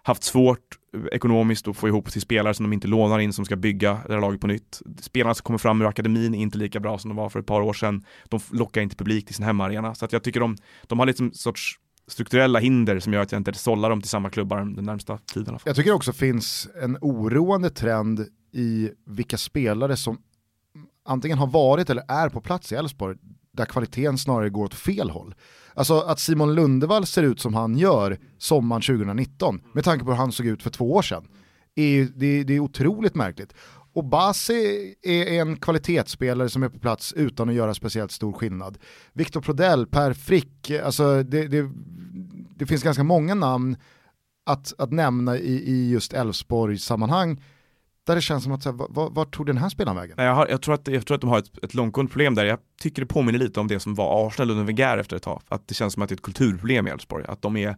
haft 0.04 0.24
svårt 0.24 0.60
eh, 0.94 1.02
ekonomiskt 1.12 1.68
att 1.68 1.78
få 1.78 1.88
ihop 1.88 2.12
till 2.12 2.22
spelare 2.22 2.54
som 2.54 2.64
de 2.64 2.74
inte 2.74 2.88
lånar 2.88 3.20
in 3.20 3.34
som 3.34 3.46
ska 3.46 3.56
bygga 3.56 4.00
det 4.08 4.14
här 4.14 4.22
laget 4.22 4.42
på 4.42 4.48
nytt. 4.48 4.82
Spelarna 5.02 5.34
som 5.34 5.44
kommer 5.44 5.60
fram 5.60 5.82
ur 5.82 5.86
akademin 5.86 6.36
är 6.36 6.40
inte 6.40 6.58
lika 6.58 6.80
bra 6.80 6.98
som 6.98 7.10
de 7.10 7.16
var 7.16 7.30
för 7.30 7.40
ett 7.40 7.46
par 7.46 7.62
år 7.62 7.74
sedan. 7.74 8.06
De 8.30 8.40
lockar 8.52 8.82
inte 8.82 8.96
publik 8.96 9.26
till 9.26 9.36
sin 9.36 9.46
hemmaarena. 9.46 9.96
Så 9.96 10.06
att 10.06 10.14
jag 10.14 10.24
tycker 10.24 10.40
de, 10.40 10.58
de 10.88 11.00
har 11.00 11.06
liksom 11.06 11.32
sorts 11.34 11.80
strukturella 12.14 12.59
hinder 12.59 12.99
som 12.99 13.14
gör 13.14 13.22
att 13.22 13.32
jag 13.32 13.39
inte 13.39 13.53
sållar 13.53 13.89
dem 13.89 14.01
till 14.01 14.09
samma 14.09 14.30
klubbar 14.30 14.57
den 14.57 14.86
närmsta 14.86 15.18
tiden. 15.18 15.59
Jag 15.66 15.76
tycker 15.76 15.91
också 15.91 16.14
finns 16.14 16.68
en 16.82 16.97
oroande 17.01 17.70
trend 17.70 18.28
i 18.51 18.89
vilka 19.05 19.38
spelare 19.38 19.97
som 19.97 20.18
antingen 21.05 21.38
har 21.38 21.47
varit 21.47 21.89
eller 21.89 22.03
är 22.07 22.30
på 22.30 22.41
plats 22.41 22.72
i 22.72 22.76
Elfsborg 22.76 23.18
där 23.51 23.66
kvaliteten 23.66 24.18
snarare 24.18 24.49
går 24.49 24.66
åt 24.66 24.74
fel 24.74 25.09
håll. 25.09 25.36
Alltså 25.74 25.99
att 25.99 26.20
Simon 26.20 26.55
Lundevall 26.55 27.05
ser 27.05 27.24
ut 27.24 27.39
som 27.39 27.53
han 27.53 27.78
gör 27.78 28.18
sommaren 28.38 28.82
2019 28.82 29.61
med 29.74 29.84
tanke 29.84 30.05
på 30.05 30.11
hur 30.11 30.18
han 30.18 30.32
såg 30.32 30.45
ut 30.45 30.64
för 30.64 30.70
två 30.70 30.93
år 30.93 31.01
sedan. 31.01 31.28
Är, 31.76 32.07
det, 32.16 32.43
det 32.43 32.53
är 32.53 32.59
otroligt 32.59 33.16
märkligt. 33.16 33.53
Och 33.94 34.04
Basi 34.04 34.96
är 35.02 35.41
en 35.41 35.58
kvalitetsspelare 35.58 36.50
som 36.50 36.64
är 36.64 36.70
på 36.70 36.80
plats 36.80 37.14
utan 37.14 37.50
att 37.50 37.56
göra 37.56 37.74
speciellt 37.74 38.12
stor 38.12 38.34
skillnad. 38.34 38.78
Viktor 39.14 39.41
Prodell, 39.41 39.88
Per 39.88 40.14
Frick, 40.14 40.72
alltså 40.72 41.24
det, 41.24 41.48
det, 41.48 41.70
det 42.56 42.66
finns 42.66 42.84
ganska 42.84 43.04
många 43.04 43.34
namn 43.34 43.78
att, 44.46 44.74
att 44.78 44.91
nämna 44.91 45.38
i, 45.38 45.54
i 45.54 45.91
just 45.91 46.14
Elfsborg-sammanhang 46.14 47.41
där 48.06 48.16
det 48.16 48.22
känns 48.22 48.44
som 48.44 48.52
att, 48.52 48.66
här, 48.66 48.72
vart 48.72 49.12
var 49.12 49.26
tog 49.26 49.46
den 49.46 49.58
här 49.58 49.70
spelaren 49.70 49.98
vägen? 49.98 50.16
Jag, 50.18 50.36
har, 50.36 50.48
jag, 50.48 50.62
tror 50.62 50.76
att, 50.76 50.88
jag 50.88 51.06
tror 51.06 51.16
att 51.16 51.22
de 51.22 51.30
har 51.30 51.38
ett, 51.38 51.64
ett 51.64 51.74
långtgående 51.74 52.12
problem 52.12 52.36
där. 52.36 52.46
Jag 52.46 52.60
tycker 52.82 53.02
det 53.02 53.06
påminner 53.06 53.39
lite 53.39 53.60
om 53.60 53.68
det 53.68 53.80
som 53.80 53.96
var 53.96 54.28
Arsenal 54.28 54.52
under 54.52 54.64
Wenger 54.64 54.98
efter 54.98 55.16
ett 55.16 55.24
tag. 55.24 55.41
Att 55.48 55.68
det 55.68 55.74
känns 55.74 55.94
som 55.94 56.04
att 56.04 56.10
det 56.10 56.14
är 56.14 56.18
ett 56.18 56.22
kulturproblem 56.22 56.88
i 56.88 56.89
Elfsborg. 56.89 57.26
Att 57.28 57.41
de 57.41 57.58
är 57.58 57.78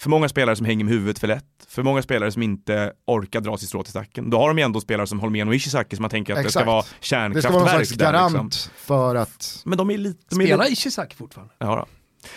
för 0.00 0.10
många 0.10 0.28
spelare 0.28 0.56
som 0.56 0.66
hänger 0.66 0.84
med 0.84 0.94
huvudet 0.94 1.18
för 1.18 1.26
lätt, 1.28 1.44
för 1.68 1.82
många 1.82 2.02
spelare 2.02 2.32
som 2.32 2.42
inte 2.42 2.92
orkar 3.06 3.40
dra 3.40 3.56
sitt 3.56 3.68
strå 3.68 3.82
till 3.82 3.90
stacken. 3.90 4.30
Då 4.30 4.38
har 4.38 4.48
de 4.48 4.58
ju 4.58 4.64
ändå 4.64 4.80
spelare 4.80 5.06
som 5.06 5.20
Holmén 5.20 5.48
och 5.48 5.54
Ishizaki 5.54 5.96
som 5.96 6.02
man 6.02 6.10
tänker 6.10 6.32
att 6.32 6.36
det 6.36 6.40
Exakt. 6.46 6.62
ska 6.64 6.72
vara 6.72 6.82
Det 6.82 7.06
ska 7.06 7.16
vara 7.18 7.28
någon 7.28 7.40
kärnkraftverk 7.42 7.70
slags 7.86 7.90
där. 7.90 8.12
garant 8.12 8.44
Liksom. 8.44 8.72
för 8.76 9.14
att... 9.14 9.62
Men 9.64 9.78
de 9.78 9.90
är 9.90 9.98
lite... 9.98 10.20
De 10.30 10.40
är 10.40 10.44
Spelar 10.44 10.64
lite 10.64 10.72
Ishizaki 10.72 11.16
fortfarande? 11.16 11.54
ja, 11.58 11.76
då. 11.76 11.86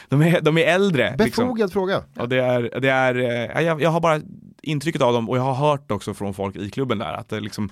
de, 0.10 0.22
är, 0.22 0.42
de 0.42 0.58
är 0.58 0.62
äldre. 0.62 1.16
liksom. 1.20 1.46
Befogad 1.46 1.72
fråga. 1.74 2.04
Och 2.20 2.30
det 2.30 2.42
är, 2.44 2.80
det 2.82 2.90
är 2.90 3.16
eh, 3.56 3.62
jag, 3.64 3.82
jag 3.82 3.90
har 3.90 4.00
bara 4.00 4.22
intrycket 4.62 5.02
av 5.02 5.14
dem 5.14 5.30
och 5.30 5.38
jag 5.38 5.42
har 5.42 5.54
hört 5.54 5.92
också 5.92 6.14
från 6.14 6.34
folk 6.34 6.56
i 6.56 6.70
klubben 6.70 6.98
där 6.98 7.14
att 7.14 7.30
det 7.30 7.40
liksom 7.40 7.70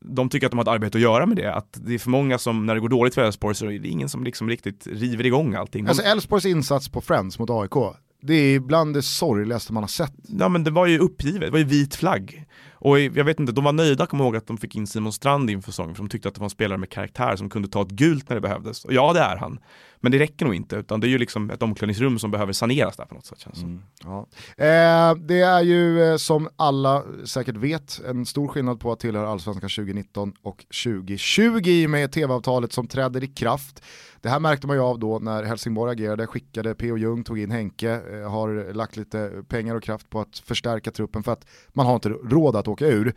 de 0.00 0.28
tycker 0.28 0.46
att 0.46 0.50
de 0.50 0.56
har 0.58 0.64
ett 0.64 0.68
arbete 0.68 0.98
att 0.98 1.02
göra 1.02 1.26
med 1.26 1.36
det, 1.36 1.54
att 1.54 1.78
det 1.80 1.94
är 1.94 1.98
för 1.98 2.10
många 2.10 2.38
som, 2.38 2.66
när 2.66 2.74
det 2.74 2.80
går 2.80 2.88
dåligt 2.88 3.14
för 3.14 3.22
Elfsborg 3.24 3.54
så 3.54 3.66
är 3.66 3.78
det 3.78 3.88
ingen 3.88 4.08
som 4.08 4.24
liksom 4.24 4.48
riktigt 4.48 4.86
river 4.86 5.26
igång 5.26 5.54
allting. 5.54 5.84
De, 5.84 5.88
Alltså 5.90 6.04
Elfsborgs 6.04 6.46
insats 6.46 6.88
på 6.88 7.00
Friends 7.00 7.38
mot 7.38 7.50
AIK, 7.50 7.72
det 8.20 8.34
är 8.34 8.60
bland 8.60 8.94
det 8.94 9.02
sorgligaste 9.02 9.72
man 9.72 9.82
har 9.82 9.88
sett. 9.88 10.12
ja 10.22 10.48
men 10.48 10.64
det 10.64 10.70
var 10.70 10.86
ju 10.86 10.98
uppgivet, 10.98 11.40
det 11.40 11.50
var 11.50 11.58
ju 11.58 11.64
vit 11.64 11.94
flagg. 11.94 12.46
Och 12.72 13.00
jag 13.00 13.24
vet 13.24 13.40
inte, 13.40 13.52
de 13.52 13.64
var 13.64 13.72
nöjda, 13.72 14.06
kommer 14.06 14.24
ihåg 14.24 14.36
att 14.36 14.46
de 14.46 14.58
fick 14.58 14.76
in 14.76 14.86
Simon 14.86 15.12
Strand 15.12 15.50
inför 15.50 15.72
säsongen, 15.72 15.94
för 15.94 16.02
de 16.02 16.08
tyckte 16.08 16.28
att 16.28 16.34
det 16.34 16.40
var 16.40 16.46
en 16.46 16.50
spelare 16.50 16.78
med 16.78 16.90
karaktär 16.90 17.36
som 17.36 17.50
kunde 17.50 17.68
ta 17.68 17.82
ett 17.82 17.90
gult 17.90 18.28
när 18.28 18.36
det 18.36 18.40
behövdes. 18.40 18.84
Och 18.84 18.92
ja, 18.92 19.12
det 19.12 19.20
är 19.20 19.36
han. 19.36 19.58
Men 20.00 20.12
det 20.12 20.18
räcker 20.18 20.44
nog 20.44 20.54
inte, 20.54 20.76
utan 20.76 21.00
det 21.00 21.06
är 21.06 21.08
ju 21.08 21.18
liksom 21.18 21.50
ett 21.50 21.62
omklädningsrum 21.62 22.18
som 22.18 22.30
behöver 22.30 22.52
saneras 22.52 22.96
där 22.96 23.04
på 23.04 23.14
något 23.14 23.26
sätt 23.26 23.38
känns 23.38 23.54
det 23.54 23.60
som. 23.60 23.82
Ja. 24.04 24.26
Eh, 24.64 25.14
det 25.14 25.40
är 25.40 25.62
ju 25.62 26.02
eh, 26.02 26.16
som 26.16 26.48
alla 26.56 27.02
säkert 27.24 27.56
vet 27.56 28.00
en 28.08 28.26
stor 28.26 28.48
skillnad 28.48 28.80
på 28.80 28.92
att 28.92 29.00
tillhöra 29.00 29.28
Allsvenskan 29.28 29.70
2019 29.70 30.32
och 30.42 30.56
2020 30.84 31.60
i 31.64 31.86
och 31.86 31.90
med 31.90 32.12
tv-avtalet 32.12 32.72
som 32.72 32.86
träder 32.86 33.24
i 33.24 33.26
kraft. 33.26 33.82
Det 34.20 34.28
här 34.28 34.40
märkte 34.40 34.66
man 34.66 34.76
ju 34.76 34.82
av 34.82 34.98
då 34.98 35.18
när 35.18 35.42
Helsingborg 35.42 35.92
agerade, 35.92 36.26
skickade 36.26 36.74
P.O. 36.74 36.96
Jung, 36.96 37.24
tog 37.24 37.38
in 37.38 37.50
Henke, 37.50 37.90
eh, 37.90 38.30
har 38.30 38.72
lagt 38.72 38.96
lite 38.96 39.42
pengar 39.48 39.74
och 39.74 39.82
kraft 39.82 40.10
på 40.10 40.20
att 40.20 40.38
förstärka 40.38 40.90
truppen 40.90 41.22
för 41.22 41.32
att 41.32 41.46
man 41.68 41.86
har 41.86 41.94
inte 41.94 42.08
råd 42.08 42.56
att 42.56 42.68
åka 42.68 42.86
ur. 42.86 43.14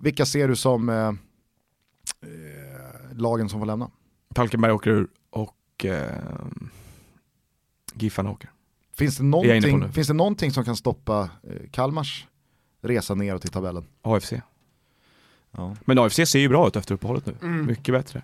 Vilka 0.00 0.26
ser 0.26 0.48
du 0.48 0.56
som 0.56 0.88
eh, 0.88 1.08
eh, 1.08 1.14
lagen 3.12 3.48
som 3.48 3.60
får 3.60 3.66
lämna? 3.66 3.90
Falkenberg 4.36 4.72
åker 4.72 4.90
ur 4.90 5.08
och 5.74 5.84
eh, 5.84 6.18
Giffarna 7.94 8.30
åker. 8.30 8.50
Finns 8.96 9.16
det, 9.16 9.24
någonting, 9.24 9.92
finns 9.92 10.08
det 10.08 10.14
någonting 10.14 10.50
som 10.52 10.64
kan 10.64 10.76
stoppa 10.76 11.20
eh, 11.42 11.70
Kalmars 11.70 12.26
resa 12.82 13.14
neråt 13.14 13.44
i 13.44 13.48
tabellen? 13.48 13.84
AFC. 14.02 14.32
Ja. 15.50 15.76
Men 15.84 15.98
AFC 15.98 16.14
ser 16.16 16.38
ju 16.38 16.48
bra 16.48 16.68
ut 16.68 16.76
efter 16.76 16.94
uppehållet 16.94 17.26
nu. 17.26 17.48
Mycket 17.48 17.94
bättre. 17.94 18.22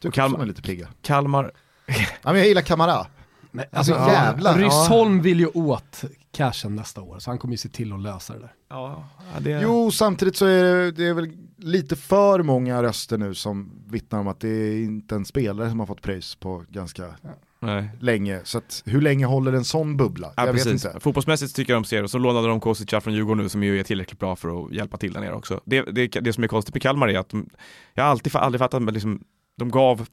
Du 0.00 0.10
Kalmar- 0.10 0.42
är 0.42 0.46
lite 0.46 0.62
pigga. 0.62 0.88
Kalmar, 1.02 1.52
Ja, 1.86 1.94
men 2.22 2.36
jag 2.36 2.46
gillar 2.46 2.62
Kamara. 2.62 3.06
Nej, 3.56 3.68
Alltså, 3.72 3.94
alltså, 3.94 4.12
jävlar, 4.12 4.58
ja. 4.58 4.66
Rysholm 4.66 5.22
vill 5.22 5.40
ju 5.40 5.46
åt 5.46 6.04
cashen 6.32 6.76
nästa 6.76 7.02
år, 7.02 7.18
så 7.18 7.30
han 7.30 7.38
kommer 7.38 7.54
ju 7.54 7.58
se 7.58 7.68
till 7.68 7.92
att 7.92 8.00
lösa 8.00 8.32
det 8.32 8.40
där. 8.40 8.52
ja, 8.68 9.04
det 9.40 9.60
Jo, 9.62 9.90
samtidigt 9.90 10.36
så 10.36 10.46
är 10.46 10.64
det, 10.64 10.90
det 10.90 11.06
är 11.06 11.14
väl 11.14 11.28
lite 11.56 11.96
för 11.96 12.42
många 12.42 12.82
röster 12.82 13.18
nu 13.18 13.34
som 13.34 13.82
vittnar 13.86 14.20
om 14.20 14.28
att 14.28 14.40
det 14.40 14.48
är 14.48 14.84
inte 14.84 15.14
en 15.14 15.24
spelare 15.24 15.70
som 15.70 15.80
har 15.80 15.86
fått 15.86 16.02
pröjs 16.02 16.34
på 16.34 16.64
ganska 16.68 17.04
Nej. 17.60 17.90
länge. 18.00 18.40
Så 18.44 18.58
att, 18.58 18.82
hur 18.86 19.00
länge 19.00 19.26
håller 19.26 19.52
en 19.52 19.64
sån 19.64 19.96
bubbla? 19.96 20.32
Ja, 20.36 20.46
jag 20.46 20.52
vet 20.52 20.64
precis. 20.64 20.84
inte. 20.84 21.00
Fotbollsmässigt 21.00 21.56
tycker 21.56 21.72
jag 21.72 21.82
de 21.82 21.86
ser 21.86 22.02
och 22.02 22.10
så 22.10 22.18
lånade 22.18 22.48
de 22.48 22.60
Kosica 22.60 23.00
från 23.00 23.14
Djurgården 23.14 23.42
nu 23.42 23.48
som 23.48 23.62
ju 23.62 23.80
är 23.80 23.84
tillräckligt 23.84 24.18
bra 24.18 24.36
för 24.36 24.64
att 24.64 24.72
hjälpa 24.72 24.96
till 24.96 25.12
där 25.12 25.20
nere 25.20 25.34
också. 25.34 25.60
Det, 25.64 25.82
det, 25.82 26.06
det 26.06 26.32
som 26.32 26.44
är 26.44 26.48
konstigt 26.48 26.74
med 26.74 26.82
Kalmar 26.82 27.08
är 27.08 27.18
att 27.18 27.28
de, 27.28 27.50
jag 27.94 28.04
har 28.04 28.10
alltid, 28.10 28.36
aldrig 28.36 28.58
fattat, 28.58 28.82
men 28.82 28.94
liksom, 28.94 29.24
de 29.58 29.70
gav 29.70 30.06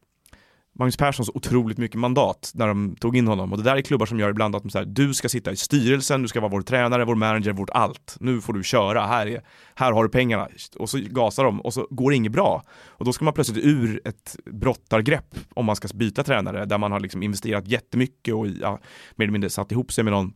Magnus 0.75 0.97
Persson 0.97 1.25
så 1.25 1.31
otroligt 1.35 1.77
mycket 1.77 1.99
mandat 1.99 2.51
när 2.53 2.67
de 2.67 2.95
tog 2.95 3.17
in 3.17 3.27
honom 3.27 3.51
och 3.51 3.57
det 3.57 3.63
där 3.63 3.75
är 3.75 3.81
klubbar 3.81 4.05
som 4.05 4.19
gör 4.19 4.29
ibland 4.29 4.55
att 4.55 4.63
de 4.63 4.69
säger 4.69 4.85
du 4.85 5.13
ska 5.13 5.29
sitta 5.29 5.51
i 5.51 5.55
styrelsen, 5.55 6.21
du 6.21 6.27
ska 6.27 6.39
vara 6.39 6.51
vår 6.51 6.61
tränare, 6.61 7.05
vår 7.05 7.15
manager, 7.15 7.51
vårt 7.51 7.69
allt. 7.69 8.17
Nu 8.19 8.41
får 8.41 8.53
du 8.53 8.63
köra, 8.63 9.05
här, 9.05 9.27
är, 9.27 9.41
här 9.75 9.91
har 9.91 10.03
du 10.03 10.09
pengarna. 10.09 10.47
Och 10.75 10.89
så 10.89 10.99
gasar 11.09 11.43
de 11.43 11.61
och 11.61 11.73
så 11.73 11.87
går 11.89 12.09
det 12.09 12.15
inget 12.15 12.31
bra. 12.31 12.63
Och 12.85 13.05
då 13.05 13.13
ska 13.13 13.25
man 13.25 13.33
plötsligt 13.33 13.65
ur 13.65 14.01
ett 14.05 14.35
brottargrepp 14.45 15.35
om 15.53 15.65
man 15.65 15.75
ska 15.75 15.87
byta 15.93 16.23
tränare 16.23 16.65
där 16.65 16.77
man 16.77 16.91
har 16.91 16.99
liksom 16.99 17.23
investerat 17.23 17.67
jättemycket 17.67 18.33
och 18.33 18.47
ja, 18.47 18.79
mer 19.15 19.25
eller 19.25 19.31
mindre 19.31 19.49
satt 19.49 19.71
ihop 19.71 19.91
sig 19.91 20.03
med 20.03 20.13
någon 20.13 20.33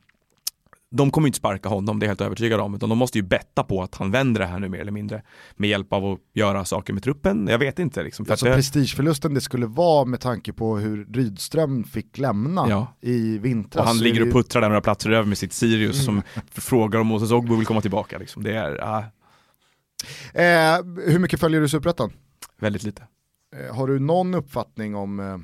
de 0.91 1.11
kommer 1.11 1.27
inte 1.27 1.37
sparka 1.37 1.69
honom, 1.69 1.99
det 1.99 2.03
är 2.03 2.07
jag 2.07 2.09
helt 2.09 2.21
övertygad 2.21 2.59
om, 2.59 2.75
utan 2.75 2.89
de 2.89 2.97
måste 2.97 3.17
ju 3.17 3.21
betta 3.23 3.63
på 3.63 3.83
att 3.83 3.95
han 3.95 4.11
vänder 4.11 4.41
det 4.41 4.47
här 4.47 4.59
nu 4.59 4.69
mer 4.69 4.79
eller 4.79 4.91
mindre 4.91 5.21
med 5.55 5.69
hjälp 5.69 5.93
av 5.93 6.05
att 6.05 6.19
göra 6.33 6.65
saker 6.65 6.93
med 6.93 7.03
truppen. 7.03 7.47
Jag 7.47 7.59
vet 7.59 7.79
inte 7.79 8.03
liksom. 8.03 8.25
För 8.25 8.33
Alltså 8.33 8.45
det, 8.45 8.53
prestigeförlusten 8.55 9.33
det 9.33 9.41
skulle 9.41 9.65
vara 9.65 10.05
med 10.05 10.19
tanke 10.21 10.53
på 10.53 10.77
hur 10.77 11.05
Rydström 11.05 11.83
fick 11.83 12.17
lämna 12.17 12.69
Ja. 12.69 12.93
i 13.01 13.37
vintras. 13.37 13.81
och 13.81 13.87
han 13.87 13.97
ligger 13.97 14.27
och 14.27 14.33
puttrar 14.33 14.61
där 14.61 14.69
några 14.69 14.81
platser 14.81 15.09
över 15.11 15.27
med 15.27 15.37
sitt 15.37 15.53
Sirius 15.53 16.07
Mm. 16.07 16.21
som 16.23 16.41
frågar 16.61 16.99
om 16.99 17.07
Moses 17.07 17.31
Ogbu 17.31 17.55
vill 17.55 17.65
komma 17.65 17.81
tillbaka. 17.81 18.17
Liksom. 18.17 18.43
Det 18.43 18.53
är, 18.57 18.83
ah, 18.83 19.03
Eh, 20.33 20.83
hur 21.05 21.19
mycket 21.19 21.39
följer 21.39 21.61
du 21.61 21.69
Superettan? 21.69 22.11
Väldigt 22.59 22.83
lite. 22.83 23.03
Eh, 23.55 23.75
har 23.75 23.87
du 23.87 23.99
någon 23.99 24.33
uppfattning 24.35 24.95
om 24.95 25.19
eh, 25.19 25.37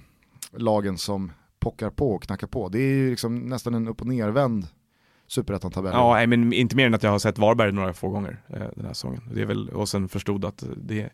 lagen 0.59 0.97
som 0.97 1.31
pockar 1.59 1.89
på 1.89 2.11
och 2.11 2.23
knackar 2.23 2.47
på? 2.47 2.69
Det 2.69 2.79
är 2.79 2.95
ju 2.95 3.09
liksom 3.09 3.37
nästan 3.39 3.73
en 3.73 3.87
upp 3.87 4.01
och 4.01 4.07
nervänd 4.07 4.67
Superettan-tabell. 5.34 5.93
Ja, 5.93 6.13
nej, 6.13 6.27
men 6.27 6.53
inte 6.53 6.75
mer 6.75 6.86
än 6.86 6.93
att 6.93 7.03
jag 7.03 7.11
har 7.11 7.19
sett 7.19 7.38
Varberg 7.38 7.71
några 7.71 7.93
få 7.93 8.09
gånger 8.09 8.38
eh, 8.49 8.63
den 8.75 8.86
här 8.86 8.93
säsongen. 8.93 9.21
Det 9.34 9.41
är 9.41 9.45
väl, 9.45 9.69
och 9.69 9.89
sen 9.89 10.09
förstod 10.09 10.45
att 10.45 10.63
det 10.77 11.09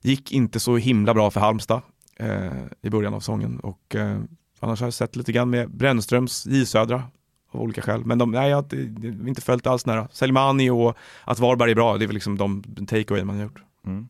gick 0.00 0.32
inte 0.32 0.60
så 0.60 0.76
himla 0.76 1.14
bra 1.14 1.30
för 1.30 1.40
Halmstad 1.40 1.82
eh, 2.16 2.52
i 2.82 2.90
början 2.90 3.14
av 3.14 3.20
säsongen. 3.20 3.60
Och 3.60 3.94
eh, 3.94 4.18
annars 4.60 4.80
har 4.80 4.86
jag 4.86 4.94
sett 4.94 5.16
lite 5.16 5.32
grann 5.32 5.50
med 5.50 5.70
Brännströms, 5.70 6.46
J 6.46 6.66
Södra 6.66 7.02
av 7.50 7.60
olika 7.60 7.82
skäl. 7.82 8.04
Men 8.04 8.18
de, 8.18 8.30
nej, 8.30 8.50
jag 8.50 8.56
har 8.56 9.28
inte 9.28 9.42
följt 9.42 9.66
alls 9.66 9.86
nära. 9.86 10.08
Selmani 10.12 10.70
och 10.70 10.96
att 11.24 11.38
Varberg 11.38 11.70
är 11.70 11.74
bra, 11.74 11.98
det 11.98 12.04
är 12.04 12.06
väl 12.06 12.14
liksom 12.14 12.38
de 12.38 12.62
takeaway 12.86 13.24
man 13.24 13.36
har 13.36 13.42
gjort. 13.42 13.62
Mm. 13.86 14.08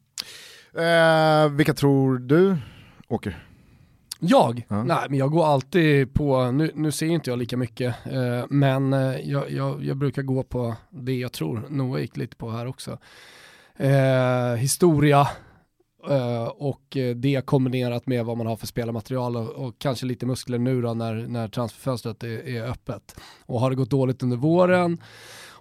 Eh, 0.75 1.57
vilka 1.57 1.75
tror 1.75 2.19
du 2.19 2.57
åker? 3.09 3.45
Jag? 4.21 4.67
Ja. 4.69 4.85
Nej, 4.85 5.07
men 5.09 5.19
jag 5.19 5.31
går 5.31 5.47
alltid 5.47 6.15
på, 6.15 6.51
nu, 6.51 6.71
nu 6.75 6.93
ser 6.93 7.07
inte 7.07 7.31
jag 7.31 7.39
lika 7.39 7.57
mycket, 7.57 7.95
eh, 8.07 8.45
men 8.51 8.93
eh, 8.93 9.31
jag, 9.31 9.51
jag, 9.51 9.85
jag 9.85 9.97
brukar 9.97 10.23
gå 10.23 10.43
på 10.43 10.75
det 10.91 11.15
jag 11.15 11.33
tror 11.33 11.63
Noah 11.69 12.01
gick 12.01 12.17
lite 12.17 12.37
på 12.37 12.51
här 12.51 12.67
också. 12.67 12.99
Eh, 13.77 14.55
historia 14.55 15.29
eh, 16.09 16.45
och 16.45 16.97
det 17.17 17.47
kombinerat 17.47 18.07
med 18.07 18.25
vad 18.25 18.37
man 18.37 18.47
har 18.47 18.57
för 18.57 18.67
spelarmaterial 18.67 19.37
och, 19.37 19.49
och 19.49 19.75
kanske 19.79 20.07
lite 20.07 20.27
muskler 20.27 20.59
nu 20.59 20.83
då 20.83 20.95
när, 20.95 21.15
när 21.15 21.49
transferfönstret 21.49 22.23
är, 22.23 22.49
är 22.49 22.63
öppet. 22.63 23.21
Och 23.47 23.61
har 23.61 23.71
det 23.71 23.77
gått 23.77 23.91
dåligt 23.91 24.23
under 24.23 24.37
våren 24.37 24.99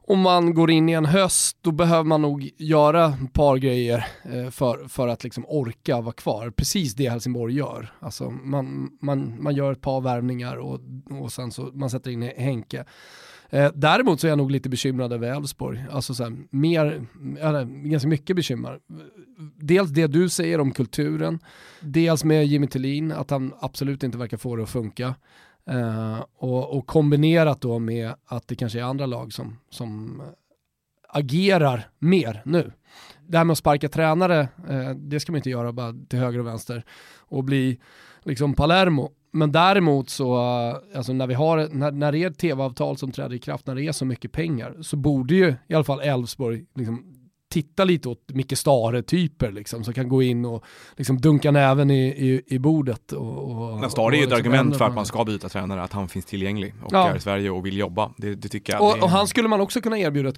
om 0.10 0.20
man 0.20 0.54
går 0.54 0.72
in 0.72 0.90
i 0.90 0.92
en 0.92 1.06
höst, 1.06 1.58
då 1.62 1.72
behöver 1.72 2.04
man 2.04 2.22
nog 2.22 2.50
göra 2.58 3.06
ett 3.24 3.34
par 3.34 3.58
grejer 3.58 4.06
eh, 4.24 4.50
för, 4.50 4.88
för 4.88 5.08
att 5.08 5.24
liksom 5.24 5.46
orka 5.48 6.02
vara 6.02 6.14
kvar. 6.14 6.50
Precis 6.50 6.94
det 6.94 7.10
Helsingborg 7.10 7.56
gör. 7.56 7.94
Alltså 8.00 8.30
man, 8.30 8.92
man, 9.02 9.44
man 9.44 9.56
gör 9.56 9.72
ett 9.72 9.82
par 9.82 10.02
värvningar 10.02 10.56
och, 10.56 10.80
och 11.22 11.32
sen 11.32 11.52
så 11.52 11.62
man 11.74 11.90
sätter 11.90 12.12
in 12.12 12.32
Henke. 12.38 12.86
Eh, 13.50 13.72
däremot 13.76 14.20
så 14.20 14.28
är 14.28 14.30
jag 14.30 14.38
nog 14.38 14.52
lite 14.52 14.70
bekymrad 14.70 15.14
över 15.14 15.36
Elfsborg. 15.36 15.86
Alltså 15.92 16.14
så 16.14 16.24
här, 16.24 16.38
mer, 16.50 17.06
eller, 17.40 17.66
ganska 17.66 18.08
mycket 18.08 18.36
bekymmer. 18.36 18.80
Dels 19.56 19.90
det 19.90 20.08
du 20.08 20.30
säger 20.30 20.60
om 20.60 20.72
kulturen, 20.72 21.40
dels 21.82 22.24
med 22.24 22.48
Jimmy 22.48 22.68
Tillin, 22.68 23.12
att 23.12 23.30
han 23.30 23.54
absolut 23.60 24.04
inte 24.04 24.18
verkar 24.18 24.38
få 24.38 24.56
det 24.56 24.64
att 24.64 24.70
funka. 24.70 25.16
Uh, 25.72 26.24
och, 26.38 26.78
och, 26.78 26.88
kombinerat 26.88 27.62
då 27.62 27.80
med 27.80 28.14
att 28.26 28.48
det 28.48 28.56
kanske 28.56 28.80
är 28.80 28.84
andra 28.84 29.06
lag 29.06 29.34
som, 29.34 29.60
som 29.70 30.22
eh, 30.22 30.28
agerar 31.10 31.90
mer 32.00 32.42
nu. 32.46 32.72
Det 33.28 33.38
här 33.38 33.46
med 33.46 33.52
att 33.52 33.58
sparka 33.58 33.90
tränare, 33.90 34.48
uh, 34.70 34.90
det 34.90 35.20
ska 35.20 35.32
man 35.32 35.38
inte 35.38 35.50
göra 35.50 35.72
bara 35.72 35.96
till 36.10 36.20
höger 36.20 36.40
och 36.40 36.48
vänster 36.48 36.86
och 37.18 37.44
bli 37.44 37.80
liksom 38.24 38.54
Palermo. 38.54 39.12
Men 39.32 39.52
däremot 39.52 40.10
så, 40.10 40.36
uh, 40.36 40.98
alltså 40.98 41.14
när 41.14 41.28
vi 41.28 41.34
har, 41.34 41.70
när, 41.72 41.92
när 41.92 42.12
det 42.12 42.18
är 42.18 42.30
ett 42.30 42.38
tv-avtal 42.40 42.98
som 42.98 43.12
träder 43.12 43.36
i 43.36 43.40
kraft, 43.40 43.68
när 43.68 43.76
det 43.76 43.88
är 43.88 43.92
så 43.92 44.06
mycket 44.06 44.32
pengar, 44.32 44.78
så 44.82 44.98
borde 44.98 45.36
ju 45.36 45.56
i 45.68 45.74
alla 45.74 45.84
fall 45.84 46.02
Elfsborg 46.02 46.66
liksom 46.76 47.19
titta 47.50 47.84
lite 47.84 48.10
åt 48.10 48.24
Micke 48.28 48.58
Stare-typer 48.58 49.52
liksom, 49.52 49.84
som 49.84 49.94
kan 49.94 50.10
gå 50.10 50.24
in 50.24 50.46
och 50.46 50.64
liksom 50.96 51.22
dunka 51.22 51.52
näven 51.52 51.92
i, 51.92 52.08
i, 52.08 52.42
i 52.48 52.60
bordet. 52.60 53.12
Och, 53.12 53.52
och, 53.52 53.80
Men 53.80 53.90
Stare 53.90 54.16
är 54.16 54.18
ju 54.18 54.24
ett 54.24 54.30
liksom 54.30 54.52
argument 54.52 54.78
för 54.78 54.86
att 54.86 54.96
man 54.96 55.06
ska 55.06 55.26
byta 55.26 55.50
tränare, 55.50 55.84
att 55.84 55.94
han 55.94 56.08
finns 56.10 56.26
tillgänglig 56.26 56.74
och 56.84 56.94
Ja. 56.94 57.10
är 57.10 57.16
i 57.16 57.20
Sverige 57.20 57.50
och 57.50 57.66
vill 57.66 57.78
jobba. 57.78 58.12
Det, 58.18 58.36
det 58.36 58.50
tycker 58.50 58.74
jag. 58.74 58.82
Och, 58.82 58.96
det, 58.96 59.02
och 59.02 59.10
han 59.10 59.28
skulle 59.28 59.48
man 59.48 59.62
också 59.62 59.82
kunna 59.82 60.00
erbjuda 60.00 60.30
ett 60.30 60.36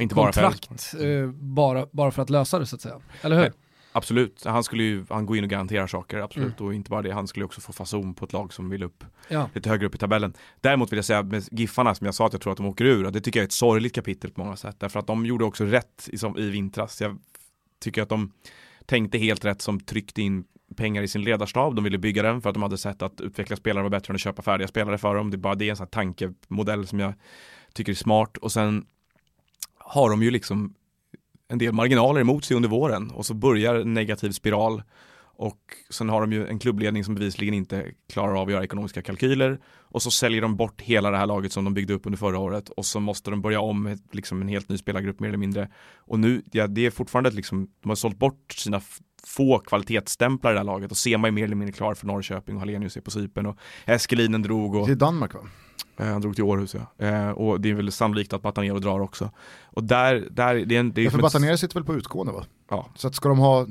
Inte 0.00 0.14
bara 0.14 0.32
för 0.32 0.42
korttidskontrakt 0.42 0.94
eh, 0.94 1.30
bara, 1.30 1.86
bara 1.92 2.10
för 2.10 2.22
att 2.22 2.30
lösa 2.30 2.58
det 2.58 2.66
så 2.66 2.76
att 2.76 2.82
säga. 2.82 3.00
Eller 3.22 3.36
hur? 3.36 3.42
Nej. 3.42 3.52
Absolut, 3.96 4.44
han 4.44 4.64
skulle 4.64 4.82
ju, 4.82 5.04
han 5.08 5.26
går 5.26 5.36
in 5.36 5.44
och 5.44 5.50
garanterar 5.50 5.86
saker, 5.86 6.18
absolut. 6.18 6.60
Mm. 6.60 6.66
Och 6.68 6.74
inte 6.74 6.90
bara 6.90 7.02
det, 7.02 7.12
han 7.12 7.26
skulle 7.28 7.44
också 7.44 7.60
få 7.60 7.72
fason 7.72 8.14
på 8.14 8.24
ett 8.24 8.32
lag 8.32 8.52
som 8.52 8.70
vill 8.70 8.82
upp 8.82 9.04
Ja. 9.28 9.50
lite 9.54 9.68
högre 9.68 9.86
upp 9.86 9.94
i 9.94 9.98
tabellen. 9.98 10.34
Däremot 10.60 10.92
vill 10.92 10.96
jag 10.96 11.04
säga 11.04 11.22
med 11.22 11.48
Giffarna, 11.50 11.94
som 11.94 12.04
jag 12.04 12.14
sa 12.14 12.26
att 12.26 12.32
jag 12.32 12.42
tror 12.42 12.52
att 12.52 12.56
de 12.56 12.66
åker 12.66 12.84
ur, 12.84 13.10
det 13.10 13.20
tycker 13.20 13.40
jag 13.40 13.42
är 13.42 13.46
ett 13.46 13.52
sorgligt 13.52 13.94
kapitel 13.94 14.30
på 14.30 14.40
många 14.40 14.56
sätt. 14.56 14.76
Därför 14.80 15.00
att 15.00 15.06
de 15.06 15.26
gjorde 15.26 15.44
också 15.44 15.64
rätt 15.64 16.08
i, 16.12 16.18
som, 16.18 16.38
i 16.38 16.50
vintras. 16.50 17.00
Jag 17.00 17.18
tycker 17.80 18.02
att 18.02 18.08
de 18.08 18.32
tänkte 18.86 19.18
helt 19.18 19.44
rätt 19.44 19.62
som 19.62 19.80
tryckte 19.80 20.22
in 20.22 20.44
pengar 20.76 21.02
i 21.02 21.08
sin 21.08 21.22
ledarstab. 21.22 21.74
De 21.74 21.84
ville 21.84 21.98
bygga 21.98 22.22
den 22.22 22.42
för 22.42 22.50
att 22.50 22.54
de 22.54 22.62
hade 22.62 22.78
sett 22.78 23.02
att 23.02 23.20
utveckla 23.20 23.56
spelare 23.56 23.82
var 23.82 23.90
bättre 23.90 24.12
än 24.12 24.14
att 24.14 24.20
köpa 24.20 24.42
färdiga 24.42 24.68
spelare 24.68 24.98
för 24.98 25.14
dem. 25.14 25.30
Det 25.30 25.34
är 25.34 25.38
bara 25.38 25.54
det 25.54 25.68
en 25.70 25.76
sån 25.76 25.84
här 25.84 25.90
tankemodell 25.90 26.86
som 26.86 27.00
jag 27.00 27.14
tycker 27.72 27.92
är 27.92 27.96
smart. 27.96 28.36
Och 28.36 28.52
sen 28.52 28.86
har 29.78 30.10
de 30.10 30.22
ju 30.22 30.30
liksom 30.30 30.74
en 31.48 31.58
del 31.58 31.72
marginaler 31.72 32.20
emot 32.20 32.44
sig 32.44 32.56
under 32.56 32.68
våren 32.68 33.10
och 33.10 33.26
så 33.26 33.34
börjar 33.34 33.74
en 33.74 33.94
negativ 33.94 34.30
spiral. 34.30 34.82
Och 35.38 35.60
sen 35.90 36.08
har 36.08 36.20
de 36.20 36.32
ju 36.32 36.46
en 36.46 36.58
klubbledning 36.58 37.04
som 37.04 37.14
bevisligen 37.14 37.54
inte 37.54 37.92
klarar 38.12 38.40
av 38.40 38.46
att 38.46 38.52
göra 38.52 38.64
ekonomiska 38.64 39.02
kalkyler. 39.02 39.60
Och 39.78 40.02
så 40.02 40.10
säljer 40.10 40.42
de 40.42 40.56
bort 40.56 40.80
hela 40.80 41.10
det 41.10 41.16
här 41.16 41.26
laget 41.26 41.52
som 41.52 41.64
de 41.64 41.74
byggde 41.74 41.94
upp 41.94 42.06
under 42.06 42.18
förra 42.18 42.38
året. 42.38 42.68
Och 42.68 42.86
så 42.86 43.00
måste 43.00 43.30
de 43.30 43.42
börja 43.42 43.60
om 43.60 43.82
med 43.82 44.00
liksom 44.12 44.42
en 44.42 44.48
helt 44.48 44.68
ny 44.68 44.78
spelargrupp 44.78 45.20
mer 45.20 45.28
eller 45.28 45.38
mindre. 45.38 45.68
Och 45.96 46.18
nu, 46.18 46.42
ja 46.52 46.66
det 46.66 46.86
är 46.86 46.90
fortfarande 46.90 47.28
att 47.28 47.34
liksom, 47.34 47.68
de 47.80 47.88
har 47.88 47.96
sålt 47.96 48.18
bort 48.18 48.52
sina 48.52 48.80
få 49.24 49.58
kvalitetsstämplar 49.58 50.50
i 50.50 50.54
det 50.54 50.60
här 50.60 50.64
laget. 50.64 50.90
Och 50.90 50.96
Sema 50.96 51.28
är 51.28 51.32
mer 51.32 51.44
eller 51.44 51.56
mindre 51.56 51.72
klar 51.72 51.94
för 51.94 52.06
Norrköping 52.06 52.54
och 52.54 52.60
Hallenius 52.60 52.96
är 52.96 53.00
på 53.00 53.10
Cypern 53.10 53.46
och 53.46 53.58
Eskelinen 53.84 54.42
drog 54.42 54.74
och 54.74 54.86
Till 54.86 54.98
Danmark 54.98 55.34
va? 55.34 55.40
Eh, 55.96 56.06
Han 56.06 56.20
drog 56.20 56.34
till 56.34 56.44
Århus 56.44 56.74
ja. 56.98 57.06
Eh, 57.06 57.30
och 57.30 57.60
det 57.60 57.70
är 57.70 57.74
väl 57.74 57.92
sannolikt 57.92 58.32
att 58.32 58.42
Batanero 58.42 58.78
drar 58.78 59.00
också. 59.00 59.30
Och 59.64 59.84
där, 59.84 60.28
där 60.30 60.54
det 60.54 60.76
är 60.76 60.80
en... 60.80 60.92
Det 60.92 61.00
är 61.00 61.04
Ja, 61.04 61.10
för 61.10 61.18
som 61.18 61.26
ett- 61.26 61.32
Batanero 61.32 61.56
sitter 61.56 61.74
väl 61.74 61.84
på 61.84 61.94
utgående 61.94 62.32
va? 62.32 62.44
Ja. 62.70 62.86
Så 62.94 63.08
att 63.08 63.14
ska 63.14 63.28
de 63.28 63.38
ha, 63.38 63.66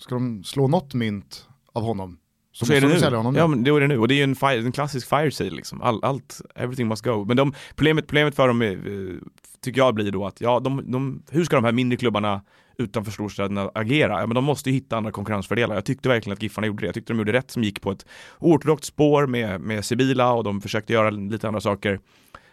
ska 0.00 0.14
de 0.14 0.44
slå 0.44 0.68
något 0.68 0.94
mynt 0.94 1.46
av 1.72 1.82
honom 1.82 2.18
så, 2.52 2.66
Så 2.66 2.72
är 2.72 2.80
det 2.80 2.88
de 3.00 3.10
nu. 3.10 3.16
honom 3.16 3.36
Ja 3.36 3.46
nu. 3.46 3.50
men 3.54 3.64
det 3.64 3.70
är 3.70 3.80
det 3.80 3.86
nu. 3.86 3.98
Och 3.98 4.08
det 4.08 4.14
är 4.14 4.16
ju 4.16 4.22
en, 4.22 4.36
fire, 4.36 4.58
en 4.58 4.72
klassisk 4.72 5.08
fire 5.08 5.30
sale 5.30 5.50
liksom. 5.50 5.82
All, 5.82 6.04
allt, 6.04 6.40
everything 6.54 6.88
must 6.88 7.04
go. 7.04 7.24
Men 7.24 7.36
de, 7.36 7.52
problemet, 7.76 8.06
problemet 8.06 8.34
för 8.34 8.48
dem 8.48 8.62
är, 8.62 8.72
eh, 8.72 9.16
tycker 9.60 9.80
jag 9.80 9.94
blir 9.94 10.12
då 10.12 10.26
att, 10.26 10.40
ja, 10.40 10.60
de, 10.60 10.90
de, 10.92 11.22
hur 11.30 11.44
ska 11.44 11.56
de 11.56 11.64
här 11.64 11.72
mindre 11.72 11.96
klubbarna 11.96 12.40
utanför 12.78 13.12
storstäderna 13.12 13.70
agera? 13.74 14.20
Ja, 14.20 14.26
men 14.26 14.34
de 14.34 14.44
måste 14.44 14.70
ju 14.70 14.74
hitta 14.74 14.96
andra 14.96 15.10
konkurrensfördelar. 15.10 15.74
Jag 15.74 15.84
tyckte 15.84 16.08
verkligen 16.08 16.34
att 16.34 16.42
Giffarna 16.42 16.66
gjorde 16.66 16.80
det. 16.80 16.86
Jag 16.86 16.94
tyckte 16.94 17.12
de 17.12 17.18
gjorde 17.18 17.32
rätt 17.32 17.50
som 17.50 17.64
gick 17.64 17.80
på 17.80 17.90
ett 17.90 18.06
ortodoxt 18.38 18.84
spår 18.84 19.26
med, 19.26 19.60
med 19.60 19.84
Sibila 19.84 20.32
och 20.32 20.44
de 20.44 20.60
försökte 20.60 20.92
göra 20.92 21.10
lite 21.10 21.48
andra 21.48 21.60
saker. 21.60 22.00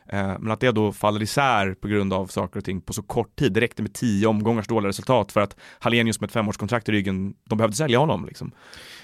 Eh, 0.10 0.34
Men 0.40 0.52
att 0.52 0.60
det 0.60 0.72
då 0.72 0.92
faller 0.92 1.22
isär 1.24 1.74
på 1.74 1.88
grund 1.88 2.14
av 2.14 2.28
saker 2.28 2.58
och 2.60 2.66
ting 2.66 2.82
på 2.82 2.94
så 2.94 3.02
kort 3.04 3.36
tid. 3.36 3.54
Det 3.54 3.62
räckte 3.62 3.82
med 3.82 3.94
tio 3.94 4.28
omgångars 4.28 4.68
dåliga 4.68 4.90
resultat 4.90 5.32
för 5.32 5.42
att 5.42 5.56
Hallenius 5.80 6.20
med 6.22 6.28
ett 6.28 6.34
femårskontrakt 6.34 6.90
i 6.90 6.92
ryggen, 6.92 7.34
de 7.50 7.58
behövde 7.58 7.76
sälja 7.78 8.00
honom. 8.00 8.26
Liksom. 8.26 8.52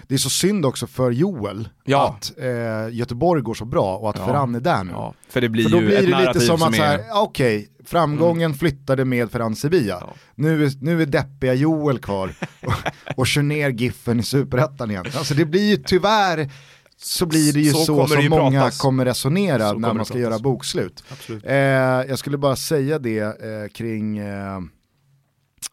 Det 0.08 0.14
är 0.14 0.20
så 0.20 0.30
synd 0.30 0.66
också 0.66 0.88
för 0.88 1.12
Joel 1.12 1.70
Ja. 1.86 2.10
att 2.10 2.34
eh, 2.38 2.95
Göteborg 2.95 3.41
går 3.41 3.54
så 3.54 3.66
bra 3.66 3.97
och 3.97 4.10
att 4.10 4.18
Ja. 4.18 4.26
Ferran 4.26 4.56
är 4.56 4.60
där 4.60 4.84
nu. 4.84 4.91
Ja, 4.91 5.14
för 5.30 5.41
det 5.41 5.49
blir 5.49 5.64
För 5.64 5.72
då 5.72 5.78
blir 5.78 6.02
det 6.08 6.26
lite 6.28 6.39
som 6.39 6.64
att 6.64 6.76
så 6.76 6.84
är... 6.84 6.99
ja, 7.10 7.22
okej, 7.22 7.68
framgången 7.86 8.54
flyttade 8.54 9.06
med 9.06 9.32
Ferran 9.32 9.56
Sevilla. 9.56 9.97
Ja. 10.02 10.14
Nu, 10.36 10.66
är, 10.66 10.72
nu 10.82 11.02
är 11.02 11.06
deppiga 11.06 11.54
Joel 11.54 11.99
kvar 11.99 12.34
och, 12.66 12.74
och 13.18 13.28
kör 13.28 13.41
ner 13.41 13.70
Giffen 13.70 14.20
i 14.20 14.24
superettan 14.24 14.91
igen. 14.91 15.06
Alltså 15.18 15.34
det 15.34 15.45
blir 15.45 15.70
ju 15.70 15.78
tyvärr, 15.78 16.49
så 17.04 17.26
blir 17.26 17.54
det 17.54 17.60
ju 17.60 17.72
Så 17.72 17.86
så, 17.86 17.95
kommer 17.95 18.22
som 18.22 18.30
många 18.30 18.60
pratas. 18.62 18.78
kommer 18.78 19.06
resonera 19.06 19.58
Så 19.60 19.66
när 19.66 19.72
kommer 19.74 19.93
man 19.93 20.06
ska 20.06 20.18
göra 20.20 20.39
bokslut. 20.39 21.04
Eh, 21.43 21.56
jag 21.56 22.20
skulle 22.20 22.38
bara 22.38 22.56
säga 22.56 22.99
det 22.99 23.20
eh, 23.20 23.68
kring 23.74 24.18
eh, 24.18 24.56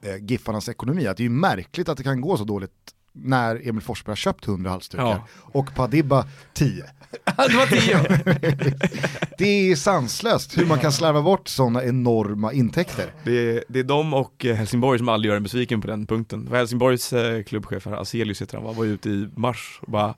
eh, 0.03 0.17
Giffarnas 0.21 0.69
ekonomi, 0.69 1.07
att 1.07 1.17
det 1.17 1.21
är 1.21 1.25
ju 1.25 1.31
märkligt 1.31 1.89
att 1.89 1.97
det 1.97 2.03
kan 2.05 2.21
gå 2.21 2.37
så 2.37 2.45
dåligt 2.45 2.71
när 3.13 3.69
Emil 3.69 3.83
Forsberg 3.83 4.11
har 4.11 4.17
köpt 4.17 4.49
100 4.49 4.71
halsdukar 4.71 5.05
Ja. 5.05 5.27
och 5.35 5.75
Padibba 5.75 6.27
10. 6.55 6.85
det 7.25 7.57
var 7.57 7.67
tio. 7.67 7.99
Det 9.39 9.71
är 9.71 9.77
sanslöst 9.77 10.59
hur 10.59 10.67
man 10.67 10.79
kan 10.79 10.93
slarva 10.93 11.23
bort 11.23 11.49
sådana 11.49 11.85
enorma 11.85 12.53
intäkter. 12.53 13.13
Det 13.25 13.33
är, 13.57 13.65
det 13.69 13.79
är 13.79 13.85
de 13.85 14.15
och 14.15 14.45
eh, 14.45 14.55
Helsingborg 14.57 14.99
som 14.99 15.09
aldrig 15.09 15.29
gör 15.31 15.37
en 15.37 15.43
besviken 15.43 15.81
på 15.81 15.87
den 15.87 16.07
punkten. 16.07 16.49
Helsingborgs 16.53 17.13
eh, 17.13 17.43
klubbchef, 17.43 17.87
Aselius 17.87 18.43
heter 18.43 18.57
han, 18.57 18.65
va, 18.67 18.73
var 18.73 18.85
ute 18.85 19.11
i 19.11 19.29
mars 19.37 19.79
och 19.83 19.91
bara 19.93 20.15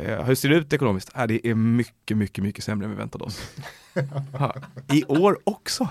eh, 0.00 0.24
hur 0.24 0.34
ser 0.34 0.48
det 0.48 0.56
ut 0.56 0.72
ekonomiskt? 0.72 1.10
Äh, 1.16 1.26
det 1.26 1.46
är 1.46 1.54
mycket, 1.54 2.16
mycket, 2.16 2.44
mycket 2.44 2.64
sämre 2.64 2.84
än 2.84 2.90
vi 2.90 2.96
väntade 2.96 3.24
oss. 3.24 3.50
Ja, 4.38 4.54
I 4.92 5.04
år 5.04 5.38
också. 5.44 5.88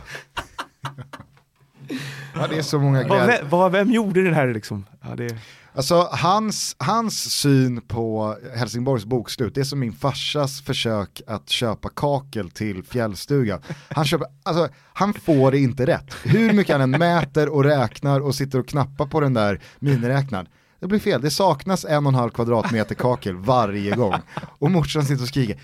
Ja, 2.35 2.47
det 2.49 2.57
är 2.57 2.61
så 2.61 2.79
många 2.79 3.07
Vad, 3.07 3.07
glädje. 3.07 3.41
vem, 3.41 3.49
vad, 3.49 3.71
vem 3.71 3.91
gjorde 3.91 4.23
det 4.23 4.33
här 4.33 4.53
liksom? 4.53 4.85
Ja, 5.01 5.15
det, 5.15 5.37
Alltså 5.77 6.09
hans, 6.11 6.75
hans 6.79 7.39
syn 7.41 7.81
på 7.81 8.37
Helsingborgs 8.55 9.05
bokslut, 9.05 9.55
det 9.55 9.61
är 9.61 9.65
som 9.65 9.79
min 9.79 9.93
farsas 9.93 10.61
försök 10.61 11.21
att 11.27 11.49
köpa 11.49 11.89
kakel 11.89 12.49
till 12.49 12.83
fjällstugan. 12.83 13.61
Han, 13.89 14.05
köper, 14.05 14.27
alltså, 14.43 14.69
han 14.93 15.13
får 15.13 15.51
det 15.51 15.59
inte 15.59 15.85
rätt. 15.85 16.13
Hur 16.23 16.53
mycket 16.53 16.77
han 16.79 16.81
än 16.81 16.99
mäter 16.99 17.49
och 17.49 17.63
räknar 17.63 18.19
och 18.19 18.35
sitter 18.35 18.59
och 18.59 18.67
knappar 18.67 19.05
på 19.05 19.19
den 19.19 19.33
där 19.33 19.59
miniräknaren. 19.79 20.47
Det 20.79 20.87
blir 20.87 20.99
fel, 20.99 21.21
det 21.21 21.31
saknas 21.31 21.85
en 21.85 22.05
och 22.05 22.11
en 22.11 22.15
halv 22.15 22.29
kvadratmeter 22.29 22.95
kakel 22.95 23.35
varje 23.35 23.95
gång. 23.95 24.15
Och 24.59 24.71
morsan 24.71 25.05
sitter 25.05 25.23
och 25.23 25.27
skriker, 25.29 25.61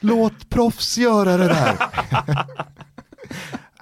låt 0.00 0.48
proffs 0.48 0.98
göra 0.98 1.36
det 1.36 1.48
där. 1.48 1.76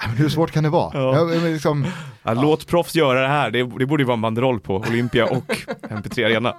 Hur 0.17 0.29
svårt 0.29 0.51
kan 0.51 0.63
det 0.63 0.71
vara? 0.71 0.91
Ja. 0.95 1.17
Ja, 1.17 1.25
men 1.25 1.53
liksom, 1.53 1.87
Ja, 2.29 2.35
Låt 2.35 2.67
proffs 2.67 2.95
göra 2.95 3.21
det 3.21 3.29
här, 3.29 3.51
det, 3.51 3.59
det 3.79 3.87
borde 3.87 4.03
ju 4.03 4.07
vara 4.07 4.15
en 4.15 4.21
banderoll 4.21 4.61
på 4.61 4.77
Olympia 4.77 5.27
och 5.27 5.45
MP3 5.83 6.25
Arena. 6.27 6.57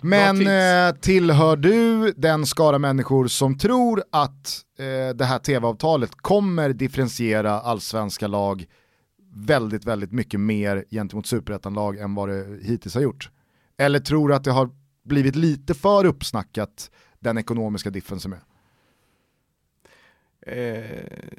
Men 0.00 0.40
eh, 0.46 0.94
tillhör 1.00 1.56
du 1.56 2.12
den 2.16 2.46
skara 2.46 2.78
människor 2.78 3.26
som 3.26 3.58
tror 3.58 4.02
att 4.12 4.60
eh, 4.78 5.16
det 5.16 5.24
här 5.24 5.38
tv-avtalet 5.38 6.10
kommer 6.16 6.72
differentiera 6.72 7.60
allsvenska 7.60 8.26
lag 8.26 8.64
väldigt, 9.34 9.84
väldigt 9.84 10.12
mycket 10.12 10.40
mer 10.40 10.84
gentemot 10.90 11.26
superettanlag 11.26 11.98
än 11.98 12.14
vad 12.14 12.28
det 12.28 12.58
hittills 12.62 12.94
har 12.94 13.02
gjort? 13.02 13.30
Eller 13.80 13.98
tror 13.98 14.28
du 14.28 14.34
att 14.34 14.44
det 14.44 14.52
har 14.52 14.70
blivit 15.02 15.36
lite 15.36 15.74
för 15.74 16.04
uppsnackat, 16.04 16.90
den 17.18 17.38
ekonomiska 17.38 17.90
diffen 17.90 18.20
som 18.20 18.32
är? 18.32 18.40
Eh, 20.46 20.56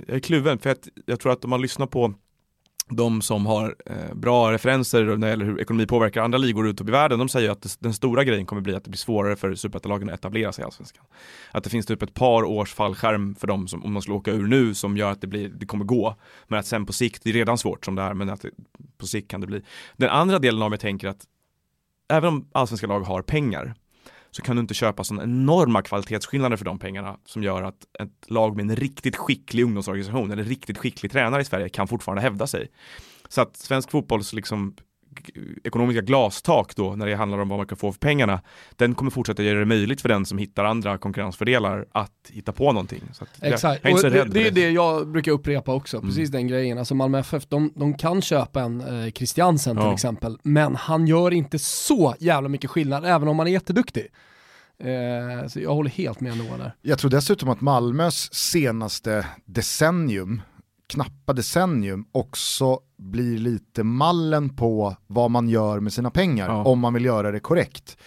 jag 0.08 0.16
är 0.16 0.20
kluven 0.20 0.60
för 0.60 0.70
att 0.70 0.88
jag 1.06 1.20
tror 1.20 1.32
att 1.32 1.44
om 1.44 1.50
man 1.50 1.62
lyssnar 1.62 1.88
på 1.88 2.14
de 2.90 3.22
som 3.22 3.46
har 3.46 3.76
eh, 3.86 4.16
bra 4.16 4.52
referenser 4.52 5.04
när 5.04 5.18
det 5.18 5.30
gäller 5.30 5.46
hur 5.46 5.62
ekonomi 5.62 5.86
påverkar 5.86 6.22
andra 6.22 6.38
ligor 6.38 6.64
runt 6.64 6.82
om 6.82 6.88
i 6.88 6.92
världen, 6.92 7.20
de 7.20 7.30
säger 7.30 7.50
att 7.50 7.62
det, 7.62 7.78
den 7.80 7.94
stora 7.94 8.24
grejen 8.24 8.46
kommer 8.46 8.62
bli 8.62 8.76
att 8.76 8.84
det 8.84 8.90
blir 8.90 8.98
svårare 8.98 9.36
för 9.36 9.56
superettalagen 9.56 10.10
att 10.10 10.20
etablera 10.20 10.52
sig 10.52 10.62
i 10.62 10.66
Allsvenskan. 10.66 11.06
Att 11.52 11.64
det 11.64 11.70
finns 11.70 11.86
typ 11.86 12.02
ett 12.02 12.14
par 12.14 12.44
års 12.44 12.74
fallskärm 12.74 13.36
för 13.36 13.48
dem 13.48 13.68
som, 13.68 13.84
om 13.86 13.94
de 13.94 14.02
skulle 14.02 14.18
åka 14.18 14.32
ur 14.32 14.48
nu, 14.48 14.74
som 14.74 14.98
gör 14.98 15.12
att 15.12 15.22
det, 15.22 15.28
blir, 15.28 15.50
det 15.50 15.66
kommer 15.66 15.86
gå. 15.86 16.16
Men 16.48 16.60
att 16.60 16.66
sen 16.66 16.86
på 16.86 16.94
sikt, 16.94 17.24
det 17.24 17.30
är 17.30 17.34
redan 17.34 17.58
svårt 17.58 17.86
som 17.86 17.96
det 17.96 18.02
är, 18.02 18.14
men 18.14 18.30
att 18.30 18.42
det, 18.42 18.50
på 18.98 19.08
sikt 19.08 19.32
kan 19.32 19.42
det 19.42 19.48
bli. 19.48 19.62
Den 19.98 20.10
andra 20.10 20.40
delen 20.40 20.62
av 20.62 20.70
mig 20.70 20.80
tänker 20.80 21.08
att 21.08 21.26
även 22.12 22.30
om 22.30 22.50
allsvenska 22.52 22.88
lag 22.88 23.02
har 23.02 23.22
pengar, 23.22 23.74
så 24.32 24.42
kan 24.42 24.56
du 24.56 24.60
inte 24.60 24.74
köpa 24.74 25.04
sådana 25.04 25.24
enorma 25.24 25.82
kvalitetsskillnader 25.82 26.58
för 26.58 26.66
de 26.66 26.80
pengarna 26.80 27.18
som 27.26 27.44
gör 27.44 27.64
att 27.64 27.86
ett 28.00 28.30
lag 28.30 28.56
med 28.56 28.64
en 28.64 28.76
riktigt 28.76 29.16
skicklig 29.16 29.64
ungdomsorganisation 29.64 30.32
eller 30.32 30.44
riktigt 30.44 30.78
skicklig 30.78 31.12
tränare 31.12 31.42
i 31.42 31.46
Sverige 31.46 31.70
kan 31.70 31.88
fortfarande 31.88 32.22
hävda 32.22 32.48
sig. 32.48 32.68
Så 33.30 33.42
att 33.42 33.58
svensk 33.58 33.92
fotbolls 33.92 34.34
liksom 34.34 34.76
ekonomiska 35.64 36.02
glastak 36.02 36.76
då 36.76 36.96
när 36.96 37.06
det 37.06 37.16
handlar 37.16 37.38
om 37.40 37.50
vad 37.50 37.60
man 37.60 37.68
kan 37.68 37.78
få 37.78 37.92
för 37.92 38.00
pengarna 38.00 38.42
den 38.76 38.96
kommer 38.96 39.12
fortsätta 39.12 39.44
göra 39.44 39.60
det 39.60 39.66
möjligt 39.66 40.02
för 40.02 40.10
den 40.10 40.26
som 40.26 40.38
hittar 40.38 40.64
andra 40.66 40.98
konkurrensfördelar 40.98 41.86
att 41.92 42.12
hitta 42.30 42.52
på 42.52 42.72
någonting. 42.72 43.02
Så 43.14 43.24
att 43.24 43.30
jag- 43.42 43.54
Exakt, 43.54 43.84
Jag 43.84 44.06
är 44.06 44.10
det, 44.10 44.24
det 44.24 44.48
är 44.48 44.52
det 44.52 44.70
jag 44.70 45.08
brukar 45.08 45.32
upprepa 45.32 45.74
också, 45.74 45.98
Mm. 45.98 46.10
precis 46.10 46.30
den 46.30 46.48
grejen. 46.48 46.78
Alltså 46.78 46.96
Malmö 46.96 47.20
FF, 47.20 47.46
de, 47.48 47.74
de 47.76 47.94
kan 47.94 48.22
köpa 48.22 48.62
en 48.62 48.82
eh, 49.06 49.12
Christiansen 49.12 49.76
till 49.76 49.86
Ja. 49.86 49.94
exempel, 49.94 50.38
men 50.44 50.76
han 50.76 51.08
gör 51.08 51.32
inte 51.34 51.60
så 51.60 52.16
jävla 52.20 52.50
mycket 52.50 52.70
skillnad, 52.70 53.06
även 53.06 53.28
om 53.28 53.40
han 53.40 53.48
är 53.48 53.52
jätteduktig. 53.52 54.08
Eh, 54.80 55.48
så 55.48 55.60
jag 55.60 55.74
håller 55.74 55.90
helt 55.90 56.20
med 56.20 56.38
Noah 56.38 56.58
där. 56.58 56.76
Jag 56.82 57.00
tror 57.00 57.12
dessutom 57.12 57.50
att 57.50 57.62
Malmös 57.62 58.34
senaste 58.34 59.26
decennium, 59.46 60.42
knappa 60.88 61.34
decennium, 61.34 62.06
också 62.12 62.80
blir 63.02 63.38
lite 63.38 63.84
mallen 63.84 64.50
på 64.50 64.96
vad 65.08 65.32
man 65.32 65.50
gör 65.50 65.80
med 65.80 65.94
sina 65.94 66.10
pengar, 66.12 66.48
Ja. 66.50 66.64
om 66.64 66.80
man 66.80 66.94
vill 66.94 67.06
göra 67.06 67.32
det 67.32 67.40
korrekt. 67.40 67.98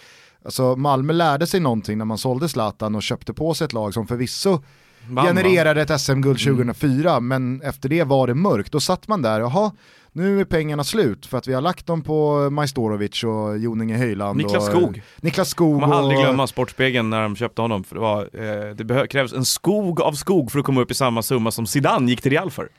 Alltså 0.45 0.75
Malmö 0.75 1.13
lärde 1.13 1.47
sig 1.47 1.59
någonting 1.59 1.97
när 1.97 2.05
man 2.05 2.17
sålde 2.17 2.49
Zlatan 2.49 2.95
och 2.95 3.03
köpte 3.03 3.33
på 3.33 3.53
sig 3.53 3.65
ett 3.65 3.73
lag 3.73 3.93
som 3.93 4.07
förvisso 4.07 4.61
va? 5.09 5.23
genererade 5.25 5.81
ett 5.81 6.01
SM-guld 6.01 6.39
2004, 6.39 7.19
men 7.19 7.61
efter 7.61 7.89
det 7.89 8.03
var 8.03 8.27
det 8.27 8.33
mörkt. 8.33 8.71
Då 8.71 8.79
satt 8.79 9.07
man 9.07 9.21
där, 9.21 9.39
jaha, 9.39 9.71
nu 10.11 10.39
är 10.41 10.45
pengarna 10.45 10.83
slut 10.83 11.25
för 11.25 11.37
att 11.37 11.47
vi 11.47 11.53
har 11.53 11.61
lagt 11.61 11.85
dem 11.87 12.01
på 12.01 12.49
Majstorovic 12.49 13.23
och 13.23 13.57
Joninge 13.57 13.97
Höjland. 13.97 14.37
Niklas 14.37 14.69
och, 14.69 14.75
Skog. 14.75 15.01
Niklas 15.21 15.49
Skog 15.49 15.81
Man 15.81 15.91
aldrig 15.93 16.17
och- 16.19 16.23
glömma 16.25 16.47
Sportspegeln 16.47 17.09
när 17.09 17.21
de 17.21 17.35
köpte 17.35 17.61
honom 17.61 17.83
för 17.83 17.95
det, 17.95 18.01
var, 18.01 18.21
eh, 18.21 18.75
det 18.75 19.07
krävs 19.07 19.33
en 19.33 19.45
skog 19.45 20.01
av 20.01 20.13
skog 20.13 20.51
för 20.51 20.59
att 20.59 20.65
komma 20.65 20.81
upp 20.81 20.91
i 20.91 20.93
samma 20.93 21.21
summa 21.21 21.51
som 21.51 21.65
Zidane 21.67 22.09
gick 22.11 22.21
till 22.21 22.31
Real 22.31 22.51
för. 22.51 22.69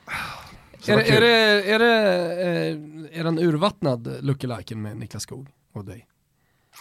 Är, 0.85 0.97
är, 0.97 1.21
det, 1.21 1.71
är, 1.71 1.79
det, 1.79 1.93
eh, 3.13 3.19
är 3.19 3.23
den 3.23 3.39
urvattnad 3.39 4.17
lookyliken 4.21 4.81
med 4.81 4.97
Niklas 4.97 5.23
Skog 5.23 5.47
och 5.73 5.85
dig? 5.85 6.07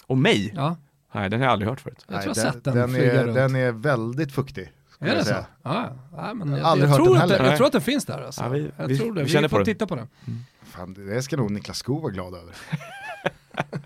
Och 0.07 0.19
mig? 0.19 0.53
Ja, 0.57 0.77
Nej, 1.15 1.31
den 1.31 1.41
har 1.41 1.47
jag 1.47 1.53
aldrig 1.53 1.69
hört 1.71 1.81
förut. 1.81 2.05
jag 2.09 2.23
tror 2.23 2.37
jag 2.37 2.43
har 2.45 2.45
den, 2.45 2.53
sett 2.55 2.65
den, 2.65 2.77
den, 2.77 2.91
flyga 2.95 3.21
är, 3.21 3.25
runt. 3.25 3.35
den 3.35 3.57
är 3.57 3.73
väldigt 3.73 4.33
fuktig. 4.33 4.73
Är 5.01 5.07
jag 5.09 5.17
det 5.17 5.25
så? 5.25 5.35
Ja, 5.63 5.91
ja, 6.17 6.35
men 6.35 6.51
jag, 6.53 6.61
Aldrig 6.61 6.91
jag, 6.91 6.97
hört 6.97 7.05
tror 7.05 7.17
att 7.19 7.29
den, 7.29 7.45
jag 7.47 7.57
tror 7.57 7.67
att 7.67 7.73
den 7.73 7.81
finns 7.83 8.05
där 8.05 8.23
alltså. 8.27 8.43
Ja, 8.43 8.49
vi- 8.49 8.71
jag 8.77 8.87
vi- 8.89 8.99
tror 8.99 9.15
det. 9.15 9.21
vi 9.21 9.25
Vi, 9.25 9.33
känner 9.33 9.49
får 9.49 9.59
på 9.59 9.65
titta 9.65 9.87
på 9.87 9.95
den. 9.97 10.09
Fan, 10.63 10.95
det 10.95 11.23
ska 11.23 11.37
nog 11.37 11.51
Niklas 11.51 11.79
Skog 11.79 12.03
vara 12.03 12.13
glad 12.13 12.35
över. 12.35 12.55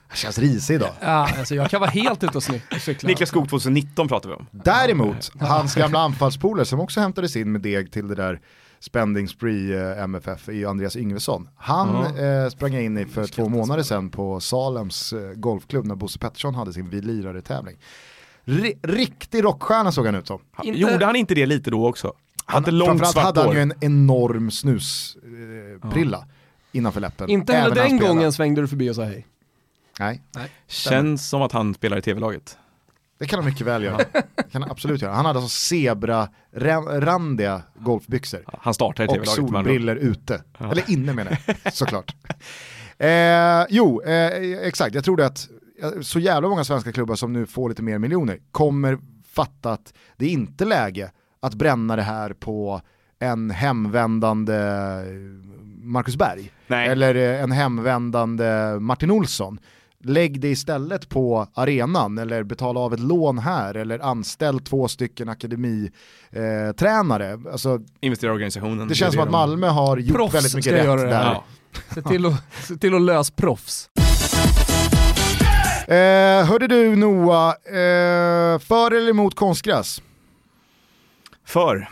Jag 0.08 0.16
känns 0.16 0.38
risig 0.38 0.74
idag. 0.74 0.92
Ja, 1.00 1.28
alltså 1.38 1.54
jag 1.54 1.70
kan 1.70 1.80
vara 1.80 1.90
helt 1.90 2.24
ute 2.24 2.36
och 2.38 2.42
cykla. 2.80 3.06
Niklas 3.08 3.28
Skog 3.28 3.48
2019 3.48 4.08
pratar 4.08 4.28
vi 4.28 4.34
om. 4.34 4.46
Däremot, 4.50 5.30
hans 5.40 5.74
gamla 5.74 5.98
anfallspolare 5.98 6.66
som 6.66 6.80
också 6.80 7.00
hämtades 7.00 7.36
in 7.36 7.52
med 7.52 7.60
deg 7.60 7.92
till 7.92 8.08
det 8.08 8.14
där 8.14 8.40
spending 8.80 9.28
spree 9.28 9.76
eh, 9.92 10.02
MFF 10.02 10.48
ju 10.48 10.66
Andreas 10.66 10.96
Yngvesson. 10.96 11.48
Han 11.56 12.16
eh, 12.16 12.48
sprang 12.48 12.74
jag 12.74 12.82
in 12.82 12.98
i 12.98 13.06
för 13.06 13.26
två 13.26 13.48
månader 13.48 13.82
sedan 13.82 14.10
på 14.10 14.40
Salems 14.40 15.12
eh, 15.12 15.20
golfklubb 15.34 15.86
när 15.86 15.94
Bosse 15.94 16.18
Pettersson 16.18 16.54
hade 16.54 16.72
sin 16.72 16.90
Vi 16.90 17.00
lirare-tävling. 17.00 17.76
Ri- 18.44 18.78
riktig 18.82 19.44
rockstjärna 19.44 19.92
såg 19.92 20.06
han 20.06 20.14
ut 20.14 20.26
som. 20.26 20.40
Han, 20.52 20.66
Inte- 20.66 20.78
Gjorde 20.80 21.06
han 21.06 21.16
inte 21.16 21.34
det 21.34 21.46
lite 21.46 21.70
då 21.70 21.88
också? 21.88 22.12
Han 22.44 22.64
hade 22.64 22.76
långt 22.76 22.88
framförallt 22.88 23.12
svart 23.12 23.24
hade 23.24 23.40
han 23.40 23.52
ju 23.56 23.62
en 23.62 23.72
enorm 23.80 24.50
snusprilla 24.50 25.74
eh, 25.84 25.90
prilla 25.92 26.26
innanför 26.72 27.00
läppen. 27.00 27.30
Inte 27.30 27.52
heller 27.52 27.74
den 27.74 27.98
gången 27.98 28.32
svängde 28.32 28.60
du 28.60 28.68
förbi 28.68 28.90
och 28.90 28.94
sa 28.94 29.02
hej. 29.04 29.26
Nej, 30.00 30.22
Känns 30.66 31.28
som 31.28 31.42
att 31.42 31.52
han 31.52 31.74
spelar 31.74 31.96
i 31.96 32.02
tv-laget. 32.02 32.58
Det 33.20 33.26
kan 33.26 33.38
han 33.38 33.46
mycket 33.46 33.66
väl 33.66 33.82
göra. 33.82 33.96
Det 33.96 34.50
kan 34.52 34.62
han 34.62 34.70
absolut 34.70 35.02
göra. 35.02 35.12
Han 35.12 35.24
hade 35.24 35.38
alltså 35.38 35.74
zebra-randiga 35.74 37.62
golfbyxor. 37.74 38.40
Han 38.58 38.74
startar 38.74 39.04
i 39.04 39.20
och 39.20 39.28
solbriller 39.28 39.96
ute. 39.96 40.42
Eller 40.58 40.90
inne 40.90 41.12
menar 41.12 41.38
jag, 41.46 41.72
såklart. 41.72 42.14
Eh, 42.98 43.66
jo, 43.68 44.02
eh, 44.02 44.26
exakt. 44.66 44.94
Jag 44.94 45.04
tror 45.04 45.20
att 45.20 45.48
eh, 45.82 46.00
så 46.00 46.18
jävla 46.18 46.48
många 46.48 46.64
svenska 46.64 46.92
klubbar 46.92 47.14
som 47.14 47.32
nu 47.32 47.46
får 47.46 47.68
lite 47.68 47.82
mer 47.82 47.98
miljoner 47.98 48.38
kommer 48.52 48.98
fatta 49.32 49.72
att 49.72 49.94
det 50.16 50.26
är 50.26 50.30
inte 50.30 50.64
läge 50.64 51.10
att 51.42 51.54
bränna 51.54 51.96
det 51.96 52.02
här 52.02 52.32
på 52.32 52.80
en 53.18 53.50
hemvändande 53.50 54.54
Marcus 55.82 56.16
Berg. 56.16 56.52
Nej. 56.66 56.88
Eller 56.88 57.14
eh, 57.14 57.42
en 57.42 57.52
hemvändande 57.52 58.78
Martin 58.80 59.10
Olsson. 59.10 59.60
Lägg 60.04 60.40
det 60.40 60.48
istället 60.48 61.08
på 61.08 61.46
arenan 61.54 62.18
eller 62.18 62.42
betala 62.42 62.80
av 62.80 62.94
ett 62.94 63.00
lån 63.00 63.38
här 63.38 63.74
eller 63.74 63.98
anställ 63.98 64.60
två 64.60 64.88
stycken 64.88 65.28
akademitränare. 65.28 66.68
Eh, 66.68 66.72
tränare. 66.72 67.38
alltså, 67.52 67.80
Investera 68.00 68.30
i 68.30 68.34
organisationen. 68.34 68.88
det 68.88 68.94
känns 68.94 69.14
som 69.14 69.22
att 69.22 69.30
Malmö 69.30 69.66
har 69.68 69.96
gjort 69.96 70.16
Proffs 70.16 70.34
väldigt 70.34 70.54
mycket 70.54 70.72
rätt 70.72 70.84
göra 70.84 71.00
det 71.00 71.06
där. 71.06 71.24
här. 71.24 71.24
Ja. 71.32 71.44
Se 71.94 72.02
till 72.02 72.26
att, 72.26 72.42
se 72.66 72.76
till 72.76 72.94
att 72.94 73.00
lösa 73.02 73.32
proffs. 73.36 73.90
Eh, 75.88 76.44
hörde 76.46 76.66
du 76.66 76.96
Noah, 76.96 77.48
eh, 77.50 78.58
för 78.58 78.90
eller 78.90 79.10
emot 79.10 79.34
konstgräs? 79.34 80.02
För. 81.44 81.88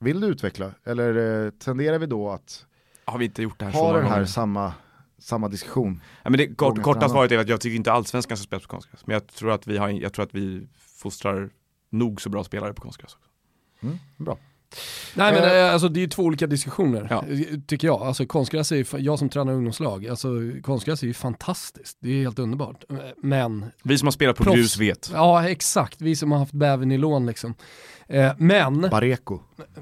Vill 0.00 0.20
du 0.20 0.26
utveckla? 0.26 0.70
Eller 0.84 1.44
eh, 1.44 1.50
tenderar 1.50 1.98
vi 1.98 2.06
då 2.06 2.30
att 2.30 2.64
Har 3.04 3.18
vi 3.18 3.24
inte 3.24 3.42
gjort 3.42 3.58
det 3.58 3.64
här 3.64 3.72
så 3.72 3.78
ha 3.78 3.84
många 3.84 3.98
den 3.98 4.06
här 4.06 4.14
gånger? 4.14 4.26
samma, 4.26 4.72
samma 5.22 5.48
diskussion? 5.48 6.02
Ja, 6.22 6.30
men 6.30 6.38
det 6.38 6.54
kort, 6.54 6.82
korta 6.82 7.08
svaret 7.08 7.32
är 7.32 7.38
att 7.38 7.48
jag 7.48 7.60
tycker 7.60 7.76
inte 7.76 7.92
allsvenskan 7.92 8.36
ska 8.36 8.44
spela 8.44 8.60
på 8.60 8.68
konstgräs. 8.68 9.06
Men 9.06 9.14
jag 9.14 9.26
tror 9.26 9.50
att 9.52 9.66
vi, 9.66 9.78
har, 9.78 9.88
jag 9.88 10.12
tror 10.12 10.24
att 10.24 10.34
vi 10.34 10.66
fostrar 10.96 11.50
nog 11.90 12.20
så 12.20 12.28
bra 12.30 12.44
spelare 12.44 12.74
på 12.74 12.82
konstgräs. 12.82 13.14
också. 13.14 13.28
Mm, 13.82 13.98
bra. 14.16 14.38
Nej 15.16 15.32
men 15.32 15.42
Eh. 15.42 15.52
eh, 15.56 15.72
alltså 15.72 15.88
det 15.88 15.98
är 16.00 16.02
ju 16.02 16.08
två 16.08 16.22
olika 16.22 16.46
diskussioner, 16.46 17.06
Ja. 17.10 17.24
eh, 17.28 17.58
tycker 17.66 17.88
jag. 17.88 18.02
Alltså 18.02 18.26
konstgräs 18.26 18.72
är 18.72 18.76
ju, 18.76 18.84
jag 18.98 19.18
som 19.18 19.28
tränar 19.28 19.52
ungdomslag, 19.52 20.06
alltså 20.06 20.28
konstgräs 20.62 21.02
är 21.02 21.06
ju 21.06 21.14
fantastiskt. 21.14 21.96
Det 22.00 22.10
är 22.10 22.22
helt 22.22 22.38
underbart. 22.38 22.84
Men, 23.22 23.64
Vi 23.82 23.98
som 23.98 24.06
har 24.06 24.12
spelat 24.12 24.36
på 24.36 24.44
Proffs. 24.44 24.56
grus 24.56 24.76
vet. 24.78 25.10
ja 25.14 25.48
exakt, 25.48 26.00
vi 26.00 26.16
som 26.16 26.32
har 26.32 26.38
haft 26.38 26.52
bävern 26.52 26.92
i 26.92 26.98
lån 26.98 27.26
liksom. 27.26 27.54
Eh, 28.08 28.32
Men, 28.38 28.80
Bareko, 28.80 29.40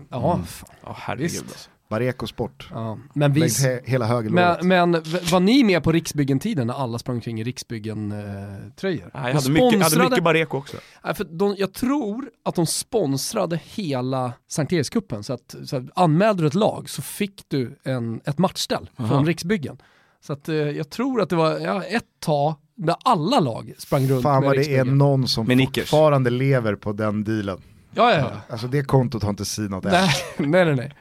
ja, 0.08 0.40
fan, 0.46 0.68
Ja, 0.84 0.94
herregud. 0.98 1.30
Visst. 1.30 1.70
Bareko 1.90 2.26
Sport. 2.26 2.68
ja. 2.72 2.98
Men 3.14 3.32
vi, 3.32 3.40
he- 3.40 3.80
hela 3.84 4.06
högerlåret. 4.06 4.62
men, 4.62 4.90
men 4.90 5.02
var 5.30 5.40
ni 5.40 5.64
med 5.64 5.82
på 5.84 5.92
Riksbyggen-tiden 5.92 6.66
när 6.66 6.74
alla 6.74 6.98
sprang 6.98 7.16
omkring 7.16 7.40
i 7.40 7.44
Riksbyggen-tröjor? 7.44 9.10
Ja, 9.14 9.28
jag 9.28 9.34
hade 9.34 9.50
mycket, 9.50 9.72
jag 9.72 9.80
hade 9.80 10.02
mycket 10.04 10.24
Bareko 10.24 10.58
också. 10.58 10.76
Nej, 11.04 11.14
för 11.14 11.24
de, 11.24 11.54
jag 11.58 11.72
tror 11.72 12.30
att 12.44 12.54
de 12.54 12.66
sponsrade 12.66 13.60
hela 13.64 14.32
Sankt 14.48 14.72
Erikscupen, 14.72 15.24
så 15.24 15.32
att, 15.32 15.54
så 15.64 15.76
att 15.76 15.82
anmälde 15.94 16.42
du 16.42 16.46
ett 16.46 16.54
lag 16.54 16.90
så 16.90 17.02
fick 17.02 17.42
du 17.48 17.78
en, 17.82 18.20
ett 18.24 18.38
matchställ 18.38 18.90
Aha. 18.96 19.08
från 19.08 19.26
Riksbyggen. 19.26 19.78
Så 20.22 20.32
att, 20.32 20.48
eh, 20.48 20.54
jag 20.54 20.90
tror 20.90 21.20
att 21.20 21.30
det 21.30 21.36
var 21.36 21.58
ja, 21.58 21.82
ett 21.82 22.04
tag 22.20 22.54
där 22.74 22.96
alla 23.04 23.40
lag 23.40 23.72
sprang 23.78 24.08
runt 24.08 24.22
Fan 24.22 24.42
vad 24.44 24.56
det 24.56 24.76
är 24.76 24.84
någon 24.84 25.28
som 25.28 25.46
Med 25.46 25.56
Nickers. 25.56 25.90
fortfarande 25.90 26.30
lever 26.30 26.74
på 26.74 26.92
den 26.92 27.24
dealen. 27.24 27.58
Ja, 27.94 28.10
ja, 28.12 28.18
ja. 28.18 28.30
Alltså 28.48 28.66
det 28.66 28.82
kontot 28.82 29.22
har 29.22 29.30
inte 29.30 29.44
sinat 29.44 29.84
än. 29.84 29.90
Nej, 30.38 30.64
nej, 30.64 30.76
nej 30.76 30.92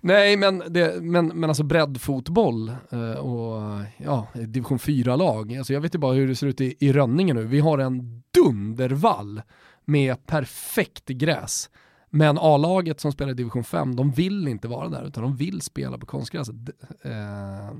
nej. 0.00 0.36
Men, 0.36 0.62
det, 0.68 1.02
men, 1.02 1.26
men 1.26 1.50
alltså 1.50 1.62
breddfotboll 1.62 2.68
eh, 2.90 3.12
och 3.12 3.80
ja, 3.96 4.26
division 4.34 4.78
4-lag. 4.78 5.56
Alltså 5.56 5.72
jag 5.72 5.80
vet 5.80 5.94
ju 5.94 5.98
bara 5.98 6.12
hur 6.12 6.28
det 6.28 6.36
ser 6.36 6.46
ut 6.46 6.60
i, 6.60 6.74
i 6.78 6.92
Rönninge 6.92 7.34
nu. 7.34 7.44
Vi 7.44 7.60
har 7.60 7.78
en 7.78 8.22
dundervall 8.34 9.42
med 9.84 10.26
perfekt 10.26 11.08
gräs. 11.08 11.70
Men 12.10 12.38
A-laget 12.38 13.00
som 13.00 13.12
spelar 13.12 13.30
i 13.32 13.34
division 13.34 13.64
5, 13.64 13.96
de 13.96 14.10
vill 14.10 14.48
inte 14.48 14.68
vara 14.68 14.88
där 14.88 15.04
utan 15.04 15.22
de 15.22 15.36
vill 15.36 15.60
spela 15.60 15.98
på 15.98 16.06
konstgräset. 16.06 16.54
Eh, 17.02 17.70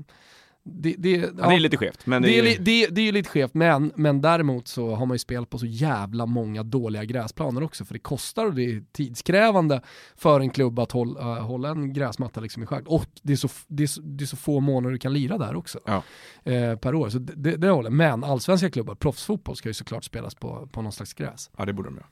det, 0.63 0.95
det, 0.97 1.09
Ja, 1.11 1.49
det 1.49 1.55
är 1.55 1.59
lite 1.59 1.77
skevt, 1.77 2.05
men 2.05 2.21
det, 2.21 2.39
är, 2.39 2.43
li- 2.43 2.57
det, 2.59 2.87
det 2.87 3.01
är 3.01 3.05
ju 3.05 3.11
lite 3.11 3.29
skevt, 3.29 3.53
men, 3.53 3.91
men 3.95 4.21
däremot 4.21 4.67
så 4.67 4.95
har 4.95 5.05
man 5.05 5.15
ju 5.15 5.19
spelat 5.19 5.49
på 5.49 5.57
så 5.57 5.65
jävla 5.65 6.25
många 6.25 6.63
dåliga 6.63 7.05
gräsplaner 7.05 7.63
också, 7.63 7.85
för 7.85 7.93
det 7.93 7.99
kostar 7.99 8.45
och 8.45 8.53
det 8.53 8.63
är 8.63 8.83
tidskrävande 8.91 9.81
för 10.15 10.39
en 10.39 10.49
klubb 10.49 10.79
att 10.79 10.91
hålla, 10.91 11.37
äh, 11.37 11.45
hålla 11.45 11.69
en 11.69 11.93
gräsmatta 11.93 12.39
liksom 12.41 12.63
i 12.63 12.65
schack. 12.65 12.83
Och 12.87 13.05
det 13.21 13.33
är, 13.33 13.37
så, 13.37 13.49
det, 13.67 13.83
är 13.83 13.87
så, 13.87 14.01
det 14.01 14.23
är 14.23 14.25
så 14.25 14.37
få 14.37 14.59
månader 14.59 14.91
du 14.93 14.99
kan 14.99 15.13
lira 15.13 15.37
där 15.37 15.55
också 15.55 15.79
Ja. 15.85 16.03
eh, 16.51 16.75
per 16.75 16.95
år. 16.95 17.09
Så 17.09 17.19
det, 17.19 17.33
det, 17.35 17.55
det 17.57 17.69
håller. 17.69 17.89
Men 17.89 18.23
allsvenska 18.23 18.69
klubbar, 18.71 18.95
proffsfotboll 18.95 19.55
ska 19.55 19.69
ju 19.69 19.73
såklart 19.73 20.03
spelas 20.03 20.35
på, 20.35 20.69
på 20.71 20.81
någon 20.81 20.91
slags 20.91 21.13
gräs. 21.13 21.49
ja, 21.57 21.65
det 21.65 21.73
borde 21.73 21.89
de 21.89 21.95
göra. 21.95 22.07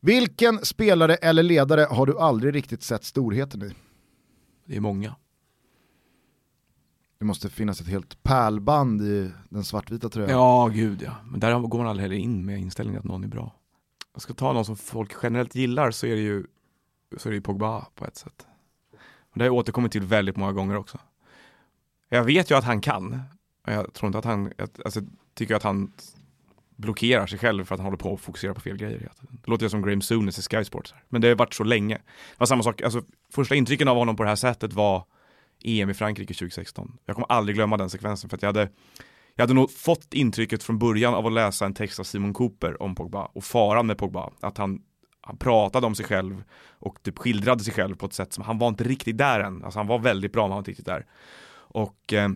Vilken 0.00 0.58
spelare 0.64 1.14
eller 1.14 1.42
ledare 1.42 1.86
har 1.90 2.06
du 2.06 2.18
aldrig 2.18 2.54
riktigt 2.54 2.82
sett 2.82 3.04
storheten 3.04 3.62
i? 3.62 3.70
Det 4.66 4.76
är 4.76 4.80
många. 4.80 5.16
Det 7.22 7.26
måste 7.26 7.50
finnas 7.50 7.80
ett 7.80 7.86
helt 7.86 8.22
pärlband 8.22 9.02
i 9.02 9.30
den 9.48 9.64
svartvita 9.64 10.08
tröjan. 10.08 10.30
Ja, 10.30 10.70
gud 10.74 11.02
ja. 11.02 11.12
Men 11.24 11.40
där 11.40 11.58
går 11.58 11.78
man 11.78 11.86
aldrig 11.86 12.02
heller 12.02 12.22
in 12.22 12.46
med 12.46 12.60
inställningen 12.60 12.98
att 12.98 13.04
någon 13.04 13.24
är 13.24 13.28
bra. 13.28 13.54
Jag 14.12 14.22
ska 14.22 14.34
ta 14.34 14.52
någon 14.52 14.64
som 14.64 14.76
folk 14.76 15.12
generellt 15.22 15.54
gillar 15.54 15.90
så 15.90 16.06
är 16.06 16.14
det 16.14 16.22
ju, 16.22 16.44
så 17.16 17.28
är 17.28 17.30
det 17.30 17.34
ju 17.34 17.40
Pogba 17.40 17.86
på 17.94 18.06
ett 18.06 18.16
sätt. 18.16 18.46
Och 19.30 19.38
det 19.38 19.40
har 19.40 19.46
jag 19.46 19.54
återkommit 19.54 19.92
till 19.92 20.02
väldigt 20.02 20.36
många 20.36 20.52
gånger 20.52 20.76
också. 20.76 20.98
Jag 22.08 22.24
vet 22.24 22.50
ju 22.50 22.54
att 22.54 22.64
han 22.64 22.80
kan. 22.80 23.22
Jag 23.66 23.92
tror 23.92 24.06
inte 24.06 24.18
att 24.18 24.24
han, 24.24 24.52
jag, 24.56 24.68
alltså, 24.84 25.00
jag 25.00 25.08
tycker 25.34 25.54
att 25.54 25.62
han 25.62 25.92
blockerar 26.76 27.26
sig 27.26 27.38
själv 27.38 27.64
för 27.64 27.74
att 27.74 27.78
han 27.78 27.86
håller 27.86 27.98
på 27.98 28.14
att 28.14 28.20
fokusera 28.20 28.54
på 28.54 28.60
fel 28.60 28.76
grejer. 28.76 29.10
Det 29.30 29.50
låter 29.50 29.64
ju 29.64 29.70
som 29.70 29.82
Graham 29.82 30.02
Souness 30.02 30.38
i 30.38 30.42
Sky 30.42 30.64
Sports. 30.64 30.94
Men 31.08 31.20
det 31.20 31.28
har 31.28 31.34
varit 31.34 31.54
så 31.54 31.64
länge. 31.64 31.94
Det 31.96 32.38
var 32.38 32.46
samma 32.46 32.62
sak, 32.62 32.82
alltså, 32.82 33.02
första 33.32 33.54
intrycken 33.54 33.88
av 33.88 33.96
honom 33.96 34.16
på 34.16 34.22
det 34.22 34.28
här 34.28 34.36
sättet 34.36 34.72
var 34.72 35.04
EM 35.64 35.90
i 35.90 35.94
Frankrike 35.94 36.34
2016. 36.34 36.98
Jag 37.06 37.16
kommer 37.16 37.32
aldrig 37.32 37.56
glömma 37.56 37.76
den 37.76 37.90
sekvensen 37.90 38.30
för 38.30 38.36
att 38.36 38.42
jag 38.42 38.48
hade 38.48 38.68
jag 39.34 39.42
hade 39.42 39.54
nog 39.54 39.70
fått 39.70 40.14
intrycket 40.14 40.62
från 40.62 40.78
början 40.78 41.14
av 41.14 41.26
att 41.26 41.32
läsa 41.32 41.66
en 41.66 41.74
text 41.74 42.00
av 42.00 42.04
Simon 42.04 42.32
Cooper 42.32 42.82
om 42.82 42.94
Pogba 42.94 43.24
och 43.24 43.44
faran 43.44 43.86
med 43.86 43.98
Pogba, 43.98 44.30
att 44.40 44.58
han, 44.58 44.80
han 45.20 45.36
pratade 45.36 45.86
om 45.86 45.94
sig 45.94 46.06
själv 46.06 46.42
och 46.78 47.02
typ 47.02 47.18
skildrade 47.18 47.64
sig 47.64 47.74
själv 47.74 47.96
på 47.96 48.06
ett 48.06 48.12
sätt 48.12 48.32
som 48.32 48.44
han 48.44 48.58
var 48.58 48.68
inte 48.68 48.84
riktigt 48.84 49.18
där 49.18 49.40
än. 49.40 49.64
Alltså 49.64 49.78
han 49.78 49.86
var 49.86 49.98
väldigt 49.98 50.32
bra 50.32 50.42
men 50.42 50.50
han 50.50 50.56
var 50.56 50.58
inte 50.58 50.70
riktigt 50.70 50.86
där. 50.86 51.06
Och 51.54 52.12
eh, 52.12 52.28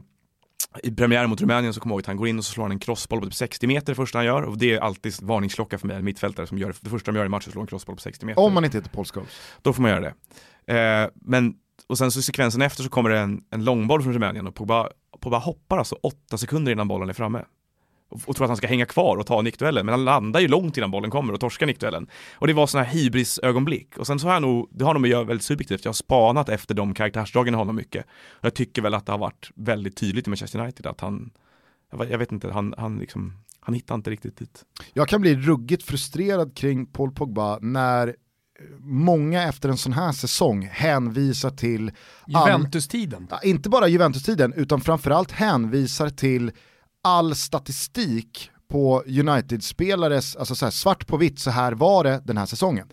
i 0.83 0.91
premiären 0.91 1.31
mot 1.31 1.41
Rumänien 1.41 1.75
så 1.75 1.81
kommer 1.81 1.93
jag 1.93 1.97
ihåg 1.97 2.03
att 2.03 2.07
han 2.07 2.17
går 2.17 2.29
in 2.29 2.39
och 2.39 2.45
så 2.45 2.53
slår 2.53 2.65
han 2.65 2.73
en 2.73 2.79
crossboll 2.79 3.21
på 3.21 3.27
typ 3.27 3.35
60 3.35 3.67
meter 3.67 3.87
det 3.87 3.95
första 3.95 4.19
han 4.19 4.27
gör 4.27 4.43
och 4.43 4.59
det 4.59 4.75
är 4.75 4.81
alltid 4.81 5.13
varningsklocka 5.23 5.79
för 5.79 5.87
mig, 5.87 5.97
en 5.97 6.05
mittfältare 6.05 6.47
som 6.47 6.59
gör 6.59 6.75
det 6.81 6.91
första 6.91 7.13
de 7.13 7.19
gör 7.19 7.27
i 7.27 7.29
matchen 7.29 7.53
slår 7.53 7.63
en 7.63 7.67
crossboll 7.67 7.97
på 7.97 8.03
60 8.03 8.27
meter. 8.27 8.41
Om 8.41 8.55
man 8.55 8.65
inte 8.65 8.79
heter 8.79 8.91
Paul 8.91 9.05
Scholes. 9.05 9.41
Då 9.63 9.73
får 9.73 9.83
man 9.83 9.91
göra 9.91 10.01
det. 10.01 10.15
Eh, 10.75 11.11
men, 11.15 11.55
och 11.87 11.99
sen 11.99 12.11
så 12.11 12.19
i 12.19 12.23
sekvensen 12.23 12.63
efter 12.63 12.83
så 12.83 12.89
kommer 12.89 13.11
det 13.11 13.19
en, 13.19 13.45
en 13.51 13.65
långboll 13.65 14.03
från 14.03 14.13
Rumänien 14.13 14.47
och 14.47 14.55
Pogba, 14.55 14.89
Pogba 15.21 15.39
hoppar 15.39 15.79
alltså 15.79 15.95
åtta 16.03 16.39
sekunder 16.39 16.73
innan 16.73 16.89
bollen 16.89 17.09
är 17.09 17.13
framme. 17.13 17.45
Och, 18.09 18.21
och 18.27 18.37
tror 18.37 18.45
att 18.45 18.51
han 18.51 18.57
ska 18.57 18.67
hänga 18.67 18.87
kvar 18.87 19.17
och 19.17 19.27
ta 19.27 19.43
nickduellen, 19.43 19.87
men 19.87 19.93
han 19.93 20.05
landar 20.05 20.41
ju 20.41 20.49
långt 20.49 20.77
innan 20.77 20.91
bollen 20.91 21.11
kommer 21.11 21.33
och 21.33 21.41
torskar 21.41 21.67
nickduellen. 21.67 22.07
Och 22.35 22.47
det 22.47 22.53
var 22.53 22.67
sådana 22.67 22.87
här 22.89 22.95
hybrisögonblick. 22.95 23.99
Och 23.99 24.07
sen 24.07 24.19
så 24.19 24.27
har 24.27 24.33
jag 24.33 24.43
nog, 24.43 24.69
det 24.71 24.85
har 24.85 24.95
nog 24.95 25.01
med 25.01 25.09
att 25.09 25.13
göra 25.13 25.25
väldigt 25.25 25.45
subjektivt, 25.45 25.85
jag 25.85 25.89
har 25.89 25.95
spanat 25.95 26.49
efter 26.49 26.75
de 26.75 26.95
karaktärsdragen 26.95 27.55
i 27.55 27.57
honom 27.57 27.77
mycket. 27.77 28.07
Och 28.31 28.45
jag 28.45 28.55
tycker 28.55 28.83
väl 28.83 28.95
att 28.95 29.07
det 29.07 29.13
har 29.13 29.19
varit 29.19 29.51
väldigt 29.55 29.97
tydligt 29.97 30.27
i 30.27 30.31
Manchester 30.31 30.59
United 30.61 30.87
att 30.87 31.01
han, 31.01 31.31
jag 31.91 31.99
vet- 31.99 32.11
jag 32.11 32.19
vet 32.19 32.33
inte, 32.33 32.53
han, 32.53 32.75
han 32.79 32.99
liksom, 32.99 33.33
han 33.61 33.75
hittar 33.75 33.95
inte 33.95 34.11
riktigt 34.11 34.37
dit. 34.37 34.65
Jag 34.93 35.09
kan 35.09 35.21
bli 35.21 35.35
ruggigt 35.37 35.83
frustrerad 35.83 36.57
kring 36.57 36.87
Paul 36.87 37.13
Pogba 37.13 37.59
när 37.61 38.17
många 38.81 39.43
efter 39.43 39.69
en 39.69 39.77
sån 39.77 39.93
här 39.93 40.13
säsong 40.13 40.69
hänvisar 40.73 41.51
till 41.51 41.93
all- 42.33 42.49
Juventus-tiden. 42.49 43.27
Ja, 43.31 43.41
inte 43.43 43.69
bara 43.69 43.89
Juventus-tiden, 43.89 44.53
utan 44.57 44.81
framförallt 44.81 45.33
hänvisar 45.33 46.09
till 46.11 46.53
all 47.03 47.35
statistik 47.35 48.51
på 48.69 49.03
United-spelares, 49.07 50.37
alltså 50.37 50.55
så 50.55 50.67
här, 50.67 50.71
svart 50.71 51.07
på 51.07 51.17
vitt, 51.17 51.39
så 51.39 51.51
här 51.51 51.73
var 51.73 52.05
det 52.05 52.23
den 52.25 52.37
här 52.37 52.47
säsongen. 52.47 52.89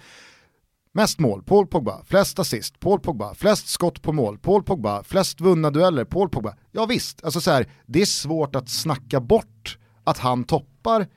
Mest 0.95 1.19
mål, 1.19 1.44
Paul 1.44 1.68
Pogba. 1.68 2.03
Flest 2.06 2.40
assist, 2.40 2.80
Paul 2.80 2.99
Pogba. 2.99 3.34
Flest 3.34 3.68
skott 3.68 4.02
på 4.02 4.11
mål, 4.14 4.38
Paul 4.38 4.64
Pogba. 4.64 5.03
Flest 5.03 5.41
vunna 5.41 5.69
dueller, 5.69 6.06
Paul 6.06 6.30
Pogba. 6.30 6.56
Ja 6.72 6.85
visst, 6.85 7.23
alltså 7.23 7.41
så 7.41 7.52
här, 7.52 7.68
det 7.85 8.02
är 8.02 8.06
svårt 8.06 8.56
att 8.56 8.69
snacka 8.69 9.19
bort 9.19 9.77
att 10.03 10.18
han 10.18 10.44
toppar 10.44 11.07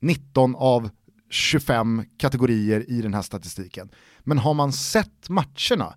19 0.00 0.54
av 0.56 0.90
25 1.30 2.04
kategorier 2.18 2.90
i 2.90 3.02
den 3.02 3.14
här 3.14 3.22
statistiken. 3.22 3.88
Men 4.20 4.38
har 4.38 4.54
man 4.54 4.72
sett 4.72 5.28
matcherna 5.28 5.94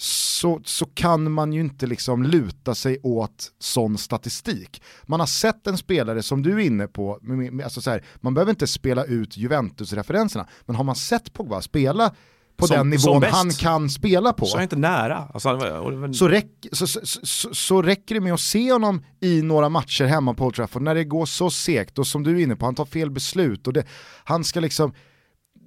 så, 0.00 0.60
så 0.64 0.86
kan 0.86 1.32
man 1.32 1.52
ju 1.52 1.60
inte 1.60 1.86
liksom 1.86 2.22
luta 2.22 2.74
sig 2.74 2.98
åt 3.02 3.52
sån 3.58 3.98
statistik. 3.98 4.82
Man 5.06 5.20
har 5.20 5.26
sett 5.26 5.66
en 5.66 5.78
spelare 5.78 6.22
som 6.22 6.42
du 6.42 6.52
är 6.52 6.58
inne 6.58 6.86
på, 6.86 7.20
alltså 7.64 7.80
så 7.80 7.90
här, 7.90 8.04
man 8.16 8.34
behöver 8.34 8.50
inte 8.50 8.66
spela 8.66 9.04
ut 9.04 9.36
Juventus-referenserna, 9.36 10.48
men 10.66 10.76
har 10.76 10.84
man 10.84 10.96
sett 10.96 11.32
Pogba 11.32 11.60
spela 11.60 12.14
på 12.58 12.66
Som- 12.66 12.76
den 12.76 12.90
nivån 12.90 13.22
han 13.22 13.50
kan 13.50 13.90
spela 13.90 14.32
på, 14.32 14.46
Så 14.46 14.58
är 14.58 14.62
inte 14.62 14.76
nära. 14.76 15.28
Alltså, 15.34 15.48
var- 15.56 16.12
så, 16.12 16.28
räck, 16.28 16.66
så, 16.72 16.86
så, 16.86 17.00
så, 17.04 17.54
så 17.54 17.82
räcker 17.82 18.14
det 18.14 18.20
med 18.20 18.34
att 18.34 18.40
se 18.40 18.72
honom 18.72 19.04
i 19.20 19.42
några 19.42 19.68
matcher 19.68 20.04
hemma 20.04 20.34
på 20.34 20.44
Old 20.46 20.54
Trafford. 20.54 20.82
När 20.82 20.94
det 20.94 21.04
går 21.04 21.26
så 21.26 21.50
segt 21.50 21.98
och 21.98 22.06
som 22.06 22.22
du 22.22 22.38
är 22.38 22.42
inne 22.42 22.56
på, 22.56 22.64
han 22.64 22.74
tar 22.74 22.84
fel 22.84 23.10
beslut 23.10 23.66
och 23.66 23.72
det, 23.72 23.84
han 24.24 24.44
ska 24.44 24.60
liksom 24.60 24.92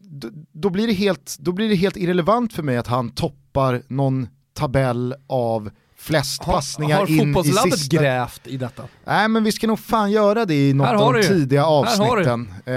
då, 0.04 0.30
då, 0.54 0.70
blir 0.70 0.88
det 0.88 0.94
helt, 0.94 1.38
då 1.40 1.52
blir 1.52 1.70
det 1.70 1.76
helt 1.76 1.98
irrelevant 1.98 2.54
för 2.54 2.64
mig 2.64 2.78
att 2.78 2.88
han 2.88 3.10
toppar 3.10 3.82
någon 3.88 4.28
tabell 4.54 5.16
av 5.28 5.70
flest 6.02 6.42
passningar 6.42 6.98
har 6.98 7.10
in 7.10 7.16
i 7.16 7.34
fotbollslabbet 7.34 7.80
sista... 7.80 7.98
grävt 7.98 8.48
i 8.48 8.58
detta? 8.58 8.84
Nej 9.06 9.28
men 9.28 9.44
vi 9.44 9.52
ska 9.52 9.68
nog 9.68 9.80
fan 9.80 10.12
göra 10.12 10.46
det 10.46 10.70
i 10.70 10.74
något 10.74 10.88
av 10.88 10.96
har 10.96 11.14
de 11.14 11.24
tidiga 11.24 11.64
har 11.64 11.80
avsnitten 11.80 12.54
eh, 12.66 12.74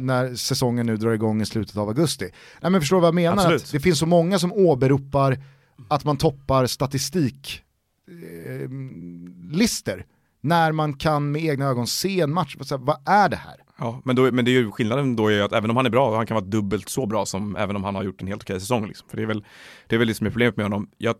när 0.00 0.34
säsongen 0.34 0.86
nu 0.86 0.96
drar 0.96 1.12
igång 1.12 1.42
i 1.42 1.46
slutet 1.46 1.76
av 1.76 1.88
augusti. 1.88 2.30
Nej 2.60 2.72
men 2.72 2.80
förstår 2.80 2.96
du 2.96 3.00
vad 3.00 3.08
jag 3.08 3.14
menar? 3.14 3.36
Absolut. 3.36 3.62
Att 3.62 3.72
det 3.72 3.80
finns 3.80 3.98
så 3.98 4.06
många 4.06 4.38
som 4.38 4.52
åberopar 4.52 5.38
att 5.88 6.04
man 6.04 6.16
toppar 6.16 6.66
statistik 6.66 7.62
eh, 8.08 8.68
när 10.40 10.72
man 10.72 10.94
kan 10.94 11.30
med 11.30 11.44
egna 11.44 11.66
ögon 11.66 11.86
se 11.86 12.20
en 12.20 12.32
match. 12.32 12.56
Så 12.60 12.76
här, 12.76 12.84
vad 12.84 12.98
är 13.06 13.28
det 13.28 13.36
här? 13.36 13.56
Ja, 13.78 14.00
men, 14.04 14.16
då, 14.16 14.32
men 14.32 14.44
det 14.44 14.50
är 14.50 14.52
ju 14.52 14.70
skillnaden 14.70 15.16
då 15.16 15.26
är 15.26 15.32
ju 15.32 15.42
att 15.42 15.52
även 15.52 15.70
om 15.70 15.76
han 15.76 15.86
är 15.86 15.90
bra, 15.90 16.16
han 16.16 16.26
kan 16.26 16.34
vara 16.34 16.44
dubbelt 16.44 16.88
så 16.88 17.06
bra 17.06 17.26
som 17.26 17.56
även 17.56 17.76
om 17.76 17.84
han 17.84 17.94
har 17.94 18.02
gjort 18.02 18.22
en 18.22 18.26
helt 18.26 18.42
okej 18.42 18.60
säsong. 18.60 18.86
Liksom. 18.86 19.08
För 19.08 19.16
det 19.16 19.22
är 19.22 19.26
väl 19.26 19.44
det 19.86 19.96
är 19.96 19.98
väl 19.98 20.08
det 20.08 20.14
som 20.14 20.26
är 20.26 20.30
problemet 20.30 20.56
med 20.56 20.66
honom. 20.66 20.90
Jag, 20.98 21.16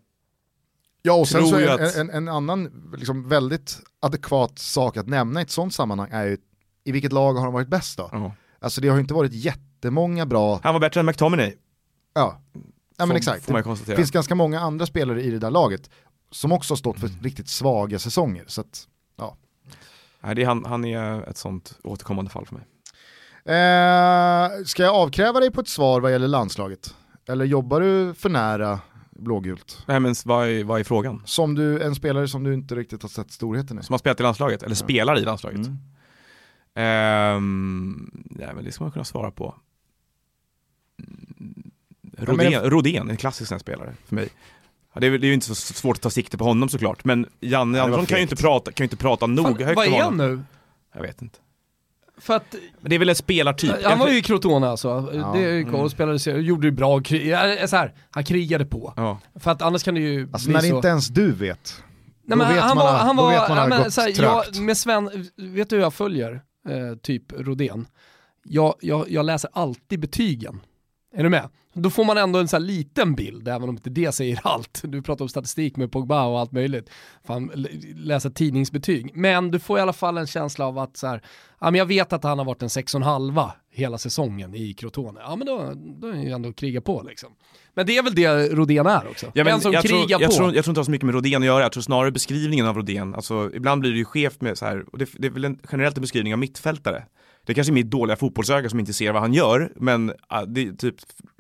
Ja 1.03 1.13
och 1.13 1.29
sen 1.29 1.47
så 1.47 1.57
en, 1.59 1.69
att- 1.71 1.97
en, 1.97 2.11
en 2.11 2.29
annan 2.29 2.91
liksom, 2.97 3.29
väldigt 3.29 3.79
adekvat 4.01 4.59
sak 4.59 4.97
att 4.97 5.07
nämna 5.09 5.41
i 5.41 5.43
ett 5.43 5.51
sånt 5.51 5.75
sammanhang 5.75 6.09
är 6.13 6.25
ju 6.27 6.39
i 6.85 6.93
vilket 6.93 7.13
lag 7.13 7.35
har 7.35 7.41
han 7.43 7.53
varit 7.53 7.69
bäst 7.69 7.99
då? 7.99 8.09
ja. 8.13 8.33
Alltså 8.61 8.81
det 8.81 8.89
har 8.89 8.97
ju 8.97 9.01
inte 9.01 9.15
varit 9.15 9.33
jättemånga 9.33 10.27
bra, 10.27 10.61
Han 10.63 10.75
var 10.75 10.81
bättre 10.81 11.01
än 11.01 11.07
McTominay. 11.07 11.55
ja, 12.15 12.41
ja 12.97 13.07
men 13.07 13.17
exakt. 13.17 13.47
Det 13.87 13.97
finns 13.97 14.11
ganska 14.11 14.35
många 14.35 14.61
andra 14.61 14.87
spelare 14.87 15.23
i 15.23 15.31
det 15.31 15.39
där 15.39 15.51
laget 15.51 15.91
som 16.31 16.53
också 16.53 16.73
har 16.73 16.77
stått 16.77 17.01
för 17.01 17.09
riktigt 17.23 17.49
svaga 17.49 17.99
säsonger. 17.99 18.45
Så 18.47 18.61
att, 18.61 18.87
Nej, 20.21 20.35
det 20.35 20.43
är 20.43 20.47
han, 20.47 20.65
han 20.65 20.85
är 20.85 21.29
ett 21.31 21.37
sånt 21.37 21.79
återkommande 21.85 22.31
fall 22.31 22.47
för 22.47 22.55
mig. 22.55 22.65
eh, 23.45 24.65
ska 24.65 24.83
jag 24.83 24.95
avkräva 24.95 25.41
dig 25.41 25.51
på 25.51 25.61
ett 25.61 25.69
svar 25.69 26.01
vad 26.01 26.13
gäller 26.13 26.29
landslaget? 26.29 26.95
Eller 27.29 27.45
jobbar 27.45 27.81
du 27.81 28.15
för 28.15 28.29
nära 28.29 28.81
blågult? 29.19 29.85
Nej 29.87 30.01
men 30.01 30.15
vad 30.25 30.49
är, 30.49 30.65
vad 30.65 30.81
är 30.81 30.85
frågan? 30.85 31.23
Som 31.25 31.55
du, 31.55 31.83
en 31.83 31.95
spelare 31.95 32.29
som 32.29 32.45
du 32.45 32.55
inte 32.55 32.75
riktigt 32.75 33.03
har 33.03 33.09
sett 33.09 33.31
storheten 33.31 33.79
i? 33.79 33.83
Som 33.83 33.93
har 33.93 33.99
spelat 33.99 34.21
i 34.21 34.23
landslaget, 34.23 34.63
eller 34.63 34.75
spelar 34.75 35.19
i 35.19 35.25
landslaget? 35.25 35.67
Mm. 35.67 35.79
Ehm, 36.75 38.11
nej 38.13 38.51
men 38.55 38.65
det 38.65 38.73
ska 38.73 38.85
man 38.85 38.93
kunna 38.93 39.05
svara 39.05 39.31
på. 39.31 39.55
Rodén, 42.19 42.63
Rodén, 42.63 43.11
en 43.11 43.17
klassisk 43.17 43.61
spelare 43.61 43.95
för 44.05 44.15
mig. 44.15 44.29
Ja, 44.93 45.01
det, 45.01 45.07
är, 45.07 45.19
det 45.19 45.27
är 45.27 45.29
ju 45.29 45.35
inte 45.35 45.47
så 45.47 45.55
svårt 45.55 45.97
att 45.97 46.03
ta 46.03 46.11
sikte 46.11 46.39
på 46.39 46.45
honom 46.45 46.69
såklart, 46.69 47.05
men 47.05 47.27
Janne 47.41 47.83
Andersson 47.83 48.07
kan 48.07 48.19
ju 48.19 48.23
inte 48.23 48.37
prata, 48.37 48.73
kan 48.73 48.85
ju 48.85 48.87
inte 48.87 48.97
prata 48.97 49.27
nog 49.27 49.47
Fan, 49.47 49.67
högt 49.67 49.77
vad 49.77 49.87
är 49.87 50.03
han 50.03 50.17
nu? 50.17 50.41
Jag 50.95 51.03
vet 51.03 51.23
inte. 51.23 51.39
För 52.21 52.37
att 52.37 52.55
Men 52.81 52.91
det 52.91 52.95
är 52.95 52.99
väl 52.99 53.09
en 53.09 53.15
spelartyp. 53.17 53.75
han 53.85 53.99
var 53.99 54.09
ju 54.09 54.19
i 54.19 54.23
Crotone 54.23 54.69
alltså. 54.69 55.11
Ja, 55.15 55.31
det 55.35 55.45
är 55.45 55.53
ju 55.53 55.65
koll, 55.65 55.91
spelade, 55.91 56.19
ser- 56.19 56.39
gjorde 56.39 56.67
ju 56.67 56.71
bra, 56.71 57.01
krig, 57.01 57.35
så 57.69 57.77
här, 57.77 57.95
han 58.11 58.25
krigade 58.25 58.67
på. 58.67 58.93
Ja. 58.97 59.19
För 59.41 59.51
att 59.51 59.63
annars 59.63 59.83
kan 59.83 59.95
det 59.95 60.01
ju 60.01 60.29
Alltså 60.33 60.49
bli 60.49 60.55
när 60.55 60.61
så... 60.61 60.77
inte 60.77 60.89
ens 60.89 61.09
du 61.09 61.33
vet. 61.33 61.83
Nej, 62.25 62.39
men 62.39 62.55
vet 62.55 62.63
han 62.63 62.77
man 62.77 62.87
var, 62.87 62.99
han 62.99 63.17
var, 63.17 63.31
vet 63.31 63.49
man 63.49 63.57
det 63.57 63.63
har 63.63 63.69
men, 63.83 63.91
så 63.91 64.01
här, 64.01 64.23
jag, 64.23 64.61
med 64.61 64.77
Sven, 64.77 65.11
vet 65.37 65.71
du 65.71 65.77
hur 65.77 65.83
jag 65.83 65.95
följer 65.95 66.33
eh, 66.69 66.97
typ 67.03 67.33
Rodén? 67.33 67.87
Jag, 68.45 68.75
jag, 68.81 69.11
jag 69.11 69.27
läser 69.27 69.51
alltid 69.53 70.01
betygen. 70.01 70.61
Är 71.17 71.23
du 71.23 71.29
med? 71.29 71.49
Då 71.83 71.91
får 71.91 72.05
man 72.05 72.19
ändå 72.19 72.39
en 72.39 72.49
sån 72.49 72.63
här 72.63 72.69
liten 72.69 73.15
bild, 73.15 73.49
även 73.49 73.63
om 73.63 73.75
inte 73.75 73.91
det 73.91 74.13
säger 74.13 74.41
allt. 74.43 74.81
Du 74.85 75.03
pratar 75.03 75.25
om 75.25 75.29
statistik 75.29 75.77
med 75.77 75.93
Pogba 75.93 76.27
och 76.27 76.39
allt 76.41 76.53
möjligt. 76.53 76.91
Fan, 77.27 77.67
läsa 77.97 78.31
tidningsbetyg. 78.31 79.11
Men 79.15 79.51
du 79.51 79.59
får 79.59 79.79
i 79.79 79.81
alla 79.81 79.93
fall 79.93 80.19
en 80.19 80.27
känsla 80.27 80.67
av 80.67 80.79
att 80.79 80.97
så 80.97 81.07
här, 81.07 81.23
ja, 81.61 81.71
men 81.71 81.79
jag 81.79 81.87
vet 81.87 82.13
att 82.13 82.25
han 82.25 82.39
har 82.39 82.45
varit 82.45 82.63
en 82.63 82.69
6,5 82.69 83.51
hela 83.71 83.99
säsongen 83.99 84.55
i 84.55 84.75
Crotone. 84.75 85.21
Ja 85.21 85.37
men 85.37 85.47
då, 85.47 85.73
då 86.01 86.09
är 86.09 86.13
han 86.13 86.23
ju 86.23 86.31
ändå 86.31 86.53
kriga 86.53 86.81
på 86.81 87.03
liksom. 87.03 87.29
Men 87.75 87.87
det 87.87 87.97
är 87.97 88.03
väl 88.03 88.15
det 88.15 88.49
Rodén 88.49 88.87
är 88.87 89.09
också. 89.09 89.33
Ja, 89.35 89.49
en 89.49 89.61
som 89.61 89.73
jag, 89.73 89.83
krigar 89.83 89.99
tror, 89.99 90.11
jag, 90.11 90.31
på. 90.31 90.37
tror, 90.37 90.55
jag 90.55 90.65
tror 90.65 90.73
inte 90.73 90.79
det 90.79 90.81
har 90.81 90.85
så 90.85 90.91
mycket 90.91 91.07
med 91.07 91.15
Rodén 91.15 91.43
att 91.43 91.47
göra, 91.47 91.63
jag 91.63 91.73
tror 91.73 91.83
snarare 91.83 92.11
beskrivningen 92.11 92.67
av 92.67 92.77
Rodén, 92.77 93.15
alltså 93.15 93.51
ibland 93.55 93.81
blir 93.81 93.91
det 93.91 93.99
ju 93.99 94.05
skevt 94.05 94.41
med 94.41 94.59
så 94.59 94.65
här, 94.65 94.85
och 94.93 94.99
det, 94.99 95.09
det 95.19 95.27
är 95.27 95.31
väl 95.31 95.45
en, 95.45 95.59
generellt 95.73 95.97
en 95.97 96.01
beskrivning 96.01 96.33
av 96.33 96.39
mittfältare. 96.39 97.05
Det 97.49 97.53
är 97.53 97.55
kanske 97.55 97.71
är 97.71 97.75
mitt 97.75 97.91
dåliga 97.91 98.17
fotbollsöga 98.17 98.69
som 98.69 98.81
inte 98.81 98.93
ser 98.93 99.13
vad 99.13 99.23
han 99.23 99.35
gör, 99.35 99.73
men 99.77 100.13
ah, 100.27 100.45
det, 100.45 100.73
typ, 100.73 100.95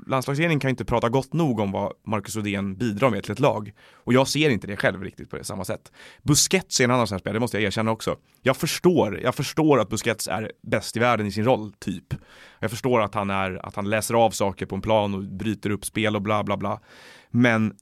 landslagsledningen 0.06 0.60
kan 0.60 0.70
inte 0.70 0.84
prata 0.84 1.08
gott 1.08 1.32
nog 1.32 1.60
om 1.60 1.72
vad 1.72 1.92
Marcus 2.06 2.36
Rodén 2.36 2.76
bidrar 2.76 3.10
med 3.10 3.22
till 3.22 3.32
ett 3.32 3.40
lag. 3.40 3.72
Och 3.92 4.12
jag 4.12 4.28
ser 4.28 4.50
inte 4.50 4.66
det 4.66 4.76
själv 4.76 5.02
riktigt 5.02 5.30
på 5.30 5.36
det 5.36 5.44
samma 5.44 5.64
sätt. 5.64 5.92
Busquets 6.22 6.80
är 6.80 6.84
en 6.84 6.90
annan 6.90 7.06
sån 7.06 7.14
här 7.14 7.20
spelare, 7.20 7.36
det 7.36 7.40
måste 7.40 7.56
jag 7.56 7.64
erkänna 7.64 7.90
också. 7.90 8.16
Jag 8.42 8.56
förstår, 8.56 9.20
jag 9.20 9.34
förstår 9.34 9.80
att 9.80 9.88
Busquets 9.88 10.28
är 10.28 10.52
bäst 10.62 10.96
i 10.96 11.00
världen 11.00 11.26
i 11.26 11.32
sin 11.32 11.44
roll, 11.44 11.72
typ. 11.72 12.14
Jag 12.60 12.70
förstår 12.70 13.00
att 13.00 13.14
han, 13.14 13.30
är, 13.30 13.66
att 13.66 13.76
han 13.76 13.90
läser 13.90 14.14
av 14.14 14.30
saker 14.30 14.66
på 14.66 14.74
en 14.74 14.82
plan 14.82 15.14
och 15.14 15.24
bryter 15.24 15.70
upp 15.70 15.84
spel 15.84 16.16
och 16.16 16.22
bla 16.22 16.44
bla 16.44 16.56
bla. 16.56 16.80
Men 17.30 17.74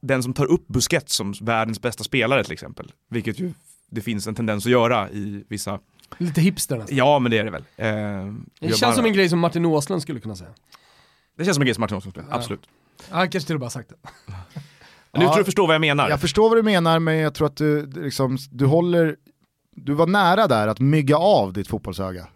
den 0.00 0.22
som 0.22 0.34
tar 0.34 0.46
upp 0.46 0.66
Busquets 0.66 1.14
som 1.14 1.34
världens 1.40 1.82
bästa 1.82 2.04
spelare 2.04 2.44
till 2.44 2.52
exempel, 2.52 2.92
vilket 3.10 3.40
ju 3.40 3.52
det 3.90 4.00
finns 4.00 4.26
en 4.26 4.34
tendens 4.34 4.66
att 4.66 4.72
göra 4.72 5.10
i 5.10 5.44
vissa, 5.48 5.80
Lite 6.18 6.40
hipster 6.40 6.76
nästan. 6.78 6.96
ja 6.96 7.18
men 7.18 7.30
det 7.30 7.38
är 7.38 7.44
det 7.44 7.50
väl. 7.50 7.64
Eh, 7.76 7.86
Det 8.60 8.68
känns 8.68 8.80
bara- 8.80 8.92
som 8.92 9.04
en 9.04 9.12
grej 9.12 9.28
som 9.28 9.38
Martin 9.38 9.64
Åslund 9.66 10.02
skulle 10.02 10.20
kunna 10.20 10.36
säga. 10.36 10.50
det 11.38 11.44
känns 11.44 11.54
som 11.56 11.62
en 11.62 11.66
grej 11.66 11.74
som 11.74 11.80
Martin 11.80 11.94
Olsson 11.96 12.12
spelar, 12.12 12.28
Ja. 12.30 12.36
absolut. 12.36 12.60
Han 13.10 13.30
kanske 13.30 13.46
till 13.46 13.56
och 13.56 13.60
med 13.60 13.64
har 13.66 13.70
sagt 13.70 13.88
det. 13.88 13.96
Nu 15.18 15.24
tror 15.26 15.38
du 15.38 15.44
förstår 15.44 15.66
vad 15.66 15.74
jag 15.74 15.80
menar. 15.80 16.08
Jag 16.10 16.20
förstår 16.20 16.48
vad 16.48 16.58
du 16.58 16.62
menar 16.62 16.98
men 16.98 17.16
jag 17.16 17.34
tror 17.34 17.46
att 17.46 17.56
du, 17.56 17.86
du 17.86 18.02
liksom, 18.04 18.38
du 18.50 18.66
håller, 18.66 19.16
du 19.76 19.94
var 19.94 20.06
nära 20.06 20.46
där 20.46 20.68
att 20.68 20.80
mygga 20.80 21.16
av 21.16 21.52
ditt 21.52 21.68
fotbollsöga. 21.68 22.26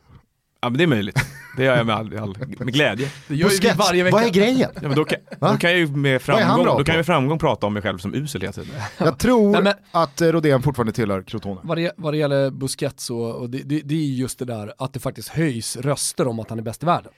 Ja 0.63 0.69
men 0.69 0.79
det 0.79 0.85
är 0.85 0.89
möjligt. 0.89 1.19
Det 1.57 1.65
gör 1.65 1.77
jag 1.77 1.87
med, 1.87 1.97
all, 1.97 2.19
all, 2.19 2.37
med 2.59 2.73
glädje. 2.75 3.11
Det 3.29 3.35
gör 3.37 3.49
vi 3.49 3.73
varje 3.79 4.03
vecka. 4.03 4.17
vad 4.17 4.25
är 4.25 4.31
grejen? 4.31 4.71
Ja, 4.75 4.81
men 4.83 4.95
då, 4.95 5.05
kan, 5.05 5.19
då 5.41 5.57
kan 5.57 5.71
jag 5.71 5.79
ju 5.79 5.87
med 5.87 6.23
framgång, 6.23 6.65
då 6.65 6.85
kan 6.85 6.93
jag 6.93 6.97
med 6.97 7.07
framgång 7.07 7.39
prata 7.39 7.67
om 7.67 7.73
mig 7.73 7.83
själv 7.83 7.99
som 7.99 8.15
usel 8.15 8.41
hela 8.41 8.53
tiden. 8.53 8.71
Jag 8.99 9.19
tror 9.19 9.51
Nej, 9.53 9.63
men- 9.63 9.75
att 9.91 10.21
eh, 10.21 10.29
Rodén 10.29 10.63
fortfarande 10.63 10.93
tillhör 10.93 11.23
Crotone. 11.23 11.61
Vad 11.63 11.79
det, 11.79 11.93
vad 11.97 12.13
det 12.13 12.17
gäller 12.17 12.51
Busquets 12.51 13.11
och, 13.11 13.35
och 13.35 13.51
det, 13.51 13.59
det, 13.59 13.81
det 13.81 13.95
är 13.95 13.99
ju 13.99 14.15
just 14.15 14.39
det 14.39 14.45
där 14.45 14.73
att 14.79 14.93
det 14.93 15.01
faktiskt 15.01 15.29
höjs 15.29 15.77
röster 15.77 16.29
om 16.29 16.41
att 16.41 16.51
han 16.51 16.59
är 16.59 16.63
bäst 16.63 16.83
i 16.83 16.87
världen. 16.87 17.13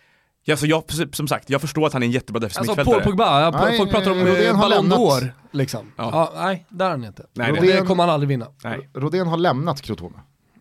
Ja, 0.45 0.57
så 0.57 0.67
jag, 0.67 0.83
som 1.13 1.29
sagt, 1.29 1.51
jag 1.51 1.61
förstår 1.61 1.87
att 1.87 1.93
han 1.93 2.03
är 2.03 2.07
en 2.07 2.13
jättebra 2.13 2.41
defensiv 2.41 2.59
Alltså 2.61 2.73
mittfältare. 2.73 2.95
Paul 3.03 3.11
Pogba, 3.13 3.41
ja, 3.41 3.51
Nej, 3.65 3.79
folk 3.79 3.91
pratar 3.91 4.11
om 4.11 4.19
eh, 4.19 4.25
Rodén 4.25 4.57
har 4.57 4.71
Ballon 4.71 4.93
d'Or 4.93 5.29
liksom. 5.51 5.93
Ja. 5.97 6.11
Ja. 6.35 6.43
nej, 6.45 6.67
där 6.69 6.87
är 6.87 6.91
han 6.91 7.05
inte. 7.05 7.27
Nej, 7.33 7.53
nej. 7.53 7.73
det 7.73 7.87
kommer 7.87 8.03
han 8.05 8.13
aldrig 8.13 8.29
vinna. 8.29 8.47
Nej, 8.65 8.91
Rodén 8.95 9.27
har 9.27 9.37
lämnat 9.37 9.81
Crotone. 9.83 10.17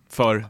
för 0.09 0.45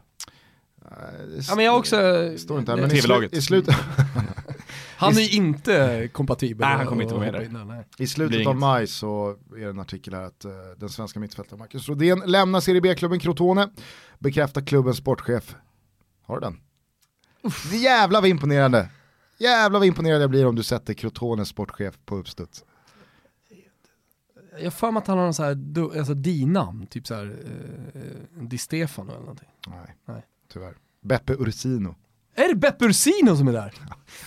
Ja, 1.48 1.54
men 1.56 1.64
jag 1.64 1.78
också... 1.78 1.96
Står 2.38 2.58
inte 2.58 2.72
här, 2.72 2.80
men 2.80 2.90
i, 2.90 3.00
slu- 3.00 3.34
i, 3.34 3.42
slutet, 3.42 3.74
Han 4.96 5.12
är 5.18 5.34
inte 5.34 6.08
kompatibel. 6.12 6.66
Nej, 6.68 6.76
han 6.76 6.86
kommer 6.86 7.02
inte 7.02 7.14
vara 7.14 7.24
med 7.32 7.34
där. 7.34 7.64
Nej. 7.64 7.80
i 7.80 7.96
Blir 7.96 8.06
slutet 8.06 8.34
inget. 8.36 8.48
av 8.48 8.56
maj 8.56 8.86
så 8.86 9.36
är 9.56 9.60
det 9.60 9.70
en 9.70 9.80
artikel 9.80 10.14
här 10.14 10.22
att 10.22 10.44
eh, 10.44 10.50
den 10.76 10.88
svenska 10.88 11.20
mittfältaren 11.20 11.58
Marcus 11.58 11.88
Rodén 11.88 12.22
lämnar 12.26 12.60
Serie 12.60 12.80
B-klubben 12.80 13.18
Crotone, 13.20 13.68
bekräftar 14.18 14.60
klubbens 14.60 14.96
sportchef. 14.96 15.56
Har 16.22 16.34
du 16.34 16.40
den? 16.40 16.60
Jävlar 17.80 18.20
vad 18.20 18.30
imponerande. 18.30 18.88
Jävlar 19.38 19.78
vad 19.80 19.86
imponerad 19.86 20.22
jag 20.22 20.30
blir 20.30 20.46
om 20.46 20.54
du 20.54 20.62
sätter 20.62 20.94
Crotones 20.94 21.48
sportchef 21.48 21.98
på 22.04 22.16
uppstuds. 22.16 22.64
Jag 24.62 24.74
för 24.74 24.90
mig 24.90 25.00
att 25.00 25.06
han 25.06 25.18
har 25.18 25.24
någon 25.24 25.34
så 25.34 25.42
här, 25.42 25.98
alltså 25.98 26.14
dinamn, 26.14 26.86
typ 26.86 27.06
så 27.06 27.14
här, 27.14 27.36
eh, 27.94 28.42
Di 28.42 28.58
Stefano 28.58 29.10
eller 29.10 29.20
någonting. 29.20 29.48
Nej, 29.66 29.96
Nej. 30.04 30.22
tyvärr. 30.52 30.74
Beppe 31.04 31.32
Ursino. 31.38 31.94
Är 32.36 32.48
det 32.48 32.54
Beppe 32.54 32.84
Ursino 32.84 33.36
som 33.36 33.48
är 33.48 33.52
där? 33.52 33.72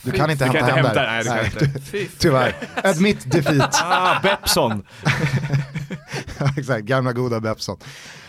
Du 0.04 0.12
kan 0.12 0.30
inte 0.32 0.46
Du 0.46 0.52
hämta 0.52 0.70
kan 0.70 0.86
inte 0.86 1.00
hem 1.00 1.24
där. 1.26 1.62
nej. 1.64 1.82
Fy 1.82 2.08
Tyvärr. 2.20 2.56
Admit 2.84 3.32
defeat. 3.32 3.76
Ah, 3.84 4.20
Bepson! 4.24 4.84
Exakt, 6.58 6.86
gamla 6.86 7.14
goda 7.14 7.40
Bepson. 7.40 7.78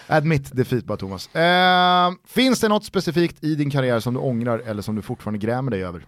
Admit 0.06 0.56
defeat 0.56 0.84
bara 0.84 0.98
Thomas. 0.98 1.34
Eh, 1.34 2.10
finns 2.26 2.60
det 2.60 2.68
något 2.68 2.84
specifikt 2.84 3.44
i 3.44 3.54
din 3.54 3.70
karriär 3.70 4.00
som 4.00 4.14
du 4.14 4.20
ångrar 4.20 4.58
eller 4.58 4.82
som 4.82 4.94
du 4.96 5.02
fortfarande 5.02 5.38
grämer 5.38 5.70
dig 5.70 5.84
över? 5.84 6.06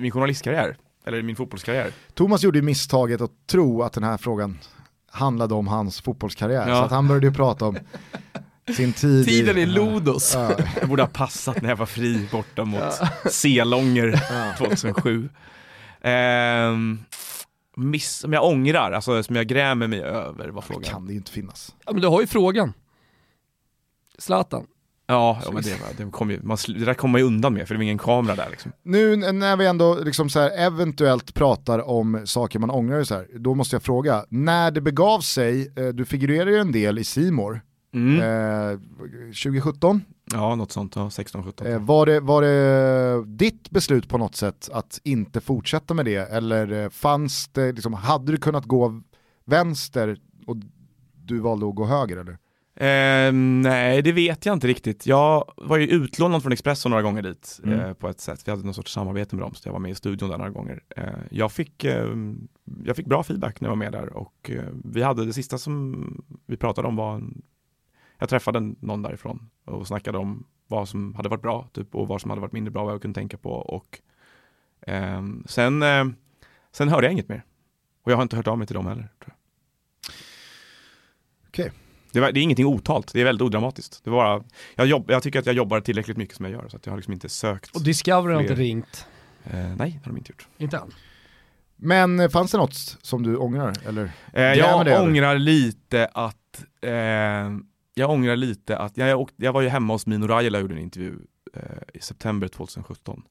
Min 0.00 0.10
journalistkarriär, 0.12 0.76
eller 1.06 1.22
min 1.22 1.36
fotbollskarriär. 1.36 1.90
Thomas 2.14 2.42
gjorde 2.42 2.58
ju 2.58 2.62
misstaget 2.62 3.20
att 3.20 3.30
tro 3.50 3.82
att 3.82 3.92
den 3.92 4.04
här 4.04 4.16
frågan 4.16 4.58
handlade 5.10 5.54
om 5.54 5.68
hans 5.68 6.00
fotbollskarriär. 6.00 6.68
Ja. 6.68 6.76
Så 6.78 6.84
att 6.84 6.90
han 6.90 7.08
började 7.08 7.26
ju 7.26 7.32
prata 7.32 7.64
om 7.66 7.76
sin 8.76 8.92
tid 8.92 9.26
Tiden 9.26 9.58
i... 9.58 9.60
i 9.60 9.66
Lodos. 9.66 10.34
Ja, 10.34 10.58
Jag 10.80 10.88
borde 10.88 11.02
ha 11.02 11.08
passat 11.08 11.62
när 11.62 11.68
jag 11.68 11.76
var 11.76 11.86
fri 11.86 12.28
borta 12.32 12.64
mot 12.64 13.00
Selånger 13.30 14.20
2007. 14.58 15.28
Ehm, 16.02 16.98
miss, 17.76 18.12
som 18.18 18.32
jag 18.32 18.44
ångrar, 18.44 18.92
alltså 18.92 19.22
som 19.22 19.36
jag 19.36 19.46
grämer 19.46 19.86
mig 19.86 20.00
över 20.02 20.48
var 20.48 20.62
det 20.62 20.66
frågan. 20.66 20.82
kan 20.82 21.06
det 21.06 21.12
ju 21.12 21.18
inte 21.18 21.30
finnas. 21.30 21.74
Ja, 21.86 21.92
men 21.92 22.02
du 22.02 22.08
har 22.08 22.20
ju 22.20 22.26
frågan. 22.26 22.72
Zlatan. 24.18 24.66
Ja, 25.06 25.40
ja 25.44 25.50
men 25.52 25.62
det, 25.62 26.04
det, 26.04 26.10
kom 26.10 26.30
ju, 26.30 26.40
man, 26.42 26.56
det 26.68 26.84
där 26.84 26.94
kommer 26.94 27.12
man 27.12 27.20
ju 27.20 27.26
undan 27.26 27.54
med 27.54 27.68
för 27.68 27.74
det 27.74 27.78
var 27.78 27.82
ingen 27.82 27.98
kamera 27.98 28.36
där 28.36 28.50
liksom. 28.50 28.72
Nu 28.82 29.16
när 29.16 29.56
vi 29.56 29.66
ändå 29.66 29.98
liksom 30.04 30.30
så 30.30 30.40
här 30.40 30.50
eventuellt 30.58 31.34
pratar 31.34 31.88
om 31.88 32.20
saker 32.24 32.58
man 32.58 32.70
ångrar, 32.70 33.00
och 33.00 33.06
så 33.06 33.14
här, 33.14 33.26
då 33.34 33.54
måste 33.54 33.76
jag 33.76 33.82
fråga, 33.82 34.24
när 34.28 34.70
det 34.70 34.80
begav 34.80 35.20
sig, 35.20 35.72
eh, 35.76 35.88
du 35.88 36.04
figurerar 36.04 36.50
ju 36.50 36.58
en 36.58 36.72
del 36.72 36.98
i 36.98 37.04
Simor 37.04 37.60
Mm. 37.94 38.20
eh, 38.20 38.78
2017, 39.26 40.02
Ja, 40.32 40.54
något 40.54 40.72
sånt, 40.72 40.96
ja, 40.96 41.08
16-17. 41.08 41.66
eh, 41.66 41.78
var, 41.84 42.06
det, 42.06 42.20
var 42.20 42.42
det 42.42 43.24
ditt 43.26 43.70
beslut 43.70 44.08
på 44.08 44.18
något 44.18 44.36
sätt 44.36 44.68
att 44.72 45.00
inte 45.04 45.40
fortsätta 45.40 45.94
med 45.94 46.04
det? 46.04 46.16
Eller 46.32 46.72
eh, 46.82 46.88
fanns 46.88 47.48
det, 47.48 47.72
liksom, 47.72 47.92
hade 47.92 48.32
du 48.32 48.38
kunnat 48.38 48.64
gå 48.64 49.02
vänster 49.44 50.16
och 50.46 50.56
du 51.14 51.38
valde 51.38 51.68
att 51.68 51.74
gå 51.74 51.84
höger 51.86 52.16
eller? 52.16 52.38
Ehm, 52.76 53.60
nej, 53.60 54.02
det 54.02 54.12
vet 54.12 54.46
jag 54.46 54.52
inte 54.52 54.66
riktigt. 54.66 55.06
Jag 55.06 55.52
var 55.56 55.76
ju 55.76 55.86
utlånad 55.86 56.42
från 56.42 56.52
Expressen 56.52 56.90
några 56.90 57.02
gånger 57.02 57.22
dit 57.22 57.60
Mm. 57.64 57.80
eh, 57.80 57.92
på 57.92 58.08
ett 58.08 58.20
sätt. 58.20 58.42
Vi 58.46 58.50
hade 58.50 58.64
någon 58.64 58.74
sorts 58.74 58.92
samarbete 58.92 59.36
med 59.36 59.44
dem, 59.44 59.54
så 59.54 59.68
jag 59.68 59.72
var 59.72 59.80
med 59.80 59.90
i 59.90 59.94
studion 59.94 60.30
där 60.30 60.38
några 60.38 60.50
gånger. 60.50 60.80
Eh, 60.96 61.04
jag, 61.30 61.52
fick, 61.52 61.84
eh, 61.84 62.06
jag 62.84 62.96
fick 62.96 63.06
bra 63.06 63.22
feedback 63.22 63.60
när 63.60 63.68
jag 63.68 63.70
var 63.76 63.84
med 63.84 63.92
där 63.92 64.16
och 64.16 64.50
eh, 64.50 64.64
vi 64.84 65.02
hade 65.02 65.24
det 65.26 65.32
sista 65.32 65.58
som 65.58 66.04
vi 66.46 66.56
pratade 66.56 66.88
om 66.88 66.96
var 66.96 67.14
en, 67.14 67.42
jag 68.22 68.28
träffade 68.28 68.74
någon 68.80 69.02
därifrån 69.02 69.50
och 69.64 69.86
snackade 69.86 70.18
om 70.18 70.46
vad 70.66 70.88
som 70.88 71.14
hade 71.14 71.28
varit 71.28 71.42
bra 71.42 71.68
typ, 71.72 71.94
och 71.94 72.08
vad 72.08 72.20
som 72.20 72.30
hade 72.30 72.40
varit 72.40 72.52
mindre 72.52 72.70
bra, 72.70 72.84
vad 72.84 72.94
jag 72.94 73.02
kunde 73.02 73.20
tänka 73.20 73.36
på 73.36 73.50
och 73.50 74.00
ehm, 74.86 75.44
sen, 75.46 75.82
eh, 75.82 76.04
sen 76.72 76.88
hörde 76.88 77.06
jag 77.06 77.12
inget 77.12 77.28
mer. 77.28 77.44
Och 78.02 78.12
jag 78.12 78.16
har 78.16 78.22
inte 78.22 78.36
hört 78.36 78.46
av 78.46 78.58
mig 78.58 78.66
till 78.66 78.74
dem 78.74 78.86
heller. 78.86 79.02
Tror 79.02 79.34
jag. 79.34 79.36
Okej. 81.48 81.72
Det, 82.12 82.20
var, 82.20 82.32
det 82.32 82.40
är 82.40 82.42
ingenting 82.42 82.66
otalt, 82.66 83.12
det 83.12 83.20
är 83.20 83.24
väldigt 83.24 83.42
odramatiskt. 83.42 84.04
Det 84.04 84.10
var 84.10 84.24
bara, 84.24 84.44
jag, 84.74 84.86
jobb, 84.86 85.04
jag 85.10 85.22
tycker 85.22 85.38
att 85.38 85.46
jag 85.46 85.54
jobbar 85.54 85.80
tillräckligt 85.80 86.16
mycket 86.16 86.36
som 86.36 86.44
jag 86.44 86.52
gör 86.52 86.68
så 86.68 86.76
att 86.76 86.86
jag 86.86 86.92
har 86.92 86.98
liksom 86.98 87.12
inte 87.12 87.28
sökt. 87.28 87.76
Och 87.76 87.84
Discovery 87.84 88.34
har 88.34 88.42
inte 88.42 88.54
ringt. 88.54 89.06
Eh, 89.44 89.54
nej, 89.54 89.90
det 89.90 90.00
har 90.04 90.12
de 90.12 90.16
inte 90.16 90.32
gjort. 90.32 90.48
Inte 90.58 90.76
än. 90.76 90.92
Men 91.76 92.20
eh, 92.20 92.28
fanns 92.28 92.52
det 92.52 92.58
något 92.58 92.74
som 93.02 93.22
du 93.22 93.36
ångrar? 93.36 93.74
Eller? 93.86 94.12
Eh, 94.32 94.42
jag 94.42 94.84
det 94.84 95.00
ångrar 95.00 95.38
lite 95.38 96.08
att, 96.12 96.64
eh, 96.80 96.90
jag 97.94 98.10
ångrar 98.10 98.36
lite 98.36 98.78
att, 98.78 98.96
jag, 98.96 99.08
jag, 99.08 99.30
jag 99.36 99.52
var 99.52 99.62
ju 99.62 99.68
hemma 99.68 99.94
hos 99.94 100.06
Mino 100.06 100.26
Raiola 100.26 100.58
och 100.58 100.62
gjorde 100.62 100.74
en 100.74 100.80
intervju 100.80 101.18
eh, 101.54 101.62
i 101.94 102.00
september 102.00 102.48
2017. 102.48 103.22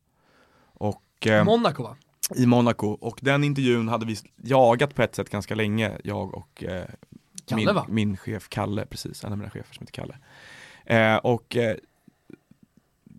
Och 0.73 1.27
eh, 1.27 1.43
Monaco 1.43 1.83
va? 1.83 1.95
i 2.35 2.45
Monaco, 2.45 2.87
och 2.87 3.19
den 3.21 3.43
intervjun 3.43 3.87
hade 3.87 4.05
vi 4.05 4.17
jagat 4.43 4.95
på 4.95 5.01
ett 5.01 5.15
sätt 5.15 5.29
ganska 5.29 5.55
länge, 5.55 5.97
jag 6.03 6.33
och 6.35 6.63
eh, 6.63 6.85
Kalle 7.45 7.65
min, 7.65 7.75
va? 7.75 7.85
min 7.89 8.17
chef 8.17 8.49
Kalle, 8.49 8.85
precis, 8.85 9.23
en 9.23 9.31
av 9.31 9.37
mina 9.37 9.49
chefer 9.49 9.73
som 9.73 9.81
heter 9.83 9.93
Kalle. 9.93 10.17
Eh, 10.85 11.15
och 11.15 11.57
eh, 11.57 11.75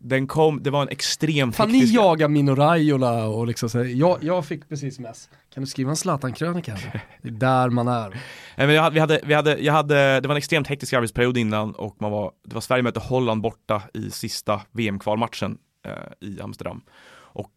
den 0.04 0.26
kom, 0.26 0.62
det 0.62 0.70
var 0.70 0.82
en 0.82 0.88
extrem 0.88 1.52
Fan 1.52 1.68
ni 1.68 1.84
jagar 1.84 2.28
Mino 2.28 2.54
Raiola 2.54 3.26
och 3.26 3.46
liksom 3.46 3.68
så 3.68 3.78
här, 3.78 3.84
jag, 3.84 4.18
jag 4.20 4.46
fick 4.46 4.68
precis 4.68 4.98
mess. 4.98 5.28
Kan 5.54 5.62
du 5.62 5.66
skriva 5.66 5.90
en 5.90 5.96
Zlatan-krönika? 5.96 6.78
Det 7.22 7.28
är 7.28 7.32
där 7.32 7.70
man 7.70 7.88
är. 7.88 8.10
Nej, 8.56 8.66
men 8.66 8.74
jag 8.74 8.82
hade, 8.82 8.94
vi 8.94 9.00
hade, 9.00 9.20
vi 9.24 9.34
hade, 9.34 9.58
jag 9.58 9.72
hade, 9.72 10.20
det 10.20 10.28
var 10.28 10.34
en 10.34 10.38
extremt 10.38 10.66
hektisk 10.66 10.92
arbetsperiod 10.92 11.38
innan 11.38 11.74
och 11.74 11.96
man 12.00 12.10
var, 12.10 12.32
det 12.44 12.54
var 12.54 12.60
Sverige 12.60 12.82
mötte 12.82 13.00
Holland 13.00 13.42
borta 13.42 13.82
i 13.94 14.10
sista 14.10 14.60
VM-kvalmatchen 14.70 15.58
eh, 15.86 16.28
i 16.28 16.40
Amsterdam. 16.40 16.82
Och 17.14 17.52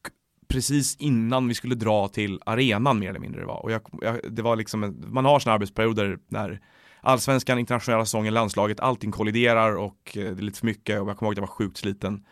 precis 0.48 0.96
innan 0.96 1.48
vi 1.48 1.54
skulle 1.54 1.76
dra 1.76 2.08
till 2.08 2.40
arenan 2.46 3.00
mer 3.00 3.10
eller 3.10 3.20
mindre 3.20 3.42
det 3.42 3.48
var. 3.48 3.64
Och 3.64 3.72
jag, 3.72 3.82
jag, 4.02 4.20
det 4.30 4.42
var 4.42 4.56
liksom, 4.56 4.84
en, 4.84 5.06
man 5.08 5.26
har 5.26 5.40
såna 5.40 5.54
arbetsperioder 5.54 6.18
när 6.28 6.62
allsvenskan, 7.06 7.60
internationella 7.60 8.06
säsongen, 8.06 8.34
landslaget, 8.34 8.80
allting 8.80 9.12
kolliderar 9.12 9.76
och 9.76 10.18
eh, 10.18 10.24
det 10.24 10.42
är 10.42 10.42
lite 10.42 10.60
för 10.60 10.66
mycket 10.66 11.02
och 11.02 11.10
jag 11.10 11.18
kommer 11.18 11.28
ihåg 11.28 11.34
att 11.34 11.38
jag 11.38 11.48
var 11.48 11.56
sjukt 11.56 11.78
sliten. 11.78 12.26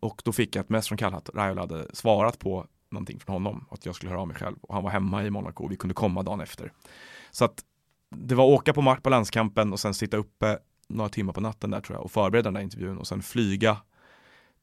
Och 0.00 0.22
då 0.24 0.32
fick 0.32 0.56
jag 0.56 0.62
ett 0.62 0.68
mess 0.68 0.88
från 0.88 0.98
Kallhatt, 0.98 1.30
Raiola 1.34 1.60
hade 1.60 1.86
svarat 1.92 2.38
på 2.38 2.66
någonting 2.90 3.20
från 3.20 3.32
honom, 3.32 3.66
att 3.70 3.86
jag 3.86 3.94
skulle 3.94 4.10
höra 4.10 4.20
av 4.20 4.28
mig 4.28 4.36
själv. 4.36 4.56
Och 4.60 4.74
han 4.74 4.82
var 4.82 4.90
hemma 4.90 5.24
i 5.24 5.30
Monaco 5.30 5.64
och 5.64 5.72
vi 5.72 5.76
kunde 5.76 5.94
komma 5.94 6.22
dagen 6.22 6.40
efter. 6.40 6.72
Så 7.30 7.44
att 7.44 7.64
det 8.10 8.34
var 8.34 8.44
åka 8.44 8.72
på 8.72 8.82
mark 8.82 9.02
på 9.02 9.10
landskampen 9.10 9.72
och 9.72 9.80
sen 9.80 9.94
sitta 9.94 10.16
uppe 10.16 10.58
några 10.88 11.08
timmar 11.08 11.32
på 11.32 11.40
natten 11.40 11.70
där 11.70 11.80
tror 11.80 11.96
jag 11.96 12.04
och 12.04 12.10
förbereda 12.10 12.46
den 12.46 12.54
där 12.54 12.60
intervjun 12.60 12.98
och 12.98 13.06
sen 13.06 13.22
flyga 13.22 13.76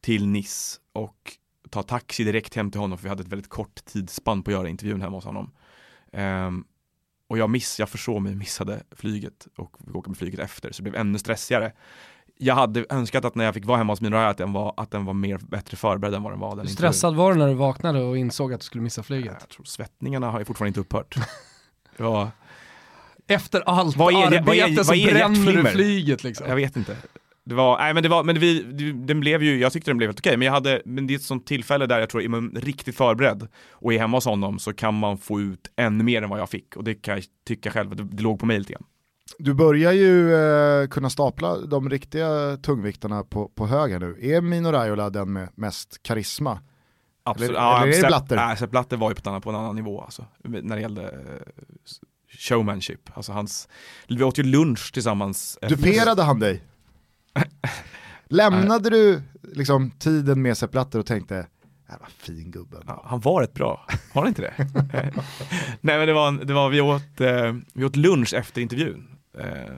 till 0.01 0.27
Nice 0.27 0.79
och 0.93 1.37
ta 1.69 1.83
taxi 1.83 2.23
direkt 2.23 2.55
hem 2.55 2.71
till 2.71 2.81
honom 2.81 2.97
för 2.97 3.03
vi 3.03 3.09
hade 3.09 3.23
ett 3.23 3.27
väldigt 3.27 3.49
kort 3.49 3.85
tidsspann 3.85 4.43
på 4.43 4.51
att 4.51 4.55
göra 4.55 4.69
intervjun 4.69 5.01
hemma 5.01 5.17
hos 5.17 5.25
honom. 5.25 5.51
Um, 6.11 6.65
och 7.29 7.37
jag 7.37 7.49
miss, 7.49 7.79
jag 7.79 7.89
försåg 7.89 8.21
mig, 8.21 8.35
missade 8.35 8.83
flyget 8.91 9.47
och 9.57 9.77
fick 9.85 9.95
åka 9.95 10.09
med 10.09 10.17
flyget 10.17 10.39
efter 10.39 10.71
så 10.71 10.83
det 10.83 10.89
blev 10.91 11.01
ännu 11.01 11.19
stressigare. 11.19 11.71
Jag 12.37 12.55
hade 12.55 12.85
önskat 12.89 13.25
att 13.25 13.35
när 13.35 13.45
jag 13.45 13.53
fick 13.53 13.65
vara 13.65 13.77
hemma 13.77 13.93
hos 13.93 14.01
min 14.01 14.13
Raya 14.13 14.29
att 14.29 14.37
den 14.37 14.53
var, 14.53 14.73
att 14.77 14.91
den 14.91 15.05
var 15.05 15.13
mer, 15.13 15.37
bättre 15.37 15.77
förberedd 15.77 16.13
än 16.13 16.23
vad 16.23 16.31
den 16.31 16.39
var. 16.39 16.55
Den 16.55 16.67
stressad 16.67 17.15
var 17.15 17.33
du 17.33 17.39
när 17.39 17.47
du 17.47 17.53
vaknade 17.53 18.01
och 18.03 18.17
insåg 18.17 18.53
att 18.53 18.59
du 18.59 18.65
skulle 18.65 18.83
missa 18.83 19.03
flyget? 19.03 19.35
Jag 19.39 19.49
tror 19.49 19.63
svettningarna 19.65 20.31
har 20.31 20.39
ju 20.39 20.45
fortfarande 20.45 20.67
inte 20.69 20.79
upphört. 20.79 21.15
Var, 21.97 22.29
Efter 23.27 23.61
allt 23.65 23.95
Vad 23.97 24.13
är 24.13 24.17
det- 24.17 24.23
arbete 24.39 24.43
vad 24.45 24.55
är- 24.55 24.75
så 24.75 24.83
vad 24.83 24.97
är 24.97 25.13
bränner 25.13 25.63
du 25.63 25.69
flyget 25.69 26.23
liksom. 26.23 26.47
Jag 26.49 26.55
vet 26.55 26.75
inte. 26.75 26.97
Det 27.45 27.55
var, 27.55 27.77
nej 27.77 27.93
men 27.93 28.03
det 28.03 28.09
var, 28.09 28.23
men 28.23 28.39
vi, 28.39 28.61
den 28.91 29.19
blev 29.19 29.43
ju, 29.43 29.59
jag 29.59 29.73
tyckte 29.73 29.89
den 29.91 29.97
blev 29.97 30.07
helt 30.09 30.19
okej, 30.19 30.37
men 30.37 30.45
jag 30.45 30.53
hade, 30.53 30.81
men 30.85 31.07
det 31.07 31.13
är 31.13 31.15
ett 31.15 31.21
sånt 31.23 31.47
tillfälle 31.47 31.85
där 31.85 31.99
jag 31.99 32.09
tror, 32.09 32.21
är 32.21 32.27
man 32.27 32.51
riktigt 32.55 32.95
förberedd 32.95 33.47
och 33.71 33.93
är 33.93 33.99
hemma 33.99 34.17
hos 34.17 34.25
honom 34.25 34.59
så 34.59 34.73
kan 34.73 34.93
man 34.93 35.17
få 35.17 35.41
ut 35.41 35.71
ännu 35.75 36.03
mer 36.03 36.21
än 36.21 36.29
vad 36.29 36.39
jag 36.39 36.49
fick 36.49 36.75
och 36.77 36.83
det 36.83 36.93
kan 36.95 37.13
jag 37.15 37.23
tycka 37.47 37.71
själv, 37.71 37.95
det, 37.95 38.03
det 38.03 38.23
låg 38.23 38.39
på 38.39 38.45
mig 38.45 38.59
lite 38.59 38.73
grann. 38.73 38.83
Du 39.39 39.53
börjar 39.53 39.91
ju 39.91 40.33
eh, 40.35 40.87
kunna 40.87 41.09
stapla 41.09 41.57
de 41.57 41.89
riktiga 41.89 42.57
tungviktarna 42.57 43.23
på, 43.23 43.47
på 43.55 43.67
höga 43.67 43.99
nu. 43.99 44.17
Är 44.21 44.41
Mino 44.41 44.71
Raiola 44.71 45.09
den 45.09 45.33
med 45.33 45.49
mest 45.55 46.03
karisma? 46.03 46.59
Absolut. 47.23 47.49
Eller- 47.49 47.59
ja, 47.59 47.83
eller 47.83 47.93
är 47.97 48.01
det 48.01 48.07
Blatter? 48.07 48.35
Nej, 48.35 48.57
Sepp 48.57 48.71
Blatter 48.71 48.97
var 48.97 49.09
ju 49.09 49.15
på, 49.15 49.19
ett 49.19 49.27
annat, 49.27 49.43
på 49.43 49.49
en 49.49 49.55
annan 49.55 49.75
nivå 49.75 50.01
alltså, 50.01 50.25
när 50.43 50.75
det 50.75 50.81
gällde 50.81 51.03
eh, 51.03 51.09
showmanship. 52.39 53.09
Alltså 53.13 53.31
hans, 53.31 53.67
vi 54.07 54.23
åt 54.23 54.39
ju 54.39 54.43
lunch 54.43 54.93
tillsammans. 54.93 55.57
Duperade 55.69 56.23
han 56.23 56.39
dig? 56.39 56.63
Lämnade 58.25 58.89
du 58.89 59.21
liksom 59.53 59.91
tiden 59.91 60.41
med 60.41 60.57
Sepp 60.57 60.71
Blatter 60.71 60.99
och 60.99 61.05
tänkte, 61.05 61.37
äh, 61.89 61.95
vad 61.99 62.09
fin 62.09 62.51
gubben. 62.51 62.83
Ja, 62.87 63.05
han 63.05 63.19
var 63.19 63.41
rätt 63.41 63.53
bra, 63.53 63.85
var 64.13 64.21
han 64.21 64.27
inte 64.27 64.41
det? 64.41 64.53
Nej 65.81 65.97
men 65.97 66.07
det 66.07 66.13
var, 66.13 66.45
det 66.45 66.53
var 66.53 66.69
vi, 66.69 66.81
åt, 66.81 67.21
eh, 67.21 67.53
vi 67.73 67.85
åt 67.85 67.95
lunch 67.95 68.33
efter 68.33 68.61
intervjun. 68.61 69.07
Eh, 69.37 69.73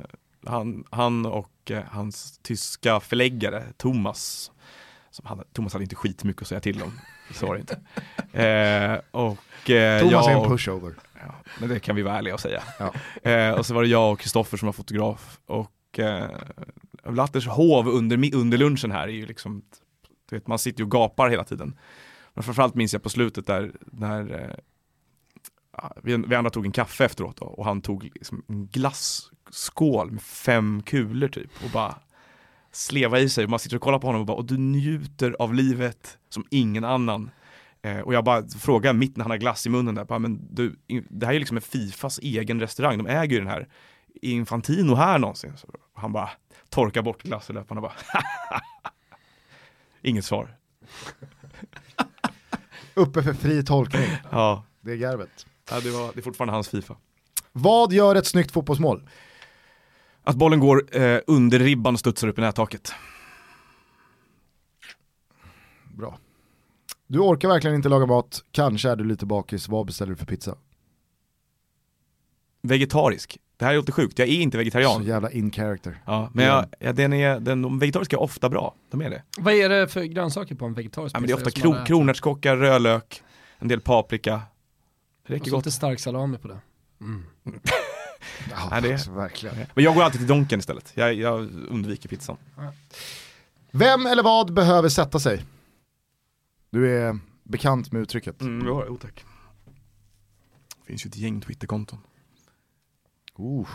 han, 0.45 0.83
han 0.89 1.25
och 1.25 1.71
eh, 1.71 1.83
hans 1.89 2.39
tyska 2.43 2.99
förläggare 2.99 3.63
Thomas, 3.77 4.51
som 5.11 5.25
hade, 5.25 5.43
Thomas 5.53 5.73
hade 5.73 5.83
inte 5.83 5.95
skitmycket 5.95 6.41
att 6.41 6.47
säga 6.47 6.61
till 6.61 6.81
om, 6.81 6.99
så 7.33 7.47
var 7.47 7.55
det 7.55 7.59
inte. 7.59 7.79
Eh, 8.43 8.99
och, 9.11 9.69
eh, 9.69 10.01
Thomas 10.01 10.27
är 10.27 10.31
en 10.31 10.49
pushover. 10.49 10.93
Ja, 11.13 11.35
men 11.59 11.69
det 11.69 11.79
kan 11.79 11.95
vi 11.95 12.01
vara 12.01 12.17
ärliga 12.17 12.33
och 12.33 12.39
säga. 12.39 12.63
Ja. 12.79 12.93
Eh, 13.31 13.51
och 13.51 13.65
så 13.65 13.73
var 13.73 13.81
det 13.81 13.89
jag 13.89 14.11
och 14.11 14.19
Kristoffer 14.19 14.57
som 14.57 14.65
var 14.65 14.73
fotograf. 14.73 15.39
Och 15.45 15.99
Blatters 17.11 17.47
hov 17.47 17.87
under, 17.87 18.35
under 18.35 18.57
lunchen 18.57 18.91
här 18.91 19.07
är 19.07 19.11
ju 19.11 19.25
liksom, 19.25 19.61
du 20.29 20.35
vet, 20.35 20.47
man 20.47 20.59
sitter 20.59 20.79
ju 20.79 20.85
och 20.85 20.91
gapar 20.91 21.29
hela 21.29 21.43
tiden. 21.43 21.79
Men 22.33 22.43
framförallt 22.43 22.75
minns 22.75 22.93
jag 22.93 23.03
på 23.03 23.09
slutet 23.09 23.47
där, 23.47 23.71
när 23.85 24.43
eh, 24.43 24.55
ah, 25.71 25.91
vi, 26.03 26.17
vi 26.27 26.35
andra 26.35 26.49
tog 26.49 26.65
en 26.65 26.71
kaffe 26.71 27.05
efteråt 27.05 27.37
då, 27.37 27.45
och 27.45 27.65
han 27.65 27.81
tog 27.81 28.03
liksom 28.03 28.43
en 28.47 28.67
glasskål 28.67 30.11
med 30.11 30.21
fem 30.21 30.83
kulor 30.83 31.27
typ 31.27 31.51
och 31.63 31.69
bara 31.69 31.95
sleva 32.71 33.19
i 33.19 33.29
sig. 33.29 33.43
Och 33.43 33.49
man 33.49 33.59
sitter 33.59 33.75
och 33.75 33.81
kollar 33.81 33.99
på 33.99 34.07
honom 34.07 34.21
och 34.21 34.27
bara, 34.27 34.37
och 34.37 34.45
du 34.45 34.57
njuter 34.57 35.35
av 35.39 35.53
livet 35.53 36.17
som 36.29 36.45
ingen 36.49 36.83
annan. 36.83 37.29
Eh, 37.81 37.99
och 37.99 38.13
jag 38.13 38.23
bara 38.23 38.47
frågar 38.47 38.93
mitt 38.93 39.17
när 39.17 39.23
han 39.23 39.31
har 39.31 39.37
glass 39.37 39.65
i 39.65 39.69
munnen 39.69 39.95
där, 39.95 40.05
bara, 40.05 40.19
men 40.19 40.47
du, 40.51 40.75
det 41.09 41.25
här 41.25 41.31
är 41.31 41.33
ju 41.33 41.39
liksom 41.39 41.57
en 41.57 41.61
Fifas 41.61 42.19
egen 42.19 42.59
restaurang, 42.59 42.97
de 42.97 43.07
äger 43.07 43.35
ju 43.35 43.39
den 43.39 43.47
här. 43.47 43.67
Är 44.21 44.29
Infantino 44.29 44.95
här 44.95 45.19
någonsin? 45.19 45.57
Så 45.57 45.67
han 45.93 46.11
bara 46.11 46.29
torkar 46.69 47.01
bort 47.01 47.23
glasslöpan 47.23 47.77
och 47.77 47.81
bara 47.83 47.93
Inget 50.01 50.25
svar. 50.25 50.57
Uppe 52.93 53.23
för 53.23 53.33
fri 53.33 53.63
tolkning, 53.63 54.09
Ja, 54.31 54.63
det 54.81 54.91
är 54.91 54.95
garvet. 54.95 55.45
ja 55.71 55.79
det, 55.79 55.91
var, 55.91 56.11
det 56.13 56.19
är 56.19 56.23
fortfarande 56.23 56.53
hans 56.53 56.69
Fifa. 56.69 56.95
Vad 57.51 57.93
gör 57.93 58.15
ett 58.15 58.27
snyggt 58.27 58.51
fotbollsmål? 58.51 59.09
Att 60.23 60.35
bollen 60.35 60.59
går 60.59 60.97
eh, 60.97 61.19
under 61.27 61.59
ribban 61.59 61.93
och 61.93 61.99
studsar 61.99 62.27
upp 62.27 62.37
i 62.37 62.41
nättaket. 62.41 62.93
Bra. 65.95 66.17
Du 67.07 67.19
orkar 67.19 67.47
verkligen 67.47 67.75
inte 67.75 67.89
laga 67.89 68.05
mat, 68.05 68.43
kanske 68.51 68.89
är 68.89 68.95
du 68.95 69.03
lite 69.03 69.25
bakis, 69.25 69.67
vad 69.67 69.85
beställer 69.85 70.09
du 70.09 70.15
för 70.15 70.25
pizza? 70.25 70.57
Vegetarisk. 72.61 73.37
Det 73.57 73.65
här 73.65 73.73
är 73.73 73.77
lite 73.77 73.91
sjukt, 73.91 74.19
jag 74.19 74.27
är 74.27 74.31
inte 74.41 74.55
Så 74.55 74.59
vegetarian. 74.59 75.03
jävla 75.03 75.31
in 75.31 75.51
character. 75.51 76.01
Ja, 76.05 76.29
men 76.33 76.45
jag, 76.45 76.65
ja, 76.79 76.93
den 76.93 77.13
är, 77.13 77.39
den, 77.39 77.61
de 77.61 77.79
vegetariska 77.79 78.15
är 78.15 78.21
ofta 78.21 78.49
bra, 78.49 78.75
de 78.91 79.01
är 79.01 79.09
det. 79.09 79.23
Vad 79.37 79.53
är 79.53 79.69
det 79.69 79.87
för 79.87 80.03
grönsaker 80.03 80.55
på 80.55 80.65
en 80.65 80.73
vegetarisk 80.73 81.15
Ja, 81.15 81.19
men 81.19 81.27
det 81.27 81.33
är 81.33 81.37
ofta 81.37 81.51
kro, 81.51 81.73
äter? 81.73 81.85
kronärtskockar, 81.85 82.57
rödlök, 82.57 83.23
en 83.59 83.67
del 83.67 83.81
paprika. 83.81 84.31
Det 84.31 84.41
Och 85.23 85.29
räcker 85.29 85.45
så 85.45 85.51
gott. 85.55 85.65
lite 85.65 85.75
stark 85.75 85.99
salami 85.99 86.37
på 86.37 86.47
det. 86.47 86.59
Mm. 87.01 87.23
Ja, 88.71 88.79
det- 88.81 88.93
alltså, 88.93 89.11
verkligen. 89.11 89.55
Men 89.73 89.83
jag 89.83 89.95
går 89.95 90.03
alltid 90.03 90.19
till 90.19 90.27
Donken 90.27 90.59
istället. 90.59 90.91
Jag, 90.95 91.13
jag 91.13 91.39
undviker 91.69 92.09
pizzan. 92.09 92.37
Vem 93.71 94.05
eller 94.05 94.23
vad 94.23 94.53
behöver 94.53 94.89
sätta 94.89 95.19
sig? 95.19 95.45
Du 96.69 96.97
är 96.97 97.19
bekant 97.43 97.91
med 97.91 98.01
uttrycket. 98.01 98.41
Mm, 98.41 98.67
ja, 98.67 98.83
jo 98.87 98.97
tack. 98.97 99.25
Det 100.79 100.85
finns 100.87 101.05
ju 101.05 101.07
ett 101.07 101.17
gäng 101.17 101.41
Twitterkonton. 101.41 101.99
Oh. 103.37 103.67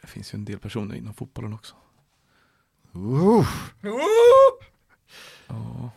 Det 0.00 0.06
finns 0.06 0.34
ju 0.34 0.36
en 0.36 0.44
del 0.44 0.58
personer 0.58 0.94
inom 0.94 1.14
fotbollen 1.14 1.52
också. 1.52 1.74
Oh. 2.92 3.48
Ja. 5.48 5.90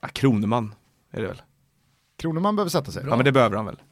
Ja, 0.00 0.08
Kroneman 0.08 0.74
är 1.10 1.20
det 1.20 1.26
väl? 1.28 1.42
Kroneman 2.16 2.56
behöver 2.56 2.70
sätta 2.70 2.92
sig. 2.92 3.04
Ja 3.08 3.16
men 3.16 3.24
det 3.24 3.32
behöver 3.32 3.56
han 3.56 3.66
väl. 3.66 3.82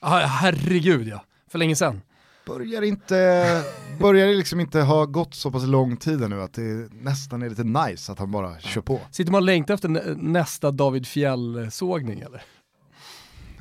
Ah, 0.00 0.18
herregud 0.18 1.08
ja, 1.08 1.24
för 1.46 1.58
länge 1.58 1.76
sedan. 1.76 2.00
Börjar, 2.46 2.82
inte, 2.82 3.62
börjar 4.00 4.34
liksom 4.34 4.60
inte 4.60 4.80
ha 4.80 5.04
gått 5.04 5.34
så 5.34 5.50
pass 5.50 5.66
lång 5.66 5.96
tid 5.96 6.20
nu 6.30 6.42
att 6.42 6.52
det 6.52 6.92
nästan 6.92 7.42
är 7.42 7.48
lite 7.50 7.64
nice 7.64 8.12
att 8.12 8.18
han 8.18 8.30
bara 8.30 8.60
kör 8.60 8.80
på. 8.80 9.00
Sitter 9.10 9.32
man 9.32 9.38
och 9.42 9.46
längtar 9.46 9.74
efter 9.74 9.88
nä- 9.88 10.14
nästa 10.16 10.70
David 10.70 11.06
Fjäll-sågning 11.06 12.20
eller? 12.20 12.42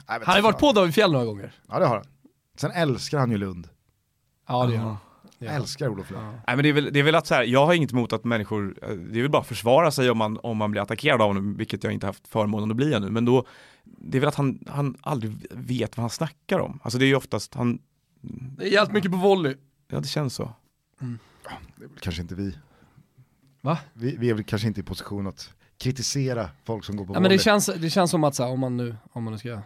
Han 0.07 0.21
har 0.25 0.41
varit 0.41 0.59
på 0.59 0.71
David 0.71 0.93
Fjäll 0.93 1.11
några 1.11 1.25
gånger. 1.25 1.53
Ja 1.67 1.79
det 1.79 1.85
har 1.85 1.95
han. 1.95 2.05
Sen 2.55 2.71
älskar 2.71 3.19
han 3.19 3.31
ju 3.31 3.37
Lund. 3.37 3.69
Ja 4.47 4.65
det 4.65 4.73
gör 4.73 4.79
han. 4.79 4.87
Han. 5.39 5.47
Älskar 5.49 5.89
Olof 5.89 6.11
Lund. 6.11 6.25
Nej 6.25 6.55
men 6.55 6.63
det 6.63 6.69
är 6.69 6.73
väl, 6.73 6.89
det 6.93 6.99
är 6.99 7.03
väl 7.03 7.15
att 7.15 7.27
så 7.27 7.33
här, 7.33 7.43
jag 7.43 7.65
har 7.65 7.73
inget 7.73 7.91
emot 7.91 8.13
att 8.13 8.23
människor, 8.23 8.75
eh, 8.81 8.89
det 8.89 9.19
är 9.19 9.21
väl 9.21 9.31
bara 9.31 9.41
att 9.41 9.47
försvara 9.47 9.91
sig 9.91 10.09
om 10.09 10.17
man, 10.17 10.39
om 10.43 10.57
man 10.57 10.71
blir 10.71 10.81
attackerad 10.81 11.21
av 11.21 11.27
honom, 11.27 11.57
vilket 11.57 11.83
jag 11.83 11.93
inte 11.93 12.05
haft 12.05 12.27
förmånen 12.27 12.71
att 12.71 12.77
bli 12.77 12.93
ännu, 12.93 13.09
men 13.09 13.25
då, 13.25 13.45
det 13.83 14.17
är 14.17 14.19
väl 14.19 14.27
att 14.27 14.35
han, 14.35 14.59
han 14.67 14.97
aldrig 15.01 15.45
vet 15.51 15.97
vad 15.97 16.01
han 16.03 16.09
snackar 16.09 16.59
om. 16.59 16.79
Alltså 16.83 16.99
det 16.99 17.05
är 17.05 17.07
ju 17.07 17.15
oftast, 17.15 17.53
han, 17.53 17.79
Det 18.57 18.63
är 18.63 18.71
jävligt 18.71 18.93
mycket 18.93 19.11
på 19.11 19.17
volley. 19.17 19.55
ja 19.87 19.99
det 19.99 20.07
känns 20.07 20.35
så. 20.35 20.53
Det 20.99 21.05
är 21.83 21.89
väl 21.89 21.99
kanske 21.99 22.21
inte 22.21 22.35
vi. 22.35 22.57
Va? 23.61 23.77
vi. 23.93 24.15
Vi 24.17 24.29
är 24.29 24.33
väl 24.33 24.43
kanske 24.43 24.67
inte 24.67 24.79
i 24.79 24.83
position 24.83 25.27
att 25.27 25.53
kritisera 25.79 26.49
folk 26.63 26.85
som 26.85 26.95
går 26.97 27.05
på 27.05 27.13
Ja, 27.13 27.19
men 27.19 27.31
det, 27.31 27.37
känns, 27.39 27.65
det 27.81 27.89
känns 27.89 28.11
som 28.11 28.23
att 28.23 28.35
så 28.35 28.43
här, 28.43 28.51
om, 28.51 28.59
man 28.59 28.77
nu, 28.77 28.95
om 29.11 29.23
man 29.23 29.33
nu 29.33 29.39
ska 29.39 29.49
eh, 29.49 29.59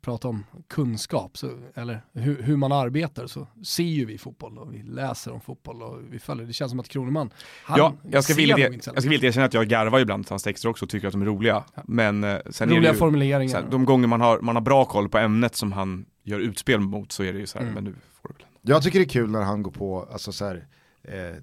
prata 0.00 0.28
om 0.28 0.44
kunskap, 0.68 1.36
så, 1.38 1.58
eller 1.74 2.00
hur, 2.12 2.42
hur 2.42 2.56
man 2.56 2.72
arbetar, 2.72 3.26
så 3.26 3.46
ser 3.64 3.82
ju 3.82 4.04
vi 4.04 4.18
fotboll 4.18 4.58
och 4.58 4.74
vi 4.74 4.82
läser 4.82 5.32
om 5.32 5.40
fotboll 5.40 5.82
och 5.82 5.98
vi 6.10 6.18
följer. 6.18 6.46
Det 6.46 6.52
känns 6.52 6.70
som 6.70 6.80
att 6.80 6.88
Kroneman, 6.88 7.30
han 7.64 7.78
ja, 7.78 7.94
jag 8.10 8.24
ska 8.24 8.34
nog 8.34 8.58
inte 8.58 8.84
så 8.84 8.90
jag 8.94 9.02
ska 9.02 9.10
villigt 9.10 9.24
erkänna 9.24 9.46
att 9.46 9.54
jag 9.54 9.68
garvar 9.68 10.00
ibland 10.00 10.26
hans 10.28 10.42
texter 10.42 10.68
också 10.68 10.84
och 10.84 10.88
tycker 10.90 11.06
att 11.06 11.12
de 11.12 11.22
är 11.22 11.26
roliga. 11.26 11.64
Men 11.84 12.24
eh, 12.24 12.38
sen 12.50 12.70
är 12.70 12.76
Roliga 12.76 12.92
ju, 12.92 12.98
formuleringar. 12.98 13.50
så 13.50 13.56
här, 13.56 13.70
de 13.70 13.84
gånger 13.84 14.08
man 14.08 14.20
har, 14.20 14.40
man 14.40 14.56
har 14.56 14.62
bra 14.62 14.84
koll 14.84 15.08
på 15.08 15.18
ämnet 15.18 15.56
som 15.56 15.72
han 15.72 16.04
gör 16.22 16.40
utspel 16.40 16.80
mot 16.80 17.12
så 17.12 17.22
är 17.22 17.32
det 17.32 17.38
ju 17.38 17.46
så 17.46 17.58
här, 17.58 17.62
Mm. 17.62 17.74
men 17.74 17.84
nu 17.84 17.94
får 18.22 18.28
du 18.28 18.34
väl. 18.34 18.46
Jag 18.62 18.82
tycker 18.82 18.98
det 18.98 19.04
är 19.04 19.08
kul 19.08 19.30
när 19.30 19.42
han 19.42 19.62
går 19.62 19.70
på 19.70 20.08
alltså, 20.12 20.32
så 20.32 20.44
här, 20.46 20.66
eh, 21.02 21.36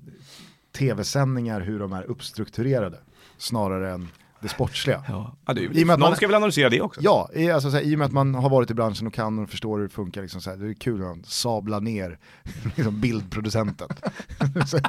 tv-sändningar 0.78 1.62
hur 1.62 1.80
de 1.80 1.94
är 1.94 2.04
uppstrukturerade. 2.04 2.98
Snarare 3.40 3.92
än 3.92 4.08
det 4.42 4.50
sportsliga. 4.50 5.04
Ja, 5.08 5.36
ja 5.46 5.54
det 5.54 5.62
är, 5.66 5.78
I 5.78 5.84
och 5.84 5.88
med 5.88 5.94
att 5.94 6.00
någon 6.00 6.10
man- 6.10 6.16
ska 6.16 6.28
väl 6.28 6.36
analysera 6.36 6.70
det 6.70 6.82
också. 6.82 7.02
Ja, 7.04 7.30
i, 7.34 7.52
alltså, 7.52 7.72
så 7.72 7.78
här, 7.78 7.84
i 7.84 7.96
och 7.96 8.00
med 8.00 8.06
att 8.06 8.12
man 8.12 8.36
har 8.36 8.50
varit 8.50 8.72
i 8.72 8.74
branschen 8.74 9.08
och 9.08 9.14
kan 9.14 9.40
och 9.40 9.50
förstår 9.50 9.78
hur 9.78 9.88
det 9.88 9.94
funkar, 9.94 10.22
liksom, 10.22 10.42
så 10.42 10.50
här, 10.50 10.58
det 10.58 10.70
är 10.70 10.74
kul 10.74 11.00
när 11.00 11.08
han 11.08 11.24
sablar 11.24 11.82
ner 11.82 12.20
liksom, 12.76 13.02
bildproducenten. 13.02 13.88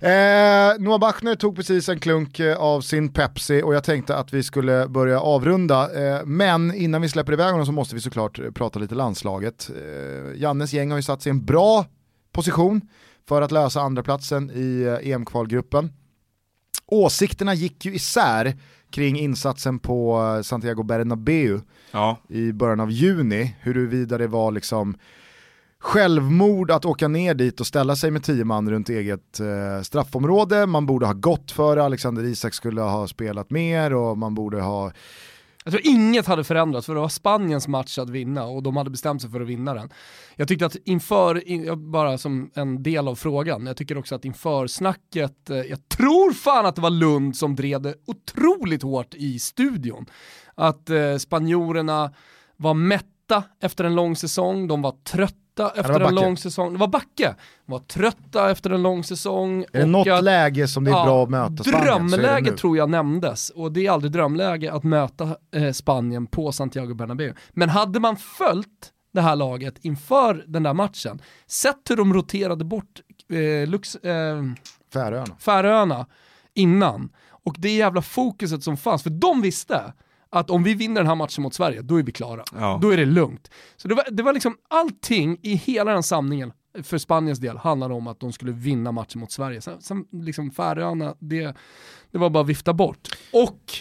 Eh, 0.00 0.78
Noah 0.78 0.98
Bachner 0.98 1.34
tog 1.34 1.56
precis 1.56 1.88
en 1.88 2.00
klunk 2.00 2.40
eh, 2.40 2.56
av 2.56 2.80
sin 2.80 3.12
Pepsi 3.12 3.62
och 3.62 3.74
jag 3.74 3.84
tänkte 3.84 4.16
att 4.16 4.32
vi 4.32 4.42
skulle 4.42 4.88
börja 4.88 5.20
avrunda. 5.20 6.04
Eh, 6.04 6.24
men 6.24 6.74
innan 6.74 7.02
vi 7.02 7.08
släpper 7.08 7.32
iväg 7.32 7.50
honom 7.50 7.66
så 7.66 7.72
måste 7.72 7.94
vi 7.94 8.00
såklart 8.00 8.38
eh, 8.38 8.50
prata 8.50 8.78
lite 8.78 8.94
landslaget. 8.94 9.70
Eh, 9.76 10.40
Jannes 10.40 10.72
gäng 10.72 10.90
har 10.90 10.98
ju 10.98 11.02
satt 11.02 11.22
sig 11.22 11.30
i 11.30 11.34
en 11.34 11.44
bra 11.44 11.86
position 12.32 12.80
för 13.28 13.42
att 13.42 13.52
lösa 13.52 13.80
andra 13.80 14.02
platsen 14.02 14.50
i 14.54 14.82
eh, 14.82 15.08
EM-kvalgruppen. 15.12 15.92
Åsikterna 16.92 17.54
gick 17.54 17.84
ju 17.84 17.94
isär 17.94 18.56
kring 18.90 19.18
insatsen 19.18 19.78
på 19.78 20.22
eh, 20.36 20.42
Santiago 20.42 20.82
Bernabéu 20.82 21.60
Ja, 21.90 22.16
i 22.28 22.52
början 22.52 22.80
av 22.80 22.90
juni, 22.90 23.56
huruvida 23.60 24.18
det 24.18 24.26
var 24.26 24.52
liksom 24.52 24.96
självmord 25.78 26.70
att 26.70 26.84
åka 26.84 27.08
ner 27.08 27.34
dit 27.34 27.60
och 27.60 27.66
ställa 27.66 27.96
sig 27.96 28.10
med 28.10 28.24
tio 28.24 28.44
man 28.44 28.70
runt 28.70 28.88
eget 28.88 29.40
eh, 29.40 29.82
straffområde, 29.82 30.66
man 30.66 30.86
borde 30.86 31.06
ha 31.06 31.12
gått 31.12 31.50
för 31.50 31.76
det, 31.76 31.84
Alexander 31.84 32.24
Isak 32.24 32.54
skulle 32.54 32.80
ha 32.80 33.06
spelat 33.06 33.50
mer 33.50 33.94
och 33.94 34.18
man 34.18 34.34
borde 34.34 34.60
ha 34.60 34.92
jag 35.64 35.72
tror 35.72 35.86
inget 35.86 36.26
hade 36.26 36.44
förändrats 36.44 36.86
för 36.86 36.94
det 36.94 37.00
var 37.00 37.08
Spaniens 37.08 37.68
match 37.68 37.98
att 37.98 38.10
vinna 38.10 38.44
och 38.44 38.62
de 38.62 38.76
hade 38.76 38.90
bestämt 38.90 39.22
sig 39.22 39.30
för 39.30 39.40
att 39.40 39.46
vinna 39.46 39.74
den. 39.74 39.90
Jag 40.36 40.48
tyckte 40.48 40.66
att 40.66 40.76
inför, 40.84 41.76
bara 41.76 42.18
som 42.18 42.50
en 42.54 42.82
del 42.82 43.08
av 43.08 43.14
frågan, 43.14 43.66
jag 43.66 43.76
tycker 43.76 43.98
också 43.98 44.14
att 44.14 44.24
inför 44.24 44.66
snacket, 44.66 45.50
eh, 45.50 45.56
jag 45.56 45.88
tror 45.88 46.32
fan 46.32 46.66
att 46.66 46.76
det 46.76 46.82
var 46.82 46.90
Lund 46.90 47.36
som 47.36 47.56
drev 47.56 47.82
det 47.82 47.94
otroligt 48.06 48.82
hårt 48.82 49.14
i 49.14 49.38
studion. 49.38 50.06
Att 50.54 50.90
eh, 50.90 51.16
spanjorerna 51.16 52.14
var 52.56 52.74
mätta 52.74 53.44
efter 53.62 53.84
en 53.84 53.94
lång 53.94 54.16
säsong, 54.16 54.68
de 54.68 54.82
var 54.82 54.92
trötta 55.04 55.41
efter 55.60 56.00
var 56.00 56.08
en 56.08 56.14
lång 56.14 56.36
säsong, 56.36 56.72
det 56.72 56.78
var 56.78 56.88
Backe, 56.88 57.34
de 57.66 57.72
var 57.72 57.78
trötta 57.78 58.50
efter 58.50 58.70
en 58.70 58.82
lång 58.82 59.04
säsong. 59.04 59.64
Är 59.72 59.80
det 59.80 59.86
något 59.86 60.08
att- 60.08 60.24
läge 60.24 60.68
som 60.68 60.84
det 60.84 60.90
är 60.90 61.04
bra 61.04 61.22
att 61.22 61.30
möta 61.30 61.64
Spanien 61.64 61.84
Drömläge 61.84 62.52
tror 62.56 62.76
jag 62.76 62.90
nämndes 62.90 63.50
och 63.50 63.72
det 63.72 63.86
är 63.86 63.90
aldrig 63.90 64.12
drömläge 64.12 64.72
att 64.72 64.84
möta 64.84 65.36
eh, 65.54 65.72
Spanien 65.72 66.26
på 66.26 66.52
Santiago 66.52 66.94
Bernabéu. 66.94 67.34
Men 67.50 67.68
hade 67.68 68.00
man 68.00 68.16
följt 68.16 68.92
det 69.12 69.20
här 69.20 69.36
laget 69.36 69.74
inför 69.84 70.44
den 70.46 70.62
där 70.62 70.74
matchen, 70.74 71.22
sett 71.46 71.90
hur 71.90 71.96
de 71.96 72.14
roterade 72.14 72.64
bort 72.64 73.00
eh, 73.32 73.68
Lux, 73.68 73.94
eh, 73.96 74.42
Färöarna. 74.92 75.36
Färöarna 75.38 76.06
innan 76.54 77.10
och 77.44 77.54
det 77.58 77.70
jävla 77.70 78.02
fokuset 78.02 78.62
som 78.62 78.76
fanns, 78.76 79.02
för 79.02 79.10
de 79.10 79.42
visste 79.42 79.92
att 80.32 80.50
om 80.50 80.62
vi 80.62 80.74
vinner 80.74 81.00
den 81.00 81.06
här 81.06 81.14
matchen 81.14 81.42
mot 81.42 81.54
Sverige, 81.54 81.82
då 81.82 81.96
är 81.96 82.02
vi 82.02 82.12
klara. 82.12 82.44
Ja. 82.52 82.78
Då 82.82 82.90
är 82.90 82.96
det 82.96 83.04
lugnt. 83.04 83.50
Så 83.76 83.88
det 83.88 83.94
var, 83.94 84.04
det 84.10 84.22
var 84.22 84.32
liksom 84.32 84.56
allting 84.68 85.38
i 85.42 85.54
hela 85.54 85.92
den 85.92 86.02
samlingen 86.02 86.52
för 86.82 86.98
Spaniens 86.98 87.38
del 87.38 87.56
handlade 87.56 87.94
om 87.94 88.06
att 88.06 88.20
de 88.20 88.32
skulle 88.32 88.52
vinna 88.52 88.92
matchen 88.92 89.20
mot 89.20 89.32
Sverige. 89.32 89.60
Sen, 89.60 89.82
sen 89.82 90.04
liksom 90.12 90.50
Färöarna, 90.50 91.14
det, 91.18 91.56
det 92.10 92.18
var 92.18 92.30
bara 92.30 92.42
att 92.42 92.48
vifta 92.48 92.72
bort. 92.72 93.08
Och 93.32 93.72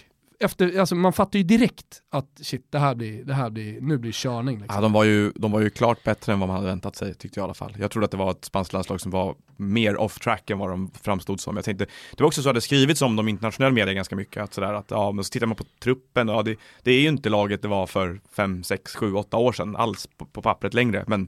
efter, 0.43 0.79
alltså 0.79 0.95
man 0.95 1.13
fattar 1.13 1.39
ju 1.39 1.43
direkt 1.43 2.01
att 2.09 2.27
shit, 2.41 2.65
det 2.69 2.79
här 2.79 2.95
blir, 2.95 3.23
det 3.23 3.33
här 3.33 3.49
blir, 3.49 3.81
nu 3.81 3.97
blir 3.97 4.11
det 4.11 4.15
körning. 4.15 4.59
Liksom. 4.59 4.75
Ja, 4.75 4.81
de, 4.81 4.93
var 4.93 5.03
ju, 5.03 5.31
de 5.35 5.51
var 5.51 5.59
ju 5.59 5.69
klart 5.69 6.03
bättre 6.03 6.33
än 6.33 6.39
vad 6.39 6.49
man 6.49 6.55
hade 6.55 6.67
väntat 6.67 6.95
sig 6.95 7.13
tyckte 7.13 7.39
jag 7.39 7.43
i 7.43 7.45
alla 7.45 7.53
fall. 7.53 7.75
Jag 7.79 7.91
trodde 7.91 8.05
att 8.05 8.11
det 8.11 8.17
var 8.17 8.31
ett 8.31 8.45
spanskt 8.45 8.73
landslag 8.73 9.01
som 9.01 9.11
var 9.11 9.35
mer 9.57 9.97
off 9.97 10.19
track 10.19 10.49
än 10.49 10.57
vad 10.57 10.69
de 10.69 10.91
framstod 11.01 11.39
som. 11.39 11.55
Jag 11.55 11.65
tänkte, 11.65 11.85
det 11.85 12.23
var 12.23 12.27
också 12.27 12.41
så 12.41 12.49
att 12.49 12.55
det 12.55 12.61
skrivits 12.61 13.01
om 13.01 13.15
dem 13.15 13.27
i 13.27 13.31
internationell 13.31 13.73
media 13.73 13.93
ganska 13.93 14.15
mycket. 14.15 14.43
Att 14.43 14.53
sådär 14.53 14.73
att, 14.73 14.91
ja, 14.91 15.11
men 15.11 15.23
så 15.23 15.29
tittar 15.29 15.47
man 15.47 15.55
på 15.55 15.65
truppen, 15.83 16.27
ja, 16.27 16.41
det, 16.43 16.55
det 16.83 16.91
är 16.91 17.01
ju 17.01 17.07
inte 17.07 17.29
laget 17.29 17.61
det 17.61 17.67
var 17.67 17.87
för 17.87 18.21
5, 18.35 18.63
6, 18.63 18.95
7, 18.95 19.13
8 19.13 19.37
år 19.37 19.53
sedan 19.53 19.75
alls 19.75 20.07
på, 20.17 20.25
på 20.25 20.41
pappret 20.41 20.73
längre. 20.73 21.03
Men 21.07 21.27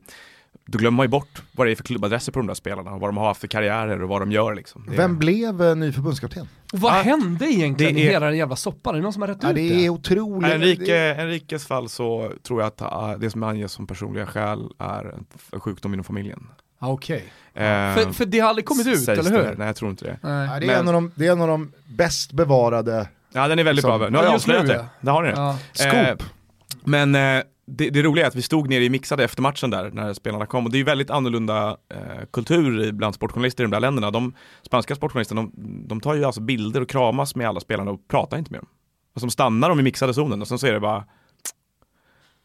då 0.66 0.78
glömmer 0.78 0.96
man 0.98 1.04
ju 1.04 1.08
bort 1.10 1.42
vad 1.52 1.68
det 1.68 1.72
är 1.72 1.76
för 1.76 1.84
klubbadresser 1.84 2.32
på 2.32 2.40
de 2.40 2.48
där 2.48 2.54
spelarna, 2.54 2.92
och 2.92 3.00
vad 3.00 3.08
de 3.10 3.18
har 3.18 3.28
haft 3.28 3.42
för 3.42 3.48
karriärer 3.48 4.02
och 4.04 4.10
vad 4.10 4.22
de 4.22 4.32
gör 4.32 4.56
liksom. 4.56 4.86
Det, 4.90 4.98
Vem 4.98 5.18
blev 5.20 5.62
eh, 5.64 5.76
ny 5.76 5.92
förbundskapten? 5.92 6.48
Och 6.74 6.80
vad 6.80 6.94
Ja, 6.94 7.02
hände 7.02 7.46
egentligen 7.46 7.94
det 7.96 8.02
i 8.02 8.08
är- 8.08 8.12
hela 8.12 8.26
den 8.26 8.38
jävla 8.38 8.56
soppan? 8.56 8.96
Är 8.96 9.00
det 9.00 9.04
någon 9.04 9.14
som 9.14 9.22
har 9.22 9.30
rätt 9.30 9.38
Ja, 9.42 9.50
ut 9.50 9.56
det 9.56 9.70
det? 9.70 9.86
är 9.86 9.90
otroligt. 9.90 10.52
Enrique, 10.52 11.16
Enriques 11.16 11.66
fall 11.68 11.90
så 11.90 12.32
tror 12.44 12.62
jag 12.62 12.68
att 12.68 12.82
ah, 12.82 13.18
det 13.18 13.30
som 13.30 13.44
anges 13.44 13.72
som 13.72 13.88
personliga 13.88 14.26
skäl 14.26 14.70
är 14.80 15.16
en 15.54 15.60
sjukdom 15.60 15.94
inom 15.94 16.04
familjen. 16.04 16.48
Ah, 16.80 16.88
Okej. 16.92 17.24
Eh, 17.54 17.64
För, 17.64 18.14
för 18.14 18.26
det 18.26 18.40
har 18.40 18.50
aldrig 18.50 18.66
kommit 18.66 18.88
ut, 18.88 19.08
eller 19.10 19.24
det. 19.24 19.30
hur? 19.30 19.56
Nej 19.58 19.68
jag 19.68 19.76
tror 19.76 19.92
inte 19.92 20.06
det. 20.06 20.18
Nej. 20.22 20.60
Det, 20.60 20.66
är 20.66 20.68
Men- 20.68 20.80
en 20.80 20.88
av 20.88 20.94
de, 20.94 21.12
det 21.16 21.28
är 21.28 21.32
en 21.32 21.42
av 21.42 21.48
de 21.48 21.72
bäst 21.86 22.32
bevarade 22.32 23.08
Ja 23.36 23.48
den 23.48 23.60
är 23.60 23.64
väldigt 23.64 23.86
Som- 23.86 24.00
bra, 24.00 24.10
nu 24.10 24.18
har 24.18 24.24
Ja, 24.24 24.28
jag 24.30 24.36
avslöjat 24.36 24.68
det. 24.68 24.86
Det 25.02 25.12
har 25.12 25.24
ni 25.24 25.30
det. 25.30 25.36
Ja. 25.36 25.58
scoop. 25.74 26.24
Men 26.84 27.16
eh, 27.16 27.44
det, 27.66 27.90
det 27.90 28.02
roliga 28.02 28.26
är 28.26 28.28
att 28.28 28.36
vi 28.36 28.42
stod 28.42 28.70
nere 28.70 28.84
i 28.84 28.90
mixade 28.90 29.24
efter 29.24 29.42
matchen 29.42 29.70
där 29.70 29.92
när 29.92 30.14
spelarna 30.14 30.46
kom 30.46 30.66
och 30.66 30.72
det 30.72 30.76
är 30.76 30.80
ju 30.80 30.84
väldigt 30.84 31.10
annorlunda 31.10 31.78
eh, 31.90 32.26
kultur 32.32 32.92
bland 32.92 33.16
sportjournalister 33.16 33.64
i 33.64 33.66
de 33.66 33.72
där 33.72 33.80
länderna. 33.80 34.12
De 34.12 34.34
spanska 34.62 34.96
sportjournalisterna, 34.96 35.42
de, 35.42 35.88
de 35.88 36.02
tar 36.02 36.14
ju 36.14 36.24
alltså 36.24 36.42
bilder 36.42 36.82
och 36.82 36.90
kramas 36.90 37.36
med 37.36 37.48
alla 37.48 37.60
spelarna 37.60 37.92
och 37.92 38.08
pratar 38.08 38.38
inte 38.38 38.52
med 38.52 38.60
dem. 38.60 38.68
Alltså 39.14 39.26
de 39.26 39.32
stannar 39.32 39.70
de 39.70 39.80
i 39.80 39.84
mixade 39.84 40.14
zonen 40.14 40.42
och 40.42 40.48
sen 40.48 40.60
så 40.60 40.68
är 40.68 40.74
det 40.74 40.80
bara 40.80 41.06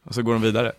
och 0.05 0.15
så 0.15 0.23
går 0.23 0.33
de 0.33 0.43
vidare. 0.43 0.73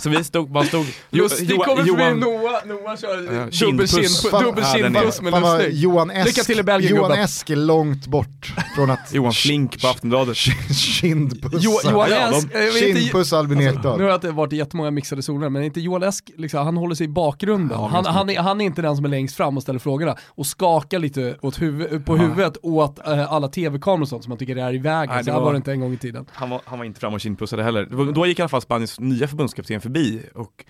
Så 0.00 0.08
vi 0.10 0.24
stod, 0.24 0.50
man 0.50 0.66
stod 0.66 0.86
Lustig 1.10 1.50
Jo- 1.50 1.56
kommer 1.62 1.84
Johan- 1.84 1.98
förbi 1.98 2.20
Noah, 2.20 2.66
Noah 2.66 2.96
kör 2.96 3.16
Ja, 3.16 3.30
dubbel 3.30 3.52
kindpuss. 3.88 4.22
dubbel 4.30 4.64
kindpuss 4.64 5.20
med 5.22 5.32
Lustig. 5.42 5.72
Johan 5.74 6.10
Esk, 6.10 6.26
Lycka 6.26 6.42
till 6.42 6.58
i 6.60 6.62
Belgien, 6.62 6.96
Johan. 6.96 7.12
Esk 7.12 7.50
är 7.50 7.56
långt 7.56 8.06
bort 8.06 8.52
från 8.76 8.90
att 8.90 9.12
Johan 9.14 9.32
Flink 9.32 9.82
på 9.82 9.88
Aftonbladet. 9.88 10.36
kindpussa. 10.36 11.58
Jo, 11.60 11.78
Johan 11.84 12.12
Esk, 12.12 12.48
Kindpuss 12.78 13.32
Albin 13.32 13.60
Ekdal. 13.60 13.98
nu 13.98 14.04
har 14.04 14.18
det 14.18 14.30
varit 14.30 14.52
jättemånga 14.52 14.90
mixade 14.90 15.22
zoner, 15.22 15.48
men 15.48 15.62
inte 15.62 15.80
Johan 15.80 16.02
Esk, 16.02 16.30
liksom, 16.36 16.64
han 16.64 16.76
håller 16.76 16.94
sig 16.94 17.04
i 17.04 17.08
bakgrunden. 17.08 17.78
Ja, 17.80 17.86
han, 17.92 18.06
han, 18.06 18.30
är, 18.30 18.38
han 18.40 18.60
är 18.60 18.64
inte 18.64 18.82
den 18.82 18.96
som 18.96 19.04
är 19.04 19.08
längst 19.08 19.36
fram 19.36 19.56
och 19.56 19.62
ställer 19.62 19.78
frågorna 19.78 20.16
och 20.26 20.46
skakar 20.46 20.98
lite 20.98 21.36
åt 21.40 21.62
huvud, 21.62 22.06
på 22.06 22.16
Ja. 22.16 22.20
huvudet 22.22 22.56
åt 22.62 22.98
eh, 23.08 23.32
alla 23.32 23.48
tv-kameror 23.48 24.02
och 24.02 24.08
sånt 24.08 24.22
som 24.24 24.28
man 24.28 24.38
tycker 24.38 24.56
är 24.56 24.74
i 24.74 24.78
vägen. 24.78 25.14
Nej, 25.14 25.24
så 25.24 25.26
det 25.26 25.32
här 25.32 25.38
var 25.38 25.44
var- 25.46 25.52
det 25.52 25.56
inte 25.56 25.72
en 25.72 25.80
gång 25.80 25.92
i 25.92 25.96
tiden. 25.96 26.26
Han 26.32 26.50
var, 26.50 26.60
han 26.64 26.78
var 26.78 26.84
inte 26.86 27.00
fram 27.00 27.14
och 27.14 27.20
kindpussade 27.20 27.62
heller. 27.62 28.12
Då 28.12 28.26
gick 28.26 28.38
i 28.38 28.42
alla 28.42 28.48
fall 28.48 28.60
Spaniens 28.62 29.00
nya 29.00 29.28
förbundskapten 29.28 29.80
förbi 29.84 30.22
och 30.34 30.64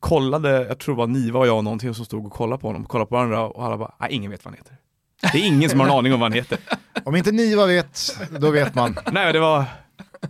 kollade, 0.00 0.66
jag 0.66 0.78
tror 0.78 0.94
det 0.94 0.98
var 0.98 1.06
Niva 1.06 1.38
och 1.38 1.46
jag 1.46 1.56
och 1.56 1.64
någonting 1.64 1.94
som 1.94 2.04
stod 2.04 2.26
och 2.26 2.32
kollade 2.32 2.60
på 2.60 2.66
honom, 2.66 2.84
kollade 2.84 3.08
på 3.08 3.14
varandra 3.14 3.46
och 3.46 3.64
alla 3.64 3.78
bara, 3.78 3.94
nej 4.00 4.12
ingen 4.12 4.30
vet 4.30 4.44
vad 4.44 4.54
han 4.54 4.58
heter. 4.58 4.76
Det 5.32 5.38
är 5.38 5.46
ingen 5.46 5.70
som 5.70 5.80
har 5.80 5.86
en 5.86 5.92
aning 5.92 6.14
om 6.14 6.20
vad 6.20 6.30
han 6.30 6.36
heter. 6.36 6.58
Om 7.04 7.16
inte 7.16 7.32
Niva 7.32 7.66
vet, 7.66 8.18
då 8.40 8.50
vet 8.50 8.74
man. 8.74 8.96
Nej 9.12 9.32
det 9.32 9.40
var, 9.40 9.64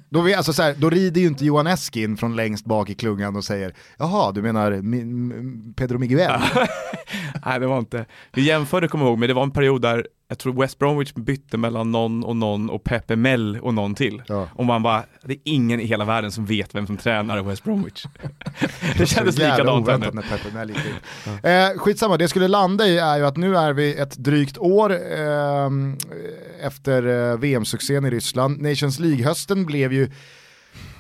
Då, 0.09 0.21
vet, 0.21 0.37
alltså 0.37 0.53
så 0.53 0.63
här, 0.63 0.75
då 0.79 0.91
rider 0.91 1.21
ju 1.21 1.27
inte 1.27 1.45
Johan 1.45 1.67
Esk 1.67 1.97
in 1.97 2.17
från 2.17 2.37
längst 2.37 2.65
bak 2.65 2.91
i 2.91 2.95
klungan 2.95 3.37
och 3.37 3.45
säger 3.45 3.75
Jaha, 3.99 4.33
du 4.33 4.43
menar 4.43 4.71
Pedro 5.75 5.99
Miguel? 5.99 6.41
nej 7.47 7.61
det 7.61 7.67
var 7.67 7.79
inte, 7.79 8.07
vi 8.33 8.43
jämförde 8.43 8.89
kommer 8.89 9.05
jag 9.05 9.11
ihåg, 9.11 9.19
men 9.19 9.29
det 9.29 9.35
var 9.35 9.43
en 9.43 9.51
period 9.51 9.83
där 9.83 10.07
jag 10.29 10.39
tror 10.39 10.61
West 10.61 10.79
Bromwich 10.79 11.15
bytte 11.15 11.57
mellan 11.57 11.93
någon 11.93 12.25
och 12.25 12.37
någon 12.37 12.71
och 12.71 12.85
Pepe 12.85 13.17
Mel 13.17 13.59
och 13.63 13.75
någon 13.75 13.95
till. 13.95 14.23
Ja. 14.27 14.49
Och 14.55 14.65
man 14.65 14.83
bara, 14.83 15.05
det 15.23 15.33
är 15.33 15.39
ingen 15.45 15.81
i 15.81 15.85
hela 15.85 16.05
världen 16.05 16.33
som 16.33 16.47
vet 16.47 16.75
vem 16.75 16.87
som 16.87 16.97
tränar 16.97 17.43
West 17.43 17.65
Bromwich. 17.65 18.05
det 18.99 19.07
kändes 19.07 19.39
likadant 19.39 19.89
ännu. 19.89 20.11
när 20.13 20.23
Pepper 20.23 20.51
Mel 20.55 20.71
gick 20.71 20.79
in. 20.79 21.51
eh, 21.51 21.79
skitsamma, 21.79 22.17
det 22.17 22.23
jag 22.23 22.31
skulle 22.31 22.49
landa 22.49 22.87
i 22.87 22.99
är 22.99 23.17
ju 23.17 23.27
att 23.27 23.37
nu 23.37 23.57
är 23.57 23.73
vi 23.73 23.95
ett 23.95 24.17
drygt 24.17 24.59
år 24.59 24.99
ehm, 25.19 25.97
efter 26.63 27.31
eh, 27.33 27.39
VM-succén 27.39 28.05
i 28.05 28.11
Ryssland. 28.11 28.63
Nations 28.63 28.99
League-hösten 28.99 29.67
blev 29.67 29.93
ju... 29.93 30.11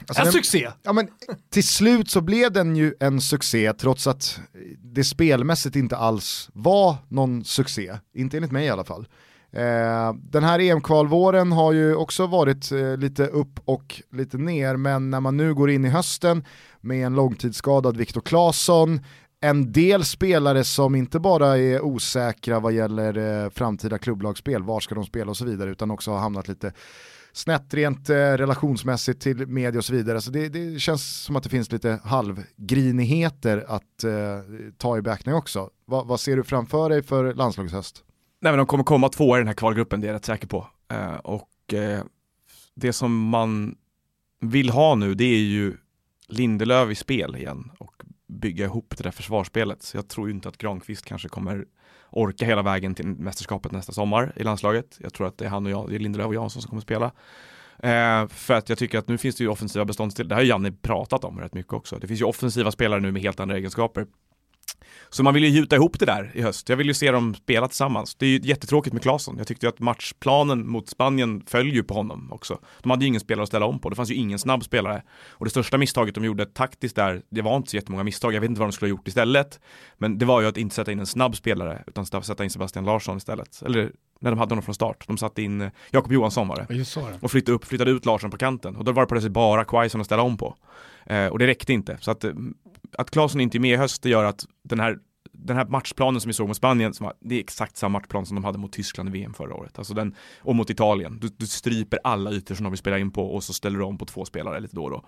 alltså 0.09 0.20
En 0.20 0.24
den- 0.24 0.32
succé! 0.32 0.68
Ja, 0.82 0.93
men 0.93 1.09
till 1.51 1.64
slut 1.64 2.10
så 2.10 2.20
blev 2.20 2.52
den 2.52 2.76
ju 2.76 2.94
en 3.01 3.20
succé 3.20 3.72
trots 3.72 4.06
att 4.06 4.40
det 4.82 5.05
spelmässigt 5.05 5.76
inte 5.76 5.97
alls 5.97 6.51
var 6.52 6.97
någon 7.09 7.44
succé, 7.44 7.98
inte 8.14 8.36
enligt 8.36 8.52
mig 8.52 8.66
i 8.66 8.70
alla 8.70 8.85
fall. 8.85 9.09
Eh, 9.52 10.12
den 10.22 10.44
här 10.44 10.59
EM-kvalvåren 10.60 11.52
har 11.52 11.72
ju 11.72 11.94
också 11.94 12.26
varit 12.26 12.72
eh, 12.72 12.97
lite 12.97 13.26
upp 13.26 13.60
och 13.64 14.02
lite 14.12 14.39
ner, 14.39 14.76
men 14.76 15.10
när 15.10 15.20
man 15.20 15.36
nu 15.36 15.55
går 15.55 15.70
in 15.70 15.85
i 15.85 15.89
hösten 15.89 16.44
med 16.80 17.06
en 17.06 17.14
långtidsskadad 17.14 17.97
Viktor 17.97 18.20
Claesson, 18.20 19.01
en 19.40 19.72
del 19.72 20.05
spelare 20.05 20.64
som 20.64 20.94
inte 20.94 21.20
bara 21.20 21.59
är 21.59 21.80
osäkra 21.85 22.60
vad 22.60 22.72
gäller 22.72 23.44
eh, 23.44 23.51
framtida 23.51 23.98
klubblagsspel, 23.98 24.62
var 24.62 24.80
ska 24.80 24.94
de 24.94 25.05
spela 25.05 25.30
och 25.30 25.36
så 25.36 25.44
vidare, 25.44 25.70
utan 25.70 25.90
också 25.90 26.10
har 26.10 26.18
hamnat 26.18 26.48
lite 26.48 26.72
snett 27.39 27.74
rent 27.74 28.10
eh, 28.10 28.15
relationsmässigt 28.15 29.20
till 29.20 29.47
media 29.47 29.78
och 29.78 29.85
så 29.85 29.93
vidare. 29.93 30.20
Så 30.20 30.31
det, 30.31 30.48
det 30.48 30.81
känns 30.81 31.23
som 31.23 31.36
att 31.36 31.43
det 31.43 31.48
finns 31.48 31.73
lite 31.73 32.01
halvgrinigheter 32.05 33.65
att 33.69 34.05
eh, 34.05 34.10
ta 34.77 34.98
i 34.98 35.02
beaktning 35.02 35.35
också. 35.35 35.70
Va, 35.86 36.05
vad 36.05 36.20
ser 36.20 36.36
du 36.36 36.44
framför 36.44 36.90
dig 36.90 37.02
för 37.02 37.35
landslagshöst? 37.35 38.05
Nej 38.40 38.52
men 38.52 38.59
de 38.59 38.66
kommer 38.66 38.85
komma 38.85 39.09
två 39.09 39.36
i 39.36 39.39
den 39.39 39.47
här 39.47 39.55
kvalgruppen, 39.55 40.01
det 40.01 40.06
är 40.06 40.09
jag 40.09 40.15
rätt 40.15 40.24
säker 40.24 40.47
på. 40.47 40.66
Eh, 40.90 41.15
och 41.15 41.74
eh, 41.74 42.02
det 42.74 42.93
som 42.93 43.28
man 43.28 43.77
vill 44.40 44.70
ha 44.70 44.94
nu, 44.94 45.15
det 45.15 45.24
är 45.24 45.40
ju 45.40 45.77
Lindelöf 46.28 46.90
i 46.90 46.94
spel 46.94 47.36
igen 47.36 47.70
och 47.78 48.02
bygga 48.28 48.65
ihop 48.65 48.94
det 48.97 49.02
där 49.02 49.10
försvarsspelet. 49.10 49.82
Så 49.82 49.97
jag 49.97 50.09
tror 50.09 50.28
ju 50.28 50.35
inte 50.35 50.48
att 50.48 50.59
Granqvist 50.59 51.05
kanske 51.05 51.28
kommer 51.28 51.65
orka 52.10 52.44
hela 52.44 52.62
vägen 52.62 52.94
till 52.94 53.06
mästerskapet 53.06 53.72
nästa 53.72 53.93
sommar 53.93 54.32
i 54.36 54.43
landslaget. 54.43 54.98
Jag 55.01 55.12
tror 55.12 55.26
att 55.26 55.39
det 55.39 55.44
är 55.44 55.48
han 55.48 55.66
och 55.66 55.72
jag, 55.72 55.89
det 55.89 55.94
är 55.94 55.98
Lindelöf 55.98 56.26
och 56.26 56.35
Jansson 56.35 56.62
som 56.62 56.68
kommer 56.68 56.82
spela. 56.82 57.12
Eh, 57.78 58.28
för 58.28 58.55
att 58.55 58.68
jag 58.68 58.78
tycker 58.78 58.98
att 58.98 59.09
nu 59.09 59.18
finns 59.18 59.36
det 59.36 59.44
ju 59.44 59.51
offensiva 59.51 59.85
beståndsdelar, 59.85 60.28
det 60.28 60.35
har 60.35 60.43
ju 60.43 60.48
Janne 60.48 60.72
pratat 60.72 61.24
om 61.24 61.40
rätt 61.40 61.55
mycket 61.55 61.72
också. 61.72 61.98
Det 61.98 62.06
finns 62.06 62.20
ju 62.20 62.24
offensiva 62.24 62.70
spelare 62.70 63.01
nu 63.01 63.12
med 63.12 63.22
helt 63.22 63.40
andra 63.40 63.56
egenskaper. 63.56 64.06
Så 65.10 65.22
man 65.22 65.34
vill 65.34 65.44
ju 65.44 65.50
gjuta 65.50 65.76
ihop 65.76 65.98
det 65.98 66.06
där 66.06 66.30
i 66.34 66.42
höst. 66.42 66.68
Jag 66.68 66.76
vill 66.76 66.86
ju 66.86 66.94
se 66.94 67.10
dem 67.10 67.34
spela 67.34 67.68
tillsammans. 67.68 68.14
Det 68.14 68.26
är 68.26 68.30
ju 68.30 68.40
jättetråkigt 68.42 68.92
med 68.92 69.02
Claesson. 69.02 69.34
Jag 69.38 69.46
tyckte 69.46 69.66
ju 69.66 69.70
att 69.70 69.78
matchplanen 69.78 70.68
mot 70.68 70.88
Spanien 70.88 71.42
föll 71.46 71.72
ju 71.72 71.82
på 71.82 71.94
honom 71.94 72.32
också. 72.32 72.59
De 72.82 72.90
hade 72.90 73.05
ju 73.05 73.09
ingen 73.09 73.20
spelare 73.20 73.42
att 73.42 73.48
ställa 73.48 73.66
om 73.66 73.78
på. 73.78 73.90
Det 73.90 73.96
fanns 73.96 74.10
ju 74.10 74.14
ingen 74.14 74.38
snabb 74.38 74.64
spelare. 74.64 75.02
Och 75.28 75.44
det 75.44 75.50
största 75.50 75.78
misstaget 75.78 76.14
de 76.14 76.24
gjorde 76.24 76.46
taktiskt 76.46 76.96
där, 76.96 77.22
det 77.30 77.42
var 77.42 77.56
inte 77.56 77.70
så 77.70 77.76
jättemånga 77.76 78.05
misstag. 78.05 78.34
Jag 78.34 78.40
vet 78.40 78.50
inte 78.50 78.60
vad 78.60 78.68
de 78.68 78.72
skulle 78.72 78.92
ha 78.92 78.96
gjort 78.96 79.09
istället. 79.09 79.60
Men 79.98 80.18
det 80.18 80.24
var 80.24 80.40
ju 80.40 80.46
att 80.46 80.56
inte 80.56 80.74
sätta 80.74 80.92
in 80.92 81.00
en 81.00 81.06
snabb 81.06 81.36
spelare, 81.36 81.84
utan 81.86 82.06
sätta 82.06 82.44
in 82.44 82.50
Sebastian 82.50 82.84
Larsson 82.84 83.16
istället. 83.16 83.62
Eller 83.66 83.92
när 84.20 84.30
de 84.30 84.38
hade 84.38 84.50
honom 84.50 84.62
från 84.62 84.74
start. 84.74 85.05
De 85.06 85.18
satte 85.18 85.42
in 85.42 85.60
eh, 85.60 85.70
Jakob 85.90 86.12
Johansson 86.12 86.48
var 86.48 86.56
det. 86.56 86.66
Och 87.20 87.30
flyttade 87.30 87.56
upp, 87.56 87.64
flyttade 87.64 87.90
ut 87.90 88.06
Larsson 88.06 88.30
på 88.30 88.36
kanten. 88.38 88.76
Och 88.76 88.84
då 88.84 88.92
var 88.92 89.02
det 89.02 89.06
plötsligt 89.06 89.32
bara 89.32 89.64
Quaison 89.64 90.00
att 90.00 90.06
ställa 90.06 90.22
om 90.22 90.36
på. 90.36 90.56
Eh, 91.06 91.26
och 91.26 91.38
det 91.38 91.46
räckte 91.46 91.72
inte. 91.72 91.98
Så 92.00 92.10
att, 92.10 92.24
eh, 92.24 92.32
att 92.93 93.10
Claesson 93.10 93.40
inte 93.40 93.59
är 93.59 93.60
med 93.60 93.73
i 93.73 93.77
höst, 93.77 94.02
det 94.02 94.09
gör 94.09 94.24
att 94.24 94.47
den 94.62 94.81
här 94.81 94.98
den 95.32 95.56
här 95.56 95.66
matchplanen 95.66 96.20
som 96.20 96.28
vi 96.28 96.32
såg 96.32 96.48
mot 96.48 96.56
Spanien, 96.56 96.94
som 96.94 97.05
var, 97.05 97.15
det 97.20 97.35
är 97.35 97.40
exakt 97.40 97.77
samma 97.77 97.98
matchplan 97.98 98.27
som 98.27 98.35
de 98.35 98.44
hade 98.44 98.59
mot 98.59 98.73
Tyskland 98.73 99.09
i 99.09 99.12
VM 99.12 99.35
förra 99.35 99.55
året. 99.55 99.78
Alltså 99.78 99.94
den, 99.94 100.15
och 100.40 100.56
mot 100.56 100.70
Italien. 100.70 101.19
Du, 101.20 101.28
du 101.36 101.47
stryper 101.47 101.98
alla 102.05 102.32
ytor 102.32 102.55
som 102.55 102.65
de 102.65 102.70
vill 102.70 102.78
spela 102.78 102.98
in 102.98 103.10
på 103.10 103.35
och 103.35 103.44
så 103.44 103.52
ställer 103.52 103.78
du 103.78 103.85
om 103.85 103.98
på 103.98 104.05
två 104.05 104.24
spelare 104.24 104.60
lite 104.60 104.77
då 104.77 104.85
och 104.85 104.90
då. 104.90 105.05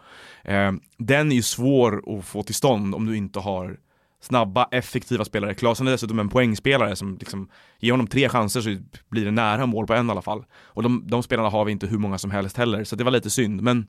Eh, 0.51 0.73
den 0.99 1.33
är 1.33 1.37
ju 1.37 1.43
svår 1.43 2.19
att 2.19 2.25
få 2.25 2.43
till 2.43 2.55
stånd 2.55 2.95
om 2.95 3.07
du 3.07 3.17
inte 3.17 3.39
har 3.39 3.79
snabba, 4.21 4.69
effektiva 4.71 5.25
spelare. 5.25 5.55
Klasen 5.55 5.87
är 5.87 5.91
dessutom 5.91 6.19
en 6.19 6.29
poängspelare 6.29 6.97
som 6.97 7.17
liksom, 7.17 7.49
ger 7.79 7.91
honom 7.91 8.07
tre 8.07 8.29
chanser 8.29 8.61
så 8.61 8.77
blir 9.09 9.25
det 9.25 9.31
nära 9.31 9.67
mål 9.67 9.87
på 9.87 9.95
en 9.95 10.09
i 10.09 10.11
alla 10.11 10.23
fall. 10.23 10.45
Och 10.53 10.83
de, 10.83 11.05
de 11.07 11.23
spelarna 11.23 11.49
har 11.49 11.65
vi 11.65 11.73
inte 11.73 11.87
hur 11.87 11.99
många 11.99 12.19
som 12.19 12.31
helst 12.31 12.57
heller, 12.57 12.85
så 12.85 12.97
det 12.97 13.05
var 13.05 13.11
lite 13.11 13.31
synd. 13.31 13.63
Men 13.63 13.87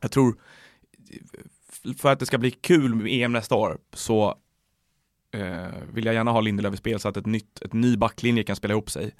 jag 0.00 0.10
tror, 0.10 0.36
för 1.98 2.12
att 2.12 2.18
det 2.18 2.26
ska 2.26 2.38
bli 2.38 2.50
kul 2.50 2.94
med 2.94 3.06
EM 3.12 3.32
nästa 3.32 3.54
år 3.54 3.78
så 3.92 4.34
eh, 5.34 5.68
vill 5.92 6.04
jag 6.04 6.14
gärna 6.14 6.30
ha 6.30 6.40
Lindelöf 6.40 6.74
i 6.74 6.76
spel 6.76 7.00
så 7.00 7.08
att 7.08 7.16
ett, 7.16 7.26
nytt, 7.26 7.62
ett 7.62 7.72
ny 7.72 7.96
backlinje 7.96 8.42
kan 8.42 8.56
spela 8.56 8.74
ihop 8.74 8.90
sig. 8.90 9.14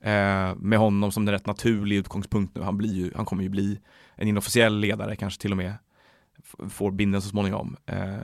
Eh, 0.00 0.54
med 0.56 0.78
honom 0.78 1.12
som 1.12 1.22
en 1.22 1.32
rätt 1.32 1.46
naturlig 1.46 1.96
utgångspunkt 1.96 2.56
nu. 2.56 2.62
Han, 2.62 2.78
blir 2.78 2.92
ju, 2.92 3.12
han 3.16 3.24
kommer 3.24 3.42
ju 3.42 3.48
bli 3.48 3.80
en 4.14 4.28
inofficiell 4.28 4.78
ledare, 4.78 5.16
kanske 5.16 5.40
till 5.40 5.50
och 5.50 5.56
med 5.56 5.74
får 6.68 6.90
binden 6.90 7.22
så 7.22 7.28
småningom. 7.28 7.76
Eh, 7.86 8.16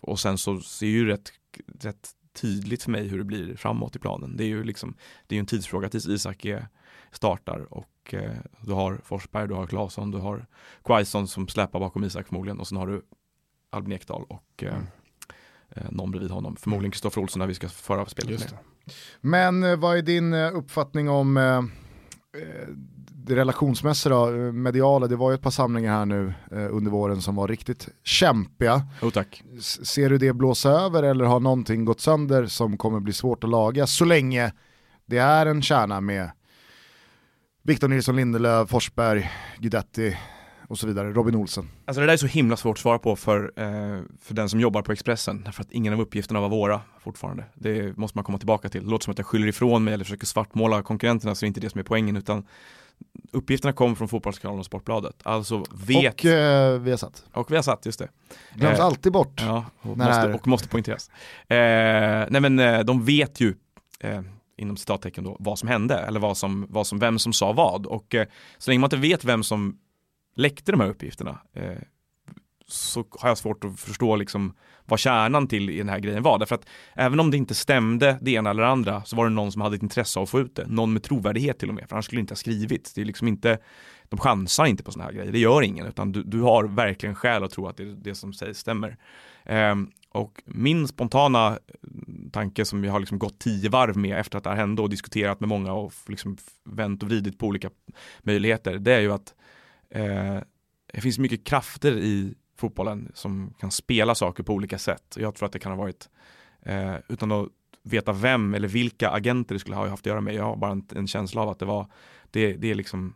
och 0.00 0.20
sen 0.20 0.38
så 0.38 0.60
ser 0.60 0.86
ju 0.86 1.06
rätt, 1.06 1.32
rätt 1.80 2.10
tydligt 2.40 2.82
för 2.82 2.90
mig 2.90 3.08
hur 3.08 3.18
det 3.18 3.24
blir 3.24 3.56
framåt 3.56 3.96
i 3.96 3.98
planen. 3.98 4.36
Det 4.36 4.44
är 4.44 4.48
ju 4.48 4.64
liksom, 4.64 4.96
det 5.26 5.36
är 5.36 5.40
en 5.40 5.46
tidsfråga 5.46 5.88
tills 5.88 6.08
Isak 6.08 6.44
är, 6.44 6.68
startar 7.12 7.72
och 7.74 7.88
eh, 8.12 8.32
du 8.60 8.72
har 8.72 9.00
Forsberg, 9.04 9.48
du 9.48 9.54
har 9.54 9.66
Claesson, 9.66 10.10
du 10.10 10.18
har 10.18 10.46
Quaison 10.84 11.28
som 11.28 11.48
släpar 11.48 11.80
bakom 11.80 12.04
Isak 12.04 12.26
förmodligen 12.26 12.60
och 12.60 12.68
sen 12.68 12.78
har 12.78 12.86
du 12.86 13.02
Albin 13.70 13.92
Ekdal 13.92 14.24
och 14.28 14.62
eh, 14.62 14.74
mm. 14.74 14.86
eh, 15.70 15.90
någon 15.90 16.10
bredvid 16.10 16.30
honom. 16.30 16.56
Förmodligen 16.56 16.90
Kristoffer 16.90 17.22
Olsson 17.22 17.40
när 17.40 17.46
vi 17.46 17.54
ska 17.54 17.68
föra 17.68 18.06
spelet 18.06 18.40
med. 18.40 18.58
Men 19.20 19.62
eh, 19.62 19.76
vad 19.76 19.98
är 19.98 20.02
din 20.02 20.34
uppfattning 20.34 21.08
om 21.08 21.36
det 23.26 23.36
relationsmässiga 23.36 24.14
då, 24.14 24.30
mediala, 24.52 25.06
det 25.06 25.16
var 25.16 25.30
ju 25.30 25.34
ett 25.34 25.42
par 25.42 25.50
samlingar 25.50 25.92
här 25.92 26.06
nu 26.06 26.34
eh, 26.50 26.76
under 26.76 26.90
våren 26.90 27.22
som 27.22 27.36
var 27.36 27.48
riktigt 27.48 27.88
kämpiga. 28.02 28.82
Oh. 29.02 29.22
Ser 29.60 30.10
du 30.10 30.18
det 30.18 30.32
blåsa 30.32 30.70
över 30.70 31.02
eller 31.02 31.24
har 31.24 31.40
någonting 31.40 31.84
gått 31.84 32.00
sönder 32.00 32.46
som 32.46 32.76
kommer 32.76 33.00
bli 33.00 33.12
svårt 33.12 33.44
att 33.44 33.50
laga 33.50 33.86
så 33.86 34.04
länge 34.04 34.52
det 35.06 35.18
är 35.18 35.46
en 35.46 35.62
kärna 35.62 36.00
med 36.00 36.30
Victor 37.66 37.88
Nilsson 37.88 38.16
Lindelöf, 38.16 38.70
Forsberg, 38.70 39.30
Guidetti 39.58 40.16
och 40.68 40.78
så 40.78 40.86
vidare, 40.86 41.12
Robin 41.12 41.34
Olsen. 41.34 41.68
Alltså 41.84 42.00
det 42.00 42.06
där 42.06 42.12
är 42.12 42.16
så 42.16 42.26
himla 42.26 42.56
svårt 42.56 42.76
att 42.76 42.82
svara 42.82 42.98
på 42.98 43.16
för, 43.16 43.52
eh, 43.56 44.02
för 44.20 44.34
den 44.34 44.48
som 44.48 44.60
jobbar 44.60 44.82
på 44.82 44.92
Expressen, 44.92 45.42
därför 45.44 45.62
att 45.62 45.70
ingen 45.70 45.92
av 45.92 46.00
uppgifterna 46.00 46.40
var 46.40 46.48
våra 46.48 46.80
fortfarande. 47.00 47.44
Det 47.54 47.96
måste 47.96 48.18
man 48.18 48.24
komma 48.24 48.38
tillbaka 48.38 48.68
till. 48.68 48.84
Det 48.84 48.90
låter 48.90 49.04
som 49.04 49.12
att 49.12 49.18
jag 49.18 49.26
skyller 49.26 49.46
ifrån 49.46 49.84
mig 49.84 49.94
eller 49.94 50.04
försöker 50.04 50.26
svartmåla 50.26 50.82
konkurrenterna, 50.82 51.34
så 51.34 51.44
är 51.44 51.46
det 51.46 51.48
inte 51.48 51.60
det 51.60 51.70
som 51.70 51.78
är 51.78 51.84
poängen, 51.84 52.16
utan 52.16 52.46
uppgifterna 53.32 53.72
kommer 53.72 53.94
från 53.94 54.08
Fotbollskanalen 54.08 54.58
och 54.58 54.66
Sportbladet. 54.66 55.16
Alltså 55.22 55.64
vet... 55.86 56.14
Och 56.14 56.24
eh, 56.24 56.80
vi 56.80 56.90
har 56.90 56.98
satt. 56.98 57.24
Och 57.32 57.50
vi 57.50 57.56
har 57.56 57.62
satt, 57.62 57.86
just 57.86 57.98
det. 57.98 58.08
Glöms 58.54 58.78
eh, 58.78 58.84
alltid 58.84 59.12
bort. 59.12 59.40
Ja, 59.44 59.64
och, 59.80 59.98
måste, 59.98 60.12
är... 60.12 60.34
och 60.34 60.46
måste 60.46 60.68
poängteras. 60.68 61.10
Eh, 61.48 61.56
nej 62.30 62.40
men 62.40 62.58
eh, 62.58 62.80
de 62.80 63.04
vet 63.04 63.40
ju, 63.40 63.54
eh, 64.00 64.22
inom 64.56 64.76
citattecken 64.76 65.24
då, 65.24 65.36
vad 65.40 65.58
som 65.58 65.68
hände, 65.68 65.98
eller 65.98 66.20
vad 66.20 66.36
som, 66.36 66.66
vad 66.68 66.86
som, 66.86 66.98
vem 66.98 67.18
som 67.18 67.32
sa 67.32 67.52
vad. 67.52 67.86
Och 67.86 68.14
eh, 68.14 68.26
så 68.58 68.70
länge 68.70 68.80
man 68.80 68.86
inte 68.86 68.96
vet 68.96 69.24
vem 69.24 69.42
som 69.42 69.78
läckte 70.36 70.72
de 70.72 70.80
här 70.80 70.88
uppgifterna, 70.88 71.38
eh, 71.52 71.78
så 72.66 73.04
har 73.10 73.28
jag 73.28 73.38
svårt 73.38 73.64
att 73.64 73.80
förstå 73.80 74.16
liksom 74.16 74.54
vad 74.84 74.98
kärnan 74.98 75.46
till 75.46 75.70
i 75.70 75.78
den 75.78 75.88
här 75.88 75.98
grejen 75.98 76.22
var. 76.22 76.38
Därför 76.38 76.54
att 76.54 76.66
även 76.94 77.20
om 77.20 77.30
det 77.30 77.36
inte 77.36 77.54
stämde 77.54 78.18
det 78.20 78.30
ena 78.30 78.50
eller 78.50 78.62
andra 78.62 79.04
så 79.04 79.16
var 79.16 79.24
det 79.24 79.30
någon 79.30 79.52
som 79.52 79.62
hade 79.62 79.76
ett 79.76 79.82
intresse 79.82 80.18
av 80.18 80.22
att 80.22 80.30
få 80.30 80.40
ut 80.40 80.56
det. 80.56 80.66
Någon 80.66 80.92
med 80.92 81.02
trovärdighet 81.02 81.58
till 81.58 81.68
och 81.68 81.74
med, 81.74 81.88
för 81.88 81.96
annars 81.96 82.04
skulle 82.04 82.18
det 82.18 82.20
inte 82.20 82.32
ha 82.32 82.36
skrivit. 82.36 82.92
Det 82.94 83.00
är 83.00 83.04
liksom 83.04 83.28
inte, 83.28 83.58
de 84.08 84.18
chansar 84.20 84.66
inte 84.66 84.82
på 84.82 84.92
sådana 84.92 85.10
här 85.10 85.16
grejer, 85.16 85.32
det 85.32 85.38
gör 85.38 85.62
ingen, 85.62 85.86
utan 85.86 86.12
du, 86.12 86.22
du 86.22 86.40
har 86.40 86.64
verkligen 86.64 87.14
skäl 87.14 87.44
att 87.44 87.50
tro 87.50 87.66
att 87.66 87.76
det, 87.76 87.94
det 87.94 88.14
som 88.14 88.32
sägs 88.32 88.58
stämmer. 88.58 88.96
Eh, 89.44 89.74
och 90.10 90.42
min 90.44 90.88
spontana 90.88 91.58
tanke 92.32 92.64
som 92.64 92.84
jag 92.84 92.92
har 92.92 93.00
liksom 93.00 93.18
gått 93.18 93.38
tio 93.38 93.68
varv 93.68 93.96
med 93.96 94.20
efter 94.20 94.38
att 94.38 94.44
det 94.44 94.50
här 94.50 94.56
hände 94.56 94.82
och 94.82 94.90
diskuterat 94.90 95.40
med 95.40 95.48
många 95.48 95.72
och 95.72 95.92
liksom 96.06 96.36
vänt 96.64 97.02
och 97.02 97.08
vridit 97.08 97.38
på 97.38 97.46
olika 97.46 97.70
möjligheter, 98.22 98.78
det 98.78 98.92
är 98.92 99.00
ju 99.00 99.12
att 99.12 99.34
eh, 99.90 100.38
det 100.92 101.00
finns 101.00 101.18
mycket 101.18 101.44
krafter 101.44 101.92
i 101.92 102.34
fotbollen 102.56 103.12
som 103.14 103.54
kan 103.60 103.70
spela 103.70 104.14
saker 104.14 104.42
på 104.42 104.52
olika 104.52 104.78
sätt. 104.78 105.16
Jag 105.18 105.34
tror 105.34 105.46
att 105.46 105.52
det 105.52 105.58
kan 105.58 105.72
ha 105.72 105.78
varit, 105.78 106.08
eh, 106.62 106.94
utan 107.08 107.32
att 107.32 107.48
veta 107.82 108.12
vem 108.12 108.54
eller 108.54 108.68
vilka 108.68 109.10
agenter 109.10 109.54
det 109.54 109.58
skulle 109.58 109.76
ha 109.76 109.88
haft 109.88 110.02
att 110.02 110.06
göra 110.06 110.20
med, 110.20 110.34
jag 110.34 110.44
har 110.44 110.56
bara 110.56 110.70
en, 110.70 110.86
en 110.94 111.06
känsla 111.06 111.42
av 111.42 111.48
att 111.48 111.58
det 111.58 111.66
var, 111.66 111.86
det, 112.30 112.52
det 112.52 112.70
är 112.70 112.74
liksom 112.74 113.14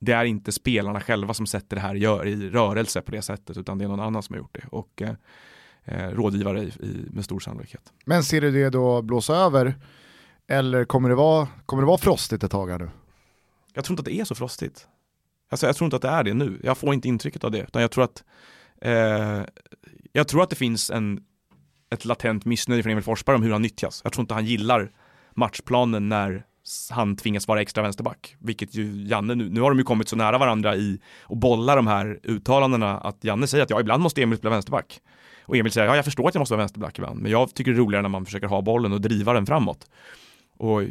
det 0.00 0.12
är 0.12 0.24
inte 0.24 0.52
spelarna 0.52 1.00
själva 1.00 1.34
som 1.34 1.46
sätter 1.46 1.76
det 1.76 1.82
här 1.82 1.94
gör, 1.94 2.26
i 2.26 2.50
rörelse 2.50 3.00
på 3.00 3.10
det 3.10 3.22
sättet 3.22 3.56
utan 3.56 3.78
det 3.78 3.84
är 3.84 3.88
någon 3.88 4.00
annan 4.00 4.22
som 4.22 4.34
har 4.34 4.38
gjort 4.38 4.54
det 4.54 4.64
och 4.70 5.02
eh, 5.02 5.14
eh, 5.88 6.08
rådgivare 6.08 6.62
i, 6.62 6.66
i, 6.66 7.06
med 7.10 7.24
stor 7.24 7.40
sannolikhet. 7.40 7.92
Men 8.04 8.22
ser 8.24 8.40
du 8.40 8.50
det 8.50 8.70
då 8.70 9.02
blåsa 9.02 9.36
över 9.36 9.74
eller 10.48 10.84
kommer 10.84 11.08
det 11.08 11.14
vara, 11.14 11.48
kommer 11.66 11.82
det 11.82 11.86
vara 11.86 11.98
frostigt 11.98 12.44
ett 12.44 12.50
tag 12.50 12.70
här 12.70 12.78
nu? 12.78 12.90
Jag 13.74 13.84
tror 13.84 13.92
inte 13.92 14.00
att 14.00 14.16
det 14.16 14.20
är 14.20 14.24
så 14.24 14.34
frostigt. 14.34 14.88
Alltså, 15.50 15.66
jag 15.66 15.76
tror 15.76 15.86
inte 15.86 15.96
att 15.96 16.02
det 16.02 16.08
är 16.08 16.24
det 16.24 16.34
nu. 16.34 16.60
Jag 16.64 16.78
får 16.78 16.94
inte 16.94 17.08
intrycket 17.08 17.44
av 17.44 17.50
det. 17.50 17.62
Utan 17.62 17.82
jag 17.82 17.90
tror 17.90 18.04
att 18.04 18.24
eh, 18.80 19.42
jag 20.12 20.28
tror 20.28 20.42
att 20.42 20.50
det 20.50 20.56
finns 20.56 20.90
en, 20.90 21.20
ett 21.90 22.04
latent 22.04 22.44
missnöje 22.44 22.82
från 22.82 22.92
Emil 22.92 23.04
Forsberg 23.04 23.36
om 23.36 23.42
hur 23.42 23.52
han 23.52 23.62
nyttjas. 23.62 24.00
Jag 24.04 24.12
tror 24.12 24.22
inte 24.22 24.34
han 24.34 24.46
gillar 24.46 24.92
matchplanen 25.34 26.08
när 26.08 26.44
han 26.90 27.16
tvingas 27.16 27.48
vara 27.48 27.60
extra 27.60 27.82
vänsterback. 27.82 28.36
Vilket 28.38 28.74
ju 28.74 29.06
Janne 29.06 29.34
nu, 29.34 29.50
nu 29.50 29.60
har 29.60 29.70
de 29.70 29.78
ju 29.78 29.84
kommit 29.84 30.08
så 30.08 30.16
nära 30.16 30.38
varandra 30.38 30.76
i 30.76 31.00
och 31.22 31.36
bolla 31.36 31.76
de 31.76 31.86
här 31.86 32.20
uttalandena 32.22 32.98
att 32.98 33.24
Janne 33.24 33.46
säger 33.46 33.64
att 33.64 33.70
ja, 33.70 33.80
ibland 33.80 34.02
måste 34.02 34.22
Emil 34.22 34.38
spela 34.38 34.50
vänsterback. 34.50 35.00
Och 35.48 35.56
Emil 35.56 35.72
säger, 35.72 35.86
ja 35.86 35.96
jag 35.96 36.04
förstår 36.04 36.28
att 36.28 36.34
jag 36.34 36.40
måste 36.40 36.54
vara 36.54 36.62
vänsterback 36.62 36.98
ibland, 36.98 37.20
men 37.20 37.32
jag 37.32 37.54
tycker 37.54 37.70
det 37.70 37.76
är 37.76 37.80
roligare 37.80 38.02
när 38.02 38.08
man 38.08 38.24
försöker 38.24 38.46
ha 38.46 38.62
bollen 38.62 38.92
och 38.92 39.00
driva 39.00 39.32
den 39.32 39.46
framåt. 39.46 39.86
Och 40.58 40.82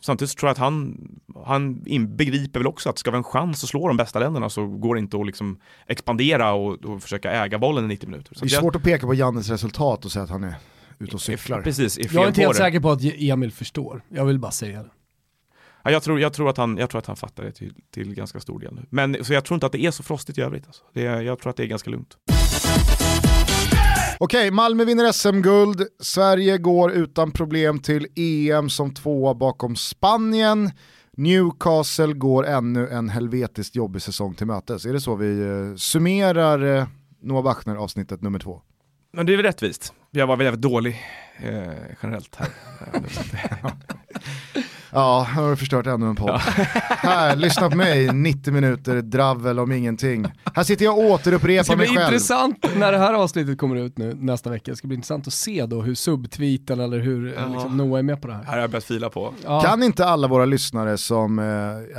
samtidigt 0.00 0.38
tror 0.38 0.48
jag 0.48 0.52
att 0.52 0.58
han, 0.58 1.08
han 1.46 1.82
begriper 2.16 2.60
väl 2.60 2.66
också 2.66 2.90
att 2.90 2.98
ska 2.98 3.10
vi 3.10 3.14
ha 3.14 3.18
en 3.18 3.24
chans 3.24 3.64
att 3.64 3.70
slå 3.70 3.88
de 3.88 3.96
bästa 3.96 4.18
länderna 4.18 4.50
så 4.50 4.66
går 4.66 4.94
det 4.94 4.98
inte 4.98 5.16
att 5.16 5.26
liksom 5.26 5.58
expandera 5.86 6.52
och, 6.52 6.84
och 6.84 7.02
försöka 7.02 7.30
äga 7.30 7.58
bollen 7.58 7.84
i 7.84 7.88
90 7.88 8.08
minuter. 8.08 8.34
Så 8.34 8.44
det 8.44 8.54
är 8.54 8.60
svårt 8.60 8.76
att 8.76 8.82
peka 8.82 9.06
på 9.06 9.14
Jannes 9.14 9.50
resultat 9.50 10.04
och 10.04 10.12
säga 10.12 10.22
att 10.22 10.30
han 10.30 10.44
är 10.44 10.54
ute 10.98 11.14
och 11.14 11.22
cyklar. 11.22 11.62
Precis, 11.62 11.98
är 11.98 12.14
jag 12.14 12.24
är 12.24 12.28
inte 12.28 12.40
helt 12.40 12.56
säker 12.56 12.80
på 12.80 12.90
att 12.90 13.00
Emil 13.02 13.52
förstår, 13.52 14.02
jag 14.08 14.24
vill 14.24 14.38
bara 14.38 14.52
säga 14.52 14.82
det. 14.82 14.90
Ja, 15.84 15.90
jag, 15.90 16.02
tror, 16.02 16.20
jag, 16.20 16.32
tror 16.32 16.50
att 16.50 16.56
han, 16.56 16.76
jag 16.76 16.90
tror 16.90 16.98
att 16.98 17.06
han 17.06 17.16
fattar 17.16 17.44
det 17.44 17.52
till, 17.52 17.74
till 17.90 18.14
ganska 18.14 18.40
stor 18.40 18.60
del 18.60 18.74
nu. 18.74 18.86
Men 18.90 19.24
så 19.24 19.32
jag 19.32 19.44
tror 19.44 19.56
inte 19.56 19.66
att 19.66 19.72
det 19.72 19.84
är 19.84 19.90
så 19.90 20.02
frostigt 20.02 20.38
i 20.38 20.40
övrigt. 20.40 20.66
Alltså. 20.66 20.82
Det, 20.92 21.02
jag 21.02 21.38
tror 21.38 21.50
att 21.50 21.56
det 21.56 21.62
är 21.62 21.66
ganska 21.66 21.90
lugnt. 21.90 22.16
Okej, 24.18 24.50
Malmö 24.50 24.84
vinner 24.84 25.12
SM-guld. 25.12 25.86
Sverige 26.00 26.58
går 26.58 26.92
utan 26.92 27.30
problem 27.30 27.78
till 27.78 28.06
EM 28.16 28.70
som 28.70 28.94
tvåa 28.94 29.34
bakom 29.34 29.76
Spanien. 29.76 30.70
Newcastle 31.16 32.12
går 32.12 32.46
ännu 32.46 32.88
en 32.88 33.08
helvetiskt 33.08 33.76
jobbig 33.76 34.02
säsong 34.02 34.34
till 34.34 34.46
mötes. 34.46 34.86
Är 34.86 34.92
det 34.92 35.00
så 35.00 35.14
vi 35.14 35.40
eh, 35.40 35.76
summerar 35.76 36.76
eh, 36.76 36.86
Noah 37.22 37.44
Bachner 37.44 37.76
avsnittet 37.76 38.22
nummer 38.22 38.38
två? 38.38 38.60
Men 39.12 39.26
det 39.26 39.32
är 39.32 39.36
väl 39.36 39.46
rättvist. 39.46 39.92
Jag 40.10 40.26
var 40.26 40.36
väl 40.36 40.44
jävligt 40.44 40.62
dålig 40.62 41.02
eh, 41.36 41.72
generellt 42.02 42.36
här. 42.36 42.48
Ja, 44.94 45.26
nu 45.36 45.42
har 45.42 45.50
du 45.50 45.56
förstört 45.56 45.86
ännu 45.86 46.06
en 46.06 46.16
podd. 46.16 46.40
Här, 46.88 47.36
lyssna 47.36 47.70
på 47.70 47.76
mig, 47.76 48.12
90 48.12 48.52
minuter 48.52 49.02
dravel 49.02 49.58
om 49.58 49.72
ingenting. 49.72 50.26
Här 50.54 50.62
sitter 50.64 50.84
jag 50.84 50.98
och 50.98 51.04
Det 51.04 51.10
återupprepar 51.10 51.64
ska 51.64 51.76
bli 51.76 51.86
mig 51.86 51.96
själv. 51.96 52.06
intressant 52.08 52.66
när 52.76 52.92
det 52.92 52.98
här 52.98 53.14
avsnittet 53.14 53.58
kommer 53.58 53.76
ut 53.76 53.98
nu 53.98 54.14
nästa 54.20 54.50
vecka. 54.50 54.70
Det 54.70 54.76
ska 54.76 54.86
bli 54.88 54.94
intressant 54.94 55.26
att 55.26 55.32
se 55.32 55.66
då 55.66 55.82
hur 55.82 55.94
subtweeten 55.94 56.80
eller 56.80 56.98
hur 56.98 57.26
eh, 57.26 57.32
Ja. 57.42 57.48
liksom, 57.52 57.76
Noah 57.76 57.98
är 57.98 58.02
med 58.02 58.22
på 58.22 58.28
det 58.28 58.34
här. 58.34 58.44
Här 58.44 58.52
har 58.52 58.60
jag 58.60 58.70
börjat 58.70 58.84
fila 58.84 59.10
på. 59.10 59.34
Ja. 59.44 59.60
Kan 59.60 59.82
inte 59.82 60.06
alla 60.06 60.28
våra 60.28 60.44
lyssnare 60.44 60.98
som 60.98 61.38
eh, 61.38 61.44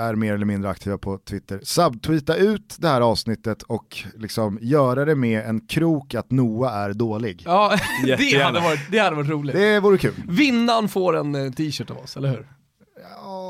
är 0.05 0.15
mer 0.15 0.33
eller 0.33 0.45
mindre 0.45 0.69
aktiva 0.69 0.97
på 0.97 1.17
Twitter 1.29 1.59
subtweeta 1.63 2.35
ut 2.35 2.75
det 2.79 2.87
här 2.87 3.01
avsnittet 3.01 3.63
och 3.63 3.97
liksom 4.15 4.59
göra 4.61 5.05
det 5.05 5.15
med 5.15 5.45
en 5.45 5.59
krok 5.59 6.15
att 6.15 6.31
Noah 6.31 6.73
är 6.77 6.93
dålig? 6.93 7.43
Ja, 7.45 7.73
det 8.05 8.41
hade, 8.43 8.59
varit, 8.59 8.79
det 8.91 8.99
hade 8.99 9.15
varit 9.15 9.29
roligt. 9.29 9.55
Det 9.55 9.79
vore 9.79 9.97
kul. 9.97 10.13
Vinnaren 10.27 10.89
får 10.89 11.17
en 11.17 11.35
eh, 11.35 11.51
t-shirt 11.51 11.91
av 11.91 11.97
oss, 11.97 12.17
eller 12.17 12.29
hur? 12.29 12.47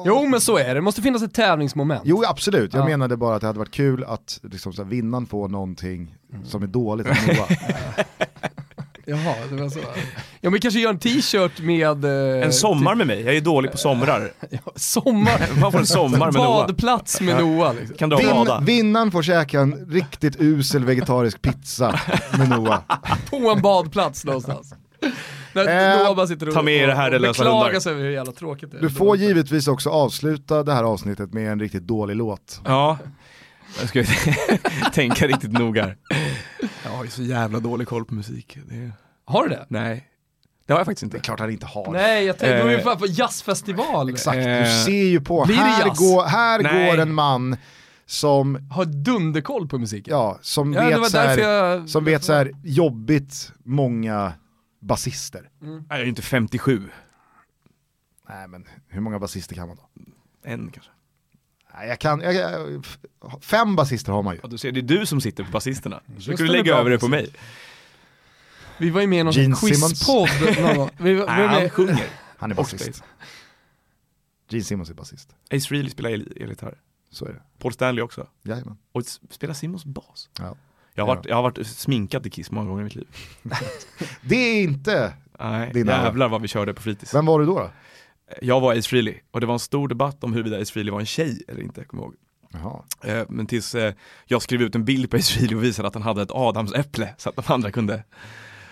Jo 0.05 0.27
men 0.27 0.41
så 0.41 0.57
är 0.57 0.67
det, 0.67 0.73
det 0.73 0.81
måste 0.81 1.01
finnas 1.01 1.23
ett 1.23 1.33
tävlingsmoment. 1.33 2.01
Jo 2.05 2.23
absolut, 2.27 2.73
jag 2.73 2.81
Ja. 2.81 2.85
menade 2.85 3.17
bara 3.17 3.35
att 3.35 3.41
det 3.41 3.47
hade 3.47 3.59
varit 3.59 3.71
kul 3.71 4.03
att 4.03 4.39
liksom, 4.43 4.73
så 4.73 4.83
här, 4.83 4.89
vinnaren 4.89 5.25
får 5.25 5.47
någonting 5.49 6.15
som 6.43 6.63
är 6.63 6.67
dåligt 6.67 7.07
av 7.07 7.13
Noah. 7.27 7.51
Jaha, 9.07 9.35
det 9.49 9.55
var 9.55 9.69
så. 9.69 9.79
Ja 10.41 10.49
men 10.49 10.59
kanske 10.59 10.79
gör 10.79 10.89
en 10.89 10.99
t-shirt 10.99 11.59
med... 11.61 12.05
Eh, 12.05 12.45
En 12.45 12.53
sommar 12.53 12.95
med 12.95 13.07
mig, 13.07 13.21
jag 13.21 13.35
är 13.35 13.41
dålig 13.41 13.71
på 13.71 13.77
somrar. 13.77 14.31
Typ, 14.51 14.61
sommar, 14.75 15.41
Man 15.61 15.71
får 15.71 15.79
en 15.79 15.85
sommar 15.85 16.17
med 16.31 16.33
Noah. 16.33 16.67
badplats 16.67 17.21
med 17.21 17.37
Noah 17.41 17.75
liksom. 17.75 17.97
Kan 17.97 18.09
bada. 18.09 18.57
Vin, 18.59 18.65
vinnaren 18.65 19.11
får 19.11 19.23
käka 19.23 19.59
en 19.59 19.85
riktigt 19.89 20.35
usel 20.41 20.85
vegetarisk 20.85 21.41
pizza 21.41 21.99
med 22.37 22.49
Noah. 22.49 22.79
På 23.29 23.37
en 23.55 23.61
badplats 23.61 24.25
någonstans. 24.25 24.73
När 25.53 26.17
Eh, 26.19 26.25
sitter 26.25 26.47
och, 26.47 26.53
ta 26.53 26.61
med 26.61 26.73
er 26.73 26.87
det 26.87 26.93
herrelösa 26.95 27.29
och 27.29 27.45
beklagar 27.45 27.65
hundar. 27.65 27.79
sig 27.79 27.91
över 27.93 28.03
hur 28.03 28.11
jävla 28.11 28.31
tråkigt 28.31 28.71
det 28.71 28.77
är. 28.77 28.81
Du 28.81 28.89
får 28.89 29.17
givetvis 29.17 29.67
också 29.67 29.89
avsluta 29.89 30.63
det 30.63 30.73
här 30.73 30.83
avsnittet 30.83 31.33
med 31.33 31.51
en 31.51 31.59
riktigt 31.59 31.83
dålig 31.83 32.15
låt. 32.15 32.61
Ja, 32.65 32.97
jag 33.79 33.89
ska 33.89 34.03
tänka 34.93 35.27
riktigt 35.27 35.51
noga. 35.51 35.83
här. 35.83 35.97
Jag 36.83 36.91
har 36.91 37.03
ju 37.03 37.09
så 37.09 37.21
jävla 37.23 37.59
dålig 37.59 37.87
koll 37.87 38.05
på 38.05 38.13
musik. 38.13 38.57
Det... 38.69 38.91
Har 39.25 39.43
du 39.43 39.49
det? 39.49 39.65
Nej, 39.69 40.03
det 40.67 40.73
har 40.73 40.79
jag 40.79 40.85
faktiskt 40.85 41.11
Det 41.11 41.15
är 41.15 41.17
inte. 41.17 41.25
klart 41.25 41.39
han 41.39 41.49
inte 41.51 41.65
har. 41.65 41.91
Nej, 41.91 42.25
jag 42.25 42.37
tänkte, 42.37 42.63
du 42.63 42.69
är 42.69 42.83
ju 42.83 42.89
Eh, 42.91 42.97
på 42.97 43.05
jazzfestival. 43.05 44.09
Exakt, 44.09 44.37
Eh, 44.37 44.59
du 44.59 44.65
ser 44.85 45.05
ju 45.05 45.21
på, 45.21 45.45
här, 45.45 45.85
går, 45.95 46.23
här 46.23 46.59
Nej. 46.63 46.91
går 46.91 47.01
en 47.01 47.13
man 47.13 47.57
som, 48.05 48.67
Har 48.71 48.85
dunderkoll 48.85 49.67
på 49.67 49.77
musiken. 49.77 50.11
ja, 50.13 50.39
som 50.41 50.73
Ja, 50.73 50.99
vet, 50.99 51.11
så 51.11 51.17
här, 51.17 51.37
jag... 51.37 51.89
som 51.89 52.05
vet 52.05 52.23
så 52.23 52.33
här 52.33 52.51
jobbigt 52.63 53.51
många 53.63 54.33
basister. 54.85 55.49
Nej, 55.59 55.81
Jag 55.89 55.99
är 55.99 56.05
inte 56.05 56.21
57. 56.21 56.89
Nej 58.29 58.47
men 58.47 58.67
hur 58.87 59.01
många 59.01 59.19
basister 59.19 59.55
kan 59.55 59.67
man 59.67 59.77
då? 59.77 59.89
En 60.43 60.71
kanske. 60.71 60.91
Nej, 61.73 61.87
jag 61.89 61.99
kan, 61.99 62.21
jag, 62.21 62.85
fem 63.41 63.75
basister 63.75 64.11
har 64.11 64.23
man 64.23 64.33
ju. 64.35 64.39
Ja, 64.43 64.49
du 64.49 64.57
ser, 64.57 64.71
det 64.71 64.79
är 64.79 64.81
du 64.99 65.05
som 65.05 65.21
sitter 65.21 65.43
på 65.43 65.51
basisterna. 65.51 66.01
Så 66.07 66.13
Just 66.13 66.27
kan 66.27 66.35
du 66.47 66.53
lägga 66.53 66.75
över 66.75 66.89
det 66.89 66.99
på 66.99 67.07
mig. 67.07 67.29
Vi 68.77 68.89
var 68.89 69.01
ju 69.01 69.07
med 69.07 69.19
i 69.19 69.23
någon 69.23 69.33
Gene 69.33 69.55
quizpodd 69.55 70.29
någon. 70.41 70.55
Vi, 70.57 70.61
var- 70.77 70.89
vi 71.03 71.13
var 71.15 71.25
Nej, 71.25 71.47
han 71.47 71.61
med, 71.61 71.71
sjunger. 71.73 72.07
Han 72.37 72.51
är 72.51 72.55
basist. 72.55 73.03
Gene 74.49 74.63
Simmons 74.63 74.89
är 74.89 74.93
basist. 74.93 75.35
Ace 75.51 75.67
Frehley 75.67 75.89
spelar 75.89 76.09
el- 76.09 76.37
elgitarr. 76.41 76.77
Så 77.11 77.25
är 77.25 77.33
det. 77.33 77.41
Paul 77.59 77.73
Stanley 77.73 78.01
också. 78.03 78.27
Jajamän. 78.43 78.77
Och 78.91 79.03
spelar 79.29 79.53
Simmons 79.53 79.85
bas. 79.85 80.29
Ja. 80.39 80.55
Jag 80.97 81.05
har, 81.05 81.15
varit, 81.15 81.25
jag 81.25 81.35
har 81.35 81.43
varit 81.43 81.67
sminkad 81.67 82.23
till 82.23 82.31
Kiss 82.31 82.51
många 82.51 82.67
gånger 82.69 82.81
i 82.81 82.83
mitt 82.83 82.95
liv. 82.95 83.07
Det 84.21 84.35
är 84.35 84.61
inte, 84.63 85.13
Nej, 85.39 85.71
Din 85.73 85.87
jävlar 85.87 86.29
vad 86.29 86.41
vi 86.41 86.47
körde 86.47 86.73
på 86.73 86.81
fritids. 86.81 87.13
vem 87.15 87.25
var 87.25 87.39
du 87.39 87.45
då? 87.45 87.59
då? 87.59 87.69
Jag 88.41 88.61
var 88.61 88.73
Ace 88.77 88.89
Frehley 88.89 89.15
och 89.31 89.39
det 89.41 89.45
var 89.47 89.53
en 89.53 89.59
stor 89.59 89.87
debatt 89.87 90.23
om 90.23 90.33
huruvida 90.33 90.57
Ace 90.61 90.73
Frehley 90.73 90.91
var 90.91 90.99
en 90.99 91.05
tjej 91.05 91.43
eller 91.47 91.61
inte, 91.61 91.83
kommer 91.83 92.03
jag 92.03 92.07
ihåg. 92.11 92.15
Jaha. 93.03 93.15
Eh, 93.19 93.25
Men 93.29 93.47
tills 93.47 93.75
eh, 93.75 93.93
jag 94.25 94.41
skrev 94.41 94.61
ut 94.61 94.75
en 94.75 94.85
bild 94.85 95.09
på 95.11 95.17
Ace 95.17 95.33
Frehley 95.33 95.55
och 95.55 95.63
visade 95.63 95.87
att 95.87 95.93
han 95.93 96.03
hade 96.03 96.21
ett 96.21 96.31
adamsäpple 96.31 97.13
så 97.17 97.29
att 97.29 97.35
de 97.35 97.43
andra 97.53 97.71
kunde 97.71 98.03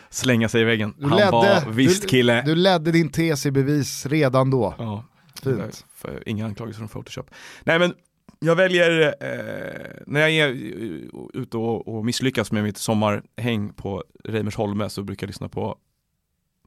slänga 0.10 0.50
sig 0.50 0.62
i 0.62 0.64
väggen. 0.64 0.94
Du 0.98 1.08
han 1.08 1.18
ledde- 1.18 1.32
var 1.32 1.70
visst 1.72 2.02
du- 2.02 2.08
kille. 2.08 2.42
Du 2.42 2.56
ledde 2.56 2.92
din 2.92 3.10
tes 3.10 3.46
i 3.46 3.52
bevis 3.52 4.06
redan 4.06 4.52
då. 4.52 4.76
Ja, 4.78 5.04
Fint. 5.44 5.86
För, 5.96 6.08
för 6.10 6.30
inga 6.30 6.46
anklagelser 6.46 6.80
från 6.80 6.88
Photoshop. 6.90 7.30
Nej 7.64 7.80
men 7.80 7.94
jag 8.44 8.56
väljer, 8.56 9.02
eh, 9.20 10.04
när 10.08 10.20
jag 10.20 10.32
är 10.32 10.50
eh, 10.50 11.42
ute 11.42 11.58
och, 11.58 11.88
och 11.88 12.06
misslyckas 12.06 12.52
med 12.52 12.64
mitt 12.64 12.78
sommarhäng 12.78 13.74
på 13.74 14.04
Reimersholme 14.24 14.90
så 14.90 15.04
brukar 15.04 15.28
jag 15.28 15.30
lyssna 15.30 15.50
på 15.50 15.78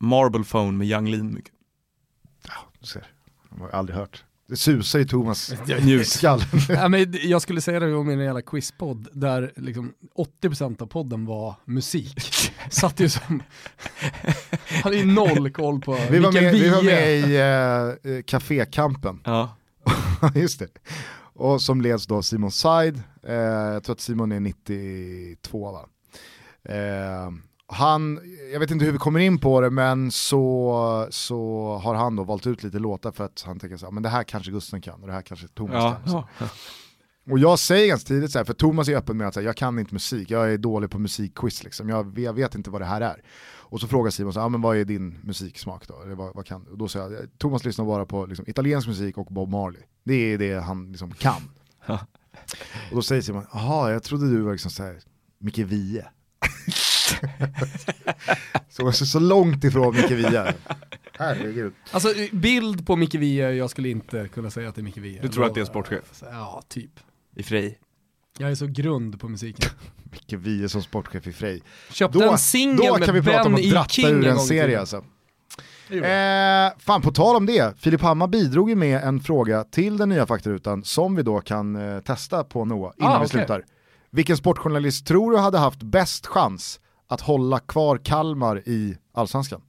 Marble 0.01 0.45
Phone 0.45 0.73
med 0.73 0.87
Young 0.87 1.09
Lean 1.09 1.35
mycket. 1.35 1.53
Du 2.81 2.87
ser, 2.87 3.07
jag 3.51 3.59
har 3.59 3.71
aldrig 3.71 3.99
hört. 3.99 4.25
Det 4.49 4.57
susar 4.57 4.99
i 4.99 5.07
Thomas 5.07 5.53
skall. 6.05 6.43
ja, 6.69 6.89
men 6.89 7.15
jag 7.23 7.43
skulle 7.43 7.61
säga 7.61 7.81
det 7.81 7.95
om 7.95 8.07
min 8.07 8.21
jävla 8.21 8.43
quizpodd 8.43 9.09
där 9.13 9.53
liksom 9.57 9.93
80% 10.43 10.83
av 10.83 10.87
podden 10.87 11.27
var 11.27 11.55
musik. 11.65 12.53
Satt 12.71 13.01
ju 13.01 13.09
som... 13.09 13.43
hade 14.83 14.97
ju 14.97 15.05
noll 15.05 15.51
koll 15.51 15.81
på 15.81 15.99
Vi 16.11 16.19
var 16.19 16.33
med, 16.33 16.53
vi 16.53 16.69
var 16.69 16.81
vi 16.81 16.87
med 16.87 17.25
är. 17.25 18.07
i 18.07 18.17
uh, 18.17 18.23
Cafékampen, 18.23 19.21
Ja, 19.25 19.57
just 20.35 20.59
det. 20.59 20.69
Och 21.37 21.63
som 21.63 21.81
leds 21.81 22.07
då 22.07 22.23
Simon 22.23 22.51
Said, 22.51 23.03
Eh, 23.27 23.35
jag 23.73 23.85
tror 23.85 23.95
att 23.95 24.01
Simon 24.01 24.33
är 24.33 24.41
92 24.41 25.73
va? 25.73 25.89
Eh, 26.75 27.33
han, 27.69 28.21
jag 28.53 28.61
vet 28.61 28.71
inte 28.71 28.85
hur 28.85 28.93
vi 28.93 28.99
kommer 28.99 29.21
in 29.21 29.39
på 29.39 29.61
det 29.61 29.71
men 29.71 30.11
så, 30.11 31.07
så 31.11 31.81
har 31.83 31.95
han 31.95 32.17
då 32.17 32.25
valt 32.25 32.47
ut 32.47 32.63
lite 32.63 32.79
låtar 32.79 33.13
för 33.13 33.25
att 33.25 33.43
han 33.47 33.59
tänker 33.59 33.77
så 33.77 33.87
här, 33.87 33.93
men 33.93 34.03
det 34.03 34.09
här 34.09 34.23
kanske 34.23 34.51
Gusten 34.53 34.81
kan 34.81 35.01
och 35.01 35.07
det 35.07 35.13
här 35.13 35.23
kanske 35.23 35.49
Thomas 35.49 35.75
ja, 35.75 35.97
kan. 36.03 36.11
Så. 36.13 36.29
ja. 36.39 36.47
Och 37.31 37.39
jag 37.39 37.59
säger 37.59 37.89
ganska 37.89 38.09
tidigt 38.09 38.31
så 38.31 38.39
här, 38.39 38.45
för 38.45 38.55
Thomas 38.55 38.89
är 38.89 38.97
öppen 38.97 39.17
med 39.17 39.29
att 39.29 39.35
säga, 39.35 39.47
jag 39.47 39.57
kan 39.57 39.79
inte 39.79 39.95
musik, 39.95 40.31
jag 40.31 40.53
är 40.53 40.59
dålig 40.59 40.91
på 40.91 40.99
musikquiz 40.99 41.65
liksom, 41.65 41.89
jag, 41.89 42.19
jag 42.19 42.33
vet 42.33 42.55
inte 42.55 42.71
vad 42.71 42.81
det 42.81 42.85
här 42.85 43.01
är. 43.01 43.23
Och 43.69 43.81
så 43.81 43.89
frågar 43.89 44.11
Simon, 44.11 44.33
så, 44.33 44.41
ah, 44.41 44.49
men 44.49 44.61
vad 44.61 44.77
är 44.77 44.85
din 44.85 45.19
musiksmak 45.25 45.89
då? 45.89 46.03
Eller 46.03 46.15
vad, 46.15 46.35
vad 46.35 46.47
kan 46.47 46.65
du? 46.65 46.71
Och 46.71 46.79
då 46.79 46.89
säger 46.89 47.11
jag, 47.11 47.39
Thomas 47.39 47.65
lyssnar 47.65 47.85
bara 47.85 48.07
på 48.07 48.27
liksom, 48.27 48.45
italiensk 48.49 48.89
musik 48.89 49.19
och 49.19 49.27
Bob 49.27 49.49
Marley. 49.49 49.83
Det 50.05 50.15
är 50.15 50.39
det 50.39 50.61
han 50.61 50.93
liksom 50.93 51.15
kan. 51.15 51.43
Och 52.91 52.97
då 52.97 53.03
säger 53.03 53.23
Simon, 53.23 53.47
jaha 53.53 53.93
jag 53.93 54.03
trodde 54.03 54.31
du 54.31 54.41
var 54.41 54.53
liksom 54.53 54.71
så 54.71 54.83
här, 54.83 54.99
Micke 55.39 55.59
Wiehe. 55.59 56.05
så, 58.69 58.93
så, 58.93 59.07
så 59.07 59.19
långt 59.19 59.65
ifrån 59.65 59.97
Micke 59.97 60.11
Wiehe. 60.11 60.55
Herregud. 61.13 61.73
Alltså 61.91 62.09
bild 62.33 62.87
på 62.87 62.97
Micke 62.97 63.15
Wiehe, 63.15 63.53
jag 63.53 63.71
skulle 63.71 63.89
inte 63.89 64.29
kunna 64.29 64.51
säga 64.51 64.69
att 64.69 64.75
det 64.75 64.81
är 64.81 64.83
Micke 64.83 64.97
Wiehe. 64.97 65.23
Du 65.23 65.29
tror 65.29 65.45
att 65.45 65.55
det 65.55 65.59
är 65.59 65.63
en 65.63 65.67
sportchef? 65.67 66.23
Ja, 66.23 66.63
typ. 66.69 67.01
I 67.35 67.43
Frej. 67.43 67.79
Jag 68.39 68.51
är 68.51 68.55
så 68.55 68.67
grund 68.67 69.21
på 69.21 69.29
musiken. 69.29 69.71
Micke 70.13 70.33
Wiehe 70.33 70.69
som 70.69 70.83
sportchef 70.83 71.27
i 71.27 71.33
Frej. 71.33 71.63
Köpte 71.91 72.19
Då, 72.19 72.31
en 72.33 72.39
singel 72.39 72.77
då 72.87 72.95
kan 72.95 73.15
vi 73.15 73.21
med 73.21 73.25
prata 73.25 73.43
om 73.49 73.53
Ben 73.55 73.55
att 73.55 73.67
E. 73.67 73.71
dratta 73.71 73.89
King 73.89 74.07
ur 74.07 74.27
en 74.27 74.39
serie 74.39 74.81
alltså. 74.81 75.05
Eh, 75.91 76.73
fan 76.79 77.03
på 77.03 77.11
tal 77.13 77.37
om 77.37 77.47
det, 77.47 77.79
Filip 77.79 78.01
Hammar 78.01 78.27
bidrog 78.29 78.71
ju 78.71 78.77
med 78.77 79.03
en 79.03 79.21
fråga 79.21 79.65
till 79.65 79.97
den 79.97 80.09
nya 80.09 80.27
faktarutan 80.27 80.85
som 80.85 81.17
vi 81.17 81.23
då 81.23 81.41
kan 81.41 81.77
eh, 81.77 82.01
testa 82.01 82.45
på 82.45 82.65
Noah 82.65 82.93
innan 82.99 83.11
Ah, 83.13 83.19
vi 83.19 83.27
okej. 83.27 83.29
slutar. 83.29 83.65
Vilken 84.11 84.37
sportjournalist 84.37 85.07
tror 85.07 85.31
du 85.33 85.39
hade 85.39 85.59
haft 85.59 85.83
bäst 85.83 86.27
chans 86.27 86.81
att 87.09 87.21
hålla 87.21 87.59
kvar 87.59 87.99
Kalmar 88.05 88.63
i 88.69 88.97
Allsvenskan? 89.15 89.61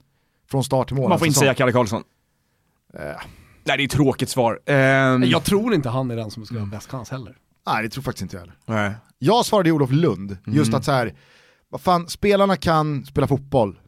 Från 0.51 0.63
start 0.63 0.87
till 0.87 0.97
mål. 0.97 1.09
Man 1.09 1.19
får 1.19 1.27
inte 1.27 1.29
Alltså, 1.37 1.39
säga 1.41 1.53
Kalle 1.53 1.71
Karlsson. 1.71 2.03
Eh, 2.93 2.99
Nej 3.63 3.77
det 3.77 3.83
är 3.83 3.85
ett 3.85 3.91
tråkigt 3.91 4.29
svar. 4.29 4.59
Ehm, 4.65 5.23
Jag 5.23 5.43
tror 5.43 5.73
inte 5.73 5.89
han 5.89 6.11
är 6.11 6.15
den 6.15 6.31
som 6.31 6.45
skulle 6.45 6.59
ha 6.59 6.67
bäst 6.67 6.89
chans 6.91 7.09
heller. 7.09 7.35
Nej 7.67 7.83
det 7.83 7.89
tror 7.89 8.03
faktiskt 8.03 8.21
inte 8.21 8.35
jag 8.35 8.41
heller. 8.41 8.55
Nej. 8.65 8.91
Jag 9.19 9.45
svarade 9.45 9.71
Olof 9.71 9.91
Lund, 9.91 10.37
just 10.45 10.67
Mm. 10.69 10.77
att 10.77 10.85
så 10.85 10.91
här, 10.91 11.13
vad 11.69 11.81
fan, 11.81 12.07
spelarna 12.07 12.55
kan 12.55 13.05
spela 13.05 13.27
fotboll. 13.27 13.79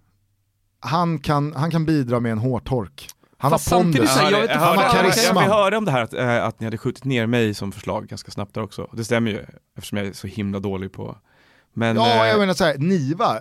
Han 0.80 1.20
kan, 1.20 1.54
han 1.56 1.72
kan 1.72 1.86
bidra 1.86 2.20
med 2.20 2.32
en 2.32 2.38
hårtork. 2.38 3.08
Han 3.38 3.52
Fast 3.52 3.72
har 3.72 3.78
pondus. 3.80 4.10
han 4.10 4.34
har 4.78 4.90
karisma. 4.92 5.44
Jag 5.44 5.50
hörde 5.50 5.78
om 5.78 5.86
det 5.86 5.92
här 5.92 6.02
att, 6.02 6.14
eh, 6.14 6.44
att 6.46 6.60
ni 6.60 6.66
hade 6.66 6.78
skjutit 6.78 7.04
ner 7.06 7.28
mig 7.28 7.54
som 7.54 7.72
förslag 7.72 8.08
ganska 8.08 8.32
snabbt 8.32 8.54
där 8.54 8.62
också. 8.62 8.90
Det 8.94 9.06
stämmer 9.06 9.32
ju 9.32 9.46
eftersom 9.78 9.98
jag 9.98 10.08
är 10.08 10.14
så 10.14 10.28
himla 10.28 10.60
dålig 10.60 10.92
på 10.94 11.18
men, 11.74 11.96
Ja, 11.96 12.26
eh, 12.26 12.30
jag 12.32 12.40
menar 12.40 12.54
såhär, 12.54 12.78
Niva, 12.78 13.40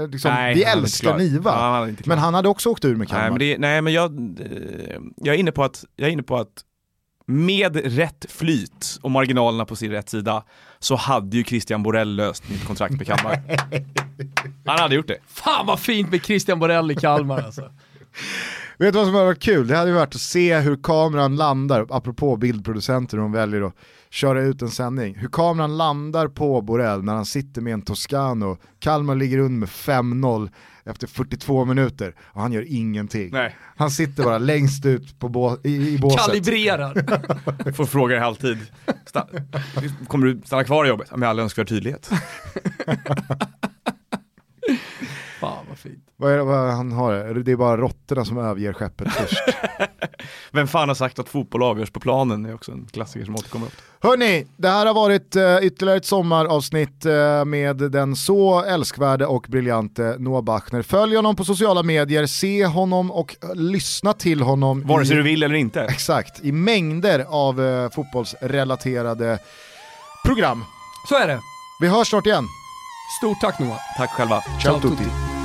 eh, 0.00 0.08
liksom, 0.08 0.30
nej, 0.30 0.54
vi 0.54 0.64
älskar 0.64 1.18
Niva. 1.18 1.50
Ja, 1.50 1.78
han 1.78 1.96
Men 2.04 2.18
han 2.18 2.34
hade 2.34 2.48
också 2.48 2.68
åkt 2.68 2.84
ur 2.84 2.96
med 2.96 3.08
Kalmar. 3.08 3.22
nej, 3.22 3.30
men 3.30 3.38
det, 3.38 3.58
nej 3.58 3.82
men 3.82 3.92
jag, 3.92 4.12
jag, 5.16 5.34
är 5.34 5.38
inne 5.38 5.52
på 5.52 5.64
att, 5.64 5.84
jag 5.96 6.08
är 6.08 6.12
inne 6.12 6.22
på 6.22 6.36
att 6.36 6.64
med 7.30 7.76
rätt 7.96 8.26
flyt 8.28 8.98
och 9.02 9.10
marginalerna 9.10 9.64
på 9.64 9.76
sin 9.76 9.90
rätt 9.90 10.08
sida 10.08 10.44
så 10.78 10.96
hade 10.96 11.36
ju 11.36 11.44
Christian 11.44 11.82
Borell 11.82 12.16
löst 12.16 12.48
mitt 12.50 12.64
kontrakt 12.66 12.94
med 12.94 13.06
Kalmar. 13.06 13.42
Han 14.66 14.78
hade 14.78 14.94
gjort 14.94 15.08
det. 15.08 15.18
Fan 15.26 15.66
vad 15.66 15.80
fint 15.80 16.10
med 16.10 16.24
Christian 16.24 16.58
Borell 16.58 16.90
i 16.90 16.94
Kalmar 16.94 17.42
alltså. 17.42 17.70
Vet 18.78 18.92
du 18.92 18.98
vad 18.98 19.06
som 19.06 19.14
hade 19.14 19.26
varit 19.26 19.42
kul? 19.42 19.68
Det 19.68 19.76
hade 19.76 19.90
ju 19.90 19.96
varit 19.96 20.14
att 20.14 20.20
se 20.20 20.58
hur 20.58 20.82
kameran 20.82 21.36
landar, 21.36 21.86
apropå 21.90 22.36
bildproducenter, 22.36 23.16
de 23.16 23.32
väljer 23.32 23.62
att 23.62 23.74
köra 24.10 24.40
ut 24.42 24.62
en 24.62 24.68
sändning. 24.70 25.14
Hur 25.14 25.28
kameran 25.28 25.76
landar 25.76 26.28
på 26.28 26.60
Borrell 26.62 27.02
när 27.02 27.14
han 27.14 27.26
sitter 27.26 27.60
med 27.62 27.72
en 27.72 27.82
Toscano, 27.82 28.56
Kalmar 28.78 29.14
ligger 29.14 29.38
under 29.38 29.58
med 29.60 29.68
5-0 29.68 30.50
efter 30.84 31.06
42 31.06 31.64
minuter 31.64 32.14
och 32.20 32.42
han 32.42 32.52
gör 32.52 32.64
ingenting. 32.68 33.30
Nej. 33.32 33.56
Han 33.76 33.90
sitter 33.90 34.22
bara 34.24 34.38
längst 34.38 34.86
ut 34.86 35.18
på 35.18 35.28
bå- 35.28 35.66
i, 35.66 35.94
i 35.94 35.98
båset. 35.98 36.26
Kalibrerar. 36.26 37.72
Får 37.72 37.86
fråga 37.86 38.16
i 38.16 38.18
halvtid. 38.18 38.58
Sta- 39.12 40.06
Kommer 40.08 40.26
du 40.26 40.40
stanna 40.44 40.64
kvar 40.64 40.84
i 40.84 40.88
jobbet? 40.88 41.16
Med 41.16 41.28
all 41.28 41.38
önskvärd 41.38 41.68
tydlighet. 41.68 42.10
Vad 46.20 46.32
är 46.32 46.36
det 46.36 46.44
vad 46.44 46.70
han 46.70 46.92
har? 46.92 47.34
Det 47.44 47.52
är 47.52 47.56
bara 47.56 47.76
råttorna 47.76 48.24
som 48.24 48.38
överger 48.38 48.72
skeppet 48.72 49.12
först. 49.12 49.42
Vem 50.52 50.68
fan 50.68 50.88
har 50.88 50.94
sagt 50.94 51.18
att 51.18 51.28
fotboll 51.28 51.62
avgörs 51.62 51.90
på 51.90 52.00
planen? 52.00 52.42
Det 52.42 52.50
är 52.50 52.54
också 52.54 52.72
en 52.72 52.86
klassiker 52.92 53.24
som 53.24 53.34
återkommer 53.34 53.66
ofta. 53.66 53.82
Hörni, 54.08 54.46
det 54.56 54.68
här 54.68 54.86
har 54.86 54.94
varit 54.94 55.36
uh, 55.36 55.58
ytterligare 55.62 55.96
ett 55.96 56.04
sommaravsnitt 56.04 57.06
eh, 57.06 57.44
med 57.44 57.76
den 57.76 58.16
så 58.16 58.64
älskvärde 58.64 59.26
och 59.26 59.46
briljante 59.48 60.16
Noah 60.18 60.42
Bachner. 60.42 60.82
Följ 60.82 61.16
honom 61.16 61.36
på 61.36 61.44
sociala 61.44 61.82
medier, 61.82 62.26
se 62.26 62.66
honom 62.66 63.10
och 63.10 63.36
uh, 63.44 63.54
lyssna 63.54 64.12
till 64.12 64.42
honom. 64.42 64.82
Vare 64.86 65.06
sig 65.06 65.14
i, 65.14 65.16
du 65.16 65.22
vill 65.22 65.42
eller 65.42 65.54
inte. 65.54 65.80
Exakt, 65.82 66.44
i 66.44 66.52
mängder 66.52 67.26
av 67.28 67.60
uh, 67.60 67.90
fotbollsrelaterade 67.90 69.38
program. 70.24 70.64
Så 71.08 71.14
är 71.14 71.28
det. 71.28 71.40
Vi 71.80 71.88
hörs 71.88 72.08
snart 72.08 72.26
igen. 72.26 72.44
Stort 73.18 73.40
tack 73.40 73.58
Noah. 73.58 73.78
Tack 73.98 74.10
själva. 74.10 74.42
Ciao 74.62 74.80
tutti. 74.80 74.96
flexing, 74.96 75.39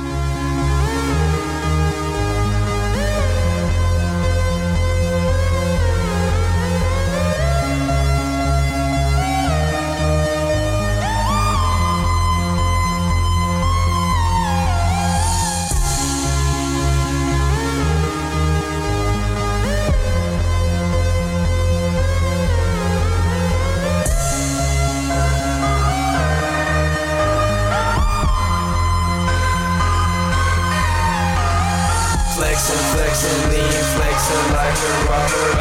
flexing, 34.76 35.46
lean, 35.48 35.55